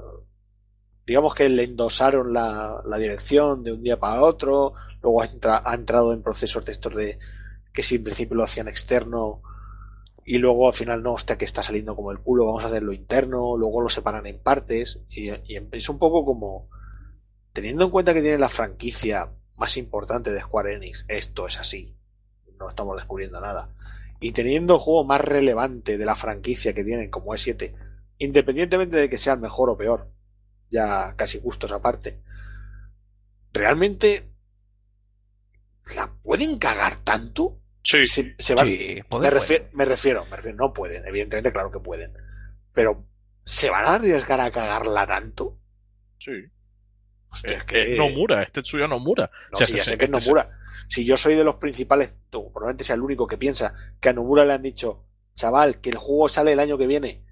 digamos 1.06 1.34
que 1.34 1.48
le 1.48 1.64
endosaron 1.64 2.32
la, 2.32 2.82
dirección 2.98 3.62
de 3.62 3.72
un 3.72 3.82
día 3.82 3.98
para 3.98 4.22
otro, 4.22 4.74
luego 5.02 5.22
ha, 5.22 5.26
entra- 5.26 5.62
ha 5.64 5.74
entrado 5.74 6.12
en 6.12 6.22
procesos 6.22 6.64
de 6.64 6.72
estos 6.72 6.94
de 6.94 7.18
que 7.72 7.82
si 7.82 7.96
en 7.96 8.04
principio 8.04 8.36
lo 8.36 8.44
hacían 8.44 8.68
externo 8.68 9.42
y 10.24 10.38
luego 10.38 10.68
al 10.68 10.74
final 10.74 11.02
no, 11.02 11.14
hostia, 11.14 11.38
que 11.38 11.44
está 11.46 11.62
saliendo 11.62 11.96
como 11.96 12.12
el 12.12 12.20
culo, 12.20 12.46
vamos 12.46 12.64
a 12.64 12.68
hacerlo 12.68 12.92
interno, 12.92 13.56
luego 13.56 13.80
lo 13.82 13.88
separan 13.90 14.26
en 14.26 14.40
partes 14.42 15.00
y, 15.10 15.30
y 15.30 15.58
es 15.72 15.88
un 15.88 15.98
poco 15.98 16.24
como 16.24 16.68
teniendo 17.52 17.84
en 17.84 17.90
cuenta 17.90 18.14
que 18.14 18.22
tiene 18.22 18.38
la 18.38 18.48
franquicia 18.48 19.30
más 19.58 19.76
importante 19.76 20.30
de 20.32 20.40
Square 20.42 20.76
Enix, 20.76 21.04
esto 21.08 21.46
es 21.46 21.58
así, 21.58 21.96
no 22.60 22.68
estamos 22.68 22.96
descubriendo 22.96 23.40
nada. 23.40 23.70
Y 24.20 24.32
teniendo 24.32 24.74
el 24.74 24.80
juego 24.80 25.04
más 25.04 25.20
relevante 25.20 25.96
de 25.96 26.04
la 26.04 26.14
franquicia 26.14 26.74
que 26.74 26.84
tienen 26.84 27.10
como 27.10 27.32
E7, 27.34 27.74
independientemente 28.18 28.96
de 28.98 29.08
que 29.08 29.18
sean 29.18 29.40
mejor 29.40 29.70
o 29.70 29.76
peor, 29.78 30.08
ya 30.70 31.14
casi 31.16 31.38
gustos 31.38 31.72
aparte, 31.72 32.20
¿realmente 33.52 34.28
la 35.96 36.12
pueden 36.22 36.58
cagar 36.58 37.02
tanto? 37.02 37.56
Sí, 37.82 38.04
Se, 38.04 38.36
se 38.38 38.54
van- 38.54 38.66
Sí, 38.66 39.00
me, 39.10 39.30
refiero, 39.30 39.64
me 39.72 39.84
refiero, 39.86 40.24
me 40.26 40.36
refiero, 40.36 40.56
no 40.58 40.72
pueden, 40.72 41.06
evidentemente, 41.06 41.50
claro 41.52 41.70
que 41.72 41.80
pueden. 41.80 42.12
Pero, 42.74 43.06
¿se 43.44 43.70
van 43.70 43.86
a 43.86 43.94
arriesgar 43.94 44.40
a 44.40 44.50
cagarla 44.52 45.06
tanto? 45.06 45.58
sí. 46.18 46.32
Hostia, 47.32 47.58
Es 47.58 47.64
que 47.64 47.96
Nomura, 47.96 48.42
este 48.42 48.60
Nomura. 48.88 49.30
No, 49.52 49.52
O 49.52 49.56
sea, 49.56 49.66
si 49.68 49.74
este 49.74 49.78
ya 49.78 49.84
sé 49.84 49.98
que 49.98 50.04
es 50.06 50.10
este 50.10 50.30
Nomura. 50.30 50.50
Si 50.90 51.04
yo 51.06 51.16
soy 51.16 51.36
de 51.36 51.44
los 51.44 51.54
principales, 51.54 52.12
tú, 52.28 52.52
probablemente 52.52 52.84
sea 52.84 52.96
el 52.96 53.02
único 53.02 53.26
que 53.26 53.38
piensa 53.38 53.74
que 54.00 54.08
a 54.08 54.12
Nomura 54.12 54.44
le 54.44 54.52
han 54.52 54.62
dicho, 54.62 55.04
chaval, 55.34 55.80
que 55.80 55.90
el 55.90 55.96
juego 55.96 56.28
sale 56.28 56.52
el 56.52 56.60
año 56.60 56.76
que 56.76 56.86
viene 56.86 57.22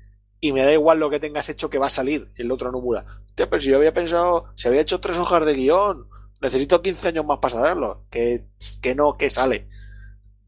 y 0.40 0.52
me 0.52 0.64
da 0.64 0.72
igual 0.72 1.00
lo 1.00 1.10
que 1.10 1.20
tengas 1.20 1.48
hecho 1.48 1.68
que 1.68 1.78
va 1.78 1.88
a 1.88 1.90
salir 1.90 2.30
el 2.36 2.50
otro 2.52 2.70
Nomura. 2.70 3.04
Hostia, 3.26 3.50
pero 3.50 3.60
si 3.60 3.70
yo 3.70 3.76
había 3.76 3.92
pensado, 3.92 4.52
se 4.56 4.68
había 4.68 4.80
hecho 4.80 5.00
tres 5.00 5.18
hojas 5.18 5.44
de 5.44 5.54
guion, 5.54 6.08
necesito 6.40 6.80
15 6.80 7.08
años 7.08 7.26
más 7.26 7.38
para 7.38 7.54
saberlo. 7.54 8.04
Que, 8.10 8.44
que 8.80 8.94
no, 8.94 9.16
que 9.16 9.28
sale. 9.30 9.68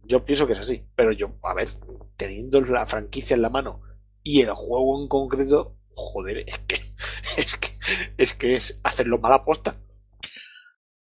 Yo 0.04 0.24
pienso 0.24 0.46
que 0.46 0.52
es 0.52 0.60
así. 0.60 0.84
Pero 0.94 1.12
yo, 1.12 1.32
a 1.42 1.54
ver, 1.54 1.68
teniendo 2.16 2.60
la 2.60 2.86
franquicia 2.86 3.34
en 3.34 3.42
la 3.42 3.50
mano 3.50 3.82
y 4.22 4.42
el 4.42 4.52
juego 4.54 5.00
en 5.00 5.08
concreto, 5.08 5.76
joder, 5.94 6.48
es 6.48 6.58
que 6.60 6.80
es 7.36 7.56
que 7.56 7.68
es, 8.16 8.34
que 8.34 8.56
es 8.56 8.80
hacerlo 8.84 9.18
mala 9.18 9.44
posta. 9.44 9.76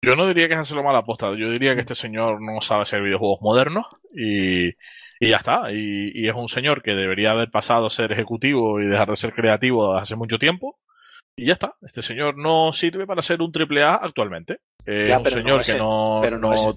Yo 0.03 0.15
no 0.15 0.27
diría 0.27 0.47
que 0.49 0.55
es 0.55 0.61
hacerlo 0.61 0.83
mala 0.85 0.99
aposta. 0.99 1.31
Yo 1.37 1.51
diría 1.51 1.75
que 1.75 1.81
este 1.81 1.95
señor 1.95 2.41
no 2.41 2.61
sabe 2.61 2.83
hacer 2.83 3.03
videojuegos 3.03 3.41
modernos 3.43 3.87
y, 4.15 4.67
y 5.21 5.31
ya 5.31 5.37
está. 5.39 5.73
Y, 5.73 6.13
y 6.15 6.29
es 6.29 6.35
un 6.35 6.49
señor 6.49 6.83
que 6.83 6.93
debería 6.93 7.33
haber 7.33 7.51
pasado 7.51 7.87
a 7.87 7.91
ser 7.91 8.13
ejecutivo 8.13 8.81
y 8.81 8.87
dejar 8.87 9.09
de 9.09 9.17
ser 9.17 9.33
creativo 9.33 9.97
hace 9.97 10.15
mucho 10.17 10.39
tiempo. 10.39 10.79
Y 11.37 11.47
ya 11.47 11.55
está. 11.55 11.75
Este 11.83 12.03
señor 12.03 12.37
no 12.39 12.73
sirve 12.73 13.07
para 13.07 13.21
ser 13.23 13.43
un 13.43 13.53
triple 13.53 13.83
A 13.83 13.95
actualmente. 13.97 14.61
Es 14.85 15.09
Ya, 15.09 15.19
un 15.19 15.25
no 15.25 15.31
señor 15.31 15.61
es 15.63 15.67
que 15.67 15.73
el- 15.73 15.79
no, 15.79 16.19
pero 16.23 16.39
no 16.39 16.49
no- 16.49 16.55
es 16.55 16.67
el- 16.67 16.75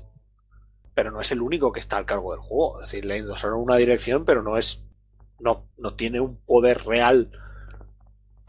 pero 0.96 1.12
no 1.12 1.22
es 1.22 1.32
el 1.32 1.42
único 1.42 1.72
que 1.72 1.80
está 1.80 1.98
al 1.98 2.06
cargo 2.06 2.32
del 2.32 2.42
juego. 2.42 2.82
Es 2.82 2.90
decir, 2.90 3.06
le 3.06 3.18
endosaron 3.18 3.62
una 3.62 3.78
dirección, 3.78 4.26
pero 4.26 4.42
no 4.44 4.58
es. 4.58 4.84
No, 5.40 5.70
no 5.78 5.94
tiene 5.96 6.20
un 6.20 6.44
poder 6.46 6.84
real 6.84 7.30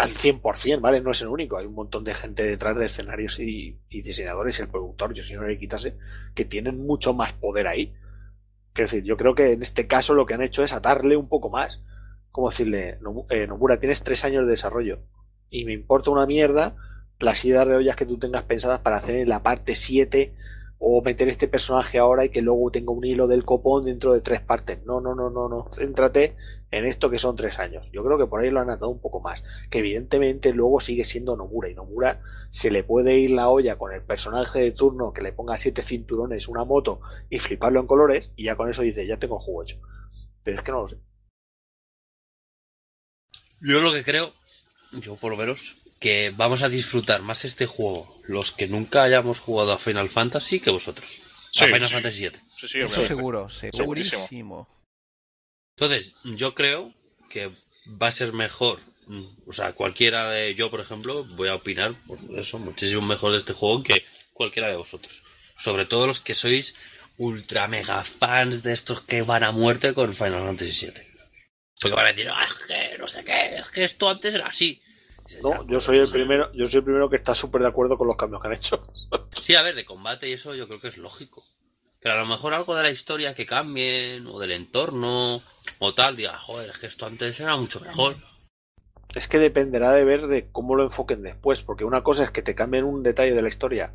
al 0.00 0.10
100%, 0.10 0.80
¿vale? 0.80 1.00
No 1.00 1.10
es 1.10 1.20
el 1.22 1.28
único. 1.28 1.58
Hay 1.58 1.66
un 1.66 1.74
montón 1.74 2.04
de 2.04 2.14
gente 2.14 2.42
detrás 2.42 2.76
de 2.76 2.86
escenarios 2.86 3.38
y, 3.38 3.78
diseñadores 3.90 4.58
y 4.58 4.62
el 4.62 4.68
productor, 4.68 5.12
yo 5.14 5.24
si 5.24 5.34
no 5.34 5.42
le 5.46 5.58
quitase, 5.58 5.96
que 6.34 6.44
tienen 6.44 6.78
mucho 6.86 7.12
más 7.12 7.32
poder 7.34 7.66
ahí. 7.66 7.92
Quiero 8.72 8.90
decir, 8.90 9.04
yo 9.04 9.16
creo 9.16 9.34
que 9.34 9.52
en 9.52 9.62
este 9.62 9.86
caso 9.86 10.14
lo 10.14 10.26
que 10.26 10.34
han 10.34 10.42
hecho 10.42 10.62
es 10.64 10.72
atarle 10.72 11.16
un 11.16 11.28
poco 11.28 11.50
más. 11.50 11.82
Como 12.32 12.48
decirle, 12.50 12.98
"Nomu- 13.00 13.26
eh, 13.30 13.46
Nomura, 13.46 13.78
tienes 13.78 14.02
tres 14.02 14.24
años 14.24 14.44
de 14.44 14.52
desarrollo 14.52 15.00
y 15.50 15.64
me 15.64 15.72
importa 15.72 16.10
una 16.10 16.26
mierda 16.26 16.76
las 17.18 17.44
ideas 17.44 17.66
de 17.68 17.74
ollas 17.76 17.96
que 17.96 18.06
tú 18.06 18.18
tengas 18.18 18.44
pensadas 18.44 18.80
para 18.80 18.96
hacer 18.96 19.16
en 19.16 19.28
la 19.28 19.42
parte 19.42 19.74
7 19.74 20.34
o 20.82 21.02
meter 21.02 21.28
este 21.28 21.46
personaje 21.46 21.98
ahora 21.98 22.24
y 22.24 22.30
que 22.30 22.40
luego 22.40 22.70
tenga 22.70 22.90
un 22.90 23.04
hilo 23.04 23.26
del 23.26 23.44
copón 23.44 23.84
dentro 23.84 24.14
de 24.14 24.22
tres 24.22 24.40
partes. 24.40 24.82
No, 24.86 24.98
no, 25.02 25.14
no, 25.14 25.28
no, 25.28 25.46
no. 25.46 25.70
Céntrate 25.74 26.36
en 26.70 26.86
esto 26.86 27.10
que 27.10 27.18
son 27.18 27.36
tres 27.36 27.58
años. 27.58 27.86
Yo 27.92 28.02
creo 28.02 28.16
que 28.16 28.26
por 28.26 28.40
ahí 28.40 28.50
lo 28.50 28.60
han 28.60 28.70
atado 28.70 28.88
un 28.88 28.98
poco 28.98 29.20
más. 29.20 29.44
Que 29.70 29.80
evidentemente 29.80 30.54
luego 30.54 30.80
sigue 30.80 31.04
siendo 31.04 31.36
Nomura 31.36 31.68
y 31.68 31.74
Nomura 31.74 32.22
se 32.50 32.70
le 32.70 32.82
puede 32.82 33.18
ir 33.18 33.32
la 33.32 33.50
olla 33.50 33.76
con 33.76 33.92
el 33.92 34.02
personaje 34.02 34.58
de 34.60 34.72
turno 34.72 35.12
que 35.12 35.20
le 35.20 35.34
ponga 35.34 35.58
siete 35.58 35.82
cinturones, 35.82 36.48
una 36.48 36.64
moto 36.64 37.02
y 37.28 37.38
fliparlo 37.40 37.80
en 37.80 37.86
colores 37.86 38.32
y 38.34 38.44
ya 38.44 38.56
con 38.56 38.70
eso 38.70 38.80
dice, 38.80 39.06
ya 39.06 39.18
tengo 39.18 39.36
el 39.36 39.44
juego 39.44 39.62
hecho. 39.62 39.76
Pero 40.42 40.56
es 40.56 40.64
que 40.64 40.72
no 40.72 40.80
lo 40.80 40.88
sé. 40.88 40.96
Yo 43.60 43.80
lo 43.82 43.92
que 43.92 44.02
creo, 44.02 44.32
yo 44.92 45.16
por 45.16 45.30
lo 45.30 45.36
menos, 45.36 45.76
que 46.00 46.32
vamos 46.34 46.62
a 46.62 46.68
disfrutar 46.68 47.22
más 47.22 47.44
este 47.44 47.66
juego 47.66 48.18
los 48.24 48.52
que 48.52 48.66
nunca 48.66 49.02
hayamos 49.02 49.38
jugado 49.38 49.72
a 49.72 49.78
Final 49.78 50.08
Fantasy 50.08 50.58
que 50.58 50.70
vosotros. 50.70 51.20
Sí, 51.52 51.64
a 51.64 51.66
Final 51.68 51.88
sí. 51.88 51.94
Fantasy 51.94 52.20
VII. 52.22 52.40
Sí, 52.58 52.68
sí, 52.68 52.80
Eso 52.80 53.06
seguro, 53.06 53.50
Segurísimo. 53.50 53.84
segurísimo. 53.84 54.68
Entonces, 55.76 56.14
yo 56.24 56.54
creo 56.54 56.92
que 57.28 57.50
va 57.86 58.08
a 58.08 58.12
ser 58.12 58.32
mejor. 58.32 58.80
O 59.46 59.52
sea, 59.52 59.72
cualquiera 59.72 60.30
de 60.30 60.54
yo, 60.54 60.70
por 60.70 60.80
ejemplo, 60.80 61.24
voy 61.24 61.48
a 61.48 61.56
opinar 61.56 61.96
por 62.06 62.18
eso, 62.36 62.58
muchísimo 62.58 63.02
mejor 63.02 63.32
de 63.32 63.38
este 63.38 63.52
juego 63.52 63.82
que 63.82 64.04
cualquiera 64.32 64.68
de 64.68 64.76
vosotros. 64.76 65.22
Sobre 65.58 65.84
todo 65.84 66.06
los 66.06 66.20
que 66.20 66.34
sois 66.34 66.74
ultra 67.18 67.66
mega 67.66 68.02
fans 68.04 68.62
de 68.62 68.72
estos 68.72 69.00
que 69.02 69.22
van 69.22 69.42
a 69.42 69.50
muerte 69.50 69.92
con 69.94 70.14
Final 70.14 70.44
Fantasy 70.46 70.86
VII. 70.86 71.02
Porque 71.80 71.96
van 71.96 72.06
a 72.06 72.12
decir, 72.12 72.28
ah, 72.30 72.46
es 72.46 72.66
que 72.66 72.98
no 72.98 73.08
sé 73.08 73.24
qué, 73.24 73.56
es 73.56 73.70
que 73.70 73.84
esto 73.84 74.08
antes 74.08 74.34
era 74.34 74.46
así. 74.46 74.80
Dices, 75.30 75.44
"Ya, 75.48 75.58
No, 75.58 75.66
yo 75.68 75.80
soy 75.80 75.98
el 75.98 76.10
primero, 76.10 76.52
yo 76.52 76.66
soy 76.66 76.78
el 76.78 76.84
primero 76.84 77.08
que 77.08 77.16
está 77.16 77.34
súper 77.36 77.62
de 77.62 77.68
acuerdo 77.68 77.96
con 77.96 78.08
los 78.08 78.16
cambios 78.16 78.42
que 78.42 78.48
han 78.48 78.54
hecho. 78.54 78.82
Sí, 79.40 79.54
a 79.54 79.62
ver, 79.62 79.74
de 79.74 79.84
combate 79.84 80.28
y 80.28 80.32
eso 80.32 80.54
yo 80.54 80.66
creo 80.66 80.80
que 80.80 80.88
es 80.88 80.98
lógico. 80.98 81.42
Pero 82.00 82.14
a 82.14 82.18
lo 82.18 82.26
mejor 82.26 82.52
algo 82.52 82.74
de 82.74 82.82
la 82.82 82.90
historia 82.90 83.34
que 83.34 83.46
cambien, 83.46 84.26
o 84.26 84.38
del 84.40 84.52
entorno, 84.52 85.42
o 85.78 85.94
tal, 85.94 86.16
diga, 86.16 86.36
joder, 86.36 86.70
es 86.70 86.78
que 86.78 86.86
esto 86.86 87.06
antes 87.06 87.38
era 87.40 87.56
mucho 87.56 87.80
mejor. 87.80 88.16
Es 89.14 89.28
que 89.28 89.38
dependerá 89.38 89.92
de 89.92 90.04
ver 90.04 90.26
de 90.26 90.50
cómo 90.50 90.74
lo 90.74 90.82
enfoquen 90.84 91.22
después, 91.22 91.62
porque 91.62 91.84
una 91.84 92.02
cosa 92.02 92.24
es 92.24 92.30
que 92.30 92.42
te 92.42 92.54
cambien 92.54 92.84
un 92.84 93.02
detalle 93.02 93.34
de 93.34 93.42
la 93.42 93.48
historia 93.48 93.92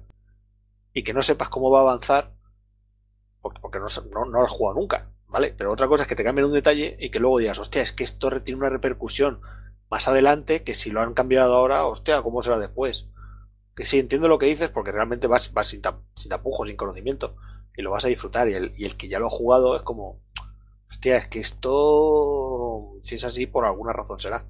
y 0.93 1.03
que 1.03 1.13
no 1.13 1.21
sepas 1.21 1.49
cómo 1.49 1.69
va 1.69 1.79
a 1.79 1.83
avanzar, 1.83 2.31
porque, 3.41 3.59
porque 3.59 3.79
no, 3.79 3.87
no, 4.11 4.25
no 4.25 4.39
lo 4.39 4.45
has 4.45 4.51
jugado 4.51 4.79
nunca, 4.79 5.11
¿vale? 5.27 5.53
Pero 5.57 5.71
otra 5.73 5.87
cosa 5.87 6.03
es 6.03 6.09
que 6.09 6.15
te 6.15 6.23
cambien 6.23 6.47
un 6.47 6.53
detalle 6.53 6.97
y 6.99 7.11
que 7.11 7.19
luego 7.19 7.39
digas, 7.39 7.59
hostia, 7.59 7.81
es 7.81 7.91
que 7.91 8.03
esto 8.03 8.29
tiene 8.41 8.59
una 8.59 8.69
repercusión 8.69 9.41
más 9.95 10.09
adelante 10.09 10.61
que 10.63 10.75
si 10.75 10.89
lo 10.89 10.99
han 10.99 11.13
cambiado 11.13 11.55
ahora, 11.55 11.85
hostia, 11.85 12.21
¿cómo 12.21 12.43
será 12.43 12.59
después? 12.59 13.07
Que 13.77 13.85
sí, 13.85 13.97
entiendo 13.97 14.27
lo 14.27 14.37
que 14.37 14.45
dices 14.45 14.69
porque 14.69 14.91
realmente 14.91 15.25
vas, 15.25 15.53
vas 15.53 15.67
sin, 15.67 15.81
sin 16.17 16.29
tapujos, 16.29 16.67
sin 16.67 16.75
conocimiento 16.75 17.37
y 17.77 17.81
lo 17.81 17.91
vas 17.91 18.03
a 18.03 18.09
disfrutar 18.09 18.49
y 18.49 18.55
el, 18.55 18.73
y 18.75 18.83
el 18.83 18.97
que 18.97 19.07
ya 19.07 19.19
lo 19.19 19.27
ha 19.27 19.29
jugado 19.29 19.73
es 19.77 19.83
como, 19.83 20.19
hostia, 20.89 21.15
es 21.15 21.27
que 21.29 21.39
esto, 21.39 22.95
si 23.03 23.15
es 23.15 23.23
así, 23.23 23.47
por 23.47 23.63
alguna 23.63 23.93
razón 23.93 24.19
será. 24.19 24.43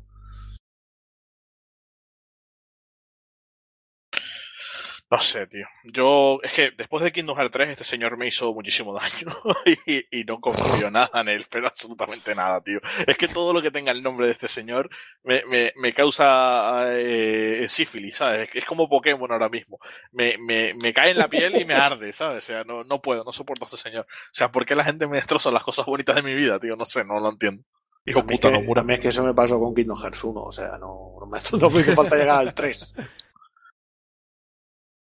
No 5.12 5.20
sé, 5.20 5.46
tío. 5.46 5.68
Yo, 5.84 6.40
es 6.42 6.52
que 6.54 6.72
después 6.76 7.04
de 7.04 7.12
Kingdom 7.12 7.38
Hearts 7.38 7.52
3, 7.52 7.70
este 7.70 7.84
señor 7.84 8.18
me 8.18 8.26
hizo 8.26 8.52
muchísimo 8.54 8.92
daño 8.94 9.28
y, 9.86 10.20
y 10.20 10.24
no 10.24 10.40
confío 10.40 10.90
nada 10.90 11.22
en 11.22 11.30
él, 11.30 11.46
pero 11.50 11.68
absolutamente 11.68 12.34
nada, 12.34 12.60
tío. 12.62 12.80
Es 13.06 13.16
que 13.16 13.28
todo 13.28 13.54
lo 13.54 13.62
que 13.62 13.70
tenga 13.70 13.92
el 13.92 14.02
nombre 14.02 14.26
de 14.26 14.32
este 14.32 14.48
señor 14.48 14.90
me, 15.24 15.44
me, 15.46 15.74
me 15.76 15.94
causa 15.94 16.88
eh, 16.92 17.66
sífilis, 17.70 18.18
¿sabes? 18.18 18.50
Es 18.54 18.66
como 18.66 18.90
Pokémon 18.90 19.32
ahora 19.32 19.48
mismo. 19.48 19.80
Me, 20.12 20.38
me, 20.40 20.74
me 20.82 20.92
cae 20.92 21.12
en 21.12 21.20
la 21.20 21.30
piel 21.30 21.56
y 21.56 21.66
me 21.66 21.76
arde, 21.76 22.12
¿sabes? 22.12 22.44
O 22.44 22.48
sea, 22.48 22.64
no, 22.64 22.84
no 22.84 23.00
puedo, 23.00 23.24
no 23.24 23.32
soporto 23.32 23.66
a 23.66 23.68
este 23.68 23.78
señor. 23.78 24.08
O 24.10 24.34
sea, 24.34 24.52
¿por 24.52 24.66
qué 24.66 24.74
la 24.74 24.84
gente 24.84 25.08
me 25.08 25.18
destroza 25.18 25.52
las 25.52 25.64
cosas 25.64 25.86
bonitas 25.86 26.16
de 26.16 26.24
mi 26.24 26.34
vida, 26.34 26.60
tío? 26.60 26.76
No 26.76 26.86
sé, 26.86 27.06
no 27.06 27.20
lo 27.20 27.30
entiendo. 27.30 27.64
Hijo 28.08 28.26
puta, 28.26 28.50
que, 28.50 28.56
no 28.56 28.62
mura. 28.62 28.82
a 28.82 28.84
mí 28.84 28.96
es 28.96 29.02
que 29.02 29.08
eso 29.10 29.24
me 29.24 29.34
pasó 29.34 29.60
con 29.60 29.74
Kingdom 29.74 30.00
Hearts 30.00 30.24
1, 30.24 30.44
o 30.44 30.52
sea, 30.52 30.78
no, 30.80 31.16
no, 31.20 31.26
me, 31.28 31.40
no 31.60 31.70
me 31.70 31.82
hizo 31.82 31.94
falta 31.94 32.16
llegar 32.16 32.40
al 32.40 32.54
3. 32.54 32.96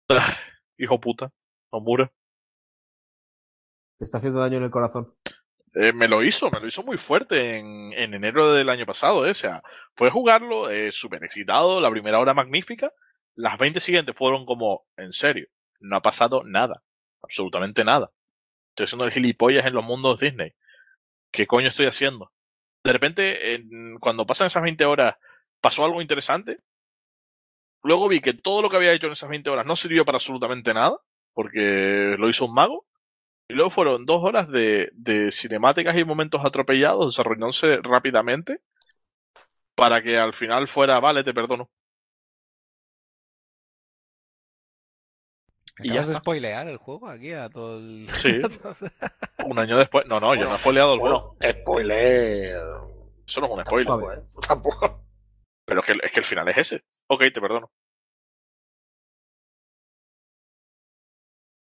Hijo 0.77 0.99
puta, 0.99 1.31
no 1.71 1.79
mura. 1.79 2.11
Te 3.97 4.05
está 4.05 4.17
haciendo 4.17 4.39
daño 4.39 4.57
en 4.57 4.63
el 4.63 4.71
corazón. 4.71 5.13
Eh, 5.75 5.93
me 5.93 6.07
lo 6.07 6.23
hizo, 6.23 6.51
me 6.51 6.59
lo 6.59 6.67
hizo 6.67 6.83
muy 6.83 6.97
fuerte 6.97 7.57
en, 7.57 7.93
en 7.93 8.13
enero 8.13 8.53
del 8.53 8.69
año 8.69 8.85
pasado, 8.85 9.25
eh. 9.27 9.31
o 9.31 9.35
sea, 9.35 9.63
fue 9.95 10.11
jugarlo 10.11 10.69
eh, 10.71 10.91
súper 10.91 11.23
excitado, 11.23 11.81
la 11.81 11.91
primera 11.91 12.19
hora 12.19 12.33
magnífica, 12.33 12.91
las 13.35 13.57
20 13.57 13.79
siguientes 13.81 14.15
fueron 14.17 14.45
como, 14.45 14.85
en 14.97 15.13
serio, 15.13 15.47
no 15.79 15.97
ha 15.97 16.01
pasado 16.01 16.43
nada, 16.45 16.83
absolutamente 17.21 17.83
nada. 17.85 18.11
Estoy 18.71 18.85
haciendo 18.85 19.05
el 19.05 19.11
gilipollas 19.13 19.65
en 19.65 19.73
los 19.73 19.85
mundos 19.85 20.19
Disney. 20.19 20.53
¿Qué 21.31 21.47
coño 21.47 21.69
estoy 21.69 21.87
haciendo? 21.87 22.31
De 22.83 22.93
repente, 22.93 23.55
en- 23.55 23.99
cuando 23.99 24.25
pasan 24.25 24.47
esas 24.47 24.63
20 24.63 24.85
horas, 24.85 25.15
pasó 25.61 25.85
algo 25.85 26.01
interesante. 26.01 26.59
Luego 27.85 28.07
vi 28.07 28.19
que 28.19 28.33
todo 28.33 28.63
lo 28.63 28.69
que 28.71 28.77
había 28.77 28.93
hecho 28.93 29.05
en 29.05 29.13
esas 29.13 29.29
20 29.29 29.47
horas 29.47 29.63
no 29.63 29.75
sirvió 29.75 30.05
para 30.05 30.15
absolutamente 30.15 30.73
nada, 30.73 30.97
porque 31.33 32.15
lo 32.17 32.27
hizo 32.27 32.45
un 32.45 32.55
mago. 32.55 32.87
Y 33.47 33.53
luego 33.53 33.69
fueron 33.69 34.07
dos 34.07 34.23
horas 34.23 34.49
de, 34.49 34.89
de 34.93 35.29
cinemáticas 35.31 35.95
y 35.95 36.03
momentos 36.03 36.41
atropellados 36.43 37.13
desarrollándose 37.13 37.77
rápidamente 37.83 38.61
para 39.75 40.01
que 40.01 40.17
al 40.17 40.33
final 40.33 40.67
fuera, 40.67 40.99
vale, 40.99 41.23
te 41.23 41.35
perdono. 41.35 41.69
Y 45.83 45.93
ya 45.93 46.01
de 46.01 46.15
spoilear 46.15 46.67
el 46.67 46.77
juego 46.77 47.07
aquí 47.07 47.33
a 47.33 47.49
todo 47.51 47.77
el... 47.77 48.09
Sí. 48.09 48.41
Un 49.45 49.59
año 49.59 49.77
después. 49.77 50.07
No, 50.07 50.19
no, 50.19 50.33
yo 50.33 50.45
no 50.45 50.55
he 50.55 50.57
spoileado 50.57 50.95
el 50.95 50.99
juego. 51.01 51.35
Bueno, 51.39 51.61
spoiler. 51.61 52.61
Eso 53.27 53.41
no 53.41 53.45
es 53.45 53.53
un 53.53 53.61
spoiler. 53.63 53.85
Tampoco, 53.85 54.11
¿eh? 54.11 54.23
Tampoco. 54.47 55.04
Pero 55.65 55.81
es 55.81 55.85
que, 55.85 55.93
es 56.05 56.11
que 56.11 56.19
el 56.19 56.25
final 56.25 56.47
es 56.49 56.57
ese. 56.57 56.83
Ok, 57.07 57.21
te 57.33 57.41
perdono. 57.41 57.71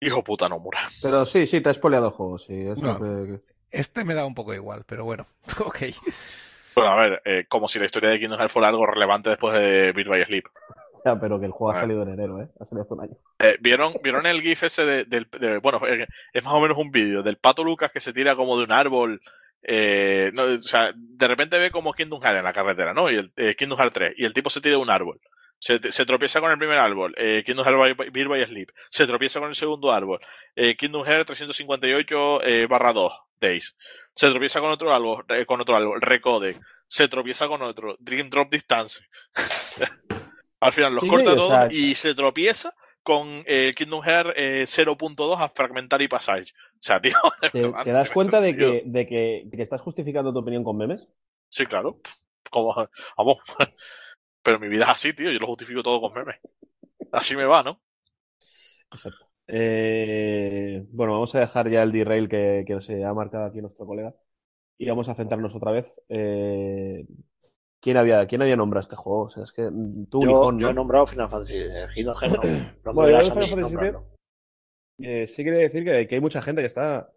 Hijo 0.01 0.23
puta, 0.23 0.47
no 0.47 0.59
mura. 0.59 0.79
Pero 1.01 1.25
sí, 1.25 1.45
sí, 1.45 1.59
te 1.61 1.69
has 1.69 1.75
spoileado 1.75 2.07
el 2.07 2.13
juego, 2.13 2.37
sí. 2.37 2.53
Eso 2.67 2.81
No. 2.85 2.99
que- 2.99 3.41
Este 3.71 4.03
me 4.05 4.15
da 4.15 4.25
un 4.25 4.33
poco 4.33 4.53
igual, 4.53 4.83
pero 4.87 5.03
bueno. 5.03 5.27
Ok. 5.65 5.79
Bueno, 6.75 6.91
a 6.91 7.01
ver, 7.01 7.21
eh, 7.25 7.45
como 7.49 7.67
si 7.67 7.77
la 7.79 7.85
historia 7.85 8.09
de 8.09 8.19
Kingdom 8.19 8.39
Hearts 8.39 8.53
fuera 8.53 8.69
algo 8.69 8.85
relevante 8.85 9.31
después 9.31 9.59
de 9.59 9.91
Beat 9.91 10.07
by 10.07 10.23
Sleep. 10.25 10.45
Ya, 11.03 11.19
pero 11.19 11.39
que 11.39 11.45
el 11.45 11.51
juego 11.51 11.71
ha 11.71 11.79
salido 11.81 12.03
en 12.03 12.09
enero, 12.09 12.41
¿eh? 12.41 12.47
Ha 12.59 12.65
salido 12.65 12.83
hace 12.83 12.93
un 12.93 13.01
año. 13.01 13.17
Eh, 13.39 13.57
¿vieron, 13.59 13.93
¿Vieron 14.01 14.25
el 14.25 14.41
GIF 14.41 14.63
ese 14.63 14.85
de, 14.85 15.03
del. 15.05 15.27
de- 15.39 15.57
bueno, 15.57 15.81
eh, 15.87 16.07
es 16.33 16.43
más 16.43 16.53
o 16.53 16.61
menos 16.61 16.77
un 16.77 16.91
vídeo 16.91 17.21
del 17.21 17.37
pato 17.37 17.63
Lucas 17.65 17.91
que 17.91 17.99
se 17.99 18.13
tira 18.13 18.35
como 18.35 18.57
de 18.57 18.63
un 18.63 18.71
árbol. 18.71 19.21
Eh, 19.63 20.31
no, 20.33 20.43
o 20.43 20.57
sea, 20.59 20.91
de 20.95 21.27
repente 21.27 21.59
ve 21.59 21.71
como 21.71 21.93
Kingdom 21.93 22.21
Hearts 22.21 22.39
en 22.39 22.45
la 22.45 22.53
carretera, 22.53 22.93
¿no? 22.93 23.11
Y 23.11 23.15
el 23.15 23.31
eh, 23.35 23.55
Kingdom 23.55 23.77
Hearts 23.77 23.93
3. 23.93 24.13
Y 24.17 24.25
el 24.25 24.33
tipo 24.33 24.49
se 24.49 24.61
tira 24.61 24.77
de 24.77 24.81
un 24.81 24.89
árbol. 24.89 25.19
Se, 25.59 25.91
se 25.91 26.05
tropieza 26.05 26.39
con 26.39 26.51
el 26.51 26.57
primer 26.57 26.77
árbol, 26.77 27.13
eh, 27.17 27.43
Kingdom 27.45 27.65
Hearts 27.65 27.97
by, 27.97 28.45
Sleep. 28.47 28.69
Se 28.89 29.05
tropieza 29.05 29.41
con 29.41 29.49
el 29.49 29.55
segundo 29.55 29.91
árbol, 29.91 30.19
eh, 30.55 30.77
Kingdom 30.77 31.05
Hearts 31.05 31.25
358 31.25 32.43
eh, 32.43 32.65
barra 32.65 32.93
2, 32.93 33.11
Days. 33.41 33.75
Se 34.13 34.29
tropieza 34.29 34.61
con 34.61 34.71
otro 34.71 34.93
árbol, 34.93 35.25
eh, 35.27 35.45
con 35.45 35.59
otro 35.59 35.75
árbol, 35.75 36.01
Recode. 36.01 36.55
Se 36.87 37.09
tropieza 37.09 37.49
con 37.49 37.61
otro, 37.61 37.97
Dream 37.99 38.29
Drop 38.29 38.49
Distance. 38.49 39.01
Al 40.61 40.73
final 40.73 40.93
los 40.93 41.03
Sí, 41.03 41.09
corta 41.09 41.31
sí, 41.31 41.37
todos 41.37 41.71
y 41.71 41.95
se 41.95 42.15
tropieza 42.15 42.73
con 43.09 43.27
eh, 43.47 43.71
Kingdom 43.75 44.03
Hearts 44.03 44.33
eh, 44.35 44.65
0.2 44.67 45.41
a 45.41 45.49
Fragmentary 45.49 46.07
Passage. 46.07 46.53
O 46.53 46.77
sea, 46.79 47.01
tío. 47.01 47.15
¿Te, 47.83 47.91
das 47.91 48.11
cuenta 48.11 48.39
de 48.39 48.49
sentido. 48.49 48.71
que, 48.71 48.83
de, 48.85 49.05
que, 49.07 49.41
de 49.45 49.57
que 49.57 49.63
estás 49.63 49.81
justificando 49.81 50.31
tu 50.31 50.37
opinión 50.37 50.63
con 50.63 50.77
memes? 50.77 51.11
Sí, 51.49 51.65
claro. 51.65 51.99
Como, 52.51 52.75
vamos. 53.17 53.37
Pero 54.43 54.59
mi 54.59 54.67
vida 54.67 54.83
es 54.83 54.91
así, 54.91 55.13
tío. 55.13 55.31
Yo 55.31 55.39
lo 55.39 55.47
justifico 55.47 55.81
todo 55.81 55.99
con 55.99 56.13
memes. 56.13 56.35
Así 57.11 57.35
me 57.35 57.45
va, 57.45 57.63
¿no? 57.63 57.81
Exacto. 58.91 59.25
Eh, 59.47 60.85
bueno, 60.91 61.13
vamos 61.13 61.33
a 61.33 61.39
dejar 61.39 61.67
ya 61.67 61.81
el 61.81 61.91
derail 61.91 62.29
que, 62.29 62.63
que 62.67 62.79
se 62.79 63.03
ha 63.03 63.13
marcado 63.15 63.45
aquí 63.45 63.59
nuestro 63.59 63.87
colega 63.87 64.13
y 64.77 64.87
vamos 64.87 65.09
a 65.09 65.15
centrarnos 65.15 65.55
otra 65.55 65.71
vez. 65.71 65.99
Eh, 66.09 67.07
¿quién 67.81 67.97
había, 67.97 68.25
quién 68.27 68.41
había 68.41 68.55
nombrado 68.55 68.81
este 68.81 68.95
juego? 68.95 69.23
O 69.23 69.29
sea, 69.29 69.43
es 69.43 69.51
que 69.53 69.63
tú, 70.09 70.21
Yo, 70.21 70.27
Nijón, 70.27 70.59
yo 70.59 70.65
¿no? 70.67 70.71
he 70.71 70.73
nombrado 70.73 71.07
Final 71.07 71.29
Fantasy. 71.29 71.55
eh, 71.57 71.87
Kingdom 71.93 72.15
Hearts 72.15 72.37
no. 72.83 72.93
Bueno, 72.93 73.11
yo 73.23 73.31
Final 73.31 73.49
Fantasy 73.49 73.61
nombrarlo. 73.61 74.05
Eh, 75.01 75.27
sí 75.27 75.43
quiere 75.43 75.59
decir 75.59 75.83
que, 75.85 76.07
que 76.07 76.15
hay 76.15 76.21
mucha 76.21 76.41
gente 76.41 76.61
que 76.61 76.65
está, 76.67 77.09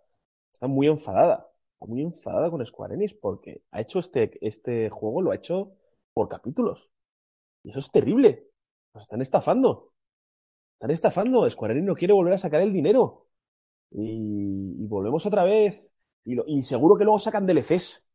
está 0.53 0.69
muy 0.69 0.87
enfadada, 0.87 1.51
muy 1.81 2.03
enfadada 2.03 2.49
con 2.51 2.65
Square 2.65 2.95
Enix 2.95 3.13
porque 3.15 3.63
ha 3.73 3.81
hecho 3.81 3.99
este, 3.99 4.39
este 4.47 4.89
juego, 4.89 5.21
lo 5.21 5.33
ha 5.33 5.35
hecho 5.37 5.73
por 6.15 6.29
capítulos. 6.29 6.91
Y 7.65 7.71
eso 7.71 7.81
es 7.81 7.91
terrible. 7.91 8.49
Nos 8.95 9.03
están 9.03 9.21
estafando. 9.21 9.93
Están 10.75 10.91
estafando. 10.93 11.49
Square 11.51 11.73
Enix 11.75 11.87
no 11.87 11.95
quiere 11.97 12.13
volver 12.15 12.35
a 12.35 12.39
sacar 12.39 12.61
el 12.61 12.73
dinero. 12.73 13.27
Y, 13.91 14.77
y 14.83 14.87
volvemos 14.87 15.27
otra 15.27 15.43
vez. 15.45 15.91
Y, 16.25 16.35
lo- 16.37 16.45
y 16.47 16.63
seguro 16.63 16.97
que 16.97 17.05
luego 17.05 17.19
sacan 17.19 17.47
DLCs. 17.47 18.07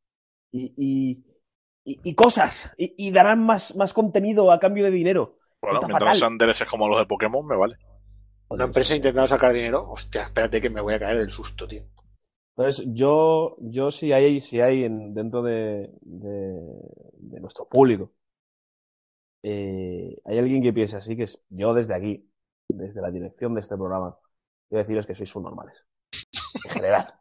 Y, 0.54 0.74
y, 0.78 1.26
y, 1.90 2.00
y 2.04 2.14
cosas. 2.16 2.72
Y, 2.78 2.94
y 2.98 3.12
darán 3.12 3.44
más, 3.44 3.76
más 3.76 3.94
contenido 3.94 4.52
a 4.52 4.60
cambio 4.60 4.84
de 4.86 4.92
dinero. 4.92 5.38
Bueno, 5.62 5.78
Está 5.78 5.88
mientras 5.88 5.92
no 5.92 6.14
fatal. 6.14 6.18
sean 6.20 6.38
DLCs 6.38 6.70
como 6.70 6.88
los 6.88 7.00
de 7.00 7.06
Pokémon, 7.06 7.46
me 7.48 7.56
vale. 7.56 7.78
Una 8.50 8.66
empresa 8.66 8.96
intentando 8.96 9.28
sacar 9.28 9.54
dinero. 9.54 9.90
Hostia, 9.90 10.24
espérate 10.24 10.62
que 10.62 10.70
me 10.70 10.82
voy 10.82 10.94
a 10.94 11.00
caer 11.00 11.18
del 11.18 11.32
susto, 11.32 11.68
tío. 11.68 11.84
Entonces, 12.56 12.88
yo, 12.94 13.56
yo 13.60 13.92
si 13.92 14.12
hay, 14.14 14.42
si 14.42 14.62
hay 14.62 14.84
en- 14.84 15.14
dentro 15.14 15.42
de, 15.44 15.90
de, 16.02 16.60
de 17.20 17.40
nuestro 17.40 17.68
público, 17.68 18.14
eh, 19.44 20.18
hay 20.26 20.38
alguien 20.40 20.62
que 20.64 20.74
piense 20.74 20.98
así, 20.98 21.16
que 21.16 21.24
es 21.24 21.44
yo 21.50 21.74
desde 21.74 21.96
aquí, 21.96 22.30
desde 22.70 23.02
la 23.02 23.12
dirección 23.12 23.54
de 23.54 23.62
este 23.62 23.76
programa, 23.76 24.18
quiero 24.70 24.84
deciros 24.84 25.06
que 25.06 25.16
sois 25.16 25.30
subnormales. 25.30 25.86
En 26.66 26.72
general. 26.72 27.14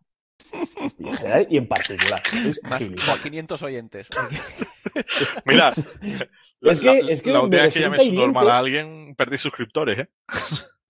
Y 0.98 1.08
en 1.08 1.16
general 1.16 1.46
y 1.50 1.56
en 1.56 1.68
particular. 1.68 2.22
Más, 2.64 2.80
más 2.90 3.20
500 3.22 3.62
oyentes. 3.62 4.08
Mira, 5.44 5.70
la, 6.60 6.72
Es 6.72 6.80
que- 6.80 7.02
la- 7.02 7.10
es 7.12 7.22
que 7.22 7.30
la 7.32 7.38
me 7.40 7.44
última 7.44 7.62
vez 7.64 7.74
que 7.74 7.80
llamé 7.80 7.96
resulta 7.96 8.14
subnormal 8.14 8.42
hiriente. 8.44 8.52
a 8.52 8.58
alguien, 8.58 9.14
perdí 9.16 9.38
suscriptores, 9.38 9.98
¿eh? 10.00 10.08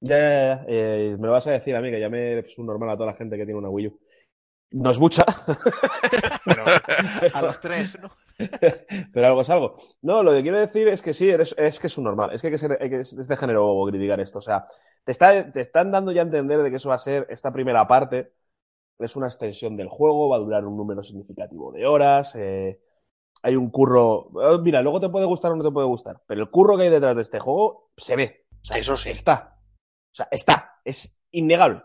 Ya, 0.01 0.19
ya, 0.19 0.29
ya, 0.29 0.65
eh, 0.69 1.17
me 1.19 1.27
lo 1.27 1.33
vas 1.33 1.47
a 1.47 1.53
decir 1.53 1.75
a 1.75 1.81
mí, 1.81 1.91
que 1.91 1.99
llame 2.01 2.43
subnormal 2.47 2.91
a 2.91 2.95
toda 2.97 3.07
la 3.13 3.17
gente 3.17 3.37
que 3.37 3.45
tiene 3.45 3.59
una 3.59 3.71
Wii 3.71 3.87
U. 3.89 4.01
No 4.73 4.91
es 4.91 4.99
mucha, 4.99 5.25
Pero, 6.45 6.65
A 7.33 7.43
los 7.43 7.61
tres, 7.61 7.97
¿no? 8.01 8.11
pero 9.13 9.29
algo 9.29 9.41
es 9.41 9.49
algo. 9.51 9.77
No, 10.03 10.23
lo 10.23 10.33
que 10.35 10.43
quiero 10.43 10.59
decir 10.61 10.89
es 10.89 11.01
que 11.03 11.15
sí, 11.15 11.31
eres, 11.31 11.55
es 11.57 11.79
que 11.81 11.87
es 11.87 11.97
un 11.97 12.05
normal. 12.05 12.31
Es 12.33 12.41
que, 12.43 12.49
hay 12.49 12.53
que 12.53 12.59
ser- 12.59 12.79
hay 12.81 12.91
que- 12.91 13.01
es 13.01 13.29
de 13.29 13.37
género 13.37 13.63
bobo 13.65 13.89
criticar 13.89 14.21
esto. 14.21 14.39
O 14.39 14.43
sea, 14.43 14.67
te, 15.05 15.13
está, 15.13 15.51
te 15.53 15.61
están 15.61 15.93
dando 15.93 16.13
ya 16.13 16.21
a 16.23 16.25
entender 16.25 16.63
de 16.63 16.71
que 16.71 16.77
eso 16.77 16.89
va 16.91 16.97
a 16.97 16.99
ser 16.99 17.27
esta 17.31 17.53
primera 17.53 17.87
parte. 17.87 18.33
Es 18.99 19.17
una 19.17 19.27
extensión 19.27 19.77
del 19.77 19.89
juego, 19.89 20.29
va 20.31 20.37
a 20.37 20.41
durar 20.41 20.65
un 20.65 20.77
número 20.77 21.03
significativo 21.03 21.73
de 21.73 21.87
horas. 21.87 22.35
eh, 22.37 22.81
hay 23.43 23.57
un 23.57 23.71
curro. 23.71 24.31
eh, 24.43 24.59
Mira, 24.63 24.81
luego 24.83 25.01
te 25.01 25.09
puede 25.11 25.27
gustar 25.27 25.53
o 25.53 25.57
no 25.57 25.65
te 25.65 25.71
puede 25.71 25.87
gustar, 25.87 26.23
pero 26.27 26.41
el 26.43 26.51
curro 26.51 26.77
que 26.77 26.85
hay 26.85 26.91
detrás 26.91 27.15
de 27.15 27.23
este 27.23 27.39
juego 27.39 27.91
se 27.97 28.17
ve. 28.17 28.47
O 28.63 28.65
sea, 28.65 28.79
Eso 28.79 28.97
sí. 28.97 29.11
Está. 29.11 29.59
O 30.13 30.15
sea, 30.15 30.29
está. 30.31 30.81
Es 30.85 31.21
innegable. 31.31 31.83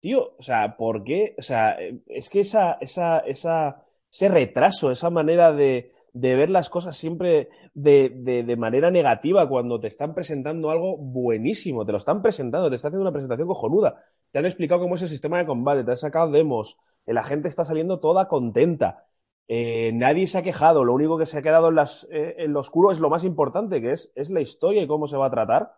Tío, 0.00 0.34
o 0.36 0.42
sea, 0.42 0.76
¿por 0.76 1.04
qué? 1.04 1.34
O 1.38 1.42
sea, 1.42 1.80
eh, 1.80 2.00
es 2.06 2.28
que 2.28 2.40
esa, 2.40 2.78
esa, 2.80 3.20
esa, 3.20 3.84
ese 4.10 4.28
retraso, 4.28 4.90
esa 4.90 5.10
manera 5.10 5.52
de, 5.52 5.92
de 6.12 6.34
ver 6.34 6.50
las 6.50 6.70
cosas 6.70 6.96
siempre 6.96 7.48
de, 7.74 8.10
de, 8.16 8.42
de 8.42 8.56
manera 8.56 8.90
negativa 8.90 9.48
cuando 9.48 9.78
te 9.78 9.86
están 9.86 10.12
presentando 10.14 10.70
algo 10.70 10.96
buenísimo, 10.96 11.86
te 11.86 11.92
lo 11.92 11.98
están 11.98 12.20
presentando, 12.20 12.68
te 12.68 12.74
están 12.76 12.88
haciendo 12.88 13.02
una 13.02 13.12
presentación 13.12 13.46
cojonuda, 13.46 14.04
te 14.32 14.38
han 14.40 14.46
explicado 14.46 14.80
cómo 14.80 14.96
es 14.96 15.02
el 15.02 15.08
sistema 15.08 15.38
de 15.38 15.46
combate, 15.46 15.84
te 15.84 15.92
han 15.92 15.96
sacado 15.96 16.32
demos, 16.32 16.80
eh, 17.06 17.12
la 17.14 17.22
gente 17.22 17.48
está 17.48 17.64
saliendo 17.64 18.00
toda 18.00 18.28
contenta, 18.28 19.06
eh, 19.48 19.92
nadie 19.94 20.26
se 20.26 20.38
ha 20.38 20.42
quejado, 20.42 20.84
lo 20.84 20.94
único 20.94 21.18
que 21.18 21.26
se 21.26 21.38
ha 21.38 21.42
quedado 21.42 21.68
en, 21.68 21.76
las, 21.76 22.08
eh, 22.10 22.46
lo 22.48 22.60
oscuro 22.60 22.90
es 22.90 22.98
lo 23.00 23.10
más 23.10 23.24
importante, 23.24 23.80
que 23.80 23.92
es, 23.92 24.12
la 24.30 24.40
historia 24.40 24.82
y 24.82 24.88
cómo 24.88 25.06
se 25.06 25.16
va 25.16 25.26
a 25.26 25.30
tratar 25.30 25.72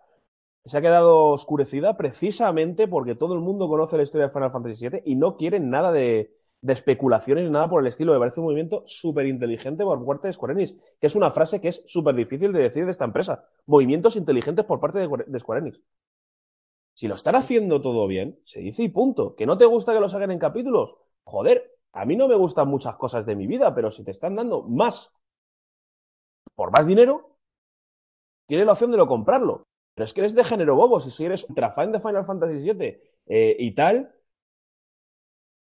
se 0.64 0.78
ha 0.78 0.80
quedado 0.80 1.26
oscurecida 1.28 1.96
precisamente 1.96 2.88
porque 2.88 3.14
todo 3.14 3.34
el 3.34 3.40
mundo 3.42 3.68
conoce 3.68 3.98
la 3.98 4.02
historia 4.02 4.28
de 4.28 4.32
Final 4.32 4.50
Fantasy 4.50 4.88
VII 4.88 5.02
y 5.04 5.14
no 5.14 5.36
quieren 5.36 5.68
nada 5.68 5.92
de, 5.92 6.34
de 6.64 6.72
especulaciones 6.72 7.44
ni 7.44 7.50
nada 7.50 7.68
por 7.68 7.82
el 7.82 7.86
estilo. 7.86 8.14
Me 8.14 8.18
parece 8.18 8.40
un 8.40 8.46
movimiento 8.46 8.82
súper 8.86 9.26
inteligente 9.26 9.84
por 9.84 10.04
parte 10.06 10.28
de 10.28 10.32
Square 10.32 10.54
Enix, 10.54 10.74
que 10.98 11.06
es 11.06 11.14
una 11.14 11.30
frase 11.30 11.60
que 11.60 11.68
es 11.68 11.82
súper 11.84 12.14
difícil 12.14 12.52
de 12.52 12.62
decir 12.62 12.86
de 12.86 12.90
esta 12.90 13.04
empresa. 13.04 13.44
Movimientos 13.66 14.16
inteligentes 14.16 14.64
por 14.64 14.80
parte 14.80 15.00
de, 15.00 15.08
de 15.26 15.38
Square 15.38 15.60
Enix. 15.60 15.80
Si 16.94 17.08
lo 17.08 17.14
están 17.14 17.34
haciendo 17.34 17.82
todo 17.82 18.06
bien, 18.06 18.40
se 18.44 18.60
dice 18.60 18.84
y 18.84 18.88
punto. 18.88 19.34
¿Que 19.34 19.46
no 19.46 19.58
te 19.58 19.66
gusta 19.66 19.92
que 19.92 20.00
lo 20.00 20.08
saquen 20.08 20.30
en 20.30 20.38
capítulos? 20.38 20.96
Joder, 21.24 21.78
a 21.92 22.04
mí 22.04 22.16
no 22.16 22.28
me 22.28 22.36
gustan 22.36 22.68
muchas 22.68 22.96
cosas 22.96 23.26
de 23.26 23.36
mi 23.36 23.46
vida, 23.46 23.74
pero 23.74 23.90
si 23.90 24.04
te 24.04 24.12
están 24.12 24.36
dando 24.36 24.62
más 24.62 25.12
por 26.54 26.70
más 26.70 26.86
dinero, 26.86 27.36
tienes 28.46 28.66
la 28.66 28.72
opción 28.72 28.92
de 28.92 28.96
no 28.96 29.06
comprarlo. 29.06 29.66
Pero 29.94 30.04
es 30.04 30.14
que 30.14 30.20
eres 30.20 30.34
de 30.34 30.44
género 30.44 30.76
bobo. 30.76 31.00
Si 31.00 31.24
eres 31.24 31.48
ultra 31.48 31.70
fan 31.70 31.92
de 31.92 32.00
Final 32.00 32.26
Fantasy 32.26 32.72
VII 32.72 33.00
eh, 33.26 33.56
y 33.58 33.74
tal, 33.74 34.14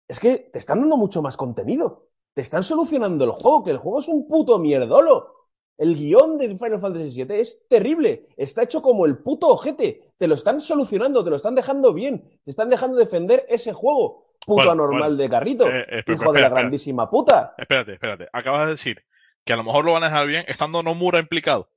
es 0.09 0.20
que 0.20 0.39
te 0.39 0.59
están 0.59 0.81
dando 0.81 0.97
mucho 0.97 1.23
más 1.23 1.36
contenido. 1.36 2.09
Te 2.35 2.43
están 2.43 2.62
solucionando 2.62 3.24
el 3.24 3.31
juego, 3.31 3.65
que 3.65 3.70
el 3.70 3.78
juego 3.78 4.01
es 4.01 4.09
un 4.09 4.28
puto 4.28 4.59
mierdolo. 4.59 5.36
El 5.78 5.94
guion 5.94 6.39
de 6.39 6.48
Final 6.57 6.78
Fantasy 6.81 7.23
VII 7.24 7.39
es 7.39 7.66
terrible. 7.69 8.28
Está 8.36 8.62
hecho 8.62 8.81
como 8.81 9.05
el 9.05 9.19
puto 9.19 9.48
ojete. 9.48 10.12
Te 10.16 10.27
lo 10.27 10.35
están 10.35 10.61
solucionando, 10.61 11.23
te 11.23 11.31
lo 11.31 11.36
están 11.36 11.55
dejando 11.55 11.93
bien. 11.93 12.40
Te 12.44 12.51
están 12.51 12.70
dejando 12.70 12.97
defender 12.97 13.44
ese 13.48 13.73
juego. 13.73 14.24
Puto 14.47 14.70
anormal 14.70 15.16
de 15.16 15.28
carrito. 15.28 15.66
Eh, 15.69 15.81
eh, 15.81 15.98
espera, 15.98 16.15
hijo 16.15 16.32
de 16.32 16.40
la 16.40 16.47
espera. 16.47 16.61
grandísima 16.62 17.11
puta. 17.11 17.55
espérate, 17.59 17.94
espérate. 17.94 18.28
Acabas 18.32 18.65
de 18.66 18.70
decir 18.70 19.05
que 19.44 19.53
a 19.53 19.57
lo 19.57 19.65
mejor 19.65 19.85
lo 19.85 19.93
van 19.93 20.05
a 20.05 20.07
dejar 20.07 20.27
bien 20.27 20.44
estando 20.48 20.82
Nomura 20.82 21.19
implicado. 21.19 21.69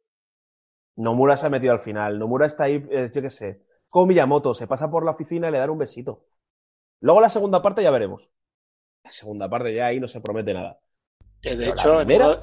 Nomura 0.95 1.35
se 1.37 1.47
ha 1.47 1.49
metido 1.49 1.73
al 1.73 1.79
final. 1.79 2.19
Nomura 2.19 2.45
está 2.45 2.65
ahí, 2.65 2.85
eh, 2.91 3.09
yo 3.13 3.21
qué 3.21 3.29
sé. 3.29 3.61
Como 3.89 4.05
Miyamoto, 4.07 4.53
se 4.53 4.67
pasa 4.67 4.89
por 4.91 5.03
la 5.03 5.11
oficina 5.11 5.49
y 5.49 5.51
le 5.51 5.57
dan 5.57 5.69
un 5.71 5.77
besito. 5.77 6.25
Luego 7.01 7.21
la 7.21 7.29
segunda 7.29 7.61
parte 7.61 7.81
ya 7.81 7.91
veremos. 7.91 8.29
La 9.03 9.11
segunda 9.11 9.49
parte 9.49 9.73
ya 9.73 9.87
ahí 9.87 9.99
no 9.99 10.07
se 10.07 10.21
promete 10.21 10.53
nada. 10.53 10.79
De, 11.41 11.55
Pero 11.55 11.57
la 11.59 11.71
hecho, 11.73 11.93
primera- 11.95 12.39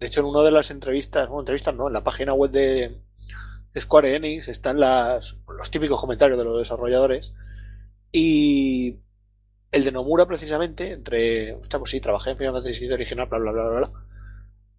de 0.00 0.06
hecho, 0.06 0.20
en 0.20 0.26
una 0.26 0.42
de 0.42 0.50
las 0.50 0.70
entrevistas, 0.70 1.28
bueno, 1.28 1.42
entrevistas 1.42 1.74
no, 1.74 1.88
en 1.88 1.92
la 1.92 2.02
página 2.02 2.32
web 2.32 2.50
de 2.50 3.02
Square 3.78 4.16
Enix 4.16 4.48
están 4.48 4.80
las, 4.80 5.36
los 5.46 5.70
típicos 5.70 6.00
comentarios 6.00 6.38
de 6.38 6.44
los 6.44 6.58
desarrolladores 6.58 7.34
y 8.10 8.96
el 9.70 9.84
de 9.84 9.92
Nomura 9.92 10.26
precisamente, 10.26 10.92
entre, 10.92 11.58
pues 11.70 11.90
sí, 11.90 12.00
trabajé 12.00 12.30
en 12.30 12.38
Final 12.38 12.54
Fantasy 12.54 12.86
VII 12.86 12.94
original, 12.94 13.26
bla, 13.26 13.38
bla, 13.38 13.52
bla, 13.52 13.68
bla. 13.68 13.90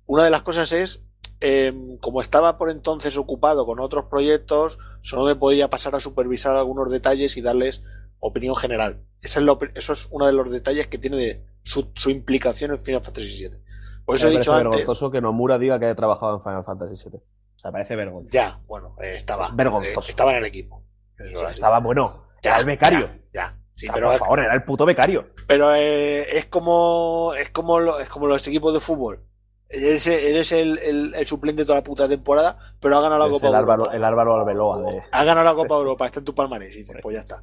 Una 0.08 0.24
de 0.26 0.32
las 0.32 0.42
cosas 0.42 0.72
es, 0.74 1.04
em, 1.40 1.98
como 2.00 2.20
estaba 2.20 2.58
por 2.58 2.72
entonces 2.72 3.16
ocupado 3.16 3.66
con 3.68 3.80
otros 3.80 4.06
proyectos, 4.06 4.80
solo 5.04 5.26
me 5.26 5.36
podía 5.36 5.70
pasar 5.70 5.96
a 5.96 6.00
supervisar 6.00 6.56
algunos 6.58 6.92
detalles 6.92 7.38
y 7.38 7.42
darles 7.42 7.84
opinión 8.20 8.56
general. 8.56 9.02
Esa 9.22 9.40
es 9.40 9.46
la 9.46 9.56
eso 9.76 9.94
es 9.94 10.08
uno 10.10 10.26
de 10.26 10.34
los 10.34 10.52
detalles 10.52 10.88
que 10.88 10.98
tiene 10.98 11.18
de 11.18 11.46
su, 11.64 11.92
su 11.96 12.10
implicación 12.10 12.72
en 12.72 12.82
Final 12.82 13.04
Fantasy 13.04 13.48
VII. 13.48 13.71
Por 14.12 14.18
eso 14.18 14.28
me 14.28 14.32
he 14.32 14.36
parece 14.36 14.40
dicho 14.40 14.54
antes, 14.54 14.70
vergonzoso 14.70 15.12
que 15.12 15.22
Nomura 15.22 15.58
diga 15.58 15.80
que 15.80 15.86
haya 15.86 15.96
trabajado 15.96 16.38
en 16.38 16.44
Final 16.44 16.64
Fantasy 16.64 17.10
VII. 17.10 17.20
O 17.20 17.60
sea, 17.60 17.72
parece 17.72 17.96
vergonzoso. 17.96 18.34
ya, 18.34 18.60
bueno, 18.68 18.96
eh, 19.02 19.16
estaba, 19.16 19.46
Es 19.46 19.56
vergonzoso. 19.56 20.02
eh, 20.02 20.12
estaba 20.12 20.32
en 20.32 20.38
el 20.38 20.46
equipo. 20.46 20.84
Eso 21.18 21.34
O 21.34 21.40
sea, 21.40 21.48
así. 21.50 21.60
estaba 21.60 21.80
bueno. 21.80 22.26
Ya, 22.44 22.52
Era 22.52 22.60
el 22.60 22.66
becario. 22.66 23.00
Ya, 23.00 23.20
ya. 23.34 23.58
Sí, 23.74 23.86
O 23.86 23.88
sea, 23.88 23.94
pero, 23.96 24.10
por 24.10 24.20
favor, 24.20 24.40
era 24.40 24.54
el 24.54 24.64
puto 24.64 24.86
becario. 24.86 25.28
pero 25.48 25.74
eh, 25.76 26.38
es 26.38 26.46
como 26.48 27.34
es 27.36 27.50
como 27.52 27.80
lo- 27.80 28.00
es 28.00 28.10
como 28.10 28.28
los 28.28 28.46
equipos 28.48 28.74
de 28.74 28.80
fútbol. 28.80 29.24
Eres, 29.70 30.06
eres 30.08 30.52
el, 30.52 30.78
el- 30.80 31.14
el 31.16 31.28
suplente 31.28 31.64
toda 31.64 31.78
la 31.78 31.84
puta 31.84 32.08
temporada, 32.10 32.58
pero 32.82 32.98
ha 32.98 33.02
ganado 33.02 33.20
la 33.20 33.26
Es 33.28 33.32
Copa 33.32 33.48
el 33.48 33.54
Europa. 33.54 33.74
Álvaro, 33.74 33.92
el 33.94 34.04
Álvaro 34.04 34.36
Arbeloa 34.36 34.82
de... 34.82 35.02
Ha 35.12 35.24
ganado 35.24 35.46
la 35.46 35.54
Copa 35.56 35.76
Europa, 35.76 36.06
está 36.08 36.20
en 36.20 36.26
tu 36.26 36.36
palmarés. 36.36 36.76
Y 36.76 36.84
pues 37.02 37.16
ya 37.16 37.22
está. 37.22 37.42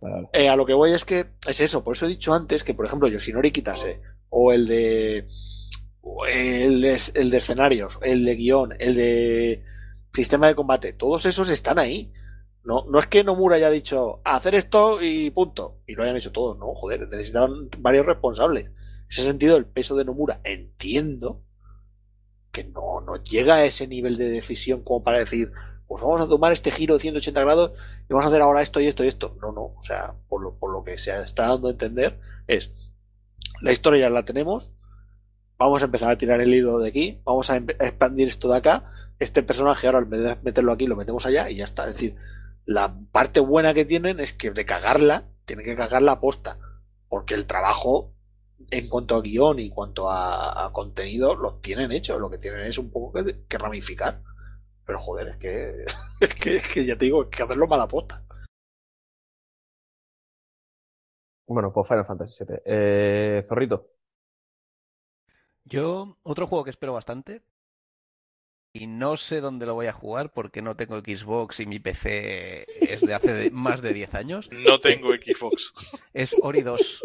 Vale. 0.00 0.28
Eh, 0.32 0.48
a 0.48 0.54
lo 0.54 0.64
que 0.64 0.74
voy 0.74 0.92
es 0.92 1.04
que 1.04 1.26
es 1.46 1.60
eso, 1.60 1.82
por 1.82 1.96
eso 1.96 2.06
he 2.06 2.10
dicho 2.10 2.32
antes 2.32 2.62
que, 2.62 2.72
por 2.74 2.86
ejemplo, 2.86 3.08
Yoshinori 3.08 3.50
Kitase, 3.50 4.00
o 4.28 4.52
el 4.52 4.66
de 4.68 5.26
el 6.28 6.84
el 6.84 7.30
de 7.30 7.38
escenarios, 7.38 7.98
el 8.02 8.24
de 8.24 8.34
guion, 8.36 8.74
el 8.78 8.94
de 8.94 9.64
sistema 10.14 10.48
de 10.48 10.54
combate, 10.54 10.92
todos 10.92 11.26
esos 11.26 11.50
están 11.50 11.78
ahí. 11.78 12.12
No, 12.64 12.84
no 12.86 12.98
es 12.98 13.06
que 13.06 13.22
Nomura 13.22 13.56
haya 13.56 13.70
dicho 13.70 14.20
hacer 14.24 14.56
esto 14.56 15.00
y 15.00 15.30
punto, 15.30 15.78
y 15.86 15.94
lo 15.94 16.02
hayan 16.02 16.16
hecho 16.16 16.32
todos, 16.32 16.58
no, 16.58 16.74
joder, 16.74 17.08
necesitaban 17.08 17.68
varios 17.78 18.06
responsables. 18.06 18.70
Ese 19.08 19.22
sentido, 19.22 19.56
el 19.56 19.66
peso 19.66 19.94
de 19.94 20.04
Nomura, 20.04 20.40
entiendo 20.42 21.42
que 22.50 22.64
no, 22.64 23.00
no 23.02 23.22
llega 23.22 23.56
a 23.56 23.64
ese 23.64 23.86
nivel 23.86 24.16
de 24.16 24.30
decisión 24.30 24.82
como 24.82 25.04
para 25.04 25.18
decir, 25.18 25.52
pues 25.86 26.02
vamos 26.02 26.20
a 26.20 26.28
tomar 26.28 26.52
este 26.52 26.70
giro 26.70 26.94
de 26.94 27.00
180 27.00 27.40
grados 27.40 27.72
y 28.08 28.12
vamos 28.12 28.24
a 28.24 28.28
hacer 28.28 28.42
ahora 28.42 28.62
esto 28.62 28.80
y 28.80 28.86
esto 28.88 29.04
y 29.04 29.08
esto. 29.08 29.36
No, 29.40 29.52
no, 29.52 29.62
o 29.78 29.82
sea, 29.82 30.14
por 30.28 30.42
lo, 30.42 30.58
por 30.58 30.72
lo 30.72 30.82
que 30.82 30.98
se 30.98 31.16
está 31.20 31.48
dando 31.48 31.68
a 31.68 31.72
entender 31.72 32.18
es, 32.48 32.72
la 33.60 33.72
historia 33.72 34.08
ya 34.08 34.10
la 34.10 34.24
tenemos, 34.24 34.72
vamos 35.58 35.82
a 35.82 35.86
empezar 35.86 36.10
a 36.10 36.18
tirar 36.18 36.40
el 36.40 36.54
hilo 36.54 36.78
de 36.78 36.88
aquí, 36.88 37.20
vamos 37.24 37.50
a 37.50 37.56
expandir 37.56 38.28
esto 38.28 38.48
de 38.48 38.58
acá, 38.58 38.90
este 39.18 39.42
personaje 39.42 39.86
ahora 39.86 40.00
en 40.00 40.10
vez 40.10 40.22
de 40.22 40.36
meterlo 40.42 40.72
aquí 40.72 40.86
lo 40.86 40.96
metemos 40.96 41.26
allá 41.26 41.50
y 41.50 41.56
ya 41.56 41.64
está. 41.64 41.88
Es 41.88 41.94
decir, 41.94 42.16
la 42.64 42.96
parte 43.12 43.40
buena 43.40 43.74
que 43.74 43.84
tienen 43.84 44.20
es 44.20 44.32
que 44.32 44.50
de 44.50 44.64
cagarla, 44.64 45.28
tienen 45.44 45.64
que 45.64 45.76
cagarla 45.76 46.12
a 46.12 46.20
posta, 46.20 46.58
porque 47.08 47.34
el 47.34 47.46
trabajo 47.46 48.12
en 48.70 48.88
cuanto 48.88 49.16
a 49.16 49.22
guion 49.22 49.58
y 49.58 49.70
cuanto 49.70 50.10
a, 50.10 50.70
contenido 50.72 51.34
lo 51.34 51.56
tienen 51.60 51.92
hecho, 51.92 52.18
lo 52.18 52.30
que 52.30 52.38
tienen 52.38 52.66
es 52.66 52.78
un 52.78 52.90
poco 52.90 53.12
que, 53.48 53.58
ramificar. 53.58 54.22
Pero 54.84 54.98
joder, 54.98 55.28
es 55.28 55.36
que, 55.36 55.84
es 56.20 56.34
que, 56.34 56.56
es 56.56 56.68
que 56.68 56.84
ya 56.86 56.96
te 56.96 57.06
digo, 57.06 57.24
es 57.24 57.28
que 57.30 57.42
hacerlo 57.42 57.66
mala 57.66 57.88
posta. 57.88 58.22
Bueno, 61.48 61.72
pues 61.72 61.86
Final 61.88 62.04
Fantasy 62.04 62.44
VII. 62.44 62.56
Eh, 62.64 63.46
Zorrito. 63.48 63.95
Yo, 65.68 66.16
otro 66.22 66.46
juego 66.46 66.62
que 66.64 66.70
espero 66.70 66.92
bastante, 66.92 67.42
y 68.72 68.86
no 68.86 69.16
sé 69.16 69.40
dónde 69.40 69.66
lo 69.66 69.74
voy 69.74 69.86
a 69.86 69.92
jugar 69.92 70.32
porque 70.32 70.62
no 70.62 70.76
tengo 70.76 70.98
Xbox 71.00 71.58
y 71.60 71.66
mi 71.66 71.80
PC 71.80 72.66
es 72.80 73.00
de 73.00 73.14
hace 73.14 73.32
de- 73.32 73.50
más 73.50 73.80
de 73.82 73.92
10 73.92 74.14
años, 74.14 74.48
No 74.52 74.78
tengo 74.78 75.08
Xbox. 75.10 75.72
es 76.14 76.34
Ori 76.42 76.62
2. 76.62 77.00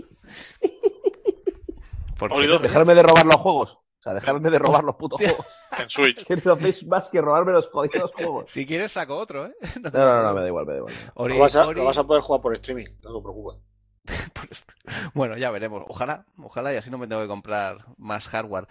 Porque 2.20 2.36
Ori 2.36 2.48
2. 2.48 2.62
Dejarme 2.62 2.94
de 2.94 3.04
robar 3.04 3.26
los 3.26 3.36
juegos. 3.38 3.74
O 3.78 4.04
sea, 4.04 4.14
dejarme 4.16 4.50
de 4.50 4.58
robar 4.60 4.84
los 4.84 4.96
putos 4.96 5.20
juegos. 5.22 5.46
En 5.78 5.90
Switch. 5.90 6.24
Que 6.28 6.36
no 6.38 6.54
hacéis 6.54 6.86
más 6.88 7.10
que 7.10 7.22
robarme 7.22 7.52
los 7.52 7.68
jodidos 7.70 8.12
juegos. 8.14 8.50
Si 8.50 8.66
quieres 8.66 8.92
saco 8.92 9.16
otro, 9.16 9.46
¿eh? 9.48 9.54
No, 9.82 9.90
no, 9.92 10.24
no, 10.24 10.34
me 10.34 10.42
da 10.42 10.48
igual, 10.48 10.66
me 10.66 10.74
da 10.74 10.78
igual. 10.80 10.94
Ori- 11.16 11.34
Lo 11.36 11.40
vas, 11.40 11.56
a, 11.56 11.66
Ori- 11.68 11.76
lo 11.78 11.86
vas 11.86 11.98
a 11.98 12.04
poder 12.04 12.22
jugar 12.22 12.42
por 12.42 12.54
streaming, 12.56 12.86
no 13.02 13.16
te 13.16 13.22
preocupes. 13.22 13.60
Bueno, 15.14 15.38
ya 15.38 15.52
veremos. 15.52 15.84
Ojalá, 15.88 16.26
ojalá 16.38 16.74
y 16.74 16.78
así 16.78 16.90
no 16.90 16.98
me 16.98 17.08
tengo 17.08 17.22
que 17.22 17.28
comprar 17.28 17.86
más 17.98 18.28
hardware. 18.28 18.68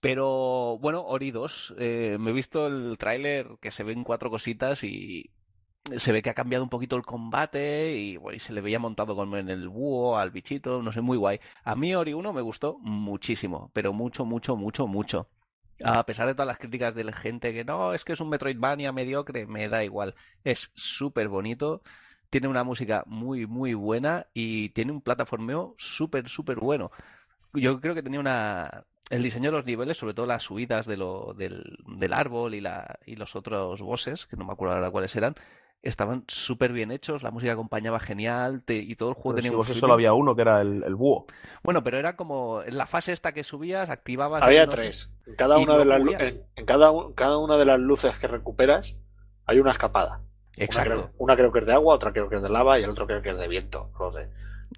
Pero 0.00 0.78
bueno, 0.80 1.04
Ori 1.04 1.30
2, 1.30 1.74
eh, 1.78 2.16
me 2.20 2.30
he 2.30 2.34
visto 2.34 2.66
el 2.66 2.96
tráiler 2.98 3.58
que 3.60 3.70
se 3.70 3.84
ven 3.84 4.04
cuatro 4.04 4.30
cositas 4.30 4.82
y 4.84 5.30
se 5.98 6.12
ve 6.12 6.22
que 6.22 6.30
ha 6.30 6.34
cambiado 6.34 6.64
un 6.64 6.70
poquito 6.70 6.96
el 6.96 7.02
combate 7.02 7.96
y, 7.96 8.16
bueno, 8.16 8.38
se 8.38 8.52
le 8.52 8.60
veía 8.60 8.78
montado 8.78 9.16
como 9.16 9.36
en 9.36 9.48
el 9.50 9.68
búho 9.68 10.18
al 10.18 10.30
bichito, 10.30 10.82
no 10.82 10.92
sé, 10.92 11.00
muy 11.00 11.18
guay. 11.18 11.40
A 11.64 11.74
mí 11.76 11.94
Ori 11.94 12.14
1 12.14 12.32
me 12.32 12.40
gustó 12.42 12.78
muchísimo, 12.80 13.70
pero 13.74 13.92
mucho, 13.92 14.24
mucho, 14.24 14.56
mucho, 14.56 14.86
mucho. 14.86 15.28
A 15.84 16.04
pesar 16.04 16.26
de 16.26 16.34
todas 16.34 16.48
las 16.48 16.58
críticas 16.58 16.94
de 16.94 17.04
la 17.04 17.12
gente 17.12 17.52
que 17.54 17.64
no, 17.64 17.94
es 17.94 18.04
que 18.04 18.12
es 18.12 18.20
un 18.20 18.28
Metroidvania 18.28 18.92
mediocre, 18.92 19.46
me 19.46 19.68
da 19.68 19.82
igual. 19.84 20.14
Es 20.44 20.70
súper 20.74 21.28
bonito, 21.28 21.82
tiene 22.30 22.48
una 22.48 22.64
música 22.64 23.02
muy, 23.06 23.46
muy 23.46 23.74
buena 23.74 24.26
y 24.32 24.70
tiene 24.70 24.92
un 24.92 25.00
plataformeo 25.02 25.74
súper, 25.78 26.28
súper 26.28 26.58
bueno. 26.58 26.90
Yo 27.52 27.80
creo 27.80 27.94
que 27.94 28.02
tenía 28.02 28.20
una... 28.20 28.84
El 29.10 29.24
diseño 29.24 29.50
de 29.50 29.56
los 29.56 29.66
niveles, 29.66 29.96
sobre 29.96 30.14
todo 30.14 30.26
las 30.26 30.44
subidas 30.44 30.86
de 30.86 30.96
lo, 30.96 31.34
del, 31.36 31.78
del 31.98 32.12
árbol 32.14 32.54
y, 32.54 32.60
la, 32.60 33.00
y 33.04 33.16
los 33.16 33.34
otros 33.34 33.82
bosses, 33.82 34.26
que 34.26 34.36
no 34.36 34.44
me 34.44 34.52
acuerdo 34.52 34.76
ahora 34.76 34.92
cuáles 34.92 35.16
eran, 35.16 35.34
estaban 35.82 36.22
súper 36.28 36.72
bien 36.72 36.92
hechos, 36.92 37.24
la 37.24 37.32
música 37.32 37.52
acompañaba 37.54 37.98
genial 37.98 38.62
te- 38.64 38.76
y 38.76 38.94
todo 38.94 39.08
el 39.08 39.14
juego 39.16 39.30
Pero 39.30 39.36
tenía 39.36 39.50
si 39.50 39.54
un 39.54 39.58
vos 39.58 39.66
solo 39.80 39.94
había 39.94 40.12
uno, 40.12 40.36
que 40.36 40.42
era 40.42 40.60
el, 40.60 40.84
el 40.84 40.94
búho. 40.94 41.26
Bueno, 41.64 41.82
pero 41.82 41.98
era 41.98 42.14
como 42.14 42.62
en 42.62 42.78
la 42.78 42.86
fase 42.86 43.10
esta 43.12 43.32
que 43.32 43.42
subías, 43.42 43.90
activabas 43.90 44.44
Había 44.44 44.60
algunos- 44.62 44.76
tres. 44.80 45.10
En 45.26 45.34
cada 45.34 45.58
una 45.58 45.76
de 45.76 45.84
las 45.86 46.00
en, 46.00 46.44
en 46.54 46.64
cada 46.66 47.36
una 47.38 47.56
de 47.56 47.64
las 47.64 47.80
luces 47.80 48.16
que 48.20 48.28
recuperas 48.28 48.94
hay 49.46 49.58
una 49.58 49.72
escapada. 49.72 50.20
Una 50.56 50.64
Exacto. 50.64 50.90
creo, 50.90 51.10
una 51.18 51.36
creo 51.36 51.52
que 51.52 51.58
es 51.60 51.66
de 51.66 51.72
agua, 51.72 51.94
otra 51.94 52.12
creo 52.12 52.28
que 52.28 52.36
es 52.36 52.42
de 52.42 52.48
lava 52.48 52.78
y 52.78 52.82
el 52.84 52.90
otro 52.90 53.06
creo 53.06 53.22
que 53.22 53.30
es 53.30 53.38
de 53.38 53.48
viento. 53.48 53.90
No 53.98 54.10
sé. 54.12 54.28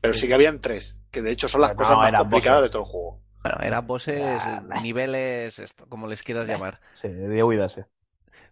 Pero 0.00 0.14
sí 0.14 0.26
que 0.28 0.34
habían 0.34 0.60
tres, 0.60 0.96
que 1.10 1.22
de 1.22 1.32
hecho 1.32 1.48
son 1.48 1.60
las 1.62 1.70
No, 1.72 1.76
cosas 1.76 1.96
más 1.96 2.12
complicadas 2.12 2.60
bosses. 2.60 2.70
de 2.70 2.72
todo 2.72 2.82
el 2.82 2.88
juego. 2.88 3.20
Bueno, 3.42 3.58
eran 3.62 3.86
bosses, 3.86 4.42
Ah, 4.46 4.62
eh, 4.76 4.80
niveles, 4.82 5.58
esto, 5.58 5.86
como 5.88 6.06
les 6.06 6.22
quieras 6.22 6.46
llamar. 6.46 6.80
Sí, 6.92 7.08
de 7.08 7.42
huida 7.42 7.66
ese. 7.66 7.86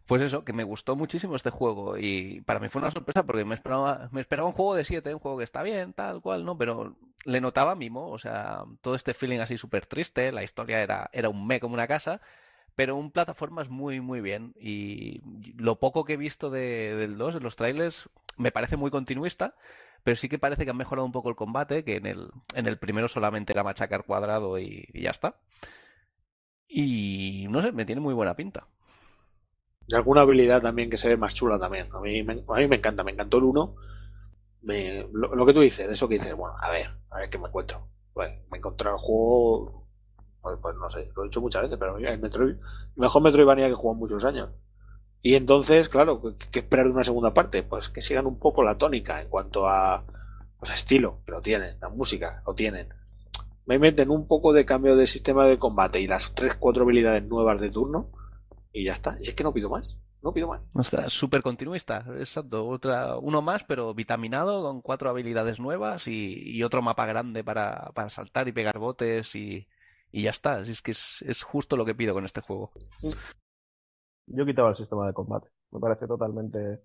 Pues 0.06 0.22
eso, 0.22 0.44
que 0.44 0.52
me 0.52 0.64
gustó 0.64 0.96
muchísimo 0.96 1.36
este 1.36 1.50
juego 1.50 1.96
y 1.96 2.40
para 2.40 2.58
mí 2.58 2.68
fue 2.68 2.82
una 2.82 2.90
sorpresa 2.90 3.22
porque 3.22 3.44
me 3.44 3.54
esperaba, 3.54 4.08
me 4.10 4.20
esperaba 4.20 4.48
un 4.48 4.54
juego 4.54 4.74
de 4.74 4.82
7, 4.84 5.14
un 5.14 5.20
juego 5.20 5.38
que 5.38 5.44
está 5.44 5.62
bien, 5.62 5.92
tal 5.92 6.20
cual, 6.20 6.44
¿no? 6.44 6.58
Pero 6.58 6.96
le 7.24 7.40
notaba 7.40 7.76
mimo, 7.76 8.08
o 8.10 8.18
sea, 8.18 8.64
todo 8.80 8.96
este 8.96 9.14
feeling 9.14 9.38
así 9.38 9.56
súper 9.56 9.86
triste, 9.86 10.32
la 10.32 10.42
historia 10.42 10.82
era, 10.82 11.08
era 11.12 11.28
un 11.28 11.46
me 11.46 11.60
como 11.60 11.74
una 11.74 11.86
casa, 11.86 12.20
pero 12.76 12.96
un 12.96 13.10
plataformas 13.10 13.68
muy, 13.68 14.00
muy 14.00 14.20
bien 14.20 14.54
y 14.58 15.22
lo 15.56 15.78
poco 15.78 16.04
que 16.04 16.14
he 16.14 16.16
visto 16.16 16.50
de, 16.50 16.94
del 16.96 17.18
2 17.18 17.36
en 17.36 17.42
los 17.42 17.56
trailers 17.56 18.08
me 18.36 18.52
parece 18.52 18.76
muy 18.76 18.90
continuista, 18.90 19.54
pero 20.02 20.16
sí 20.16 20.28
que 20.28 20.38
parece 20.38 20.64
que 20.64 20.70
han 20.70 20.76
mejorado 20.76 21.04
un 21.04 21.12
poco 21.12 21.28
el 21.28 21.36
combate, 21.36 21.84
que 21.84 21.96
en 21.96 22.06
el, 22.06 22.30
en 22.54 22.66
el 22.66 22.78
primero 22.78 23.08
solamente 23.08 23.52
era 23.52 23.62
machacar 23.62 24.04
cuadrado 24.04 24.58
y, 24.58 24.88
ya 24.94 25.10
está. 25.10 25.36
Y 26.68 27.46
no 27.50 27.60
sé, 27.62 27.72
me 27.72 27.84
tiene 27.84 28.00
muy 28.00 28.14
buena 28.14 28.34
pinta. 28.34 28.66
Y 29.86 29.94
alguna 29.94 30.22
habilidad 30.22 30.62
también 30.62 30.88
que 30.88 30.98
se 30.98 31.08
ve 31.08 31.16
más 31.16 31.34
chula 31.34 31.58
también. 31.58 31.88
A 31.92 32.00
mí 32.00 32.22
me, 32.22 32.44
a 32.48 32.58
mí 32.58 32.68
me 32.68 32.76
encanta, 32.76 33.02
me 33.02 33.12
encantó 33.12 33.38
el 33.38 33.44
1. 33.44 33.76
Me, 34.62 35.08
lo, 35.12 35.34
lo 35.34 35.46
que 35.46 35.52
tú 35.52 35.60
dices, 35.60 35.88
eso 35.90 36.08
que 36.08 36.14
dices, 36.14 36.34
bueno, 36.34 36.56
a 36.60 36.70
ver, 36.70 36.90
a 37.10 37.18
ver 37.18 37.30
qué 37.30 37.38
me 37.38 37.48
encuentro. 37.48 37.88
Bueno, 38.14 38.40
me 38.50 38.58
encontré 38.58 38.88
el 38.88 38.96
juego, 38.96 39.79
pues, 40.42 40.76
no 40.76 40.90
sé, 40.90 41.10
lo 41.14 41.22
he 41.22 41.26
dicho 41.26 41.40
muchas 41.40 41.62
veces, 41.62 41.78
pero 41.78 41.96
el 41.96 42.18
Metroid, 42.18 42.56
mejor 42.96 43.22
Metroidvania 43.22 43.68
que 43.68 43.74
en 43.74 43.96
muchos 43.96 44.24
años. 44.24 44.50
Y 45.22 45.34
entonces, 45.34 45.88
claro, 45.88 46.22
¿qué, 46.50 46.60
esperar 46.60 46.86
una 46.86 47.04
segunda 47.04 47.34
parte? 47.34 47.62
Pues 47.62 47.90
que 47.90 48.00
sigan 48.00 48.26
un 48.26 48.38
poco 48.38 48.62
la 48.62 48.78
tónica 48.78 49.20
en 49.20 49.28
cuanto 49.28 49.68
a, 49.68 50.04
pues 50.58 50.72
estilo, 50.72 51.20
que 51.26 51.32
lo 51.32 51.40
tienen, 51.40 51.78
la 51.80 51.90
música, 51.90 52.42
lo 52.46 52.54
tienen. 52.54 52.88
Me 53.66 53.78
meten 53.78 54.10
un 54.10 54.26
poco 54.26 54.52
de 54.52 54.64
cambio 54.64 54.96
de 54.96 55.06
sistema 55.06 55.46
de 55.46 55.58
combate 55.58 56.00
y 56.00 56.06
las 56.06 56.34
3-4 56.34 56.82
habilidades 56.82 57.24
nuevas 57.24 57.60
de 57.60 57.70
turno 57.70 58.08
y 58.72 58.84
ya 58.84 58.92
está. 58.92 59.18
Y 59.20 59.28
es 59.28 59.34
que 59.34 59.44
no 59.44 59.52
pido 59.52 59.68
más, 59.68 59.98
no 60.22 60.32
pido 60.32 60.48
más. 60.48 60.62
O 60.74 60.82
sea, 60.82 61.10
súper 61.10 61.42
continuista, 61.42 62.06
exacto. 62.18 62.66
Otra, 62.66 63.18
uno 63.18 63.42
más, 63.42 63.62
pero 63.64 63.92
vitaminado, 63.92 64.62
con 64.62 64.80
cuatro 64.80 65.10
habilidades 65.10 65.60
nuevas 65.60 66.08
y, 66.08 66.50
y 66.50 66.62
otro 66.62 66.80
mapa 66.80 67.04
grande 67.04 67.44
para, 67.44 67.90
para 67.94 68.08
saltar 68.08 68.48
y 68.48 68.52
pegar 68.52 68.78
botes 68.78 69.34
y, 69.34 69.68
y 70.12 70.22
ya 70.22 70.30
está. 70.30 70.56
Así 70.56 70.72
es 70.72 70.82
que 70.82 70.90
es, 70.92 71.22
es 71.22 71.42
justo 71.42 71.76
lo 71.76 71.84
que 71.84 71.94
pido 71.94 72.14
con 72.14 72.24
este 72.24 72.40
juego. 72.40 72.70
Yo 74.26 74.46
quitaba 74.46 74.70
el 74.70 74.76
sistema 74.76 75.06
de 75.06 75.12
combate. 75.12 75.48
Me 75.70 75.80
parece 75.80 76.06
totalmente 76.06 76.80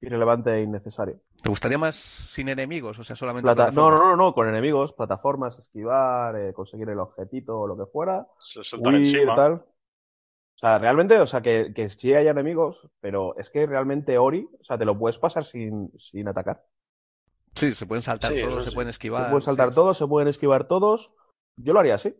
irrelevante 0.00 0.50
e 0.54 0.62
innecesario. 0.62 1.20
¿Te 1.42 1.48
gustaría 1.48 1.78
más 1.78 1.94
sin 1.96 2.48
enemigos? 2.48 2.98
O 2.98 3.04
sea, 3.04 3.16
solamente 3.16 3.44
Plata- 3.46 3.70
No, 3.70 3.90
no, 3.90 3.98
no, 3.98 4.16
no, 4.16 4.34
con 4.34 4.48
enemigos, 4.48 4.92
plataformas, 4.92 5.58
esquivar, 5.58 6.36
eh, 6.36 6.52
conseguir 6.52 6.88
el 6.88 6.98
objetito 6.98 7.58
o 7.60 7.66
lo 7.66 7.76
que 7.76 7.90
fuera. 7.90 8.26
Se 8.38 8.60
huir, 8.76 9.26
tal. 9.36 9.52
O 9.54 10.58
sea, 10.60 10.78
realmente, 10.78 11.18
o 11.18 11.26
sea, 11.26 11.40
que, 11.40 11.72
que 11.74 11.88
sí 11.88 12.12
haya 12.14 12.32
enemigos, 12.32 12.88
pero 13.00 13.34
es 13.38 13.48
que 13.50 13.66
realmente 13.66 14.18
Ori, 14.18 14.46
o 14.60 14.64
sea, 14.64 14.76
te 14.76 14.84
lo 14.84 14.98
puedes 14.98 15.18
pasar 15.18 15.44
sin, 15.44 15.90
sin 15.98 16.28
atacar. 16.28 16.62
Sí, 17.54 17.74
se 17.74 17.86
pueden 17.86 18.02
saltar 18.02 18.32
Sí, 18.32 18.42
todos, 18.42 18.64
se 18.64 18.70
sí. 18.70 18.74
pueden 18.74 18.88
Se 18.92 18.96
esquivar. 18.96 19.30
pueden 19.30 19.42
saltar 19.42 19.70
sí. 19.70 19.74
todos, 19.74 19.96
se 19.96 20.06
pueden 20.06 20.28
esquivar 20.28 20.64
todos. 20.68 21.12
Yo 21.56 21.72
lo 21.72 21.80
haría 21.80 21.94
así. 21.94 22.14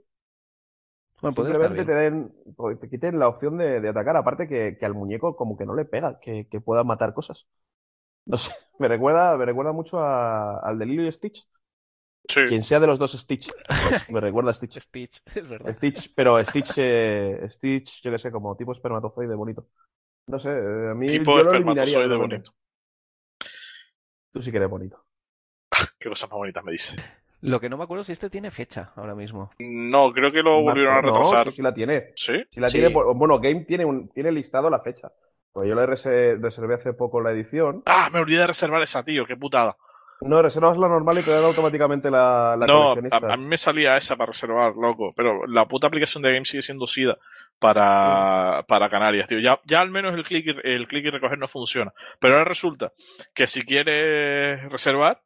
Bueno, 1.21 1.51
estar 1.53 1.73
Simplemente 1.73 1.85
te 1.85 1.93
den, 1.95 2.35
o 2.57 2.77
te 2.77 2.89
quiten 2.89 3.19
la 3.19 3.29
opción 3.29 3.57
de, 3.59 3.81
de 3.81 3.89
atacar, 3.89 4.17
aparte 4.17 4.49
que, 4.49 4.77
que 4.79 4.87
al 4.87 4.95
muñeco 4.95 5.37
como 5.37 5.57
que 5.57 5.65
no 5.67 5.75
le 5.75 5.85
pega, 5.85 6.19
que, 6.21 6.49
que 6.49 6.61
pueda 6.61 6.83
matar 6.85 7.15
cosas. 7.15 7.47
No 8.27 8.39
sé, 8.39 8.53
me 8.81 8.89
recuerda, 8.89 9.37
me 9.39 9.47
recuerda 9.47 9.73
mucho 9.73 10.01
a- 10.01 10.61
al 10.61 10.79
de 10.79 10.87
Lilo 10.87 11.05
y 11.07 11.13
Stitch. 11.13 11.49
Sí. 12.29 12.41
Quien 12.45 12.63
sea 12.63 12.81
de 12.81 12.87
los 12.87 12.99
dos 12.99 13.13
Stitch, 13.13 13.51
pues, 13.81 14.09
me 14.11 14.21
recuerda 14.21 14.51
a 14.51 14.55
Stitch. 14.55 14.81
Stitch, 14.81 15.23
es 15.35 15.49
verdad. 15.49 15.77
Stitch, 15.77 16.15
pero 16.15 16.45
Stitch, 16.45 16.75
eh, 16.79 17.47
Stitch, 17.51 18.03
yo 18.03 18.11
que 18.13 18.19
sé, 18.19 18.31
como 18.33 18.57
tipo 18.57 18.73
espermatozoide 18.73 19.35
bonito. 19.35 19.69
No 20.29 20.39
sé, 20.41 20.51
eh, 20.51 20.91
a 20.93 20.95
mí 20.95 21.09
Tipo 21.11 21.33
yo 21.33 21.43
lo 21.43 21.53
eliminaría 21.53 22.01
espermatozoide 22.01 22.17
totalmente. 22.17 22.17
bonito. 22.17 22.55
Tú 24.33 24.43
sí 24.43 24.51
que 24.51 24.57
eres 24.59 24.71
bonito. 24.71 25.05
qué 25.99 26.09
cosas 26.09 26.31
más 26.31 26.39
bonitas 26.39 26.65
me 26.65 26.73
dice. 26.73 26.97
Lo 27.43 27.59
que 27.59 27.69
no 27.69 27.77
me 27.79 27.85
acuerdo 27.85 28.05
si 28.05 28.13
este 28.13 28.29
tiene 28.31 28.51
fecha 28.51 28.93
ahora 28.97 29.15
mismo. 29.15 29.51
No, 29.59 30.13
creo 30.13 30.29
que 30.29 30.43
lo 30.43 30.61
volvieron 30.63 30.95
a 30.95 31.01
No, 31.03 31.09
retrasar. 31.09 31.47
sí, 31.47 31.53
sí 31.57 31.63
la 31.63 31.73
tiene. 31.73 32.13
¿Sí? 32.15 32.35
Sí 32.51 32.61
la 32.61 32.69
Sí. 32.69 32.79
tiene 32.79 32.95
bueno, 32.95 33.39
Game 33.41 33.65
tiene, 33.65 33.85
un, 33.85 34.09
tiene 34.11 34.31
listado 34.33 34.69
la 34.69 34.81
fecha. 34.81 35.11
Pues 35.53 35.69
yo 35.69 35.75
le 35.75 35.87
rese- 35.87 36.39
reservé 36.41 36.75
hace 36.75 36.93
poco 36.93 37.21
la 37.21 37.33
edición. 37.33 37.83
Ah, 37.87 38.09
me 38.13 38.21
olvidé 38.21 38.41
de 38.41 38.47
reservar 38.49 38.83
esa, 38.83 39.03
tío, 39.03 39.25
qué 39.27 39.37
putada. 39.37 39.77
No, 40.23 40.43
reservas 40.43 40.77
la 40.77 40.87
normal 40.87 41.19
y 41.19 41.23
te 41.23 41.31
dan 41.31 41.45
automáticamente 41.45 42.11
la, 42.11 42.55
la 42.55 42.67
no, 42.67 42.93
a, 42.93 43.37
mí 43.39 43.47
me 43.47 43.57
salía 43.57 43.97
esa 43.97 44.17
para 44.17 44.33
reservar, 44.33 44.75
loco. 44.77 45.09
Pero 45.17 45.47
la 45.47 45.65
puta 45.67 45.87
aplicación 45.87 46.23
de 46.23 46.31
Game 46.35 46.45
sigue 46.45 46.61
siendo 46.61 46.87
SIDA 46.87 47.17
para, 47.59 48.65
para 48.69 48.91
Canarias, 48.91 49.27
tío. 49.29 49.39
Ya, 49.39 49.59
ya 49.65 49.81
al 49.81 49.91
menos 49.91 50.15
el 50.15 50.25
click, 50.25 50.47
y, 50.47 50.69
el 50.69 50.87
click 50.89 51.07
y 51.07 51.11
recoger 51.11 51.39
no 51.39 51.49
funciona. 51.49 51.93
Pero 52.19 52.35
ahora 52.35 52.45
resulta 52.45 52.93
que 53.35 53.47
si 53.47 53.63
quieres 53.65 54.63
reservar, 54.71 55.23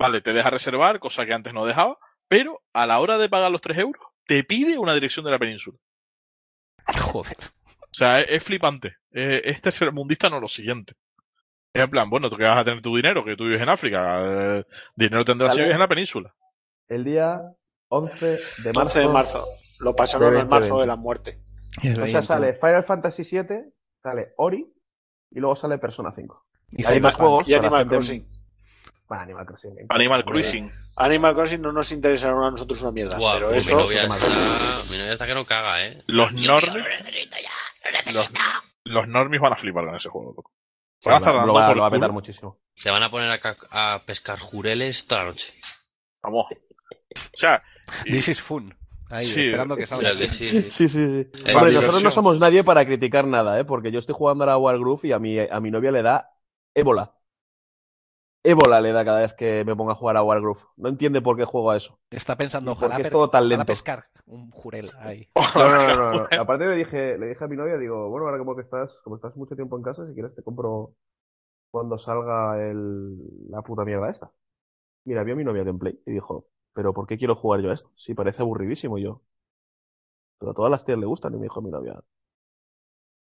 vale, 0.00 0.20
te 0.20 0.32
deja 0.32 0.50
reservar, 0.50 0.98
cosa 0.98 1.24
que 1.26 1.34
antes 1.34 1.54
no 1.54 1.64
dejaba. 1.66 1.98
Pero 2.26 2.60
a 2.72 2.86
la 2.86 2.98
hora 2.98 3.18
de 3.18 3.28
pagar 3.28 3.50
los 3.50 3.60
3 3.60 3.78
euros, 3.78 4.02
te 4.26 4.42
pide 4.44 4.78
una 4.78 4.94
dirección 4.94 5.24
de 5.24 5.30
la 5.30 5.38
península. 5.38 5.78
Joder. 7.12 7.36
O 7.82 7.92
sea, 7.94 8.20
es, 8.20 8.26
es 8.30 8.44
flipante. 8.44 8.96
Eh, 9.12 9.42
es 9.44 9.60
tercermundista, 9.60 10.28
no 10.30 10.40
lo 10.40 10.48
siguiente. 10.48 10.94
Es 11.72 11.82
en 11.82 11.90
plan, 11.90 12.08
bueno, 12.10 12.28
tú 12.30 12.36
que 12.36 12.44
vas 12.44 12.58
a 12.58 12.64
tener 12.64 12.80
tu 12.82 12.96
dinero, 12.96 13.24
que 13.24 13.36
tú 13.36 13.44
vives 13.44 13.62
en 13.62 13.68
África, 13.68 14.58
eh, 14.58 14.64
dinero 14.96 15.24
tendrás 15.24 15.54
si 15.54 15.60
vives 15.60 15.74
en 15.74 15.80
la 15.80 15.88
península. 15.88 16.34
El 16.88 17.04
día 17.04 17.40
11 17.88 18.26
de 18.64 18.72
marzo. 18.72 18.98
11 18.98 18.98
de 19.00 19.08
marzo. 19.08 19.44
Lo 19.80 19.94
pasaron 19.94 20.36
al 20.36 20.48
marzo 20.48 20.76
2020. 20.76 20.80
de 20.80 20.86
la 20.86 20.96
muerte. 20.96 21.40
O 22.02 22.06
sea, 22.08 22.22
sale 22.22 22.54
Final 22.54 22.84
Fantasy 22.84 23.22
VII, 23.22 23.72
sale 24.02 24.32
Ori 24.36 24.66
y 25.30 25.38
luego 25.40 25.54
sale 25.54 25.78
Persona 25.78 26.12
5. 26.14 26.46
Y 26.70 26.84
hay 26.86 27.00
más 27.00 27.14
juegos. 27.14 27.48
Y 27.48 27.54
Animal 27.54 27.80
gente- 27.80 27.94
Crossing. 27.96 28.26
Bueno, 29.10 29.24
Animal 29.24 29.44
Crossing. 29.44 29.72
Animal. 29.88 30.24
Cruising. 30.24 30.72
Animal 30.96 31.34
Crossing 31.34 31.60
no 31.60 31.72
nos 31.72 31.90
interesaron 31.90 32.44
a 32.44 32.50
nosotros 32.52 32.80
una 32.80 32.92
mierda. 32.92 33.16
Pero 33.18 33.48
pues 33.48 33.66
eso. 33.66 33.74
mi 33.76 33.82
novia 33.82 34.02
está, 34.04 34.26
mi 34.88 34.98
novia 34.98 35.12
está 35.14 35.26
que 35.26 35.34
no 35.34 35.44
caga, 35.44 35.84
¿eh? 35.84 36.00
Los 36.06 36.30
necesito. 36.32 36.62
Los, 38.84 39.08
van 39.10 39.52
a 39.52 39.56
flipar 39.56 39.84
con 39.86 39.96
ese 39.96 40.08
juego, 40.10 40.32
loco. 40.36 40.52
Van 41.04 41.14
a 41.14 41.18
estar 41.18 41.32
lo, 41.32 41.38
dando 41.40 41.54
va, 41.54 41.66
por 41.66 41.76
lo 41.76 41.82
va 41.82 41.88
a 41.88 41.90
petar 41.90 42.12
muchísimo. 42.12 42.60
Se 42.76 42.90
van 42.90 43.02
a 43.02 43.10
poner 43.10 43.32
a, 43.32 43.40
ca- 43.40 43.56
a 43.72 44.00
pescar 44.06 44.38
jureles 44.38 45.08
toda 45.08 45.24
la 45.24 45.30
noche. 45.30 45.54
Vamos. 46.22 46.46
O 46.52 46.56
sea, 47.34 47.62
y- 48.04 48.12
This 48.12 48.28
is 48.28 48.40
fun. 48.40 48.76
Ahí, 49.08 49.26
Sí, 49.26 49.46
esperando 49.46 49.74
que 49.76 49.86
salga. 49.86 50.10
Sí, 50.12 50.28
sí. 50.28 50.70
Sí, 50.70 50.88
sí, 50.88 50.88
sí. 50.88 51.52
Hombre, 51.52 51.72
nosotros 51.72 52.00
no 52.04 52.12
somos 52.12 52.38
nadie 52.38 52.62
para 52.62 52.84
criticar 52.84 53.26
nada, 53.26 53.58
¿eh? 53.58 53.64
Porque 53.64 53.90
yo 53.90 53.98
estoy 53.98 54.14
jugando 54.14 54.48
a 54.48 54.56
Wargroove 54.56 55.08
y 55.08 55.12
a 55.12 55.18
mi, 55.18 55.36
a 55.40 55.58
mi 55.58 55.72
novia 55.72 55.90
le 55.90 56.02
da 56.02 56.30
ébola. 56.76 57.16
Ébola 58.42 58.80
le 58.80 58.92
da 58.92 59.04
cada 59.04 59.20
vez 59.20 59.34
que 59.34 59.64
me 59.64 59.76
pongo 59.76 59.90
a 59.90 59.94
jugar 59.94 60.16
a 60.16 60.22
Wargroove. 60.22 60.60
No 60.76 60.88
entiende 60.88 61.20
por 61.20 61.36
qué 61.36 61.44
juego 61.44 61.70
a 61.70 61.76
eso. 61.76 61.98
Está 62.10 62.36
pensando, 62.36 62.72
¿Y 62.72 62.74
por 62.74 62.86
ojalá, 62.86 63.04
es 63.04 63.10
todo 63.10 63.28
tan 63.28 63.42
ojalá 63.42 63.56
lento? 63.56 63.66
pescar 63.66 64.04
un 64.26 64.50
jurel 64.50 64.86
ahí. 65.00 65.28
No, 65.54 65.68
no, 65.68 65.86
no, 65.86 65.96
no, 65.96 66.12
no. 66.20 66.28
Aparte 66.40 66.66
le 66.66 66.76
dije, 66.76 67.18
le 67.18 67.28
dije 67.28 67.44
a 67.44 67.48
mi 67.48 67.56
novia, 67.56 67.76
digo, 67.76 68.08
bueno, 68.08 68.26
ahora 68.26 68.38
como 68.38 68.56
que 68.56 68.62
estás, 68.62 68.96
como 69.04 69.16
estás 69.16 69.36
mucho 69.36 69.54
tiempo 69.56 69.76
en 69.76 69.82
casa, 69.82 70.06
si 70.06 70.14
quieres 70.14 70.34
te 70.34 70.42
compro 70.42 70.94
cuando 71.70 71.98
salga 71.98 72.58
el, 72.62 73.16
la 73.50 73.62
puta 73.62 73.84
mierda 73.84 74.10
esta. 74.10 74.30
Mira, 75.04 75.22
vio 75.24 75.34
a 75.34 75.36
mi 75.36 75.44
novia 75.44 75.64
gameplay 75.64 76.00
y 76.06 76.12
dijo, 76.12 76.46
pero 76.72 76.94
¿por 76.94 77.06
qué 77.06 77.18
quiero 77.18 77.34
jugar 77.34 77.60
yo 77.60 77.70
a 77.70 77.74
esto? 77.74 77.90
Si 77.96 78.14
parece 78.14 78.42
aburridísimo 78.42 78.98
y 78.98 79.02
yo. 79.02 79.22
Pero 80.38 80.52
a 80.52 80.54
todas 80.54 80.70
las 80.70 80.84
tías 80.84 80.98
le 80.98 81.06
gustan 81.06 81.34
y 81.34 81.36
me 81.36 81.42
dijo 81.44 81.60
mi 81.60 81.70
novia. 81.70 82.00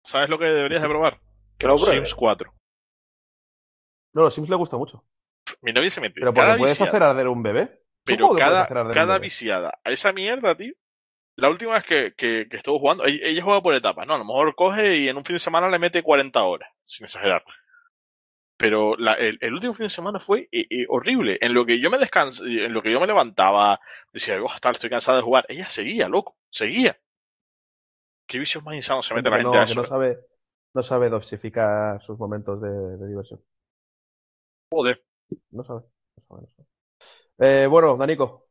¿sabes 0.06 0.30
lo 0.30 0.38
que 0.38 0.44
deberías 0.44 0.82
de 0.82 0.88
probar? 0.88 1.20
Que 1.58 1.66
lo 1.66 1.76
pruebe. 1.76 1.96
Sims 1.96 2.14
4. 2.14 2.52
No, 4.16 4.22
los 4.22 4.34
Sims 4.34 4.48
le 4.48 4.56
gusta 4.56 4.76
mucho. 4.76 5.04
Mi 5.62 5.72
novia 5.72 5.90
se 5.90 6.00
mete. 6.00 6.20
Pero 6.20 6.32
cada 6.34 6.56
puedes 6.56 6.72
viciada, 6.72 6.90
hacer 6.90 7.02
arder 7.02 7.28
un 7.28 7.42
bebé. 7.42 7.82
Pero 8.04 8.30
cada, 8.34 8.62
cada 8.90 9.18
viciada 9.18 9.78
a 9.84 9.90
esa 9.90 10.12
mierda, 10.12 10.56
tío. 10.56 10.72
La 11.36 11.50
última 11.50 11.74
vez 11.74 11.84
que, 11.84 12.14
que, 12.16 12.48
que 12.48 12.56
estuvo 12.58 12.78
jugando, 12.80 13.04
ella, 13.06 13.26
ella 13.26 13.42
juega 13.44 13.62
por 13.62 13.74
etapas, 13.74 14.06
¿no? 14.06 14.14
A 14.14 14.18
lo 14.18 14.24
mejor 14.26 14.54
coge 14.56 14.98
y 14.98 15.08
en 15.08 15.16
un 15.18 15.24
fin 15.24 15.36
de 15.36 15.40
semana 15.40 15.70
le 15.70 15.78
mete 15.78 16.02
40 16.02 16.42
horas, 16.44 16.70
sin 16.86 17.06
exagerar. 17.06 17.44
Pero 18.58 18.96
la- 18.98 19.14
el, 19.14 19.38
el 19.40 19.54
último 19.54 19.72
fin 19.72 19.84
de 19.84 19.90
semana 19.90 20.20
fue 20.20 20.48
eh, 20.52 20.66
eh, 20.70 20.86
horrible. 20.88 21.38
En 21.40 21.54
lo 21.54 21.64
que 21.66 21.80
yo 21.80 21.90
me 21.90 21.98
descans 21.98 22.40
en 22.40 22.72
lo 22.72 22.82
que 22.82 22.90
yo 22.92 23.00
me 23.00 23.06
levantaba, 23.06 23.80
decía, 24.12 24.42
oh, 24.42 24.58
tal, 24.60 24.72
estoy 24.72 24.90
cansado 24.90 25.16
de 25.18 25.22
jugar. 25.24 25.44
Ella 25.48 25.68
seguía, 25.68 26.08
loco, 26.08 26.36
seguía. 26.50 26.98
¿Qué 28.28 28.38
vicios 28.38 28.62
más 28.64 28.76
insanos 28.76 29.06
se 29.06 29.14
mete 29.14 29.30
la 29.30 29.38
gente 29.38 29.58
no, 29.58 29.58
a 29.58 29.66
que 29.66 29.74
no 29.74 29.84
sabe, 29.84 30.18
no 30.74 30.82
sabe 30.82 31.10
dosificar 31.10 32.00
sus 32.02 32.18
momentos 32.18 32.60
de, 32.60 32.68
de 32.70 33.06
diversión. 33.08 33.40
Joder. 34.70 35.04
No 35.50 35.64
sabe. 35.64 35.82
No 36.16 36.24
sabe, 36.28 36.42
no 36.42 36.48
sabe. 36.56 36.68
Eh, 37.38 37.66
bueno, 37.66 37.96
Danico. 37.96 38.48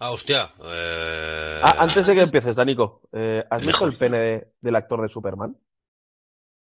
Ah, 0.00 0.10
hostia. 0.10 0.52
Eh... 0.64 1.60
Ah, 1.62 1.76
antes 1.78 2.06
de 2.06 2.14
que 2.14 2.22
empieces, 2.22 2.56
Danico, 2.56 3.02
eh, 3.12 3.44
¿has 3.48 3.66
visto 3.66 3.86
el 3.86 3.96
pene 3.96 4.18
de- 4.18 4.52
del 4.60 4.76
actor 4.76 5.00
de 5.02 5.08
Superman? 5.08 5.56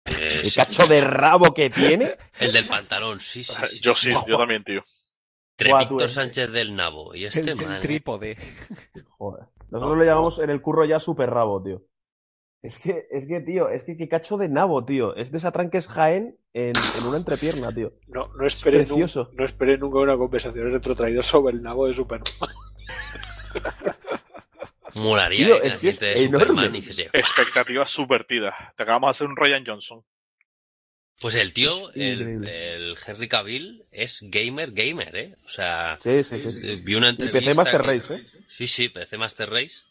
eh, 0.06 0.40
El 0.42 0.50
sí. 0.50 0.58
cacho 0.60 0.86
de 0.86 1.00
rabo 1.02 1.52
que 1.54 1.70
tiene. 1.70 2.16
El 2.40 2.52
del 2.52 2.66
pantalón, 2.66 3.20
sí, 3.20 3.44
sí. 3.44 3.54
sí. 3.66 3.80
yo 3.80 3.94
sí, 3.94 4.10
yo 4.26 4.36
también, 4.36 4.64
tío. 4.64 4.82
Víctor. 5.58 6.08
Sánchez 6.08 6.50
del 6.52 6.74
Nabo. 6.74 7.14
Y 7.14 7.20
El, 7.20 7.26
este, 7.28 7.50
el 7.50 7.56
madre. 7.56 7.80
trípode. 7.80 8.36
Joder. 9.18 9.46
Nosotros 9.70 9.98
le 9.98 10.06
llamamos 10.06 10.38
en 10.40 10.50
el 10.50 10.60
curro 10.62 10.84
ya 10.84 10.98
super 10.98 11.30
rabo, 11.30 11.62
tío. 11.62 11.82
Es 12.62 12.78
que, 12.78 13.06
es 13.10 13.26
que, 13.26 13.40
tío, 13.40 13.70
es 13.70 13.84
que 13.84 13.96
qué 13.96 14.06
cacho 14.08 14.36
de 14.36 14.48
nabo, 14.50 14.84
tío. 14.84 15.16
Es 15.16 15.32
desatranques 15.32 15.88
Jaén 15.88 16.36
en, 16.52 16.74
en 16.98 17.04
una 17.06 17.16
entrepierna, 17.16 17.74
tío. 17.74 17.94
No, 18.08 18.28
no 18.34 18.46
esperé, 18.46 18.84
precioso. 18.84 19.28
nu- 19.32 19.38
no 19.38 19.44
esperé 19.46 19.78
nunca 19.78 19.98
una 20.00 20.16
conversación 20.18 20.70
retrotraída 20.70 21.22
sobre 21.22 21.54
el 21.56 21.62
nabo 21.62 21.86
de 21.86 21.94
Superman. 21.94 22.30
Molaría 25.00 25.46
Tío, 25.46 25.56
eh, 25.56 25.60
es 25.68 25.78
que 25.78 25.88
es 25.88 26.00
de 26.00 26.12
enorme. 26.24 26.46
Superman 26.46 26.76
hiciese, 26.76 27.02
"Guau". 27.04 27.20
Expectativas 27.20 27.90
subvertidas. 27.90 28.54
Te 28.76 28.82
acabamos 28.82 29.08
de 29.08 29.10
hacer 29.10 29.26
un 29.28 29.36
Ryan 29.36 29.64
Johnson. 29.66 30.04
Pues 31.20 31.34
el 31.36 31.52
tío, 31.52 31.70
Es 31.90 31.96
el, 31.96 32.46
el 32.48 32.96
Henry 33.06 33.28
Cavill, 33.28 33.84
es 33.92 34.20
gamer, 34.22 34.72
gamer, 34.72 35.14
¿eh? 35.16 35.36
O 35.44 35.48
sea, 35.48 35.96
Sí, 36.00 36.24
sí, 36.24 36.38
sí. 36.38 36.58
eh, 36.62 36.80
vi 36.82 36.94
una 36.94 37.08
Y 37.08 37.10
entrevista. 37.10 37.38
PC 37.40 37.54
Master 37.54 37.80
que- 37.82 37.86
Race, 37.86 38.14
¿eh? 38.14 38.22
Sí, 38.48 38.66
sí, 38.66 38.88
PC 38.88 39.18
Master 39.18 39.50
Race. 39.50 39.82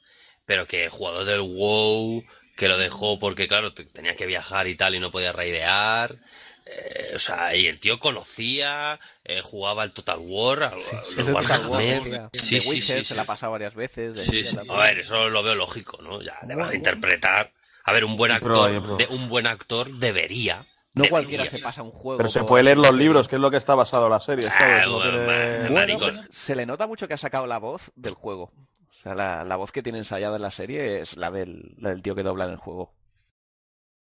Pero 0.46 0.66
que 0.66 0.90
jugador 0.90 1.26
del 1.26 1.42
WoW, 1.42 2.24
que 2.60 2.68
lo 2.68 2.78
dejó 2.78 3.18
porque, 3.20 3.48
claro, 3.48 3.74
te- 3.74 3.86
tenía 3.86 4.16
que 4.16 4.26
viajar 4.26 4.68
y 4.68 4.76
tal 4.76 4.94
y 4.94 5.00
no 5.00 5.12
podía 5.12 5.32
raidear. 5.32 6.18
Eh, 6.66 7.14
o 7.16 7.20
sea, 7.20 7.56
y 7.56 7.66
el 7.68 7.80
tío 7.80 8.00
conocía, 8.00 9.00
eh, 9.24 9.40
jugaba 9.42 9.82
al 9.84 9.94
Total 9.94 10.20
War, 10.22 10.64
al, 10.64 10.74
a 10.74 10.76
los 10.76 11.16
Total 11.16 11.34
War, 11.34 11.70
Warhammer. 11.70 12.30
Sí, 12.34 12.60
sí, 12.60 12.70
Witcher 12.70 12.82
sí, 12.98 13.04
se 13.04 13.04
sí. 13.06 13.14
la 13.16 13.22
ha 13.22 13.26
pasado 13.26 13.54
varias 13.54 13.74
veces. 13.76 14.20
Sí, 14.20 14.44
sí. 14.44 14.58
A 14.70 14.78
ver, 14.84 15.00
eso 15.00 15.30
lo 15.30 15.42
veo 15.42 15.56
lógico, 15.56 16.02
¿no? 16.02 16.22
Ya 16.22 16.38
le 16.46 16.54
vas 16.56 16.70
a 16.72 16.76
interpretar. 16.76 17.54
A 17.86 17.94
ver, 17.94 18.04
un 18.04 18.18
buen 18.18 18.34
actor, 18.34 18.84
pro. 18.84 18.98
de, 18.98 19.08
un 19.08 19.30
buen 19.30 19.48
actor 19.48 19.90
debería. 19.90 20.66
No 20.96 21.08
cualquiera 21.10 21.46
se 21.46 21.60
pasa 21.60 21.82
un 21.82 21.92
juego. 21.92 22.18
Pero 22.18 22.30
se 22.30 22.44
puede 22.44 22.64
leer 22.66 22.78
los 22.78 22.94
libros, 22.94 23.30
que 23.30 23.36
es 23.36 23.42
lo 23.42 23.50
que 23.50 23.58
está 23.58 23.74
basado 23.74 24.10
la 24.10 24.20
serie. 24.20 24.50
Ah, 24.50 24.84
bueno, 24.88 25.98
Bueno, 25.98 26.24
se 26.30 26.56
le 26.56 26.66
nota 26.66 26.88
mucho 26.88 27.08
que 27.08 27.14
ha 27.14 27.18
sacado 27.18 27.48
la 27.48 27.58
voz 27.58 27.90
del 27.96 28.14
juego. 28.16 28.52
O 29.00 29.02
sea, 29.02 29.16
la, 29.16 29.46
la 29.46 29.56
voz 29.56 29.72
que 29.72 29.82
tiene 29.82 29.98
ensayada 30.00 30.36
en 30.36 30.42
la 30.42 30.52
serie 30.52 31.00
es 31.00 31.16
la 31.16 31.32
del, 31.32 31.74
la 31.78 31.90
del 31.92 32.02
tío 32.02 32.16
que 32.16 32.24
dobla 32.24 32.46
en 32.46 32.52
el 32.52 32.58
juego. 32.58 32.94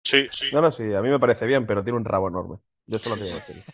Sí, 0.05 0.27
sí. 0.31 0.47
No, 0.53 0.61
no, 0.61 0.71
sí, 0.71 0.85
a 0.95 1.01
mí 1.03 1.09
me 1.09 1.19
parece 1.19 1.47
bien, 1.47 1.67
pero 1.67 1.83
tiene 1.83 1.99
un 1.99 2.05
rabo 2.05 2.29
enorme. 2.29 2.59
Yo 2.87 2.99
solo 2.99 3.17
quiero 3.17 3.35
decir. 3.37 3.65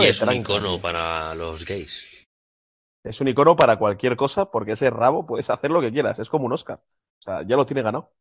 Y 0.00 0.04
es 0.06 0.22
un 0.22 0.32
icono 0.32 0.72
tío. 0.74 0.80
para 0.82 1.34
los 1.34 1.64
gays. 1.64 2.06
Es 3.02 3.20
un 3.20 3.28
icono 3.28 3.56
para 3.56 3.76
cualquier 3.78 4.16
cosa, 4.16 4.50
porque 4.50 4.72
ese 4.72 4.90
rabo 4.90 5.24
puedes 5.26 5.48
hacer 5.50 5.70
lo 5.70 5.80
que 5.80 5.90
quieras. 5.92 6.18
Es 6.18 6.28
como 6.28 6.44
un 6.46 6.52
Oscar. 6.52 6.80
O 7.18 7.22
sea, 7.22 7.42
ya 7.46 7.56
lo 7.56 7.64
tiene 7.64 7.82
ganado. 7.82 8.12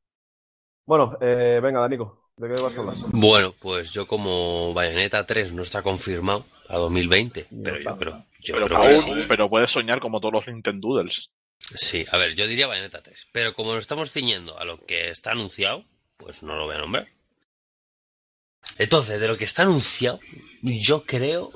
Bueno, 0.85 1.17
eh, 1.21 1.59
venga, 1.61 1.81
Danico, 1.81 2.31
¿de 2.37 2.47
qué 2.55 2.61
vas 2.61 2.75
a 2.77 2.79
hablar? 2.79 2.95
Bueno, 3.11 3.53
pues 3.59 3.91
yo 3.91 4.07
como 4.07 4.73
Bayonetta 4.73 5.25
3 5.25 5.53
no 5.53 5.61
está 5.63 5.81
confirmado 5.83 6.45
a 6.69 6.77
2020, 6.77 7.47
No 7.51 7.63
pero 7.63 7.75
está. 7.77 7.91
yo 7.91 7.97
creo, 7.97 8.25
yo 8.39 8.53
Pero, 8.55 8.67
creo 8.67 8.81
que 8.81 8.87
aún- 8.87 8.95
sí. 8.95 9.11
pero 9.27 9.47
puedes 9.47 9.69
soñar 9.71 9.99
como 9.99 10.19
todos 10.21 10.33
los 10.33 10.47
Nintendoodles. 10.47 11.29
Sí, 11.75 12.05
a 12.09 12.17
ver, 12.17 12.35
yo 12.35 12.47
diría 12.47 12.67
Bayonetta 12.67 13.01
3, 13.01 13.27
pero 13.31 13.53
como 13.53 13.73
nos 13.73 13.83
estamos 13.83 14.11
ciñendo 14.11 14.57
a 14.59 14.65
lo 14.65 14.85
que 14.85 15.09
está 15.09 15.31
anunciado, 15.31 15.85
pues 16.17 16.43
no 16.43 16.55
lo 16.55 16.65
voy 16.65 16.75
a 16.75 16.79
nombrar. 16.79 17.09
Entonces, 18.77 19.19
de 19.19 19.27
lo 19.27 19.37
que 19.37 19.45
está 19.45 19.63
anunciado, 19.63 20.19
yo 20.61 21.03
creo 21.03 21.51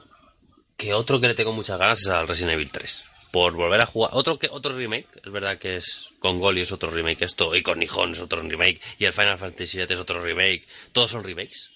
que 0.78 0.94
otro 0.94 1.20
que 1.20 1.28
le 1.28 1.36
tengo 1.36 1.54
muchas 1.54 1.80
ganas 1.80 2.02
es 2.02 2.08
al 2.08 2.28
Resident 2.28 2.54
Evil 2.54 2.72
3. 2.72 3.06
Por 3.32 3.54
volver 3.54 3.82
a 3.82 3.86
jugar. 3.86 4.12
Otro 4.14 4.40
que 4.40 4.48
otro 4.50 4.76
remake, 4.76 5.08
es 5.24 5.32
verdad 5.32 5.58
que 5.58 5.78
es 5.78 6.10
con 6.20 6.40
Goli 6.40 6.62
es 6.62 6.72
otro 6.72 6.90
remake 6.90 7.26
esto, 7.26 7.54
y 7.56 7.62
con 7.62 7.80
Nihon 7.80 8.12
es 8.12 8.20
otro 8.20 8.42
remake, 8.42 8.80
y 8.98 9.06
el 9.06 9.14
Final 9.14 9.38
Fantasy 9.38 9.78
VII 9.78 9.94
es 9.94 10.00
otro 10.00 10.22
remake. 10.22 10.66
Todos 10.94 11.12
son 11.12 11.24
remakes. 11.24 11.72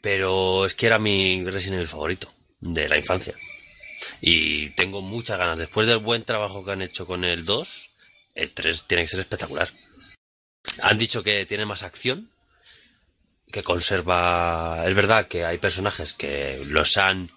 Pero 0.00 0.64
es 0.64 0.74
que 0.74 0.86
era 0.86 0.98
mi 0.98 1.44
Resident 1.44 1.76
Evil 1.76 1.88
favorito 1.88 2.32
de 2.60 2.88
la 2.88 2.96
infancia. 2.96 3.34
Y 4.20 4.70
tengo 4.70 5.02
muchas 5.02 5.38
ganas. 5.38 5.58
Después 5.58 5.86
del 5.86 5.98
buen 5.98 6.24
trabajo 6.24 6.64
que 6.64 6.72
han 6.72 6.82
hecho 6.82 7.06
con 7.06 7.24
el 7.24 7.44
2, 7.44 7.90
el 8.34 8.52
3 8.52 8.84
tiene 8.86 9.04
que 9.04 9.08
ser 9.08 9.20
espectacular. 9.20 9.70
Han 10.82 10.98
dicho 10.98 11.22
que 11.22 11.46
tiene 11.46 11.64
más 11.66 11.82
acción, 11.82 12.28
que 13.52 13.62
conserva... 13.62 14.84
Es 14.86 14.94
verdad 14.94 15.26
que 15.26 15.44
hay 15.44 15.58
personajes 15.58 16.12
que 16.12 16.62
los 16.64 16.96
han 16.96 17.30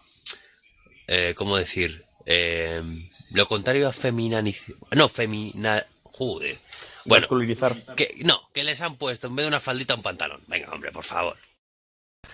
eh, 1.12 1.34
¿cómo 1.36 1.58
decir? 1.58 2.06
Eh, 2.24 2.84
lo 3.32 3.48
contrario 3.48 3.88
a 3.88 3.92
feminizar. 3.92 4.76
No, 4.92 5.10
femina. 5.10 5.84
Joder. 6.04 6.60
Bueno, 7.04 7.24
Masculinizar. 7.24 7.76
que, 7.96 8.16
no, 8.24 8.42
que 8.54 8.64
les 8.64 8.80
han 8.82 8.96
puesto 8.96 9.26
en 9.26 9.36
vez 9.36 9.46
de 9.46 9.48
una 9.48 9.60
faldita 9.60 9.96
un 9.96 10.04
pantalón. 10.04 10.44
Venga, 10.46 10.72
hombre, 10.72 10.92
por 10.92 11.04
favor. 11.04 11.36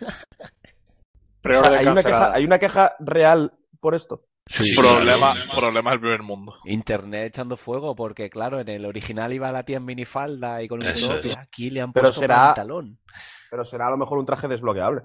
Pero 1.41 1.61
O 1.61 1.63
sea, 1.63 1.71
ahora 1.71 1.81
hay, 1.81 1.87
una 1.87 2.03
queja, 2.03 2.33
hay 2.35 2.45
una 2.45 2.59
queja 2.59 2.95
real 3.01 3.55
por 3.83 3.95
esto. 3.97 4.25
Sí, 4.47 4.75
problema, 4.77 5.35
claro. 5.35 5.51
problema 5.61 5.91
del 5.91 6.01
primer 6.01 6.23
mundo. 6.23 6.57
Internet 6.65 7.27
echando 7.35 7.57
fuego, 7.57 7.95
porque 7.95 8.31
claro, 8.31 8.61
en 8.61 8.69
el 8.69 8.87
original 8.87 9.33
iba 9.33 9.51
la 9.53 9.65
tía 9.65 9.77
en 9.79 9.85
minifalda 9.85 10.63
y 10.63 10.69
con 10.69 10.79
un 10.81 10.87
y 10.87 10.89
es. 10.91 11.37
aquí 11.37 11.69
le 11.71 11.81
han 11.81 11.93
Pero 11.93 12.05
puesto 12.07 12.21
será- 12.21 12.37
pantalón. 12.55 12.99
Pero 13.51 13.65
será 13.65 13.89
a 13.89 13.91
lo 13.91 13.97
mejor 13.99 14.19
un 14.19 14.27
traje 14.27 14.49
desbloqueable. 14.49 15.03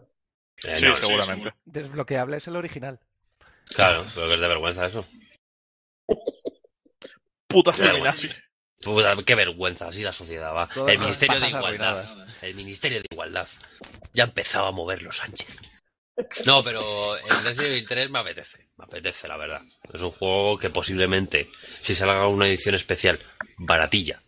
Eh, 0.66 0.78
Sí, 0.80 0.86
no, 0.86 0.96
seguramente. 0.96 1.54
Desbloqueable 1.66 2.38
es 2.38 2.48
el 2.48 2.56
original. 2.56 3.00
Claro, 3.76 4.06
pero 4.16 4.28
que 4.28 4.34
es 4.36 4.40
de 4.40 4.48
vergüenza 4.48 4.86
eso. 4.88 5.06
Puta 7.48 7.74
feminazi. 7.74 8.30
Puta, 8.84 9.16
qué 9.26 9.36
vergüenza, 9.36 9.88
así 9.88 10.04
la 10.04 10.12
sociedad 10.12 10.54
va. 10.56 10.68
Todas 10.68 10.94
El 10.94 11.00
Ministerio 11.00 11.40
de 11.40 11.48
Igualdad. 11.50 12.00
arruinadas. 12.00 12.44
El 12.44 12.56
Ministerio 12.56 13.00
de 13.00 13.08
Igualdad. 13.12 13.48
Ya 14.14 14.26
empezaba 14.26 14.68
a 14.70 14.72
moverlo 14.72 15.12
Sánchez. 15.12 15.77
No, 16.46 16.64
pero 16.64 17.16
el 17.18 17.24
Resident 17.44 17.60
Evil 17.72 17.86
3 17.88 18.10
me 18.10 18.20
apetece. 18.20 18.68
Me 18.78 18.86
apetece, 18.86 19.28
la 19.28 19.38
verdad. 19.38 19.62
Es 19.94 20.02
un 20.02 20.12
juego 20.12 20.58
que 20.58 20.70
posiblemente, 20.70 21.50
si 21.82 21.94
salga 21.96 22.28
una 22.28 22.48
edición 22.48 22.76
especial, 22.76 23.20
baratilla. 23.58 24.22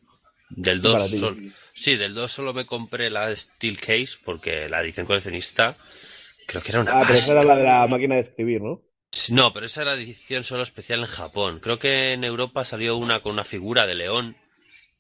Del 0.50 0.82
2 0.82 0.94
Baratilla. 0.94 1.20
sol- 1.20 1.54
Sí, 1.74 1.96
del 1.96 2.14
2 2.14 2.32
solo 2.32 2.54
me 2.54 2.66
compré 2.66 3.10
la 3.10 3.34
Steel 3.36 3.78
Case 3.78 4.18
porque 4.26 4.68
la 4.68 4.82
edición 4.82 5.06
coleccionista 5.06 5.78
creo 6.46 6.62
que 6.62 6.72
era 6.72 6.82
una 6.82 6.92
Ah, 7.00 7.04
pero 7.08 7.14
esa 7.18 7.32
era 7.34 7.44
la 7.44 7.56
de 7.56 7.64
la 7.64 7.88
máquina 7.88 8.16
de 8.16 8.22
escribir, 8.22 8.62
¿no? 8.62 8.82
No, 9.32 9.54
pero 9.54 9.66
esa 9.66 9.82
era 9.84 9.94
edición 9.94 10.44
solo 10.44 10.62
especial 10.64 11.00
en 11.00 11.06
Japón. 11.08 11.60
Creo 11.60 11.80
que 11.80 12.14
en 12.14 12.24
Europa 12.24 12.66
salió 12.66 12.98
una 12.98 13.22
con 13.22 13.34
una 13.34 13.44
figura 13.44 13.88
de 13.88 13.96
león 13.96 14.36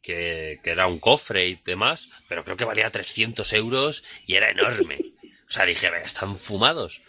que, 0.02 0.58
que 0.64 0.70
era 0.72 0.88
un 0.88 1.00
cofre 1.00 1.48
y 1.48 1.56
demás, 1.66 2.10
pero 2.28 2.44
creo 2.44 2.56
que 2.58 2.66
valía 2.66 2.90
300 2.90 3.52
euros 3.54 4.04
y 4.26 4.36
era 4.36 4.50
enorme. 4.50 5.00
O 5.50 5.52
sea, 5.52 5.66
dije, 5.66 5.90
"Venga, 5.90 6.06
están 6.06 6.36
fumados. 6.36 7.02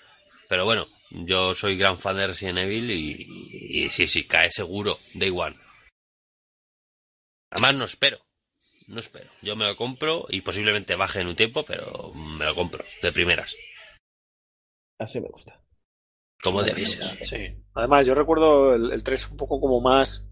Pero 0.48 0.64
bueno, 0.64 0.86
yo 1.10 1.54
soy 1.54 1.76
gran 1.76 1.98
fan 1.98 2.16
de 2.16 2.26
Resident 2.26 2.58
Evil 2.58 2.90
y, 2.90 3.84
y 3.84 3.90
sí, 3.90 4.08
sí, 4.08 4.26
cae 4.26 4.50
seguro, 4.50 4.98
Day 5.14 5.30
One. 5.30 5.56
Además, 7.50 7.76
no 7.76 7.84
espero. 7.84 8.18
No 8.88 8.98
espero. 8.98 9.30
Yo 9.42 9.54
me 9.54 9.66
lo 9.66 9.76
compro 9.76 10.24
y 10.28 10.40
posiblemente 10.40 10.96
baje 10.96 11.20
en 11.20 11.28
un 11.28 11.36
tiempo, 11.36 11.64
pero 11.64 12.12
me 12.14 12.44
lo 12.44 12.54
compro 12.54 12.84
de 13.02 13.12
primeras. 13.12 13.56
Así 14.98 15.20
me 15.20 15.28
gusta. 15.28 15.62
Como 16.42 16.62
debe 16.62 16.84
ser. 16.84 17.04
Sí. 17.24 17.62
Además, 17.74 18.06
yo 18.06 18.14
recuerdo 18.14 18.74
el, 18.74 18.92
el 18.92 19.04
3 19.04 19.28
un 19.30 19.36
poco 19.36 19.60
como 19.60 19.80
más. 19.80 20.24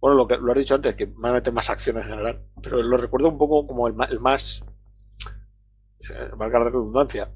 Bueno, 0.00 0.16
lo 0.16 0.28
que 0.28 0.36
lo 0.36 0.52
has 0.52 0.58
dicho 0.58 0.76
antes, 0.76 0.94
que 0.96 1.06
van 1.06 1.32
a 1.32 1.34
meter 1.34 1.52
más 1.52 1.68
acciones 1.68 2.04
en 2.04 2.10
general. 2.10 2.46
Pero 2.62 2.82
lo 2.82 2.96
recuerdo 2.96 3.28
un 3.28 3.38
poco 3.38 3.66
como 3.66 3.88
el, 3.88 3.94
el 4.10 4.20
más. 4.20 4.64
Valga 6.36 6.58
la 6.58 6.64
redundancia. 6.66 7.30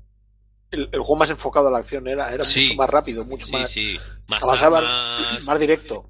El, 0.70 0.82
el 0.92 1.00
juego 1.00 1.16
más 1.16 1.30
enfocado 1.30 1.68
a 1.68 1.70
la 1.70 1.78
acción 1.78 2.06
era, 2.08 2.32
era 2.32 2.44
Sí. 2.44 2.66
mucho 2.68 2.76
más 2.76 2.90
rápido, 2.90 3.24
mucho 3.24 3.46
Sí, 3.46 3.52
más. 3.52 3.70
sí. 3.70 3.98
Más, 4.28 4.42
avanzaba 4.42 4.78
armas. 4.78 5.44
más 5.44 5.60
directo. 5.60 6.08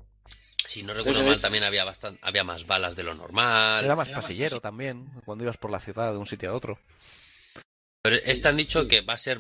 Si 0.65 0.83
no 0.83 0.95
recuerdo 0.95 1.23
mal, 1.25 1.41
también 1.41 1.65
había 1.65 1.85
bastante, 1.85 2.21
había 2.23 2.45
más 2.45 2.67
balas 2.67 2.95
de 2.97 3.03
lo 3.03 3.15
normal. 3.15 3.85
Era 3.85 3.97
más 3.97 4.09
pasillero 4.09 4.61
también, 4.61 5.09
cuando 5.25 5.45
ibas 5.45 5.57
por 5.57 5.71
la 5.71 5.81
ciudad 5.81 6.13
de 6.13 6.19
un 6.19 6.27
sitio 6.27 6.51
a 6.51 6.55
otro. 6.55 6.79
Pero 8.03 8.17
este 8.25 8.49
han 8.49 8.57
dicho 8.57 8.87
que 8.89 9.01
va 9.01 9.15
a 9.15 9.19
ser, 9.19 9.39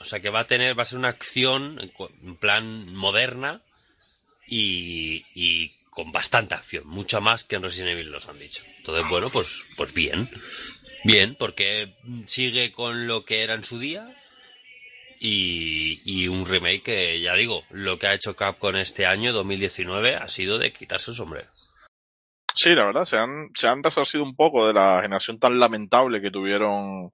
o 0.00 0.04
sea, 0.04 0.20
que 0.20 0.30
va 0.30 0.40
a 0.40 0.46
tener, 0.46 0.76
va 0.78 0.82
a 0.82 0.86
ser 0.86 0.98
una 0.98 1.08
acción 1.08 1.78
en 1.80 2.36
plan 2.36 2.92
moderna 2.94 3.62
y, 4.46 5.24
y 5.34 5.70
con 5.90 6.12
bastante 6.12 6.54
acción, 6.54 6.86
mucha 6.86 7.18
más 7.20 7.44
que 7.44 7.56
en 7.56 7.62
Resident 7.62 7.90
Evil 7.92 8.10
nos 8.10 8.28
han 8.28 8.38
dicho. 8.38 8.62
Entonces, 8.78 9.08
bueno, 9.08 9.30
pues, 9.30 9.64
pues 9.76 9.94
bien, 9.94 10.28
bien, 11.04 11.36
porque 11.38 11.94
sigue 12.26 12.72
con 12.72 13.06
lo 13.06 13.24
que 13.24 13.42
era 13.42 13.54
en 13.54 13.64
su 13.64 13.78
día 13.78 14.08
y, 15.20 16.00
y 16.04 16.28
un 16.28 16.46
remake 16.46 16.82
que, 16.82 17.20
ya 17.20 17.34
digo, 17.34 17.64
lo 17.70 17.98
que 17.98 18.06
ha 18.06 18.14
hecho 18.14 18.36
Capcom 18.36 18.76
este 18.76 19.06
año, 19.06 19.32
2019, 19.32 20.16
ha 20.16 20.28
sido 20.28 20.58
de 20.58 20.72
quitarse 20.72 21.10
el 21.10 21.16
sombrero. 21.16 21.50
Sí, 22.54 22.70
la 22.70 22.86
verdad, 22.86 23.04
se 23.04 23.16
han, 23.16 23.50
se 23.54 23.68
han 23.68 23.82
resarcido 23.82 24.24
un 24.24 24.34
poco 24.34 24.66
de 24.66 24.72
la 24.72 25.00
generación 25.00 25.38
tan 25.38 25.60
lamentable 25.60 26.20
que 26.20 26.30
tuvieron, 26.30 27.12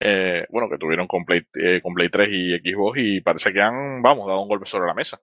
eh, 0.00 0.46
bueno, 0.50 0.68
que 0.70 0.78
tuvieron 0.78 1.08
con 1.08 1.24
Play, 1.24 1.40
eh, 1.60 1.80
con 1.82 1.94
Play 1.94 2.08
3 2.08 2.28
y 2.30 2.58
Xbox 2.58 2.98
y 3.00 3.20
parece 3.20 3.52
que 3.52 3.60
han, 3.60 4.02
vamos, 4.02 4.28
dado 4.28 4.40
un 4.40 4.48
golpe 4.48 4.66
sobre 4.66 4.86
la 4.86 4.94
mesa. 4.94 5.20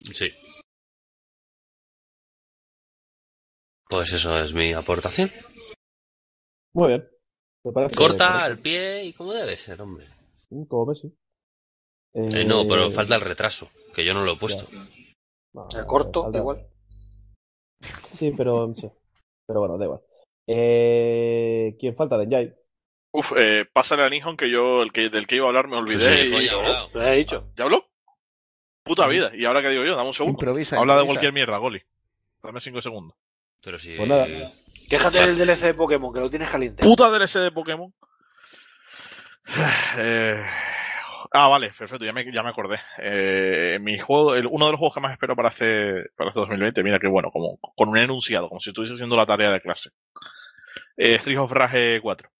Sí. 0.00 0.32
Pues 3.88 4.12
eso 4.12 4.38
es 4.38 4.52
mi 4.52 4.74
aportación. 4.74 5.30
Muy 6.74 6.88
bien. 6.88 7.08
Me 7.64 7.72
parece 7.72 7.96
Corta 7.96 8.26
correcto. 8.26 8.44
al 8.44 8.58
pie 8.58 9.04
y 9.04 9.12
como 9.12 9.32
debe 9.32 9.56
ser, 9.56 9.80
hombre. 9.82 10.06
Mm, 10.50 10.64
Como 10.64 10.86
Messi. 10.86 11.12
Eh, 12.14 12.44
no, 12.44 12.66
pero 12.66 12.90
falta 12.90 13.14
el 13.16 13.20
retraso, 13.20 13.70
que 13.94 14.04
yo 14.04 14.14
no 14.14 14.24
lo 14.24 14.32
he 14.32 14.36
puesto. 14.36 14.66
No, 15.54 15.68
El 15.76 15.86
corto, 15.86 16.22
falta- 16.24 16.38
igual. 16.38 16.66
Sí, 18.12 18.32
pero 18.36 18.74
sí. 18.76 18.88
Pero 19.46 19.60
bueno, 19.60 19.76
da 19.78 19.84
igual. 19.84 20.00
Eh, 20.46 21.76
¿Quién 21.78 21.94
falta? 21.94 22.16
Denjai. 22.18 22.54
Uf, 23.12 23.32
eh, 23.36 23.66
pásale 23.72 24.02
a 24.02 24.08
Nihon 24.08 24.36
que 24.36 24.50
yo, 24.50 24.82
el 24.82 24.92
que, 24.92 25.08
del 25.10 25.26
que 25.26 25.36
iba 25.36 25.46
a 25.46 25.48
hablar 25.48 25.68
me 25.68 25.76
olvidé. 25.76 26.14
Sí, 26.16 26.22
y-. 26.46 26.48
Lo 26.94 27.02
he 27.06 27.16
dicho. 27.16 27.50
¿Ya 27.56 27.64
habló? 27.64 27.86
Puta 28.82 29.06
vida. 29.06 29.30
¿Y 29.34 29.44
ahora 29.44 29.62
qué 29.62 29.68
digo 29.70 29.84
yo? 29.84 29.94
Dame 29.96 30.08
un 30.08 30.14
segundo. 30.14 30.36
Improvisa, 30.36 30.78
Habla 30.78 30.98
de 31.00 31.06
cualquier 31.06 31.32
mierda, 31.32 31.58
Goli. 31.58 31.82
Dame 32.42 32.60
cinco 32.60 32.80
segundos. 32.80 33.16
Pero 33.62 33.78
sí. 33.78 33.94
Pues 33.96 34.08
nada. 34.08 34.26
Quéjate 34.88 35.18
del 35.20 35.36
DLC 35.38 35.60
de 35.62 35.74
Pokémon, 35.74 36.12
que 36.12 36.20
lo 36.20 36.30
tienes 36.30 36.48
caliente. 36.50 36.82
Puta 36.82 37.10
DLC 37.10 37.38
de 37.40 37.52
Pokémon. 37.52 37.92
Eh, 39.98 40.42
Ah, 41.32 41.48
vale, 41.48 41.72
perfecto, 41.76 42.04
ya 42.06 42.12
me, 42.12 42.24
ya 42.32 42.42
me 42.42 42.48
acordé. 42.48 42.78
Eh, 42.98 43.78
mi 43.82 43.98
juego, 43.98 44.34
el- 44.34 44.46
uno 44.46 44.66
de 44.66 44.72
los 44.72 44.78
juegos 44.78 44.94
que 44.94 45.00
más 45.00 45.12
espero 45.12 45.34
para 45.36 45.50
este, 45.50 46.06
para 46.16 46.30
este 46.30 46.40
2020, 46.40 46.82
mira 46.82 46.98
que 46.98 47.08
bueno, 47.08 47.30
como 47.30 47.58
con 47.58 47.88
un 47.90 47.98
enunciado, 47.98 48.48
como 48.48 48.60
si 48.60 48.70
estuviese 48.70 48.94
haciendo 48.94 49.16
la 49.16 49.26
tarea 49.26 49.50
de 49.50 49.60
clase. 49.60 49.90
Eh, 50.96 51.16
Street 51.16 51.38
of 51.38 51.50
Rage 51.52 52.00
4. 52.00 52.30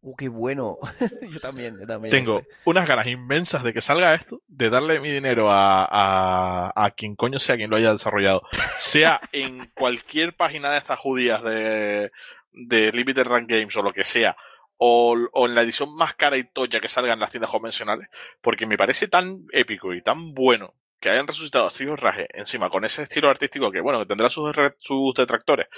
Uh, 0.00 0.14
qué 0.16 0.28
bueno. 0.28 0.78
yo 1.30 1.40
también, 1.40 1.78
yo 1.80 1.86
también. 1.86 2.10
Tengo 2.10 2.40
este. 2.40 2.54
unas 2.64 2.86
ganas 2.86 3.06
inmensas 3.06 3.64
de 3.64 3.72
que 3.72 3.80
salga 3.80 4.14
esto, 4.14 4.42
de 4.46 4.70
darle 4.70 5.00
mi 5.00 5.10
dinero 5.10 5.50
a, 5.50 5.84
a, 5.84 6.72
a 6.74 6.90
quien 6.92 7.16
coño 7.16 7.38
sea 7.38 7.56
quien 7.56 7.70
lo 7.70 7.76
haya 7.76 7.92
desarrollado. 7.92 8.42
Sea 8.76 9.20
en 9.32 9.66
cualquier 9.74 10.36
página 10.36 10.70
de 10.70 10.78
estas 10.78 11.00
judías 11.00 11.42
de, 11.42 12.12
de 12.52 12.92
Limited 12.92 13.24
Run 13.24 13.46
Games 13.46 13.76
o 13.76 13.82
lo 13.82 13.92
que 13.92 14.04
sea, 14.04 14.36
o, 14.76 15.16
o 15.32 15.46
en 15.46 15.54
la 15.54 15.62
edición 15.62 15.94
más 15.96 16.14
cara 16.14 16.38
y 16.38 16.44
toya 16.44 16.80
que 16.80 16.88
salga 16.88 17.12
en 17.12 17.20
las 17.20 17.30
tiendas 17.30 17.50
convencionales, 17.50 18.08
porque 18.40 18.66
me 18.66 18.76
parece 18.76 19.08
tan 19.08 19.46
épico 19.52 19.92
y 19.94 20.02
tan 20.02 20.32
bueno 20.32 20.74
que 21.00 21.10
hayan 21.10 21.26
resucitado 21.26 21.64
a 21.64 21.68
of 21.68 22.00
Rage 22.00 22.26
encima 22.34 22.70
con 22.70 22.84
ese 22.84 23.04
estilo 23.04 23.28
artístico 23.28 23.70
que, 23.70 23.80
bueno, 23.80 24.00
que 24.00 24.06
tendrá 24.06 24.28
sus, 24.30 24.52
sus 24.78 25.14
detractores, 25.14 25.68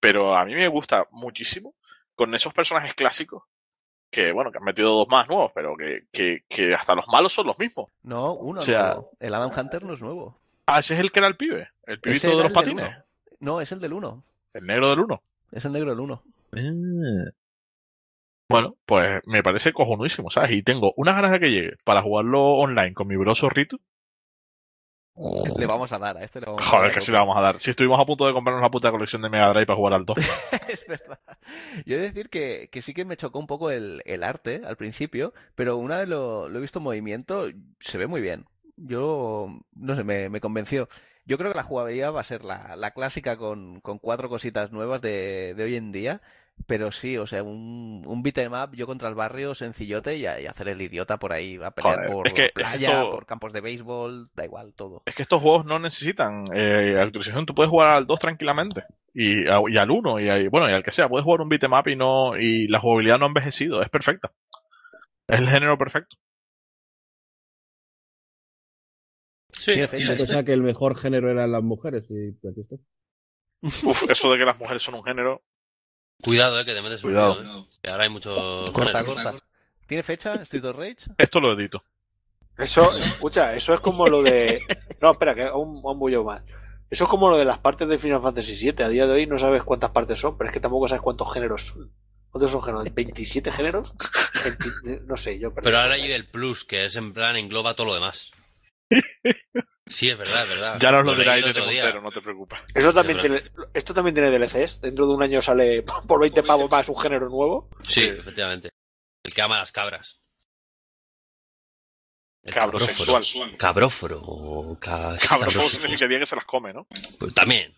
pero 0.00 0.36
a 0.36 0.44
mí 0.44 0.54
me 0.54 0.68
gusta 0.68 1.06
muchísimo 1.10 1.74
con 2.14 2.34
esos 2.34 2.52
personajes 2.52 2.94
clásicos 2.94 3.44
que 4.10 4.32
bueno, 4.32 4.50
que 4.50 4.58
han 4.58 4.64
metido 4.64 4.90
dos 4.94 5.08
más 5.08 5.28
nuevos, 5.28 5.52
pero 5.54 5.76
que, 5.76 6.04
que, 6.12 6.42
que 6.48 6.74
hasta 6.74 6.94
los 6.94 7.06
malos 7.08 7.32
son 7.32 7.46
los 7.46 7.58
mismos. 7.58 7.90
No, 8.02 8.32
uno 8.34 8.58
O 8.58 8.62
sea- 8.62 8.86
nuevo. 8.94 9.10
El 9.20 9.34
Adam 9.34 9.50
Hunter 9.56 9.84
no 9.84 9.94
es 9.94 10.00
nuevo. 10.00 10.38
Ah, 10.66 10.78
ese 10.80 10.94
es 10.94 11.00
el 11.00 11.10
que 11.12 11.18
era 11.20 11.28
el 11.28 11.36
pibe, 11.36 11.68
el 11.86 11.98
pibito 12.00 12.28
de 12.36 12.42
los 12.42 12.52
patines, 12.52 12.88
uno. 12.88 13.04
No, 13.40 13.60
es 13.60 13.72
el 13.72 13.80
del 13.80 13.92
1. 13.94 14.22
el 14.54 14.66
negro 14.66 14.90
del 14.90 15.00
uno. 15.00 15.22
Es 15.52 15.64
el 15.64 15.72
negro 15.72 15.90
del 15.90 16.00
1. 16.00 16.22
Bueno, 18.50 18.76
pues 18.86 19.20
me 19.26 19.42
parece 19.42 19.72
cojonuísimo, 19.72 20.30
¿sabes? 20.30 20.52
Y 20.52 20.62
tengo 20.62 20.94
unas 20.96 21.14
ganas 21.14 21.32
de 21.32 21.40
que 21.40 21.50
llegue 21.50 21.72
para 21.84 22.02
jugarlo 22.02 22.42
online 22.54 22.94
con 22.94 23.06
mi 23.06 23.16
bro 23.16 23.34
zorrito. 23.34 23.78
Le 25.58 25.66
vamos 25.66 25.92
a 25.92 25.98
dar 25.98 26.16
a 26.16 26.22
este. 26.22 26.40
Le 26.40 26.46
vamos 26.46 26.64
a 26.64 26.70
Joder, 26.70 26.84
dar 26.84 26.92
que 26.92 26.98
a 26.98 27.02
sí 27.02 27.12
le 27.12 27.18
vamos 27.18 27.36
a 27.36 27.40
dar. 27.40 27.58
Si 27.58 27.70
estuvimos 27.70 27.98
a 27.98 28.04
punto 28.04 28.26
de 28.26 28.32
comprarnos 28.32 28.62
la 28.62 28.70
puta 28.70 28.90
colección 28.90 29.22
de 29.22 29.28
Mega 29.28 29.48
Drive 29.50 29.66
para 29.66 29.76
jugar 29.76 29.94
al 29.94 30.04
2. 30.04 30.16
es 30.68 30.86
verdad. 30.86 31.18
Yo 31.86 31.96
he 31.96 31.98
de 31.98 32.04
decir 32.04 32.30
que, 32.30 32.68
que 32.70 32.82
sí 32.82 32.94
que 32.94 33.04
me 33.04 33.16
chocó 33.16 33.38
un 33.38 33.46
poco 33.46 33.70
el, 33.70 34.02
el 34.04 34.22
arte 34.22 34.62
al 34.64 34.76
principio, 34.76 35.34
pero 35.54 35.76
una 35.76 35.98
vez 35.98 36.08
lo, 36.08 36.48
lo 36.48 36.58
he 36.58 36.62
visto 36.62 36.78
en 36.78 36.84
movimiento, 36.84 37.46
se 37.80 37.98
ve 37.98 38.06
muy 38.06 38.20
bien. 38.20 38.46
Yo, 38.76 39.48
no 39.74 39.96
sé, 39.96 40.04
me, 40.04 40.28
me 40.28 40.40
convenció. 40.40 40.88
Yo 41.26 41.36
creo 41.36 41.52
que 41.52 41.58
la 41.58 41.64
jugabilidad 41.64 42.14
va 42.14 42.20
a 42.20 42.24
ser 42.24 42.44
la, 42.44 42.76
la 42.76 42.92
clásica 42.92 43.36
con, 43.36 43.80
con 43.80 43.98
cuatro 43.98 44.28
cositas 44.28 44.72
nuevas 44.72 45.02
de, 45.02 45.54
de 45.54 45.62
hoy 45.64 45.74
en 45.74 45.92
día, 45.92 46.22
pero 46.66 46.90
sí, 46.92 47.16
o 47.16 47.26
sea, 47.26 47.42
un, 47.42 48.02
un 48.06 48.22
beat 48.22 48.38
'em 48.38 48.52
up 48.52 48.74
yo 48.74 48.86
contra 48.86 49.08
el 49.08 49.14
barrio 49.14 49.54
sencillote 49.54 50.16
y, 50.16 50.26
a- 50.26 50.40
y 50.40 50.46
hacer 50.46 50.68
el 50.68 50.80
idiota 50.82 51.16
por 51.18 51.32
ahí, 51.32 51.56
a 51.62 51.70
pelear 51.70 51.96
Joder, 51.96 52.12
por 52.12 52.26
es 52.26 52.32
que- 52.34 52.42
es 52.42 52.48
que 52.48 52.52
playa, 52.54 52.88
esto- 52.92 53.10
por 53.10 53.26
campos 53.26 53.52
de 53.52 53.60
béisbol, 53.60 54.30
da 54.34 54.44
igual, 54.44 54.74
todo. 54.74 55.02
Es 55.06 55.14
que 55.14 55.22
estos 55.22 55.40
juegos 55.40 55.64
no 55.64 55.78
necesitan 55.78 56.44
eh, 56.54 56.98
actualización. 57.00 57.46
Tú 57.46 57.54
puedes 57.54 57.70
jugar 57.70 57.90
al 57.96 58.06
2 58.06 58.20
tranquilamente. 58.20 58.84
Y, 59.14 59.48
a- 59.48 59.60
y 59.68 59.76
al 59.78 59.90
1, 59.90 60.20
y, 60.20 60.28
a- 60.28 60.48
bueno, 60.50 60.68
y 60.68 60.72
al 60.72 60.82
que 60.84 60.90
sea. 60.90 61.08
Puedes 61.08 61.24
jugar 61.24 61.40
un 61.40 61.48
beat'em 61.48 61.72
up 61.72 61.88
y, 61.88 61.96
no, 61.96 62.36
y 62.38 62.68
la 62.68 62.80
jugabilidad 62.80 63.18
no 63.18 63.24
ha 63.24 63.28
envejecido. 63.28 63.80
Es 63.82 63.88
perfecta. 63.88 64.32
Es 65.28 65.40
el 65.40 65.48
género 65.48 65.76
perfecto. 65.78 66.16
Sí. 69.52 69.76
Yo 69.76 69.88
pensaba 69.88 70.44
que 70.44 70.52
el 70.52 70.62
mejor 70.62 70.96
género 70.96 71.30
eran 71.30 71.50
las 71.52 71.62
mujeres 71.62 72.06
y 72.10 72.28
aquí. 72.46 72.62
Uf, 73.62 74.04
eso 74.08 74.30
de 74.32 74.38
que 74.38 74.44
las 74.44 74.58
mujeres 74.58 74.82
son 74.82 74.94
un 74.94 75.04
género. 75.04 75.42
Cuidado, 76.22 76.60
eh, 76.60 76.64
que 76.64 76.74
te 76.74 76.82
metes 76.82 77.04
un 77.04 77.10
Cuidado. 77.12 77.40
lío, 77.42 77.58
eh. 77.60 77.64
Que 77.82 77.90
ahora 77.90 78.04
hay 78.04 78.10
mucho. 78.10 78.64
Corta, 78.72 79.04
corta. 79.04 79.34
¿Tiene 79.86 80.02
fecha 80.02 80.34
Street 80.42 80.64
of 80.64 80.76
Rage? 80.76 80.96
Esto 81.18 81.40
lo 81.40 81.52
edito. 81.52 81.82
Eso, 82.56 82.96
escucha, 82.98 83.54
eso 83.54 83.72
es 83.74 83.80
como 83.80 84.06
lo 84.06 84.22
de. 84.22 84.60
No, 85.00 85.12
espera, 85.12 85.34
que 85.34 85.44
un, 85.44 85.80
un 85.82 85.98
bullo 85.98 86.24
más. 86.24 86.42
Eso 86.90 87.04
es 87.04 87.10
como 87.10 87.28
lo 87.28 87.36
de 87.36 87.44
las 87.44 87.58
partes 87.60 87.88
de 87.88 87.98
Final 87.98 88.20
Fantasy 88.22 88.56
VII. 88.56 88.84
A 88.84 88.88
día 88.88 89.06
de 89.06 89.12
hoy 89.12 89.26
no 89.26 89.38
sabes 89.38 89.62
cuántas 89.62 89.90
partes 89.92 90.18
son, 90.18 90.36
pero 90.36 90.48
es 90.48 90.54
que 90.54 90.60
tampoco 90.60 90.88
sabes 90.88 91.02
cuántos 91.02 91.32
géneros 91.32 91.66
son. 91.66 91.92
¿Cuántos 92.30 92.50
son 92.50 92.62
géneros? 92.62 92.86
¿27 92.86 93.52
géneros? 93.52 93.94
20 94.84 95.04
no 95.06 95.16
sé, 95.16 95.38
yo. 95.38 95.54
Pero 95.54 95.78
ahora 95.78 95.94
hay 95.94 96.10
el 96.10 96.26
plus, 96.26 96.64
que 96.64 96.86
es 96.86 96.96
en 96.96 97.12
plan, 97.12 97.36
engloba 97.36 97.74
todo 97.74 97.86
lo 97.88 97.94
demás. 97.94 98.32
Sí, 99.88 100.10
es 100.10 100.18
verdad, 100.18 100.42
es 100.44 100.48
verdad. 100.50 100.78
Ya 100.80 100.90
nos 100.92 101.04
lo 101.04 101.14
dirá 101.14 101.36
el 101.36 101.44
de 101.44 101.50
otro 101.50 101.66
día. 101.66 101.82
Montero, 101.84 102.02
no 102.02 102.10
te 102.10 102.20
preocupes. 102.20 102.58
Eso 102.74 102.92
también 102.92 103.20
tiene, 103.20 103.42
esto 103.74 103.94
también 103.94 104.14
tiene 104.14 104.30
DLCs. 104.30 104.80
Dentro 104.80 105.06
de 105.06 105.14
un 105.14 105.22
año 105.22 105.40
sale 105.42 105.82
por 106.06 106.20
20 106.20 106.42
pavos 106.42 106.70
más 106.70 106.88
un 106.88 106.98
género 107.00 107.28
nuevo. 107.28 107.68
Sí, 107.82 108.04
efectivamente. 108.04 108.68
El 109.24 109.32
que 109.34 109.42
ama 109.42 109.58
las 109.58 109.72
cabras. 109.72 110.20
El 112.44 112.54
Cabrosexual. 112.54 113.22
cabróforo. 113.58 113.58
Cabróforo. 113.58 114.20
o 114.22 114.78
ca- 114.78 114.88
Cabrón, 114.88 115.18
¿cómo 115.18 115.38
cabrosexual. 115.40 115.70
significaría 115.82 116.18
que 116.20 116.26
se 116.26 116.36
las 116.36 116.44
come, 116.44 116.72
no? 116.72 116.86
Pues 117.18 117.34
también. 117.34 117.74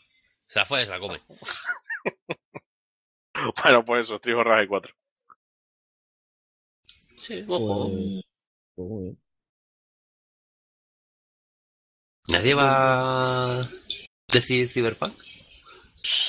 Se 0.46 0.58
la 0.60 0.66
fue, 0.66 0.84
se 0.86 0.92
la 0.92 1.00
come. 1.00 1.20
Bueno, 3.62 3.84
pues 3.84 4.02
eso, 4.02 4.18
Trijo 4.18 4.44
Rage 4.44 4.68
4. 4.68 4.94
Sí, 7.16 7.44
ojo. 7.48 7.88
Pues, 7.90 8.24
pues 8.74 8.88
muy 8.88 9.02
bien. 9.04 9.18
Nadie 12.32 12.54
va 12.54 13.60
a 13.60 13.68
decir 14.32 14.68
Cyberpunk. 14.68 15.14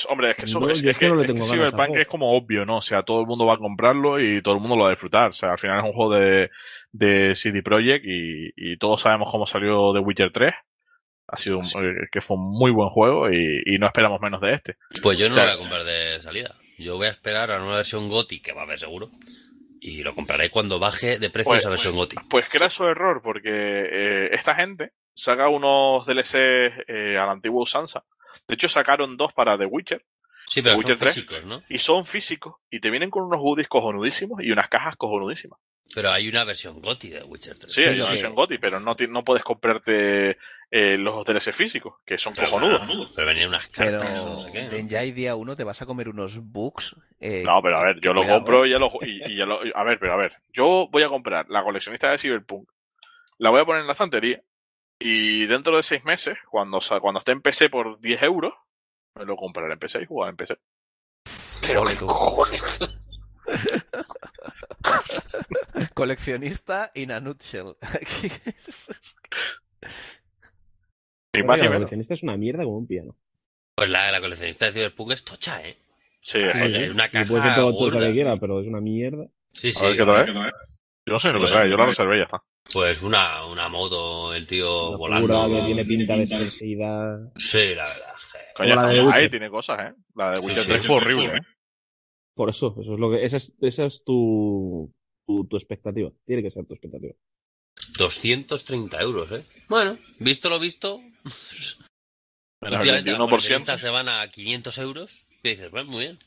Hombre, 0.08 0.30
es 0.32 0.36
que 0.36 0.44
eso 0.44 0.60
No, 0.60 0.68
es, 0.68 0.82
que 0.82 0.92
que, 0.92 1.08
no 1.08 1.14
le 1.14 1.22
es 1.22 1.26
que 1.28 1.32
tengo 1.32 1.46
Cyberpunk 1.46 1.96
es 1.96 2.06
como 2.06 2.36
obvio, 2.36 2.66
¿no? 2.66 2.78
O 2.78 2.82
sea, 2.82 3.02
todo 3.04 3.20
el 3.22 3.26
mundo 3.26 3.46
va 3.46 3.54
a 3.54 3.58
comprarlo 3.58 4.20
y 4.20 4.42
todo 4.42 4.54
el 4.54 4.60
mundo 4.60 4.76
lo 4.76 4.82
va 4.82 4.88
a 4.88 4.92
disfrutar. 4.92 5.30
O 5.30 5.32
sea, 5.32 5.52
al 5.52 5.58
final 5.58 5.78
es 5.78 5.84
un 5.84 5.92
juego 5.92 6.14
de, 6.14 6.50
de 6.92 7.34
CD 7.34 7.62
Projekt 7.62 8.04
y, 8.04 8.52
y 8.56 8.76
todos 8.76 9.00
sabemos 9.00 9.30
cómo 9.30 9.46
salió 9.46 9.92
The 9.94 10.00
Witcher 10.00 10.30
3. 10.32 10.52
Ha 11.28 11.36
sido 11.38 11.58
un, 11.60 11.66
eh, 11.66 12.08
que 12.10 12.20
fue 12.20 12.36
un 12.36 12.50
muy 12.50 12.70
buen 12.70 12.90
juego 12.90 13.30
y, 13.30 13.62
y 13.64 13.78
no 13.78 13.86
esperamos 13.86 14.20
menos 14.20 14.40
de 14.42 14.52
este. 14.52 14.76
Pues 15.02 15.18
yo 15.18 15.28
no 15.28 15.32
O 15.32 15.34
sea, 15.34 15.44
lo 15.46 15.50
voy 15.52 15.56
a 15.56 15.60
comprar 15.60 15.84
de 15.84 16.20
salida. 16.20 16.54
Yo 16.78 16.96
voy 16.96 17.06
a 17.06 17.10
esperar 17.10 17.50
a 17.50 17.62
una 17.62 17.76
versión 17.76 18.08
GOTI, 18.10 18.40
que 18.40 18.52
va 18.52 18.62
a 18.62 18.64
haber 18.64 18.78
seguro. 18.78 19.08
Y 19.80 20.02
lo 20.02 20.14
compraré 20.14 20.50
cuando 20.50 20.78
baje 20.78 21.18
de 21.18 21.30
precio 21.30 21.52
Pues- 21.52 21.62
esa 21.62 21.70
versión 21.70 21.94
GOTI. 21.94 22.16
Pues 22.28 22.48
que 22.50 22.58
era 22.58 22.68
su 22.68 22.84
error, 22.86 23.22
porque 23.22 23.48
eh, 23.50 24.28
esta 24.32 24.54
gente 24.54 24.92
saca 25.14 25.48
unos 25.48 26.06
DLC 26.06 26.34
eh, 26.88 27.18
a 27.18 27.26
la 27.26 27.32
antigua 27.32 27.62
usanza. 27.62 28.04
De 28.48 28.54
hecho, 28.54 28.68
sacaron 28.68 29.16
dos 29.16 29.32
para 29.32 29.56
The 29.58 29.66
Witcher 29.66 30.04
Sí, 30.46 30.60
pero 30.62 30.76
Witcher 30.76 30.96
son 30.96 31.06
3. 31.06 31.14
físicos, 31.14 31.44
¿no? 31.46 31.62
y 31.68 31.78
son 31.78 32.04
físicos 32.04 32.56
y 32.70 32.80
te 32.80 32.90
vienen 32.90 33.10
con 33.10 33.22
unos 33.24 33.40
goodies 33.40 33.68
cojonudísimos 33.68 34.42
y 34.42 34.50
unas 34.50 34.68
cajas 34.68 34.96
cojonudísimas. 34.96 35.58
Pero 35.94 36.10
hay 36.10 36.28
una 36.28 36.44
versión 36.44 36.80
GOTI 36.80 37.08
de 37.10 37.22
Witcher 37.22 37.58
3. 37.58 37.72
Sí, 37.72 37.82
hay 37.82 38.00
una 38.00 38.10
versión 38.10 38.34
GOTY, 38.34 38.58
pero 38.58 38.80
no, 38.80 38.94
no 39.08 39.24
puedes 39.24 39.42
comprarte 39.44 40.38
eh, 40.70 40.96
los 40.98 41.24
DLC 41.24 41.52
físicos, 41.52 41.94
que 42.06 42.16
son 42.18 42.32
Pero, 42.34 42.48
cojonudos. 42.50 43.12
pero 43.14 43.26
venían 43.26 43.48
unas 43.48 43.68
Pero 43.68 43.98
cartas 43.98 44.20
o 44.24 44.30
no 44.30 44.38
sé 44.38 44.52
qué. 44.52 44.86
ya 44.88 45.00
hay 45.00 45.12
día 45.12 45.34
uno 45.36 45.54
te 45.56 45.64
vas 45.64 45.80
a 45.82 45.86
comer 45.86 46.08
unos 46.08 46.38
bugs. 46.42 46.96
eh, 47.20 47.42
No, 47.44 47.60
pero 47.62 47.78
a 47.78 47.84
ver, 47.84 48.00
yo 48.00 48.12
lo 48.14 48.22
compro 48.26 48.64
eh. 48.64 48.68
y 48.68 48.70
ya 48.72 48.78
lo, 48.78 48.90
y, 49.02 49.22
y 49.32 49.36
ya 49.36 49.44
lo- 49.46 49.60
A 49.74 49.84
ver, 49.84 49.98
pero 49.98 50.14
a 50.14 50.16
ver, 50.16 50.36
yo 50.52 50.88
voy 50.90 51.02
a 51.02 51.08
comprar 51.08 51.46
la 51.50 51.62
coleccionista 51.62 52.10
de 52.10 52.18
Cyberpunk, 52.18 52.68
la 53.38 53.50
voy 53.50 53.60
a 53.60 53.64
poner 53.64 53.80
en 53.82 53.86
la 53.86 53.92
estantería 53.92 54.42
y 55.04 55.46
dentro 55.46 55.76
de 55.76 55.82
seis 55.82 56.04
meses, 56.04 56.36
cuando, 56.50 56.78
cuando 57.00 57.18
esté 57.20 57.32
en 57.32 57.42
PC 57.42 57.70
por 57.70 58.00
10 58.00 58.22
euros, 58.22 58.52
me 59.16 59.24
lo 59.24 59.36
compraré 59.36 59.72
en 59.72 59.78
PC 59.78 60.02
y 60.02 60.06
jugar 60.06 60.30
en 60.30 60.36
PC. 60.36 60.56
Pero 61.60 61.82
qué 61.84 61.96
tú. 61.96 62.06
cojones. 62.06 62.78
Coleccionista 65.94 66.90
in 66.94 67.12
a 67.12 67.20
nutshell. 67.20 67.74
Ni 71.34 71.42
más 71.42 71.54
Oye, 71.54 71.62
ni 71.62 71.68
la 71.68 71.70
menos. 71.70 71.74
coleccionista 71.74 72.14
es 72.14 72.22
una 72.22 72.36
mierda 72.36 72.64
como 72.64 72.78
un 72.78 72.86
piano. 72.86 73.16
Pues 73.74 73.88
la, 73.88 74.10
la 74.12 74.20
coleccionista 74.20 74.66
de 74.66 74.72
Cyberpunk 74.72 75.12
es 75.12 75.24
tocha, 75.24 75.66
¿eh? 75.66 75.76
Sí, 76.20 76.38
es 76.38 76.92
una 76.94 77.06
Y 77.06 77.10
caja 77.10 77.24
puede 77.28 77.42
ser 77.42 77.54
todo 77.54 77.72
todo 77.76 77.90
lo 77.90 78.00
que 78.06 78.12
quiera, 78.12 78.36
pero 78.36 78.60
es 78.60 78.66
una 78.68 78.80
mierda. 78.80 79.26
Sí, 79.52 79.68
A 79.68 79.72
sí. 79.72 79.86
ver 79.86 79.96
qué 79.96 80.04
trae. 80.04 80.52
Yo 81.06 81.12
no 81.14 81.18
sé 81.18 81.32
lo 81.32 81.40
que 81.40 81.46
trae, 81.46 81.68
yo 81.68 81.76
la 81.76 81.86
reservé 81.86 82.16
y 82.16 82.18
ya 82.20 82.24
está. 82.24 82.42
Pues 82.72 83.02
una, 83.02 83.44
una 83.46 83.68
moto, 83.68 84.32
el 84.34 84.46
tío 84.46 84.90
Una 84.90 85.20
volando. 85.20 85.48
que 85.60 85.66
tiene 85.66 85.84
pinta 85.84 86.16
de 86.16 86.26
sersidad. 86.26 87.32
Sí, 87.36 87.74
la 87.74 87.84
verdad. 87.84 88.12
Coño, 88.54 88.76
la 88.76 88.86
de 88.86 89.12
ahí 89.12 89.28
tiene 89.28 89.50
cosas, 89.50 89.78
¿eh? 89.80 89.94
La 90.14 90.32
de 90.32 90.40
Witcher 90.40 90.62
sí. 90.62 90.72
3 90.72 90.86
fue 90.86 90.96
horrible, 90.96 91.36
¿eh? 91.36 91.40
Por 92.34 92.50
eso, 92.50 92.76
eso 92.80 92.94
es 92.94 93.00
lo 93.00 93.10
que. 93.10 93.24
Esa 93.24 93.38
es, 93.38 93.54
esa 93.60 93.86
es 93.86 94.04
tu, 94.04 94.92
tu, 95.26 95.46
tu 95.46 95.56
expectativa. 95.56 96.10
Tiene 96.24 96.42
que 96.42 96.50
ser 96.50 96.64
tu 96.66 96.74
expectativa. 96.74 97.14
230 97.98 99.00
euros, 99.00 99.32
¿eh? 99.32 99.44
Bueno, 99.68 99.98
visto 100.18 100.48
lo 100.48 100.58
visto, 100.58 101.00
últimamente 102.60 103.10
las 103.10 103.20
21%. 103.20 103.28
coleccionistas 103.30 103.80
se 103.80 103.90
van 103.90 104.08
a 104.08 104.26
500 104.28 104.78
euros. 104.78 105.26
Y 105.42 105.48
dices, 105.50 105.70
bueno, 105.70 105.90
muy 105.90 106.04
bien. 106.04 106.18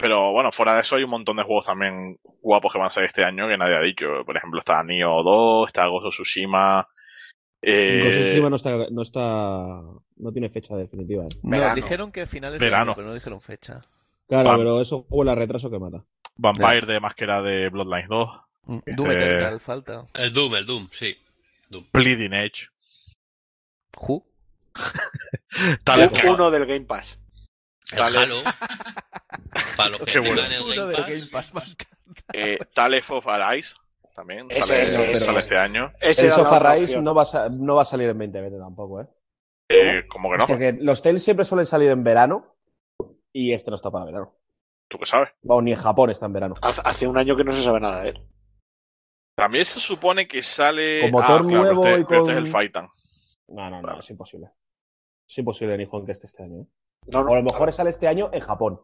Pero 0.00 0.32
bueno, 0.32 0.50
fuera 0.50 0.74
de 0.74 0.80
eso 0.80 0.96
hay 0.96 1.04
un 1.04 1.10
montón 1.10 1.36
de 1.36 1.42
juegos 1.42 1.66
también 1.66 2.18
guapos 2.40 2.72
que 2.72 2.78
van 2.78 2.88
a 2.88 2.90
salir 2.90 3.08
este 3.08 3.22
año 3.24 3.46
que 3.46 3.56
nadie 3.58 3.76
ha 3.76 3.82
dicho. 3.82 4.06
Por 4.24 4.36
ejemplo, 4.36 4.60
está 4.60 4.82
Nioh 4.82 5.22
2, 5.22 5.66
está 5.68 5.86
Ghost 5.86 6.06
of 6.06 6.14
Tsushima. 6.14 6.88
Eh, 7.62 8.00
Ghost 8.02 8.16
of 8.16 8.22
Tsushima 8.24 8.50
no 8.50 8.56
está, 8.56 8.76
no 8.90 9.02
está. 9.02 9.68
No 10.16 10.32
tiene 10.32 10.48
fecha 10.48 10.74
definitiva. 10.76 11.24
¿eh? 11.24 11.28
Verano. 11.42 11.74
dijeron 11.74 12.12
que 12.12 12.26
finales 12.26 12.58
de 12.58 12.64
Verano. 12.66 12.94
pero 12.96 13.08
no 13.08 13.14
dijeron 13.14 13.40
fecha. 13.40 13.82
Claro, 14.26 14.56
pero 14.56 14.80
eso 14.80 15.06
huele 15.10 15.32
a 15.32 15.34
retraso 15.34 15.70
que 15.70 15.78
mata. 15.78 16.04
Vampire 16.36 16.86
de 16.86 17.00
Máscara 17.00 17.42
de 17.42 17.68
Bloodlines 17.68 18.08
2. 18.08 18.28
Doom 18.66 19.10
Eh, 19.10 19.14
Eternal 19.14 19.60
falta. 19.60 20.06
El 20.14 20.32
Doom, 20.32 20.54
el 20.54 20.66
Doom, 20.66 20.86
sí. 20.90 21.16
Doom. 21.68 21.84
Bleeding 21.92 22.32
Edge. 22.32 22.68
Who? 23.98 24.24
Tal 25.84 26.08
Un- 26.24 26.28
Uno 26.30 26.50
del 26.50 26.66
Game 26.66 26.86
Pass. 26.86 27.18
El 27.92 27.98
Dale. 27.98 28.18
Halo. 28.18 28.36
Para 29.76 29.88
los 29.90 29.98
que 30.00 30.04
Qué 30.06 30.20
tengan 30.20 30.36
bueno. 30.64 30.90
el 30.90 30.96
Game 30.96 31.26
Pass. 31.32 31.52
Game 31.52 31.60
Pass 31.64 31.76
eh, 32.32 32.58
Tales 32.74 33.10
of 33.10 33.26
Arise. 33.26 33.74
También 34.14 34.46
Ese, 34.50 34.62
sale, 34.62 34.84
ese, 34.84 34.94
sale 34.94 35.12
ese. 35.12 35.38
este 35.38 35.56
año. 35.58 35.92
Ese 36.00 36.26
El 36.26 36.32
Sofa 36.32 36.74
Rise 36.74 37.00
no 37.00 37.14
va, 37.14 37.22
a, 37.22 37.26
sa- 37.26 37.48
no 37.48 37.76
va 37.76 37.82
a 37.82 37.86
salir 37.86 38.08
en 38.10 38.18
2020 38.18 38.58
tampoco, 38.58 39.00
¿eh? 39.00 39.06
Eh, 39.70 40.06
como 40.08 40.30
que 40.30 40.36
no, 40.38 40.46
Porque 40.46 40.76
los 40.80 41.00
Tales 41.02 41.22
siempre 41.24 41.44
suelen 41.44 41.64
salir 41.66 41.90
en 41.90 42.02
verano 42.04 42.56
y 43.32 43.52
este 43.52 43.70
no 43.70 43.76
está 43.76 43.90
para 43.90 44.04
verano. 44.04 44.34
tú 44.88 44.98
que 44.98 45.06
sabes. 45.06 45.30
O 45.46 45.62
ni 45.62 45.72
en 45.72 45.78
Japón 45.78 46.10
está 46.10 46.26
en 46.26 46.32
verano. 46.34 46.54
Hace 46.60 46.82
hace 46.84 47.06
un 47.06 47.16
año 47.16 47.36
que 47.36 47.44
no 47.44 47.54
se 47.56 47.62
sabe 47.62 47.80
nada 47.80 48.02
de 48.02 48.10
él. 48.10 48.26
También 49.36 49.64
se 49.64 49.80
supone 49.80 50.28
que 50.28 50.42
sale. 50.42 51.00
Con 51.02 51.12
motor 51.12 51.42
Ah, 51.42 51.46
claro, 51.48 51.62
nuevo 51.64 51.82
pero 51.84 51.96
este, 51.96 52.00
y 52.00 52.02
este 52.02 52.16
con- 52.26 52.30
es 52.30 52.36
el 52.42 52.48
Fightan. 52.48 52.88
No, 53.48 53.70
no, 53.70 53.80
no, 53.82 53.98
es 53.98 54.10
imposible. 54.10 54.48
Es 55.26 55.38
imposible 55.38 55.78
ni 55.78 55.86
Juan 55.86 56.04
que 56.04 56.12
esté 56.12 56.26
este 56.26 56.42
año. 56.42 56.62
¿eh? 56.62 56.66
No, 57.10 57.24
no, 57.24 57.30
O 57.30 57.34
a 57.34 57.38
lo 57.38 57.44
mejor 57.44 57.72
sale 57.72 57.90
este 57.90 58.08
año 58.08 58.30
en 58.32 58.40
Japón. 58.40 58.80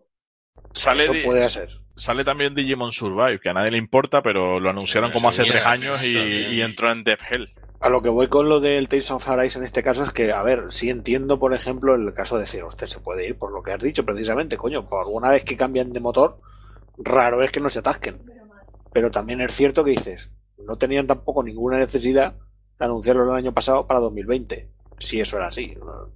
Sale, 0.72 1.04
eso 1.04 1.12
puede 1.24 1.48
ser. 1.48 1.70
sale 1.94 2.24
también 2.24 2.54
Digimon 2.54 2.92
Survive, 2.92 3.40
que 3.40 3.48
a 3.48 3.54
nadie 3.54 3.72
le 3.72 3.78
importa, 3.78 4.20
pero 4.22 4.60
lo 4.60 4.68
anunciaron 4.68 5.10
como 5.10 5.28
hace 5.28 5.44
tres 5.44 5.64
años 5.64 6.04
y, 6.04 6.60
entró 6.60 6.92
en 6.92 7.02
Death 7.04 7.20
Hell. 7.30 7.48
A 7.80 7.88
lo 7.88 8.02
que 8.02 8.08
voy 8.08 8.28
con 8.28 8.48
lo 8.48 8.60
del 8.60 8.88
Tales 8.88 9.10
of 9.10 9.26
Arise 9.28 9.58
en 9.58 9.64
este 9.64 9.82
caso 9.82 10.02
es 10.04 10.10
que, 10.12 10.32
a 10.32 10.42
ver, 10.42 10.64
sí 10.70 10.90
entiendo, 10.90 11.38
por 11.38 11.54
ejemplo, 11.54 11.94
el 11.94 12.12
caso 12.14 12.36
de 12.36 12.42
decir, 12.42 12.64
usted 12.64 12.86
se 12.86 13.00
puede 13.00 13.26
ir 13.26 13.38
por 13.38 13.52
lo 13.52 13.62
que 13.62 13.72
has 13.72 13.80
dicho 13.80 14.04
precisamente, 14.04 14.56
coño, 14.56 14.82
por 14.82 15.04
alguna 15.04 15.30
vez 15.30 15.44
que 15.44 15.56
cambian 15.56 15.92
de 15.92 16.00
motor, 16.00 16.40
raro 16.98 17.42
es 17.42 17.52
que 17.52 17.60
no 17.60 17.70
se 17.70 17.80
atasquen. 17.80 18.18
Pero 18.92 19.10
también 19.10 19.40
es 19.42 19.54
cierto 19.54 19.84
que 19.84 19.90
dices, 19.90 20.30
no 20.58 20.76
tenían 20.76 21.06
tampoco 21.06 21.42
ninguna 21.42 21.78
necesidad 21.78 22.34
de 22.78 22.84
anunciarlo 22.84 23.24
el 23.24 23.36
año 23.36 23.52
pasado 23.52 23.86
para 23.86 24.00
2020, 24.00 24.70
si 24.98 25.20
eso 25.20 25.36
era 25.36 25.48
así. 25.48 25.74
No 25.76 26.15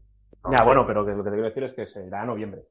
Ya, 0.51 0.65
bueno, 0.65 0.87
pero 0.87 1.05
que 1.05 1.13
lo 1.13 1.23
que 1.25 1.31
te 1.31 1.37
quiero 1.37 1.49
decir 1.49 1.65
es 1.65 1.75
que 1.75 1.87
será 1.87 2.25
noviembre. 2.25 2.63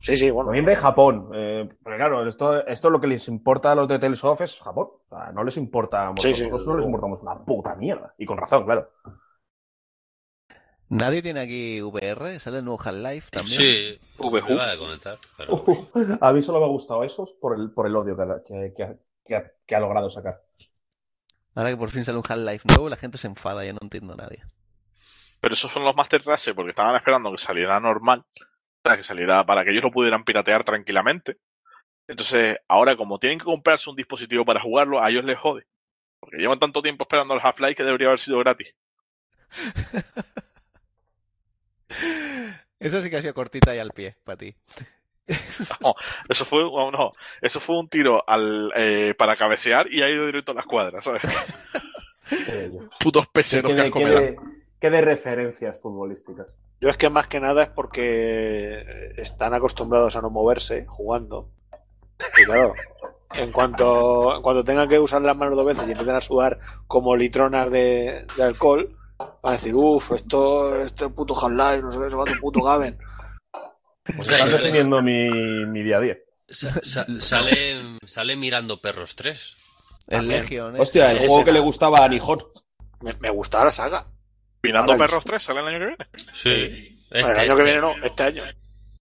Sí, 0.00 0.16
sí, 0.16 0.30
bueno. 0.30 0.50
Noviembre 0.50 0.76
Japón. 0.76 1.30
Eh, 1.34 1.68
porque 1.82 1.96
claro, 1.98 2.26
esto, 2.28 2.66
esto 2.66 2.88
es 2.88 2.92
lo 2.92 3.00
que 3.00 3.06
les 3.08 3.26
importa 3.28 3.72
a 3.72 3.74
los 3.74 3.88
de 3.88 3.98
Tales 3.98 4.22
of 4.24 4.40
es 4.40 4.58
Japón. 4.58 4.88
O 5.08 5.08
sea, 5.08 5.32
no 5.32 5.42
les 5.44 5.56
importa. 5.56 6.12
Sí, 6.18 6.34
sí, 6.34 6.44
nosotros 6.44 6.66
no 6.68 6.76
les 6.76 6.86
importamos 6.86 7.22
una 7.22 7.44
puta 7.44 7.74
mierda. 7.74 8.14
Y 8.16 8.24
con 8.26 8.38
razón, 8.38 8.64
claro. 8.64 8.90
Nadie 10.90 11.20
tiene 11.20 11.40
aquí 11.40 11.82
VR, 11.82 12.38
sale 12.38 12.58
el 12.58 12.64
nuevo 12.64 12.80
Half-Life 12.82 13.30
también. 13.30 13.60
Sí, 13.60 13.98
me 14.18 14.54
iba 14.54 14.72
a 14.72 14.78
comentar. 14.78 15.18
Pero... 15.36 15.54
Uh, 15.54 15.86
a 16.20 16.32
mí 16.32 16.40
solo 16.40 16.60
me 16.60 16.64
ha 16.64 16.68
gustado 16.68 17.04
esos 17.04 17.32
por 17.32 17.58
el, 17.58 17.72
por 17.72 17.86
el 17.86 17.94
odio 17.94 18.16
que, 18.16 18.22
ha- 18.22 18.42
que, 18.42 18.72
que 18.74 18.82
ha- 18.84 18.96
que 19.24 19.36
ha, 19.36 19.52
que 19.66 19.74
ha 19.76 19.80
logrado 19.80 20.08
sacar. 20.08 20.42
Ahora 21.54 21.70
que 21.70 21.76
por 21.76 21.90
fin 21.90 22.04
sale 22.04 22.16
un 22.16 22.24
Half-Life 22.26 22.66
nuevo, 22.68 22.88
la 22.88 22.96
gente 22.96 23.18
se 23.18 23.26
enfada, 23.26 23.64
ya 23.66 23.72
no 23.74 23.80
entiendo 23.82 24.14
a 24.14 24.16
nadie. 24.16 24.44
Pero 25.40 25.54
esos 25.54 25.70
son 25.70 25.84
los 25.84 25.94
Master 25.94 26.22
Race 26.24 26.52
porque 26.54 26.70
estaban 26.70 26.96
esperando 26.96 27.30
que 27.30 27.38
saliera 27.38 27.78
normal, 27.80 28.24
para 28.82 28.96
que 28.96 29.02
saliera 29.02 29.44
para 29.46 29.64
que 29.64 29.70
ellos 29.70 29.82
lo 29.84 29.90
pudieran 29.90 30.24
piratear 30.24 30.64
tranquilamente. 30.64 31.36
Entonces, 32.08 32.58
ahora 32.68 32.96
como 32.96 33.18
tienen 33.18 33.38
que 33.38 33.44
comprarse 33.44 33.90
un 33.90 33.96
dispositivo 33.96 34.44
para 34.44 34.60
jugarlo, 34.60 35.02
a 35.02 35.10
ellos 35.10 35.24
les 35.24 35.38
jode. 35.38 35.66
Porque 36.20 36.38
llevan 36.38 36.58
tanto 36.58 36.82
tiempo 36.82 37.04
esperando 37.04 37.34
el 37.34 37.40
Half-Life 37.42 37.74
que 37.76 37.84
debería 37.84 38.08
haber 38.08 38.18
sido 38.18 38.38
gratis. 38.38 38.74
Eso 42.80 43.00
sí 43.02 43.10
que 43.10 43.16
ha 43.16 43.22
sido 43.22 43.34
cortita 43.34 43.74
y 43.74 43.78
al 43.78 43.90
pie, 43.92 44.16
para 44.24 44.36
ti. 44.36 44.54
Eso 46.28 46.44
fue, 46.44 46.62
oh, 46.64 46.90
no, 46.90 47.10
eso 47.42 47.60
fue 47.60 47.78
un 47.78 47.88
tiro 47.88 48.24
al, 48.26 48.72
eh, 48.74 49.14
para 49.14 49.36
cabecear 49.36 49.86
y 49.92 50.00
ha 50.00 50.08
ido 50.08 50.24
directo 50.24 50.52
a 50.52 50.54
la 50.54 50.60
escuadra, 50.62 51.02
¿sabes? 51.02 51.22
Eh, 52.30 52.70
Putos 53.00 53.26
¿Qué, 53.26 53.32
peseros 53.32 53.70
que 53.72 54.04
de- 54.06 54.36
qué 54.80 54.90
de 54.90 55.00
referencias 55.00 55.80
futbolísticas? 55.80 56.58
Yo 56.80 56.88
es 56.88 56.96
que 56.96 57.10
más 57.10 57.26
que 57.26 57.40
nada 57.40 57.62
es 57.64 57.70
porque 57.70 59.12
están 59.16 59.54
acostumbrados 59.54 60.16
a 60.16 60.20
no 60.20 60.30
moverse 60.30 60.86
jugando. 60.86 61.50
Y 62.40 62.44
claro, 62.44 62.72
en 63.34 63.52
cuanto, 63.52 64.36
en 64.36 64.42
cuanto 64.42 64.64
tengan 64.64 64.88
que 64.88 64.98
usar 64.98 65.22
las 65.22 65.36
manos 65.36 65.56
dos 65.56 65.66
veces 65.66 65.86
y 65.88 65.92
empiecen 65.92 66.16
a 66.16 66.20
sudar 66.20 66.58
como 66.86 67.16
litronas 67.16 67.70
de, 67.70 68.26
de 68.36 68.42
alcohol, 68.42 68.88
van 69.18 69.36
a 69.42 69.52
decir, 69.52 69.74
uff, 69.74 70.12
esto, 70.12 70.82
este 70.82 71.08
puto 71.10 71.34
Half-Life, 71.34 71.82
no 71.82 71.92
sé 71.92 71.98
qué, 71.98 72.10
se 72.10 72.16
va 72.16 72.24
tu 72.24 72.40
puto 72.40 72.62
Gaben. 72.62 72.98
Pues 74.04 74.20
Hostia, 74.20 74.36
estás 74.38 74.52
definiendo 74.62 75.02
mi, 75.02 75.28
mi 75.66 75.82
día 75.82 75.98
a 75.98 76.00
día. 76.00 76.16
Sa- 76.48 76.80
sa- 76.82 77.06
sale, 77.20 77.98
sale 78.04 78.36
mirando 78.36 78.80
perros 78.80 79.14
3. 79.16 79.56
El. 80.08 80.28
Legion. 80.28 80.76
¿eh? 80.76 80.80
Hostia, 80.80 81.10
el 81.12 81.18
juego 81.18 81.44
que 81.44 81.52
le 81.52 81.60
gustaba 81.60 81.98
a 82.02 82.08
Nijón. 82.08 82.38
Me, 83.02 83.12
me 83.14 83.30
gustaba 83.30 83.66
la 83.66 83.72
saga. 83.72 84.06
Pinando 84.68 84.92
Ahora, 84.92 85.06
Perros 85.06 85.24
3 85.24 85.42
sale 85.42 85.60
el 85.60 85.66
año 85.68 85.78
que 85.78 85.86
viene. 85.86 86.06
Sí. 86.32 86.50
el 87.10 87.20
Este, 87.20 87.40
año 87.40 87.56
que 87.56 87.60
este. 87.60 87.64
viene 87.64 87.80
no, 87.80 87.92
este 88.04 88.22
año. 88.22 88.42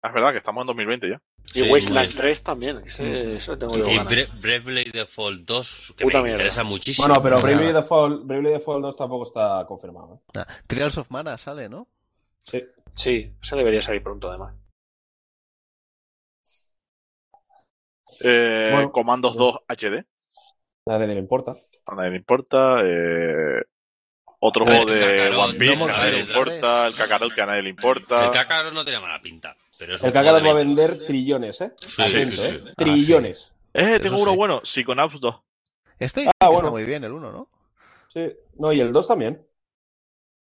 Ah, 0.02 0.08
Es 0.08 0.14
verdad 0.14 0.32
que 0.32 0.38
estamos 0.40 0.62
en 0.64 0.68
2020 0.68 1.10
ya. 1.10 1.22
Y 1.54 1.60
Sí, 1.64 1.72
Wasteland 1.72 2.08
muy- 2.08 2.16
3 2.18 2.44
también, 2.44 2.78
ese, 2.86 3.36
eso 3.36 3.58
tengo 3.58 3.78
yo 3.78 3.88
Y 3.88 3.98
ganas. 3.98 4.12
Bre- 4.12 4.42
Bravely 4.42 4.86
Default 4.92 5.42
2, 5.46 5.94
que 5.98 6.04
Puta 6.06 6.18
me 6.18 6.24
mierda. 6.24 6.36
interesa 6.42 6.64
muchísimo. 6.64 7.08
Bueno, 7.08 7.22
pero. 7.22 7.40
Bravely 7.40 7.72
Default, 7.72 8.26
Bravely 8.26 8.50
Default 8.52 8.82
2 8.82 8.96
tampoco 8.96 9.24
está 9.26 9.64
confirmado. 9.68 10.16
¿eh? 10.16 10.40
Ah, 10.40 10.48
Trials 10.68 10.98
of 10.98 11.12
Mana 11.12 11.38
sale, 11.38 11.70
¿no? 11.70 11.88
Sí. 12.46 12.64
Sí, 12.96 13.32
ese 13.42 13.56
debería 13.56 13.82
salir 13.82 14.02
pronto 14.04 14.30
además. 14.30 14.56
Eh, 18.22 18.70
Bueno. 18.74 18.92
Comandos 18.92 19.36
2 19.36 19.58
HD. 19.68 20.06
A 20.86 20.98
nadie 21.00 21.14
le 21.14 21.20
importa. 21.20 21.54
A 21.86 21.96
nadie 21.96 22.12
le 22.12 22.18
importa. 22.18 22.82
Eh, 22.84 23.62
otro 24.46 24.66
ver, 24.66 24.76
juego 24.84 24.92
de 24.92 25.00
Kakarot, 25.18 25.40
One 25.50 25.58
Piece 25.60 25.76
no 25.78 25.86
que 25.86 25.92
a 25.92 25.96
nadie 25.98 26.12
le 26.12 26.20
importa. 26.20 26.88
El 26.88 26.96
Kakarot 26.96 27.34
que 27.34 27.42
a 27.42 27.46
nadie 27.46 27.62
le 27.64 27.70
importa. 27.70 28.26
El 28.26 28.32
Kakarot 28.32 28.74
no 28.74 28.84
tenía 28.86 29.00
mala 29.00 29.22
pinta. 29.22 29.56
Pero 29.80 29.96
es 29.96 30.04
El 30.04 30.12
Kakarot 30.14 30.46
va 30.46 30.52
a 30.52 30.54
20. 30.54 30.76
vender 30.86 31.06
trillones, 31.08 31.62
¿eh? 31.62 31.72
Sí, 31.78 32.02
Atento, 32.02 32.38
sí, 32.42 32.48
¿eh? 32.50 32.62
sí. 32.66 32.74
Trillones. 32.78 33.56
Eh, 33.74 33.94
Eso 33.96 34.00
tengo 34.02 34.22
uno 34.22 34.32
sí. 34.32 34.38
bueno. 34.38 34.62
Psychonauts 34.64 35.20
2. 35.20 35.36
Este 36.00 36.26
Ah, 36.28 36.32
está 36.34 36.50
bueno. 36.50 36.72
muy 36.72 36.84
bien, 36.86 37.04
el 37.04 37.12
1, 37.12 37.32
¿no? 37.32 37.50
Sí. 38.08 38.32
No, 38.58 38.72
y 38.74 38.80
el 38.82 38.92
2 38.94 39.08
también. 39.08 39.46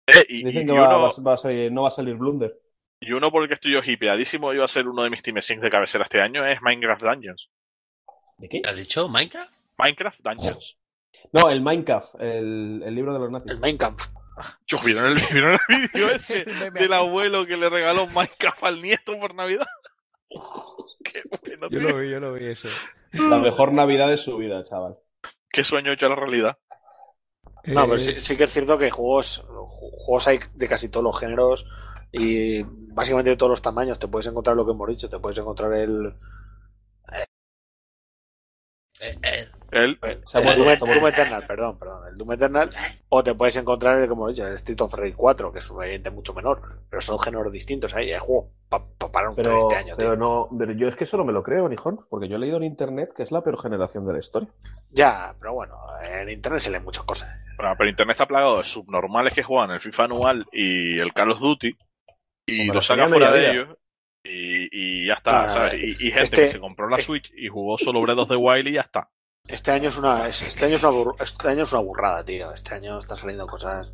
Eh, 0.07 0.25
y, 0.29 0.43
Dicen 0.43 0.63
y- 0.63 0.65
que 0.67 0.73
y 0.73 0.77
va, 0.77 0.87
uno, 0.89 1.01
va 1.03 1.09
a- 1.09 1.21
va 1.21 1.33
a 1.33 1.37
salir- 1.37 1.71
no 1.71 1.81
va 1.83 1.87
a 1.89 1.91
salir 1.91 2.15
Blunder. 2.15 2.53
y 2.99 3.11
uno 3.13 3.29
por 3.31 3.41
el 3.43 3.47
que 3.47 3.53
estoy 3.55 3.73
yo 3.73 3.79
hipeadísimo 3.85 4.53
iba 4.53 4.63
a 4.65 4.67
ser 4.67 4.87
uno 4.87 5.03
de 5.03 5.09
mis 5.09 5.21
Team 5.21 5.39
Sinks 5.41 5.61
de 5.61 5.69
cabecera 5.69 6.03
este 6.03 6.21
año 6.21 6.45
es 6.45 6.61
Minecraft 6.61 7.01
Dungeons. 7.03 7.49
¿De 8.37 8.49
qué? 8.49 8.61
¿Has 8.65 8.75
dicho 8.75 9.07
Minecraft? 9.09 9.51
Minecraft 9.77 10.19
Dungeons. 10.21 10.77
No, 11.33 11.49
el 11.49 11.61
Minecraft, 11.61 12.15
el, 12.21 12.83
el 12.85 12.95
libro 12.95 13.13
de 13.13 13.19
los 13.19 13.31
nazis. 13.31 13.51
El 13.51 13.59
Main 13.59 13.77
Camp. 13.77 13.99
Yo, 14.67 14.77
¿vieron 14.85 15.05
el, 15.05 15.15
¿vieron 15.31 15.57
el 15.69 15.87
vídeo 15.89 16.09
ese 16.09 16.45
del 16.73 16.93
abuelo 16.93 17.45
que 17.45 17.57
le 17.57 17.69
regaló 17.69 18.07
Minecraft 18.07 18.63
al 18.63 18.81
nieto 18.81 19.19
por 19.19 19.33
Navidad? 19.35 19.65
Qué 21.03 21.21
bueno, 21.41 21.69
Yo 21.69 21.79
lo 21.81 21.97
vi, 21.97 22.11
yo 22.11 22.19
lo 22.19 22.33
vi 22.33 22.47
eso. 22.47 22.67
La 23.13 23.39
mejor 23.39 23.71
Navidad 23.71 24.09
de 24.09 24.17
su 24.17 24.37
vida, 24.37 24.63
chaval. 24.63 24.97
Qué 25.49 25.63
sueño 25.63 25.91
hecho 25.93 26.05
a 26.05 26.09
la 26.09 26.15
realidad. 26.15 26.57
No, 27.65 27.87
pero 27.87 27.99
sí, 27.99 28.37
que 28.37 28.43
es 28.43 28.51
cierto 28.51 28.77
que 28.77 28.91
juegos, 28.91 29.43
ju- 29.45 29.91
juegos 29.97 30.27
hay 30.27 30.39
de 30.53 30.67
casi 30.67 30.89
todos 30.89 31.03
los 31.03 31.19
géneros 31.19 31.65
y 32.11 32.61
básicamente 32.63 33.31
de 33.31 33.37
todos 33.37 33.49
los 33.49 33.61
tamaños. 33.61 33.99
Te 33.99 34.07
puedes 34.07 34.27
encontrar 34.27 34.55
lo 34.55 34.65
que 34.65 34.71
hemos 34.71 34.87
dicho, 34.89 35.09
te 35.09 35.19
puedes 35.19 35.37
encontrar 35.37 35.73
el, 35.73 36.13
Eh, 38.99 39.47
El, 39.71 39.99
el 40.01 40.21
Doom, 40.79 41.07
Eternal, 41.07 41.45
perdón, 41.47 41.77
perdón, 41.77 42.07
el 42.09 42.17
Doom 42.17 42.31
Eternal, 42.33 42.69
o 43.09 43.23
te 43.23 43.33
puedes 43.35 43.55
encontrar 43.57 43.99
el, 43.99 44.07
como 44.07 44.25
hemos 44.25 44.35
dicho, 44.35 44.47
el 44.47 44.55
Street 44.55 44.79
of 44.81 44.93
Rage 44.93 45.13
4, 45.15 45.51
que 45.51 45.59
es 45.59 45.69
obviamente 45.71 46.09
mucho 46.09 46.33
menor, 46.33 46.61
pero 46.89 47.01
son 47.01 47.19
géneros 47.19 47.51
distintos. 47.51 47.93
Ahí 47.93 48.11
hay 48.11 48.19
juegos 48.19 48.51
para 48.69 48.83
parar 49.11 49.29
un 49.29 49.35
Pero, 49.35 49.63
este 49.63 49.75
año. 49.75 49.87
tío. 49.87 49.97
pero 49.97 50.15
no, 50.17 50.49
pero 50.57 50.71
yo 50.73 50.87
es 50.87 50.95
que 50.95 51.03
eso 51.03 51.17
no 51.17 51.25
me 51.25 51.33
lo 51.33 51.43
creo, 51.43 51.67
Nijón, 51.69 51.99
porque 52.09 52.27
yo 52.27 52.35
he 52.37 52.39
leído 52.39 52.57
en 52.57 52.63
internet 52.63 53.09
que 53.15 53.23
es 53.23 53.31
la 53.31 53.41
peor 53.43 53.61
generación 53.61 54.05
de 54.07 54.13
la 54.13 54.19
historia. 54.19 54.49
Ya, 54.91 55.35
pero 55.39 55.53
bueno, 55.53 55.75
en 56.03 56.29
internet 56.29 56.61
se 56.61 56.69
leen 56.71 56.83
muchas 56.83 57.03
cosas. 57.03 57.29
Bueno, 57.57 57.73
pero 57.77 57.89
Internet 57.89 58.13
está 58.13 58.27
plagado 58.27 58.59
de 58.59 58.65
subnormales 58.65 59.33
que 59.33 59.41
juegan 59.41 59.71
el 59.71 59.81
FIFA 59.81 60.03
anual 60.03 60.45
y 60.51 60.99
el 60.99 61.11
Call 61.11 61.31
of 61.31 61.39
Duty 61.39 61.75
y 62.45 62.67
lo 62.67 62.81
saca 62.81 63.05
tenía 63.05 63.17
fuera 63.17 63.31
de 63.31 63.51
ellos 63.51 63.77
y, 64.23 64.67
y 65.03 65.07
ya 65.07 65.13
está, 65.15 65.43
Ah, 65.45 65.49
¿sabes? 65.49 65.73
Y, 65.75 65.91
y 66.07 66.11
gente 66.11 66.23
este- 66.23 66.41
que 66.43 66.47
se 66.49 66.59
compró 66.59 66.87
la 66.87 66.97
este- 66.97 67.07
Switch 67.07 67.31
y 67.35 67.47
jugó 67.47 67.77
solo 67.79 67.99
Breath 68.01 68.19
of 68.19 68.29
the 68.29 68.35
Wild 68.35 68.67
y 68.67 68.73
ya 68.73 68.81
está. 68.81 69.09
Este 69.47 69.71
año 69.71 69.89
es 69.89 69.97
una, 69.97 70.27
es- 70.27 70.41
este 70.41 70.65
año 70.65 70.75
es 70.75 70.83
una, 70.83 71.13
este 71.23 71.47
año 71.47 71.63
es 71.63 71.71
una 71.71 71.81
burrada, 71.81 72.23
tío. 72.23 72.51
Este 72.51 72.73
año 72.75 72.99
están 72.99 73.17
saliendo 73.17 73.45
cosas. 73.47 73.93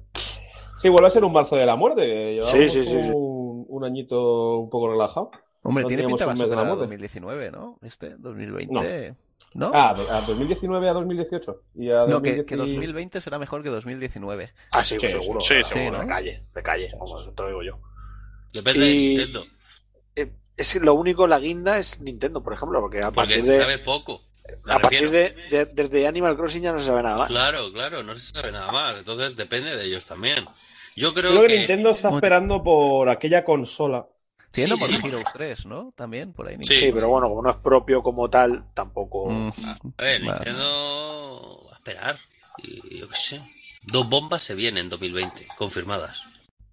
Sí, 0.78 0.90
vuelve 0.90 1.08
a 1.08 1.12
ser 1.12 1.24
un 1.24 1.34
marzo 1.34 1.56
de 1.56 1.66
la 1.66 1.76
muerte. 1.76 2.40
Sí, 2.52 2.70
sí, 2.70 2.86
sí. 2.86 2.96
Un, 2.96 3.66
un 3.70 3.84
añito 3.86 4.58
un 4.60 4.70
poco 4.70 4.90
relajado. 4.92 5.32
Hombre, 5.62 5.84
no 5.84 5.88
tiene 5.88 6.04
teníamos 6.04 6.20
pinta 6.20 6.34
mes 6.34 6.50
de 6.50 6.56
la 6.56 6.64
muerte. 6.64 6.82
2019, 6.82 7.52
¿no? 7.52 7.80
Este, 7.84 8.16
2020. 8.18 9.16
¿No? 9.56 9.70
Ah, 9.72 9.92
a 10.10 10.22
2019 10.22 10.90
a 10.90 10.94
2018. 10.94 11.62
Y 11.76 11.92
a 11.92 12.08
no, 12.08 12.22
que, 12.24 12.38
2010 12.38 12.48
que 12.48 12.56
2020 12.56 13.22
será 13.22 13.38
mejor 13.38 13.62
que 13.62 13.70
2019. 13.70 14.52
Ah, 14.72 14.84
sí, 14.84 14.96
Sí, 15.00 15.08
seguro. 15.08 15.40
sí, 15.42 15.62
seguro. 15.64 16.00
De 16.02 16.08
calle, 16.08 16.44
de 16.56 16.64
calle, 16.64 16.88
vamos, 17.00 17.30
te 17.36 17.42
lo 17.44 17.48
digo 17.50 17.64
yo. 17.64 17.80
depende 18.52 18.86
Y- 18.88 19.16
de 19.16 19.26
Nintendo. 19.26 19.46
Eh, 20.16 20.32
Es 20.58 20.74
que 20.74 20.80
lo 20.80 20.94
único, 20.96 21.26
la 21.28 21.40
guinda 21.40 21.78
es 21.80 22.00
Nintendo, 22.02 22.44
por 22.44 22.54
ejemplo, 22.54 22.80
porque 22.82 22.98
a 23.00 23.12
Porque 23.12 23.16
partir 23.16 23.42
se 23.42 23.52
de, 23.54 23.58
sabe 23.60 23.78
poco. 23.80 24.22
Me 24.66 24.74
a 24.74 24.80
partir 24.80 25.10
de, 25.10 25.34
de- 25.50 25.66
desde 25.66 26.08
Animal 26.08 26.36
Crossing 26.36 26.64
ya 26.64 26.72
no 26.74 26.80
se 26.80 26.88
sabe 26.88 27.04
nada 27.04 27.18
más. 27.18 27.28
Claro, 27.28 27.72
claro, 27.72 28.04
no 28.04 28.14
se 28.14 28.20
sabe 28.34 28.52
nada 28.52 28.72
más. 28.72 28.98
Entonces 28.98 29.36
depende 29.36 29.76
de 29.76 29.86
ellos 29.86 30.06
también. 30.06 30.46
Yo 30.96 31.14
creo, 31.14 31.32
Creo 31.32 31.42
que 31.44 31.48
que. 31.48 31.58
Nintendo 31.60 31.92
está 31.92 32.10
esperando 32.14 32.64
por 32.64 33.10
aquella 33.10 33.44
consola. 33.44 34.06
Tiene 34.52 34.76
Sí, 34.78 34.80
por 34.80 34.90
sí. 35.02 35.08
Heroes 35.08 35.26
3, 35.34 35.66
¿no? 35.66 35.94
También, 35.96 36.32
por 36.34 36.48
ahí. 36.48 36.58
Sí. 36.62 36.76
Sí, 36.76 36.92
pero 36.94 37.10
bueno, 37.10 37.28
como 37.28 37.42
no 37.42 37.50
es 37.50 37.58
propio 37.58 38.04
como 38.04 38.30
tal, 38.30 38.66
tampoco. 38.76 39.28
Mm, 39.30 39.48
A 39.98 40.04
ver, 40.04 40.22
vale. 40.22 40.32
Nintendo 40.34 41.66
va 41.68 41.74
a 41.74 41.76
esperar. 41.78 42.18
Y 42.60 43.00
yo 43.00 43.08
qué 43.08 43.16
sé. 43.16 43.42
Dos 43.82 44.08
bombas 44.08 44.44
se 44.44 44.54
vienen 44.56 44.84
en 44.86 44.90
2020, 44.90 45.48
confirmadas. 45.58 46.24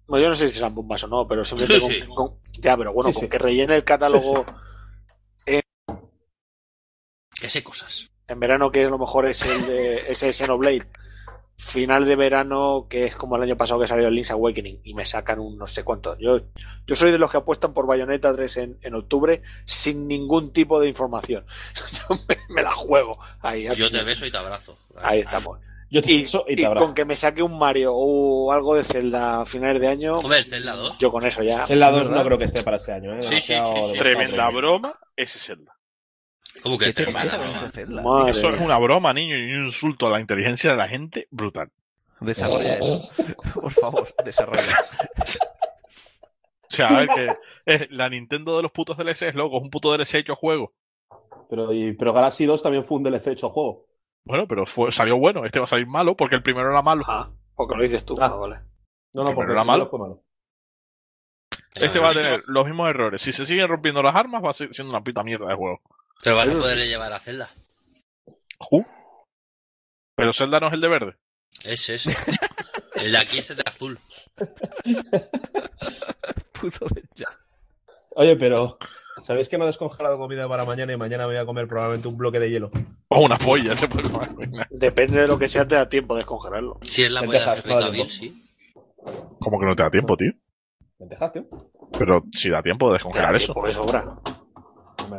Bueno, 0.07 0.23
yo 0.25 0.29
no 0.29 0.35
sé 0.35 0.47
si 0.49 0.55
serán 0.55 0.75
bombas 0.75 1.03
o 1.03 1.07
no, 1.07 1.27
pero 1.27 1.43
siempre 1.43 1.65
Sí, 1.65 1.73
con- 1.79 1.89
sí. 1.89 2.01
con- 2.15 2.33
ya, 2.61 2.77
pero 2.77 2.93
bueno, 2.93 3.09
Sí, 3.09 3.15
con 3.15 3.21
sí. 3.23 3.29
que 3.29 3.37
rellene 3.39 3.75
el 3.77 3.83
catálogo 3.83 4.45
Que 7.41 7.49
sé 7.49 7.63
cosas. 7.63 8.09
en 8.27 8.39
verano, 8.39 8.71
que 8.71 8.83
a 8.85 8.89
lo 8.89 8.97
mejor 8.99 9.27
es 9.27 9.45
el 9.45 9.65
de 9.65 10.11
ese 10.11 10.31
Xenoblade. 10.31 10.87
Final 11.57 12.05
de 12.05 12.15
verano, 12.15 12.87
que 12.89 13.05
es 13.05 13.15
como 13.15 13.35
el 13.35 13.43
año 13.43 13.55
pasado 13.55 13.79
que 13.79 13.85
salió 13.87 14.07
el 14.07 14.15
Link's 14.15 14.31
Awakening, 14.31 14.81
y 14.83 14.95
me 14.95 15.05
sacan 15.05 15.39
un 15.39 15.57
no 15.59 15.67
sé 15.67 15.83
cuánto. 15.83 16.17
Yo, 16.17 16.37
yo 16.87 16.95
soy 16.95 17.11
de 17.11 17.19
los 17.19 17.29
que 17.29 17.37
apuestan 17.37 17.71
por 17.71 17.85
Bayonetta 17.85 18.33
3 18.35 18.57
en, 18.57 18.77
en 18.81 18.95
octubre 18.95 19.43
sin 19.65 20.07
ningún 20.07 20.53
tipo 20.53 20.79
de 20.79 20.87
información. 20.89 21.45
Yo 22.09 22.15
me, 22.27 22.37
me 22.49 22.63
la 22.63 22.71
juego. 22.71 23.11
Ahí, 23.41 23.67
Yo 23.75 23.91
te 23.91 24.01
beso 24.03 24.25
y 24.25 24.31
te 24.31 24.37
abrazo. 24.37 24.75
Ahí 25.03 25.19
estamos. 25.19 25.59
Yo 25.91 26.01
te 26.01 26.11
Y, 26.13 26.21
beso 26.21 26.45
y 26.47 26.53
y 26.53 26.55
te 26.55 26.65
abrazo. 26.65 26.85
con 26.85 26.95
que 26.95 27.05
me 27.05 27.15
saque 27.15 27.43
un 27.43 27.59
Mario 27.59 27.91
o 27.93 28.51
algo 28.51 28.73
de 28.75 28.83
Zelda 28.83 29.41
a 29.41 29.45
finales 29.45 29.79
de 29.81 29.87
año, 29.87 30.15
Hombre, 30.15 30.39
el 30.39 30.45
Zelda 30.45 30.75
2. 30.75 30.97
yo 30.97 31.11
con 31.11 31.25
eso 31.27 31.43
ya. 31.43 31.67
Zelda 31.67 31.91
2 31.91 32.09
no 32.09 32.23
creo 32.23 32.37
que 32.39 32.45
esté 32.45 32.63
para 32.63 32.77
este 32.77 32.91
año, 32.93 33.13
¿eh? 33.13 33.21
Sí, 33.21 33.39
sí, 33.39 33.53
sí, 33.63 33.97
Tremenda 33.99 34.49
broma, 34.49 34.97
ese 35.15 35.37
Zelda. 35.37 35.75
¿Cómo 36.63 36.77
que 36.77 36.85
¿Qué 36.85 36.93
te 36.93 37.03
tremenda 37.03 37.23
pasa 37.31 37.37
con 37.37 37.45
broma? 37.47 37.57
ese 37.67 37.71
Zelda? 37.71 38.01
Madre 38.03 38.31
Eso 38.31 38.49
es 38.53 38.61
una 38.61 38.77
broma, 38.77 39.13
niño, 39.13 39.35
y 39.37 39.53
un 39.53 39.65
insulto 39.65 40.07
a 40.07 40.09
la 40.11 40.19
inteligencia 40.19 40.71
de 40.71 40.77
la 40.77 40.87
gente 40.87 41.27
brutal. 41.31 41.71
Desarrolla 42.19 42.75
eso. 42.75 43.11
Por 43.55 43.71
favor, 43.71 44.07
desarrolla. 44.23 44.63
O 46.63 46.73
sea, 46.73 46.87
a 46.87 46.99
ver 47.01 47.09
que 47.09 47.27
eh, 47.65 47.87
la 47.91 48.07
Nintendo 48.07 48.55
de 48.55 48.63
los 48.63 48.71
putos 48.71 48.95
DLC 48.95 49.23
es 49.23 49.35
loco, 49.35 49.57
es 49.57 49.63
un 49.63 49.69
puto 49.69 49.91
DLC 49.91 50.15
hecho 50.19 50.37
juego. 50.37 50.71
Pero, 51.49 51.73
y- 51.73 51.91
pero 51.91 52.13
Galaxy 52.13 52.45
2 52.45 52.63
también 52.63 52.85
fue 52.85 52.97
un 52.97 53.03
DLC 53.03 53.27
hecho 53.27 53.49
juego. 53.49 53.87
Bueno, 54.23 54.47
pero 54.47 54.65
fue, 54.65 54.89
salió 54.89 55.17
bueno. 55.17 55.45
Este 55.45 55.59
va 55.59 55.65
a 55.65 55.67
salir 55.67 55.85
malo 55.87 56.15
porque 56.15 56.35
el 56.35 56.43
primero 56.43 56.69
era 56.71 56.81
malo. 56.81 57.03
Ah, 57.07 57.29
porque 57.55 57.75
lo 57.75 57.83
dices 57.83 58.05
tú. 58.05 58.13
Ah. 58.21 58.27
ah, 58.33 58.35
vale. 58.37 58.59
No, 59.13 59.25
no, 59.25 59.35
porque 59.35 59.51
era 59.51 59.61
el 59.61 59.67
malo. 59.67 59.89
primero 59.89 59.89
fue 59.89 59.99
malo. 59.99 60.23
Este 61.75 61.99
va 61.99 62.11
a 62.11 62.13
tener 62.13 62.41
los 62.47 62.65
mismos 62.65 62.89
errores. 62.89 63.21
Si 63.21 63.33
se 63.33 63.45
siguen 63.45 63.67
rompiendo 63.67 64.01
las 64.01 64.15
armas, 64.15 64.41
va 64.41 64.51
a 64.51 64.53
seguir 64.53 64.73
siendo 64.73 64.91
una 64.93 65.03
puta 65.03 65.23
mierda 65.23 65.47
de 65.49 65.55
juego. 65.55 65.81
Pero 66.23 66.35
van 66.35 66.49
a 66.49 66.53
poder 66.53 66.87
llevar 66.87 67.13
a 67.13 67.19
Zelda. 67.19 67.49
Ju. 68.59 68.85
Pero 70.15 70.33
Zelda 70.33 70.59
no 70.59 70.67
es 70.67 70.73
el 70.73 70.81
de 70.81 70.87
verde. 70.87 71.17
Es 71.63 71.89
ese. 71.89 72.15
El 72.95 73.13
de 73.13 73.17
aquí 73.17 73.39
es 73.39 73.49
el 73.49 73.57
de 73.57 73.63
azul. 73.65 73.97
Puto 76.53 76.85
ya. 77.15 77.27
Oye, 78.15 78.35
pero 78.35 78.77
¿Sabéis 79.21 79.49
que 79.49 79.57
no 79.57 79.65
he 79.65 79.67
descongelado 79.67 80.17
comida 80.17 80.47
para 80.47 80.65
mañana 80.65 80.93
y 80.93 80.97
mañana 80.97 81.27
me 81.27 81.33
voy 81.33 81.41
a 81.41 81.45
comer 81.45 81.67
probablemente 81.67 82.07
un 82.07 82.17
bloque 82.17 82.39
de 82.39 82.49
hielo? 82.49 82.71
O 83.09 83.23
una 83.23 83.37
polla, 83.37 83.77
se 83.77 83.87
puede 83.87 84.09
comer. 84.09 84.29
Depende 84.71 85.21
de 85.21 85.27
lo 85.27 85.37
que 85.37 85.47
sea, 85.47 85.67
te 85.67 85.75
da 85.75 85.87
tiempo 85.87 86.15
de 86.15 86.19
descongelarlo. 86.19 86.79
Si 86.81 87.03
es 87.03 87.11
la 87.11 87.21
polla 87.21 87.55
de 87.55 87.97
no. 87.97 88.09
sí. 88.09 88.43
¿Cómo 89.39 89.59
que 89.59 89.65
no 89.65 89.75
te 89.75 89.83
da 89.83 89.89
tiempo, 89.89 90.17
tío? 90.17 90.31
¿Lentejas, 90.99 91.33
tío? 91.33 91.45
Pero 91.97 92.23
si 92.31 92.49
da 92.49 92.61
tiempo 92.61 92.87
de 92.87 92.93
descongelar 92.93 93.35
eso. 93.35 93.53
Tiempo 93.53 93.67
de 93.67 93.73
sobra. 93.73 94.15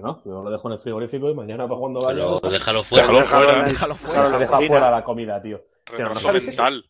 No. 0.01 0.23
Yo 0.24 0.43
lo 0.43 0.51
dejo 0.51 0.69
en 0.69 0.74
el 0.74 0.78
frigorífico 0.78 1.28
y 1.31 1.35
mañana 1.35 1.66
para 1.69 1.81
cuando 1.81 2.01
vaya... 2.01 2.20
Pero 2.40 2.52
déjalo 2.52 2.82
fuera. 2.82 3.06
Déjalo 3.09 3.27
fuera. 3.27 3.64
Déjalo 3.64 3.94
fuera. 3.97 4.12
déjalo 4.23 4.31
se 4.31 4.39
deja 4.39 4.56
fuera 4.66 4.90
la 4.90 5.05
comida, 5.05 5.43
tío. 5.43 5.60
Eso. 5.93 6.32
mental. 6.32 6.85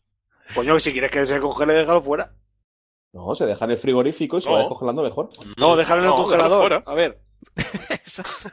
Coño, 0.55 0.79
si 0.79 0.91
quieres 0.91 1.11
que 1.11 1.25
se 1.25 1.39
congele, 1.39 1.73
déjalo 1.73 2.01
fuera. 2.01 2.31
No, 3.13 3.33
se 3.35 3.45
deja 3.45 3.65
en 3.65 3.71
el 3.71 3.77
frigorífico 3.77 4.37
y 4.37 4.41
se 4.41 4.49
No. 4.49 4.55
va 4.55 4.59
descongelando 4.61 5.03
mejor. 5.03 5.29
No, 5.57 5.75
déjalo 5.75 5.99
en 6.01 6.05
el 6.05 6.11
No, 6.11 6.15
congelador. 6.17 6.59
fuera. 6.59 6.83
A 6.85 6.93
ver, 6.93 7.19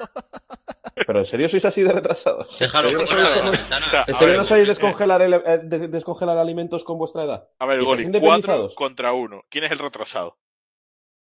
Pero 1.07 1.19
¿en 1.21 1.27
serio 1.27 1.49
sois 1.49 1.65
así 1.65 1.83
de 1.83 1.93
retrasados? 1.93 2.59
Déjalo 2.59 2.89
Pero 2.89 3.07
fuera 3.07 3.31
de 3.31 3.43
la 3.43 3.51
ventana. 3.51 3.87
o 3.87 3.89
sea, 3.89 4.05
¿En 4.07 4.15
serio 4.15 4.29
ver, 4.29 4.37
no 4.39 4.45
sabéis 4.45 4.69
descongelar, 4.69 5.23
el- 5.23 5.35
eh, 5.35 5.59
de- 5.65 5.89
descongelar 5.89 6.37
alimentos 6.39 6.85
con 6.85 6.99
vuestra 6.99 7.25
edad? 7.25 7.49
A 7.59 7.67
ver, 7.67 7.81
¿Y 7.81 7.85
Goli, 7.85 8.03
estáis 8.03 8.13
cuatro 8.21 8.37
independizados? 8.37 8.75
contra 8.75 9.13
uno. 9.13 9.43
¿Quién 9.49 9.65
es 9.65 9.73
el 9.73 9.79
retrasado? 9.79 10.37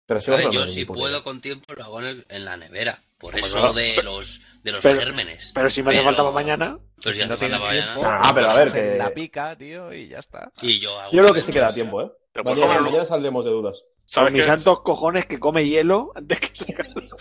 Pero 0.06 0.20
si 0.20 0.30
yo 0.52 0.66
si 0.66 0.84
puedo 0.84 1.22
con 1.24 1.40
tiempo 1.40 1.72
lo 1.74 1.84
hago 1.84 2.00
en, 2.00 2.06
el- 2.06 2.26
en 2.28 2.44
la 2.44 2.56
nevera. 2.56 2.98
Por 3.18 3.30
Hombre, 3.30 3.40
eso 3.40 3.58
claro. 3.58 3.72
de 3.72 4.02
los, 4.02 4.42
de 4.62 4.72
los 4.72 4.82
Pero- 4.82 4.98
gérmenes. 5.00 5.52
pero 5.54 5.70
si 5.70 5.82
me 5.82 5.90
hace 5.90 5.98
Pero- 6.00 6.04
falta 6.10 6.22
para 6.22 6.34
mañana. 6.34 6.78
Pero 7.02 7.14
si 7.16 7.24
no 7.24 7.34
hace 7.34 7.48
falta 7.48 7.58
mañana. 7.64 7.92
tiempo, 7.94 8.02
Ah, 8.04 8.32
pero 8.34 8.50
a 8.50 8.54
ver, 8.54 8.70
pues 8.70 8.82
que- 8.86 8.96
la 8.98 9.10
pica, 9.14 9.56
tío, 9.56 9.92
y 9.94 10.08
ya 10.08 10.18
está. 10.18 10.52
Y 10.60 10.78
yo 10.78 10.98
hago 11.00 11.12
Yo 11.12 11.22
creo 11.22 11.34
que 11.34 11.40
sí 11.40 11.52
que 11.52 11.60
da 11.60 11.72
tiempo, 11.72 12.02
¿eh? 12.02 12.10
Mañana, 12.44 12.80
mañana 12.80 13.04
saldremos 13.06 13.44
de 13.44 13.50
dudas. 13.52 13.80
Por 13.82 13.92
¿Sabes 14.04 14.32
mis 14.34 14.44
santos 14.44 14.82
cojones 14.82 15.24
que 15.24 15.38
come 15.40 15.66
hielo 15.66 16.12
antes 16.14 16.38
que 16.40 16.50
se 16.52 16.74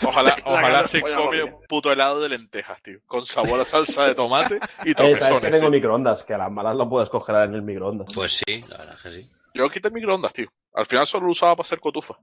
Ojalá, 0.05 0.35
ojalá 0.45 0.84
se 0.84 0.99
come 1.01 1.43
un 1.43 1.61
puto 1.69 1.93
helado 1.93 2.19
de 2.19 2.27
lentejas, 2.30 2.81
tío. 2.81 2.99
Con 3.05 3.26
sabor 3.26 3.61
a 3.61 3.65
salsa 3.65 4.05
de 4.05 4.15
tomate 4.15 4.60
y 4.84 4.93
tropezones. 4.93 5.19
sabes 5.19 5.39
que 5.39 5.47
tengo 5.47 5.61
tío. 5.68 5.72
microondas, 5.72 6.23
que 6.26 6.34
a 6.34 6.38
las 6.39 6.51
malas 6.51 6.76
lo 6.76 6.89
puedes 6.89 7.10
congelar 7.10 7.47
en 7.47 7.55
el 7.55 7.61
microondas. 7.61 8.07
Pues 8.14 8.34
sí, 8.45 8.60
la 8.69 8.77
verdad 8.77 8.97
que 9.01 9.11
sí. 9.11 9.30
Yo 9.53 9.69
quité 9.69 9.88
el 9.88 9.93
microondas, 9.93 10.34
tío. 10.34 10.47
Al 10.73 10.85
final 10.85 11.07
solo 11.07 11.27
lo 11.27 11.31
usaba 11.31 11.55
para 11.55 11.65
hacer 11.68 11.80
cotufa. 11.80 12.15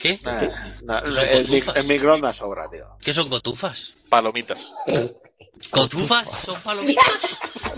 ¿Qué? 0.00 0.18
Nah, 0.82 1.04
Son 1.04 1.26
el, 1.26 1.46
mic- 1.48 1.64
cotufas. 1.64 1.76
el 1.76 1.84
microondas 1.88 2.36
sobra, 2.36 2.70
tío. 2.70 2.86
¿Qué 3.04 3.12
son 3.12 3.28
cotufas? 3.28 3.94
Palomitas. 4.08 4.72
¿Cotufas? 5.70 6.30
¿Son 6.30 6.60
palomitas? 6.62 7.04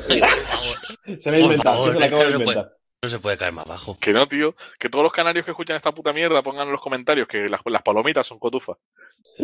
Ay, 0.08 0.20
por 0.20 0.30
favor. 0.30 0.78
Se 1.20 1.56
favor, 1.58 1.92
que 1.92 1.98
se 1.98 2.04
acabo 2.04 2.22
no 2.22 2.26
de 2.26 2.32
se 2.32 2.38
puede. 2.38 2.40
inventar. 2.40 2.72
No 3.04 3.08
se 3.08 3.18
puede 3.18 3.36
caer 3.36 3.52
más 3.52 3.64
bajo. 3.66 3.98
Que 3.98 4.12
no, 4.12 4.28
tío. 4.28 4.54
Que 4.78 4.88
todos 4.88 5.02
los 5.02 5.12
canarios 5.12 5.44
que 5.44 5.50
escuchan 5.50 5.76
esta 5.76 5.90
puta 5.92 6.12
mierda 6.12 6.40
pongan 6.42 6.68
en 6.68 6.72
los 6.72 6.80
comentarios 6.80 7.26
que 7.26 7.48
las, 7.48 7.60
las 7.64 7.82
palomitas 7.82 8.24
son 8.26 8.38
cotufas. 8.38 8.76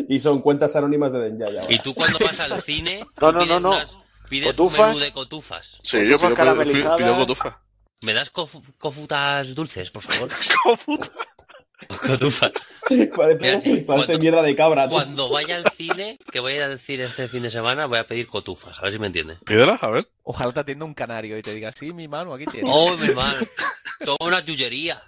Y 0.08 0.20
son 0.20 0.40
cuentas 0.40 0.76
anónimas 0.76 1.12
de 1.12 1.30
Denjaya. 1.30 1.60
Y 1.68 1.80
tú 1.80 1.92
cuando 1.94 2.18
vas 2.20 2.38
al 2.38 2.62
cine, 2.62 3.04
No, 3.20 3.32
no, 3.32 3.38
pides, 3.40 3.48
no, 3.48 3.60
no. 3.60 3.70
unas- 3.70 3.98
pides 4.28 4.56
un 4.58 4.66
¿Cotufas? 4.68 4.88
menú 4.88 4.98
de 5.00 5.12
cotufas. 5.12 5.80
Sí, 5.82 5.98
yo 6.08 6.18
pido, 6.18 6.34
pido, 6.64 6.96
pido 6.96 7.16
cotufas. 7.16 7.54
¿Me 8.04 8.14
das 8.14 8.32
cofu- 8.32 8.72
cofutas 8.78 9.52
dulces, 9.56 9.90
por 9.90 10.02
favor? 10.02 10.30
Cofuta. 10.62 11.10
Cotufas. 12.06 12.52
Parece, 13.16 13.40
Mira, 13.40 13.60
sí, 13.60 13.68
parece 13.82 13.84
cuando- 14.06 14.18
mierda 14.18 14.42
de 14.42 14.56
cabra. 14.56 14.88
tú. 14.88 14.94
Cuando 14.94 15.28
vaya 15.28 15.56
al 15.56 15.70
cine, 15.70 16.18
que 16.32 16.40
voy 16.40 16.54
a 16.54 16.56
ir 16.56 16.62
al 16.62 16.78
cine 16.78 17.04
este 17.04 17.28
fin 17.28 17.42
de 17.42 17.50
semana, 17.50 17.84
voy 17.86 17.98
a 17.98 18.06
pedir 18.06 18.26
cotufas, 18.26 18.78
a 18.78 18.82
ver 18.82 18.92
si 18.92 18.98
me 18.98 19.08
entiende. 19.08 19.36
Pídelas, 19.44 19.82
a 19.82 19.88
ver. 19.90 20.04
Ojalá 20.24 20.52
te 20.52 20.60
atienda 20.60 20.86
un 20.86 20.94
canario 20.94 21.36
y 21.36 21.42
te 21.42 21.52
diga, 21.54 21.70
sí, 21.72 21.92
mi 21.92 22.08
mano, 22.08 22.32
aquí 22.32 22.46
tienes. 22.46 22.72
¡Oh, 22.74 22.96
mi 22.96 23.08
hermano! 23.08 23.46
Toda 24.00 24.16
una 24.20 24.42
chullería. 24.44 25.02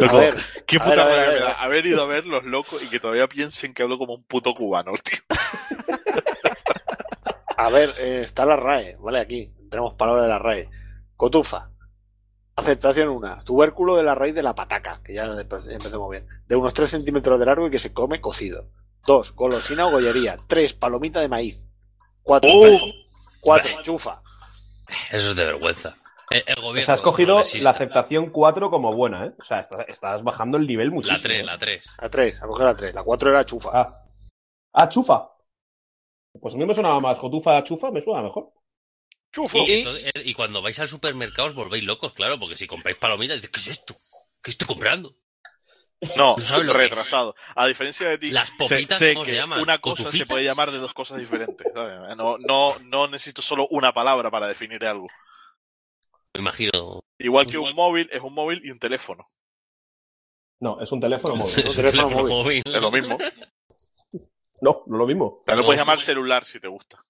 A 0.00 0.12
ver, 0.12 0.36
Qué 0.66 0.76
a 0.78 0.80
puta 0.84 1.04
ver, 1.04 1.04
a 1.04 1.06
ver, 1.06 1.16
rabia 1.18 1.22
a 1.22 1.26
me 1.26 1.34
ver. 1.34 1.42
da 1.42 1.52
haber 1.62 1.86
ido 1.86 2.02
a 2.02 2.06
ver 2.06 2.26
los 2.26 2.44
locos 2.44 2.82
y 2.82 2.88
que 2.88 2.98
todavía 3.00 3.28
piensen 3.28 3.72
que 3.74 3.82
hablo 3.84 3.96
como 3.98 4.14
un 4.14 4.24
puto 4.24 4.52
cubano, 4.52 4.92
tío. 5.04 5.20
a 7.56 7.68
ver, 7.70 7.90
eh, 8.00 8.22
está 8.24 8.44
la 8.44 8.56
RAE, 8.56 8.96
¿vale? 9.00 9.20
Aquí 9.20 9.50
tenemos 9.70 9.94
palabras 9.94 10.24
de 10.24 10.30
la 10.30 10.38
RAE. 10.38 10.68
Cotufa. 11.16 11.68
Aceptación 12.60 13.08
1. 13.08 13.44
Tubérculo 13.44 13.96
de 13.96 14.02
la 14.02 14.14
raíz 14.14 14.34
de 14.34 14.42
la 14.42 14.54
pataca, 14.54 15.00
que 15.04 15.14
ya 15.14 15.24
empe- 15.24 15.70
empecemos 15.70 16.10
bien. 16.10 16.24
De 16.46 16.56
unos 16.56 16.72
3 16.74 16.90
centímetros 16.90 17.38
de 17.38 17.46
largo 17.46 17.66
y 17.66 17.70
que 17.70 17.78
se 17.78 17.92
come 17.92 18.20
cocido. 18.20 18.68
2. 19.06 19.34
Golosina 19.34 19.86
o 19.86 19.90
gollería. 19.90 20.36
3. 20.48 20.74
Palomita 20.74 21.20
de 21.20 21.28
maíz. 21.28 21.66
4. 22.22 22.50
¡Oh! 22.52 22.78
4. 23.40 23.82
Chufa. 23.82 24.22
Eso 25.10 25.30
es 25.30 25.36
de 25.36 25.44
vergüenza. 25.44 25.96
El, 26.30 26.42
el 26.46 26.54
gobierno. 26.56 26.80
O 26.80 26.84
sea, 26.84 26.94
has 26.94 27.02
cogido 27.02 27.38
no 27.40 27.44
la 27.62 27.70
aceptación 27.70 28.30
4 28.30 28.70
como 28.70 28.92
buena, 28.92 29.26
¿eh? 29.26 29.32
O 29.38 29.42
sea, 29.44 29.60
estás, 29.60 29.84
estás 29.88 30.22
bajando 30.22 30.58
el 30.58 30.66
nivel 30.66 30.90
muchísimo. 30.92 31.16
La 31.18 31.22
3, 31.22 31.40
¿eh? 31.40 31.44
la 31.44 31.58
3. 31.58 31.96
La 32.02 32.10
3. 32.10 32.42
A 32.42 32.46
coger 32.46 32.66
la 32.66 32.74
3. 32.74 32.94
La 32.94 33.02
4 33.02 33.30
era 33.30 33.44
chufa. 33.46 33.70
Ah. 33.72 34.04
ah, 34.74 34.88
chufa. 34.88 35.30
Pues 36.40 36.54
a 36.54 36.58
mí 36.58 36.64
me 36.66 36.74
sonaba 36.74 37.00
más. 37.00 37.18
Cotufa 37.18 37.56
a 37.58 37.64
chufa 37.64 37.90
me 37.90 38.00
suena 38.00 38.22
mejor. 38.22 38.52
Chufo. 39.32 39.58
Y, 39.58 39.72
entonces- 39.80 40.12
y 40.24 40.34
cuando 40.34 40.60
vais 40.62 40.78
al 40.80 40.88
supermercado 40.88 41.48
os 41.48 41.54
volvéis 41.54 41.84
locos, 41.84 42.12
claro, 42.12 42.38
porque 42.38 42.56
si 42.56 42.66
compráis 42.66 42.96
palomitas, 42.96 43.36
dices, 43.36 43.50
¿qué 43.50 43.60
es 43.60 43.66
esto? 43.68 43.94
¿Qué 44.42 44.50
estoy 44.50 44.66
comprando? 44.66 45.14
No, 46.16 46.34
No 46.36 46.40
sabes 46.42 46.66
lo 46.66 46.72
que 46.72 46.78
retrasado. 46.78 47.34
A 47.54 47.66
diferencia 47.66 48.08
de 48.08 48.16
ti, 48.16 48.30
Las 48.30 48.50
popitas, 48.52 48.98
sé 48.98 49.12
¿cómo 49.12 49.26
se 49.26 49.32
que 49.32 49.36
llaman? 49.36 49.60
una 49.60 49.78
cosa 49.78 50.10
se 50.10 50.24
puede 50.24 50.44
llamar 50.44 50.72
de 50.72 50.78
dos 50.78 50.94
cosas 50.94 51.18
diferentes. 51.20 51.66
¿sabes? 51.74 52.16
No, 52.16 52.38
no, 52.38 52.74
no 52.84 53.06
necesito 53.08 53.42
solo 53.42 53.66
una 53.70 53.92
palabra 53.92 54.30
para 54.30 54.48
definir 54.48 54.84
algo. 54.86 55.06
Me 56.34 56.40
imagino. 56.40 57.02
Igual 57.18 57.46
que 57.46 57.58
un 57.58 57.74
móvil 57.74 58.08
es 58.12 58.22
un 58.22 58.32
móvil 58.32 58.62
y 58.64 58.70
un 58.70 58.78
teléfono. 58.78 59.26
No, 60.60 60.80
es 60.80 60.90
un 60.90 61.00
teléfono 61.00 61.36
móvil. 61.36 61.52
Es 61.58 61.66
un 61.66 61.76
teléfono 61.76 62.08
teléfono 62.08 62.28
móvil. 62.28 62.62
móvil. 62.62 62.62
Es 62.64 62.82
lo 62.82 62.90
mismo. 62.90 63.18
No, 64.62 64.82
no 64.86 64.94
es 64.96 64.98
lo 64.98 65.06
mismo. 65.06 65.42
También 65.44 65.60
lo 65.62 65.66
puedes 65.66 65.80
llamar 65.80 66.00
celular 66.00 66.44
si 66.46 66.60
te 66.60 66.68
gusta. 66.68 67.04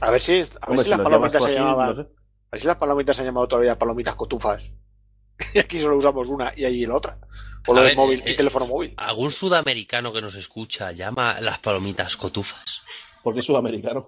A 0.00 0.10
ver 0.10 0.20
si, 0.20 0.32
a 0.32 0.36
ver 0.36 0.78
si 0.78 0.84
si 0.84 0.90
las 0.90 1.00
palomitas 1.00 1.42
se 1.42 1.48
así, 1.48 1.56
llamaban. 1.58 1.88
no 1.88 1.94
sé. 1.94 2.00
A 2.02 2.04
ver 2.52 2.60
si 2.60 2.66
las 2.66 2.76
palomitas 2.76 3.16
se 3.16 3.22
han 3.22 3.26
llamado 3.28 3.48
todavía 3.48 3.78
palomitas 3.78 4.14
cotufas. 4.14 4.70
Y 5.54 5.58
aquí 5.58 5.80
solo 5.80 5.96
usamos 5.96 6.28
una 6.28 6.52
y 6.56 6.64
ahí 6.64 6.86
la 6.86 6.96
otra. 6.96 7.18
O 7.66 7.74
lo 7.74 7.80
A 7.80 7.82
de 7.82 7.88
ver, 7.90 7.96
móvil 7.96 8.22
eh, 8.24 8.32
y 8.32 8.36
teléfono 8.36 8.66
móvil. 8.66 8.94
¿Algún 8.96 9.30
sudamericano 9.30 10.12
que 10.12 10.20
nos 10.22 10.34
escucha 10.34 10.92
llama 10.92 11.40
las 11.40 11.58
palomitas 11.58 12.16
cotufas? 12.16 12.82
Porque 13.22 13.40
es 13.40 13.46
sudamericano. 13.46 14.06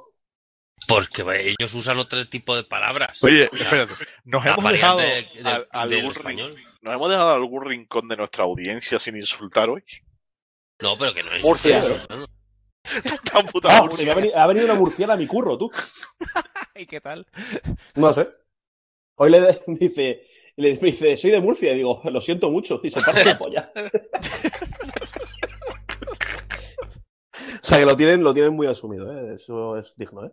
Porque 0.88 1.22
ellos 1.58 1.74
usan 1.74 1.98
otro 1.98 2.26
tipo 2.28 2.56
de 2.56 2.64
palabras. 2.64 3.22
Oye, 3.22 3.48
O 3.52 3.56
sea, 3.56 3.66
espérate. 3.66 3.92
Nos 4.24 4.44
hemos 4.46 4.72
dejado 4.72 4.96
variante 4.96 5.30
de- 5.36 5.42
de- 5.42 5.48
al- 5.70 5.88
del 5.88 5.98
algún 6.00 6.12
español. 6.12 6.54
nos 6.80 6.94
hemos 6.94 7.10
dejado 7.10 7.30
algún 7.30 7.64
rincón 7.66 8.08
de 8.08 8.16
nuestra 8.16 8.44
audiencia 8.44 8.98
sin 8.98 9.16
insultar 9.16 9.68
hoy. 9.70 9.84
No, 10.82 10.98
pero 10.98 11.14
que 11.14 11.22
no 11.22 11.32
es. 11.32 11.44
Murcia. 11.44 11.80
no, 12.10 12.26
Tan 13.32 13.46
puta 13.46 13.68
Ah, 13.70 13.78
ha, 13.88 14.14
venido, 14.14 14.36
ha 14.38 14.46
venido 14.46 14.66
una 14.66 14.74
murciana 14.74 15.14
a 15.14 15.16
mi 15.16 15.26
curro, 15.26 15.56
tú. 15.56 15.70
¿Y 16.74 16.86
qué 16.86 17.00
tal? 17.00 17.26
No 17.94 18.12
sé. 18.12 18.28
Hoy 19.16 19.30
le 19.30 19.40
me 19.66 19.76
dice, 19.78 20.26
le 20.56 20.74
me 20.74 20.90
dice, 20.90 21.16
soy 21.16 21.30
de 21.30 21.40
Murcia. 21.40 21.72
Y 21.72 21.76
digo, 21.76 22.00
lo 22.04 22.20
siento 22.20 22.50
mucho. 22.50 22.80
Y 22.82 22.90
se 22.90 23.00
parte 23.00 23.24
la 23.24 23.38
polla. 23.38 23.70
o 27.36 27.64
sea 27.64 27.78
que 27.78 27.84
lo 27.86 27.96
tienen, 27.96 28.22
lo 28.22 28.34
tienen 28.34 28.52
muy 28.54 28.66
asumido, 28.66 29.12
¿eh? 29.12 29.34
Eso 29.36 29.76
es 29.76 29.94
digno, 29.96 30.26
¿eh? 30.26 30.32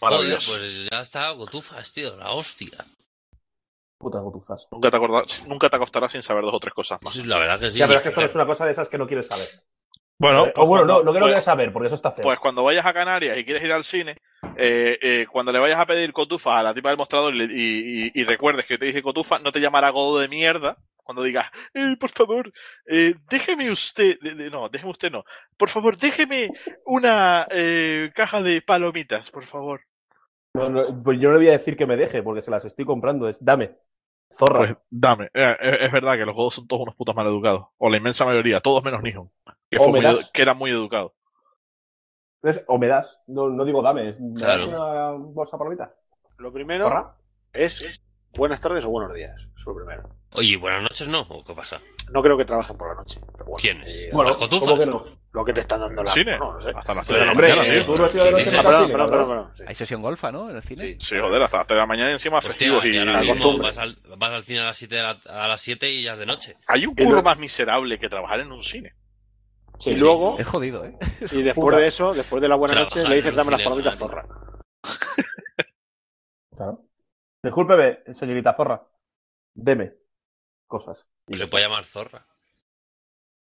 Joder, 0.00 0.38
pues 0.46 0.88
ya 0.90 1.00
está, 1.00 1.34
cotufas, 1.36 1.92
tío, 1.92 2.16
la 2.16 2.30
hostia. 2.30 2.68
Putas 3.98 4.22
gotufas. 4.22 4.68
Nunca, 4.70 4.90
te 4.90 4.96
acordarás- 4.96 5.46
nunca 5.48 5.68
te 5.68 5.76
acostarás 5.76 6.12
sin 6.12 6.22
saber 6.22 6.44
dos 6.44 6.54
o 6.54 6.60
tres 6.60 6.72
cosas 6.72 7.00
más. 7.02 7.12
Sí, 7.12 7.24
la 7.24 7.38
verdad 7.38 7.58
que 7.58 7.70
sí. 7.70 7.78
ya, 7.78 7.86
pero 7.86 7.96
es 7.96 8.02
que 8.04 8.10
esto 8.10 8.20
no 8.20 8.26
es 8.26 8.34
una 8.36 8.46
cosa 8.46 8.64
de 8.64 8.72
esas 8.72 8.88
que 8.88 8.98
no 8.98 9.08
quieres 9.08 9.26
saber. 9.26 9.48
Bueno, 10.18 10.46
Eh, 10.46 10.52
o 10.56 10.66
bueno, 10.66 10.84
no, 10.84 11.02
no 11.02 11.12
que 11.12 11.18
no 11.20 11.24
pues- 11.24 11.30
quieres 11.30 11.44
saber, 11.44 11.72
porque 11.72 11.86
eso 11.86 11.94
está 11.96 12.10
feo. 12.12 12.22
Pues 12.24 12.38
cuando 12.40 12.64
vayas 12.64 12.84
a 12.84 12.92
Canarias 12.92 13.38
y 13.38 13.44
quieres 13.44 13.62
ir 13.62 13.72
al 13.72 13.84
cine, 13.84 14.16
eh, 14.56 14.98
eh, 15.00 15.26
cuando 15.30 15.52
le 15.52 15.60
vayas 15.60 15.78
a 15.78 15.86
pedir 15.86 16.12
cotufa 16.12 16.58
a 16.58 16.62
la 16.62 16.74
tipa 16.74 16.88
del 16.88 16.98
mostrador 16.98 17.34
y, 17.36 17.42
y- 17.44 18.06
y- 18.06 18.10
y 18.14 18.24
recuerdes 18.24 18.66
que 18.66 18.78
te 18.78 18.86
dije 18.86 19.02
cotufa, 19.02 19.38
no 19.38 19.52
te 19.52 19.60
llamará 19.60 19.90
godo 19.90 20.18
de 20.18 20.28
mierda. 20.28 20.76
Cuando 20.96 21.22
digas, 21.22 21.50
eh, 21.72 21.96
por 21.98 22.10
favor, 22.10 22.52
déjeme 23.30 23.70
usted, 23.70 24.18
de- 24.20 24.34
de- 24.34 24.50
no, 24.50 24.68
déjeme 24.68 24.90
usted 24.90 25.10
no, 25.10 25.24
por 25.56 25.70
favor, 25.70 25.96
déjeme 25.96 26.50
una 26.84 27.46
caja 28.14 28.42
de 28.42 28.60
palomitas, 28.60 29.30
por 29.30 29.46
favor. 29.46 29.80
No, 30.52 30.68
no, 30.68 31.02
pues 31.02 31.18
yo 31.18 31.28
no 31.28 31.34
le 31.34 31.38
voy 31.38 31.48
a 31.48 31.52
decir 31.58 31.76
que 31.78 31.86
me 31.86 31.96
deje, 31.96 32.22
porque 32.22 32.42
se 32.42 32.50
las 32.50 32.64
estoy 32.66 32.84
comprando. 32.84 33.26
Es, 33.28 33.42
dame. 33.42 33.76
Zorra. 34.30 34.58
Pues 34.58 34.76
dame, 34.90 35.30
es, 35.32 35.56
es 35.80 35.92
verdad 35.92 36.16
que 36.18 36.26
los 36.26 36.34
godos 36.34 36.56
son 36.56 36.66
todos 36.66 36.82
unos 36.82 36.94
putos 36.94 37.14
maleducados, 37.16 37.68
o 37.78 37.88
la 37.88 37.96
inmensa 37.96 38.26
mayoría, 38.26 38.60
todos 38.60 38.84
menos 38.84 39.02
Nihon, 39.02 39.30
que, 39.70 39.78
fue 39.78 39.88
muy 39.88 40.00
das. 40.00 40.30
que 40.32 40.42
era 40.42 40.54
muy 40.54 40.70
educado. 40.70 41.14
Es- 42.42 42.62
o 42.68 42.78
me 42.78 42.86
das. 42.86 43.20
No, 43.26 43.48
no 43.48 43.64
digo 43.64 43.82
dame. 43.82 44.10
es, 44.10 44.20
¿Me 44.20 44.34
Claro. 44.36 44.66
das 44.66 44.74
una 44.74 45.10
bolsa 45.12 45.58
palomita? 45.58 45.92
Lo 46.38 46.52
primero 46.52 46.84
¿Zorra? 46.88 47.14
es 47.52 48.00
buenas 48.36 48.60
tardes 48.60 48.84
o 48.84 48.88
buenos 48.90 49.14
días. 49.14 49.34
Eso 49.36 49.48
es 49.56 49.66
lo 49.66 49.74
primero. 49.76 50.08
Oye, 50.36 50.56
buenas 50.56 50.82
noches, 50.82 51.08
¿no? 51.08 51.20
¿O 51.22 51.42
qué 51.44 51.54
pasa? 51.54 51.80
No 52.12 52.22
creo 52.22 52.36
que 52.38 52.44
trabajen 52.44 52.76
por 52.76 52.88
la 52.88 52.94
noche. 52.94 53.20
pero 53.32 53.44
bueno, 53.46 53.56
¿Quiénes? 53.60 54.04
eh, 54.04 54.10
Bueno, 54.12 54.30
¿Las 54.30 54.38
cotufas? 54.38 54.68
¿cómo 54.68 54.80
que 54.80 54.86
no? 54.86 55.04
lo 55.32 55.44
que 55.44 55.52
te 55.52 55.60
están 55.60 55.80
dando 55.80 56.02
la. 56.04 56.12
¿Cine? 56.12 56.38
No, 56.38 56.52
no 56.54 56.60
sé. 56.62 56.70
Hasta 56.74 56.94
las 56.94 57.06
Pero, 57.08 57.18
3 57.18 57.28
de 57.30 57.34
la 57.48 57.56
mañana, 57.56 57.74
tío. 57.74 57.86
tú 57.86 57.96
no 57.96 58.04
has 58.04 58.14
ido 58.14 58.24
de 58.24 58.30
noche 58.32 58.62
para. 58.62 59.52
Hay 59.66 59.74
sesión 59.74 60.02
golfa, 60.02 60.30
¿no? 60.32 60.48
En 60.50 60.56
el 60.56 60.62
cine. 60.62 60.82
Sí. 60.84 60.96
Sí, 61.00 61.16
joder, 61.20 61.42
hasta 61.42 61.58
las 61.58 61.66
3 61.66 61.76
de 61.76 61.80
la 61.80 61.86
mañana 61.86 62.10
y 62.10 62.12
encima 62.12 62.38
Hostia, 62.38 62.50
festivos 62.52 62.84
y... 62.84 62.90
y 62.90 62.98
ahora 62.98 63.20
mismo 63.20 63.58
vas 63.58 63.78
al, 63.78 63.96
vas 64.16 64.30
al 64.30 64.44
cine 64.44 64.60
a 64.60 64.64
las 64.66 64.76
7 64.76 64.94
de 64.94 65.02
la- 65.02 65.18
a 65.28 65.48
las 65.48 65.60
7 65.60 65.90
y 65.90 66.02
ya 66.04 66.12
es 66.12 66.18
de 66.20 66.26
noche. 66.26 66.56
Hay 66.66 66.86
un 66.86 66.94
curro 66.94 67.22
más 67.22 67.38
miserable 67.38 67.98
que 67.98 68.08
trabajar 68.08 68.40
en 68.40 68.52
un 68.52 68.62
cine. 68.62 68.94
Sí, 69.78 69.90
y 69.90 69.92
sí. 69.94 69.98
luego, 70.00 70.38
Es 70.38 70.46
jodido, 70.46 70.84
¿eh? 70.84 70.96
y 71.32 71.42
después 71.42 71.64
Puta. 71.66 71.76
de 71.76 71.86
eso, 71.86 72.12
después 72.12 72.42
de 72.42 72.48
la 72.48 72.56
buena 72.56 72.74
Trabajar 72.74 72.98
noche, 72.98 73.08
le 73.08 73.16
dices 73.16 73.34
dame 73.36 73.50
las 73.52 73.62
palomitas 73.62 73.96
zorra. 73.98 74.26
Claro. 76.56 76.84
Discúlpeme, 77.42 78.00
señorita 78.14 78.54
Zorra. 78.54 78.82
Deme 79.54 79.94
cosas. 80.66 81.06
Y 81.28 81.36
Se 81.36 81.46
puede 81.46 81.64
llamar 81.64 81.84
zorra. 81.84 82.26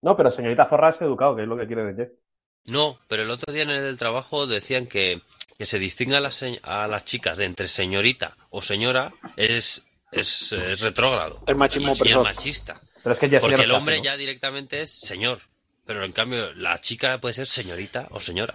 No, 0.02 0.16
pero 0.16 0.30
señorita 0.30 0.66
Zorra 0.66 0.90
es 0.90 1.00
educado, 1.00 1.36
que 1.36 1.42
es 1.42 1.48
lo 1.48 1.56
que 1.56 1.66
quiere 1.66 1.84
decir. 1.84 2.18
No, 2.66 2.98
pero 3.08 3.22
el 3.22 3.30
otro 3.30 3.52
día 3.52 3.62
en 3.62 3.70
el 3.70 3.82
del 3.82 3.98
trabajo 3.98 4.46
decían 4.46 4.86
que, 4.86 5.22
que 5.56 5.66
se 5.66 5.78
distinga 5.78 6.18
a 6.18 6.20
las, 6.20 6.34
se- 6.34 6.60
a 6.62 6.88
las 6.88 7.04
chicas 7.04 7.38
de 7.38 7.44
entre 7.44 7.68
señorita 7.68 8.36
o 8.50 8.60
señora 8.62 9.12
es, 9.36 9.86
es, 10.10 10.52
es 10.52 10.80
retrógrado. 10.80 11.42
El 11.46 11.56
machismo 11.56 11.92
y 12.02 12.10
es 12.10 12.18
machista. 12.18 12.80
Pero 13.02 13.12
es 13.12 13.18
que 13.18 13.28
ya 13.28 13.40
Porque 13.40 13.62
el 13.62 13.70
hombre 13.72 13.94
hace, 13.94 14.00
¿no? 14.00 14.04
ya 14.04 14.16
directamente 14.16 14.80
es 14.82 14.90
señor. 14.90 15.38
Pero 15.86 16.04
en 16.04 16.12
cambio, 16.12 16.52
la 16.54 16.78
chica 16.80 17.18
puede 17.20 17.34
ser 17.34 17.46
señorita 17.46 18.06
o 18.10 18.20
señora. 18.20 18.54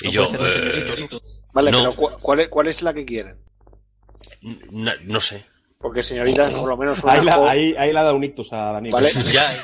Y 0.00 0.06
No 0.06 0.10
yo, 0.12 0.26
puede 0.32 0.50
ser 0.50 0.68
eh, 0.68 0.72
señorito. 0.72 1.20
Vale, 1.52 1.70
No. 1.70 1.78
pero 1.78 1.94
cu- 1.94 2.18
¿cuál 2.20 2.40
es, 2.40 2.48
¿cuál 2.48 2.68
es 2.68 2.82
la 2.82 2.92
que 2.92 3.04
quieren? 3.04 3.38
no 5.02 5.20
sé. 5.20 5.44
Porque 5.78 6.02
señorita 6.02 6.48
por 6.50 6.68
lo 6.68 6.76
menos 6.76 6.98
suena 6.98 7.20
Ahí, 7.20 7.24
la- 7.24 7.50
ahí, 7.50 7.74
ahí 7.76 7.92
le 7.92 7.98
ha 7.98 8.02
dado 8.02 8.16
un 8.16 8.24
ictus 8.24 8.52
a 8.52 8.72
Dani. 8.72 8.90
Vale. 8.90 9.08
Ya. 9.32 9.52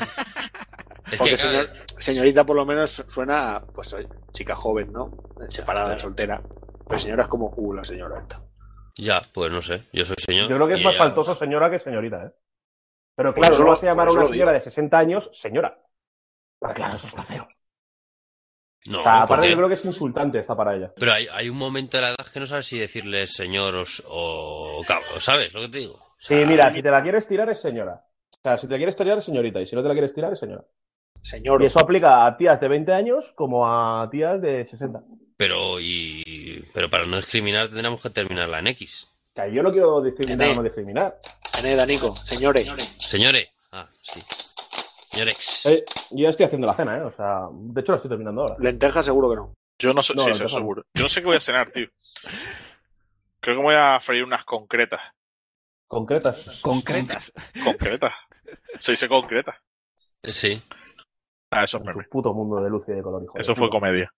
Es 1.11 1.19
Porque 1.19 1.35
que, 1.35 1.43
claro, 1.43 1.59
señor- 1.59 2.03
señorita 2.03 2.47
por 2.47 2.57
lo 2.57 2.65
menos 2.65 3.05
suena 3.09 3.57
a, 3.57 3.67
pues 3.67 3.95
chica 4.33 4.55
joven, 4.57 4.91
¿no? 4.93 5.11
Separada, 5.51 6.01
soltera. 6.01 6.41
Pero 6.89 6.99
señora 6.99 7.25
es 7.25 7.29
como, 7.29 7.53
uh, 7.55 7.75
la 7.75 7.85
señora 7.85 8.19
esta. 8.21 8.41
ya, 8.97 9.21
pues 9.35 9.53
no 9.53 9.61
sé. 9.61 9.83
Yo 9.93 10.07
soy 10.07 10.17
señor. 10.19 10.49
Yo 10.49 10.57
creo 10.57 10.69
que 10.69 10.75
es 10.75 10.83
más 10.83 10.95
ella- 10.95 11.05
faltoso 11.05 11.35
señora 11.35 11.71
que 11.71 11.79
señorita, 11.79 12.25
¿eh? 12.25 12.31
Pero 13.15 13.35
claro, 13.35 13.59
no 13.59 13.67
vas 13.67 13.83
a 13.83 13.87
llamar 13.87 14.09
a 14.09 14.13
una 14.13 14.25
señora 14.25 14.53
digo. 14.53 14.65
de 14.65 14.71
60 14.71 14.99
años 14.99 15.29
señora. 15.35 15.82
Pero 16.63 16.75
claro, 16.75 16.97
eso 16.97 17.09
está 17.09 17.23
feo. 17.25 17.47
No, 18.89 18.99
o 18.99 19.03
sea, 19.03 19.23
aparte 19.23 19.35
porque- 19.43 19.51
yo 19.51 19.57
creo 19.57 19.69
que 19.69 19.75
es 19.75 19.85
insultante 19.85 20.39
esta 20.39 20.57
para 20.57 20.75
ella. 20.77 20.93
Pero 20.97 21.13
hay, 21.13 21.29
hay 21.31 21.49
un 21.49 21.57
momento 21.57 21.97
de 21.99 22.03
la 22.03 22.09
edad 22.11 22.27
que 22.33 22.41
no 22.41 22.47
sabes 22.47 22.67
si 22.67 22.79
decirle 22.79 23.27
señor 23.27 23.75
o, 23.77 23.85
o 24.09 24.83
cabrón, 24.85 25.21
¿sabes 25.21 25.53
lo 25.55 25.61
que 25.63 25.69
te 25.69 25.79
digo? 25.79 25.95
O 25.95 26.07
Sí, 26.19 26.35
mira, 26.47 26.71
si 26.73 26.83
te 26.83 26.91
la 26.91 27.03
quieres 27.03 27.27
tirar 27.27 27.49
es 27.51 27.61
señora. 27.61 28.05
O 28.33 28.39
sea, 28.43 28.59
si 28.59 28.67
te 28.67 28.73
la 28.75 28.79
quieres 28.79 28.97
tirar 28.97 29.19
es 29.19 29.25
señorita 29.25 29.61
y 29.61 29.67
si 29.67 29.77
no 29.77 29.83
te 29.83 29.89
la 29.89 29.95
quieres 29.95 30.15
tirar 30.15 30.33
es 30.33 30.39
señora. 30.39 30.65
Señor. 31.21 31.63
Y 31.63 31.67
eso 31.67 31.79
aplica 31.81 32.27
a 32.27 32.37
tías 32.37 32.61
de 32.61 32.67
20 32.69 32.93
años 32.93 33.33
como 33.37 33.67
a 33.69 34.09
tías 34.11 34.41
de 34.41 34.67
60. 34.67 34.99
O 34.99 35.05
Pero, 35.37 35.79
y, 35.81 36.65
pero 36.75 36.91
para 36.91 37.07
no 37.07 37.17
discriminar 37.17 37.69
tendríamos 37.69 38.03
que 38.03 38.11
terminarla 38.11 38.59
en 38.59 38.67
X. 38.69 39.09
sea, 39.35 39.47
yo 39.47 39.63
no 39.63 39.71
quiero 39.71 40.01
discriminar 40.03 40.49
o 40.49 40.55
no 40.57 40.63
discriminar. 40.65 41.21
Tené, 41.53 41.77
Danico, 41.77 42.11
señores. 42.17 42.69
Señores. 42.99 43.49
Ah, 43.71 43.89
sí. 44.03 44.21
Señores. 45.13 45.67
Eh, 45.67 45.85
yo 46.13 46.29
estoy 46.29 46.47
haciendo 46.47 46.67
la 46.67 46.73
cena, 46.73 46.97
¿eh? 46.97 47.03
O 47.03 47.11
sea, 47.11 47.43
de 47.53 47.81
hecho 47.81 47.93
la 47.93 47.97
estoy 47.97 48.09
terminando 48.09 48.43
ahora. 48.43 48.57
Lenteja 48.59 49.03
seguro 49.03 49.29
que 49.29 49.37
no. 49.37 49.55
Yo 49.79 49.93
no 49.93 50.03
sé, 50.03 50.15
No, 50.15 50.25
sí, 50.25 50.31
eso 50.31 50.49
seguro. 50.49 50.85
Yo 50.95 51.03
no 51.03 51.09
sé 51.09 51.21
qué 51.21 51.27
voy 51.27 51.37
a 51.37 51.41
cenar, 51.41 51.71
tío. 51.71 51.89
Creo 53.41 53.57
que 53.57 53.61
me 53.61 53.67
voy 53.67 53.75
a 53.75 54.01
freír 54.01 54.25
unas 54.25 54.45
concretas. 54.45 55.01
Concretas. 55.87 56.61
Concretas. 56.63 57.33
Concretas. 57.63 58.15
Se 58.79 58.93
dice 58.93 59.09
concretas. 59.09 59.57
Sí. 60.23 60.63
Ah, 61.51 61.65
eso 61.65 61.79
es 61.79 61.85
meme. 61.85 62.05
puto 62.05 62.33
mundo 62.33 62.63
de 62.63 62.71
luz 62.71 62.89
y 62.89 62.93
de 62.93 63.03
color, 63.03 63.23
hijo 63.23 63.35
de 63.35 63.41
Eso 63.43 63.55
fue 63.55 63.69
comedia. 63.69 64.11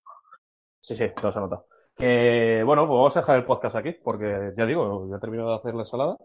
Sí, 0.79 0.95
sí, 0.95 1.07
lo 1.21 1.33
se 1.33 1.41
nota. 1.41 1.65
Que, 1.97 2.63
bueno, 2.65 2.87
pues 2.87 2.97
vamos 2.97 3.17
a 3.17 3.21
dejar 3.21 3.37
el 3.39 3.45
podcast 3.45 3.75
aquí, 3.75 3.93
porque 3.93 4.53
ya 4.57 4.67
digo, 4.67 5.09
ya 5.11 5.17
he 5.17 5.21
terminado 5.21 5.51
de 5.51 5.57
hacer 5.57 5.75
la 5.75 5.83
ensalada 5.83 6.17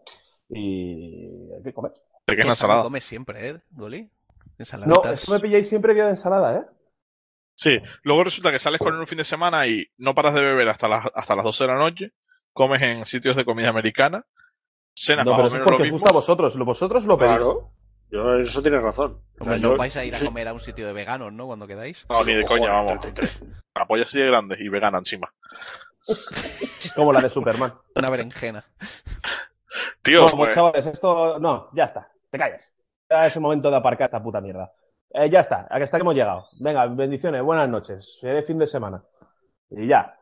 y 0.50 1.26
hay 1.56 1.64
que 1.64 1.74
comer. 1.74 1.94
¿De 2.28 2.36
qué 2.36 2.42
ensalada? 2.42 2.84
comes 2.84 3.04
siempre, 3.04 3.50
¿eh, 3.50 3.62
Goli? 3.72 4.12
No, 4.60 4.64
Ensaladitas. 4.64 5.14
es 5.22 5.26
que 5.26 5.32
me 5.32 5.40
pilláis 5.40 5.70
siempre 5.70 5.94
día 5.94 6.04
de 6.06 6.10
ensalada, 6.12 6.60
¿eh? 6.60 6.66
Sí, 7.56 7.78
luego 8.04 8.24
resulta 8.26 8.52
que 8.52 8.60
sales 8.60 8.80
con 8.80 8.94
él 8.94 9.00
un 9.00 9.08
fin 9.08 9.18
de 9.18 9.24
semana 9.24 9.68
y 9.68 9.86
no 9.98 10.14
paras 10.16 10.34
de 10.34 10.42
beber 10.44 10.70
hasta 10.70 10.88
las, 10.88 11.06
hasta 11.16 11.36
las 11.36 11.44
12 11.46 11.64
de 11.64 11.68
la 11.70 11.78
noche, 11.78 12.14
comes 12.54 12.82
en 12.82 13.06
sitios 13.06 13.36
de 13.36 13.44
comida 13.46 13.70
americana, 13.70 14.26
cenas 14.94 15.26
No, 15.26 15.32
más 15.32 15.38
pero 15.40 15.44
o 15.44 15.48
eso 15.48 15.56
es 15.58 15.62
menos 15.64 15.72
lo 15.80 15.84
mismo. 15.84 15.96
gusta 15.98 16.10
a 16.10 16.14
vosotros. 16.14 16.56
Lo- 16.56 16.66
Vosotros 16.66 17.06
lo 17.06 17.18
pedís. 17.18 17.36
Claro. 17.38 17.72
Yo, 18.12 18.36
eso 18.36 18.62
tienes 18.62 18.82
razón. 18.82 19.12
O 19.40 19.44
sea, 19.44 19.44
Hombre, 19.44 19.60
yo- 19.62 19.72
no 19.72 19.78
vais 19.78 19.96
a 19.98 20.04
ir 20.04 20.16
a 20.16 20.20
comer 20.24 20.48
a 20.48 20.54
un 20.54 20.60
sitio 20.62 20.88
de 20.88 20.94
veganos, 20.94 21.32
¿no? 21.34 21.46
Cuando 21.48 21.68
quedáis. 21.68 22.06
No, 22.10 22.24
ni 22.24 22.34
de 22.34 22.44
coña, 22.46 22.72
vamos. 22.72 23.00
33. 23.00 23.40
La 23.76 23.86
polla 23.86 24.04
así 24.04 24.20
de 24.20 24.26
grande 24.28 24.56
y 24.60 24.68
vegana 24.70 24.98
encima. 24.98 25.32
Como 26.96 27.14
la 27.14 27.22
de 27.22 27.30
Superman. 27.30 27.74
Una 27.96 28.10
berenjena. 28.10 28.66
Tío, 30.02 30.20
Vamos, 30.22 30.36
pues, 30.36 30.56
chavales, 30.56 30.86
esto. 30.86 31.40
No, 31.40 31.70
ya 31.74 31.84
está. 31.84 32.12
Te 32.30 32.38
calles. 32.38 32.72
Es 33.10 33.36
el 33.36 33.42
momento 33.42 33.72
de 33.72 33.78
aparcar 33.78 34.06
esta 34.06 34.22
puta 34.22 34.40
mierda. 34.40 34.72
Eh, 35.12 35.30
ya 35.32 35.40
está, 35.40 35.68
hasta 35.70 35.98
que 35.98 36.02
hemos 36.02 36.14
llegado. 36.14 36.48
Venga, 36.60 36.86
bendiciones, 36.86 37.42
buenas 37.42 37.68
noches. 37.68 38.20
Seré 38.20 38.44
fin 38.44 38.60
de 38.60 38.68
semana. 38.68 39.04
Y 39.72 39.88
ya. 39.88 40.19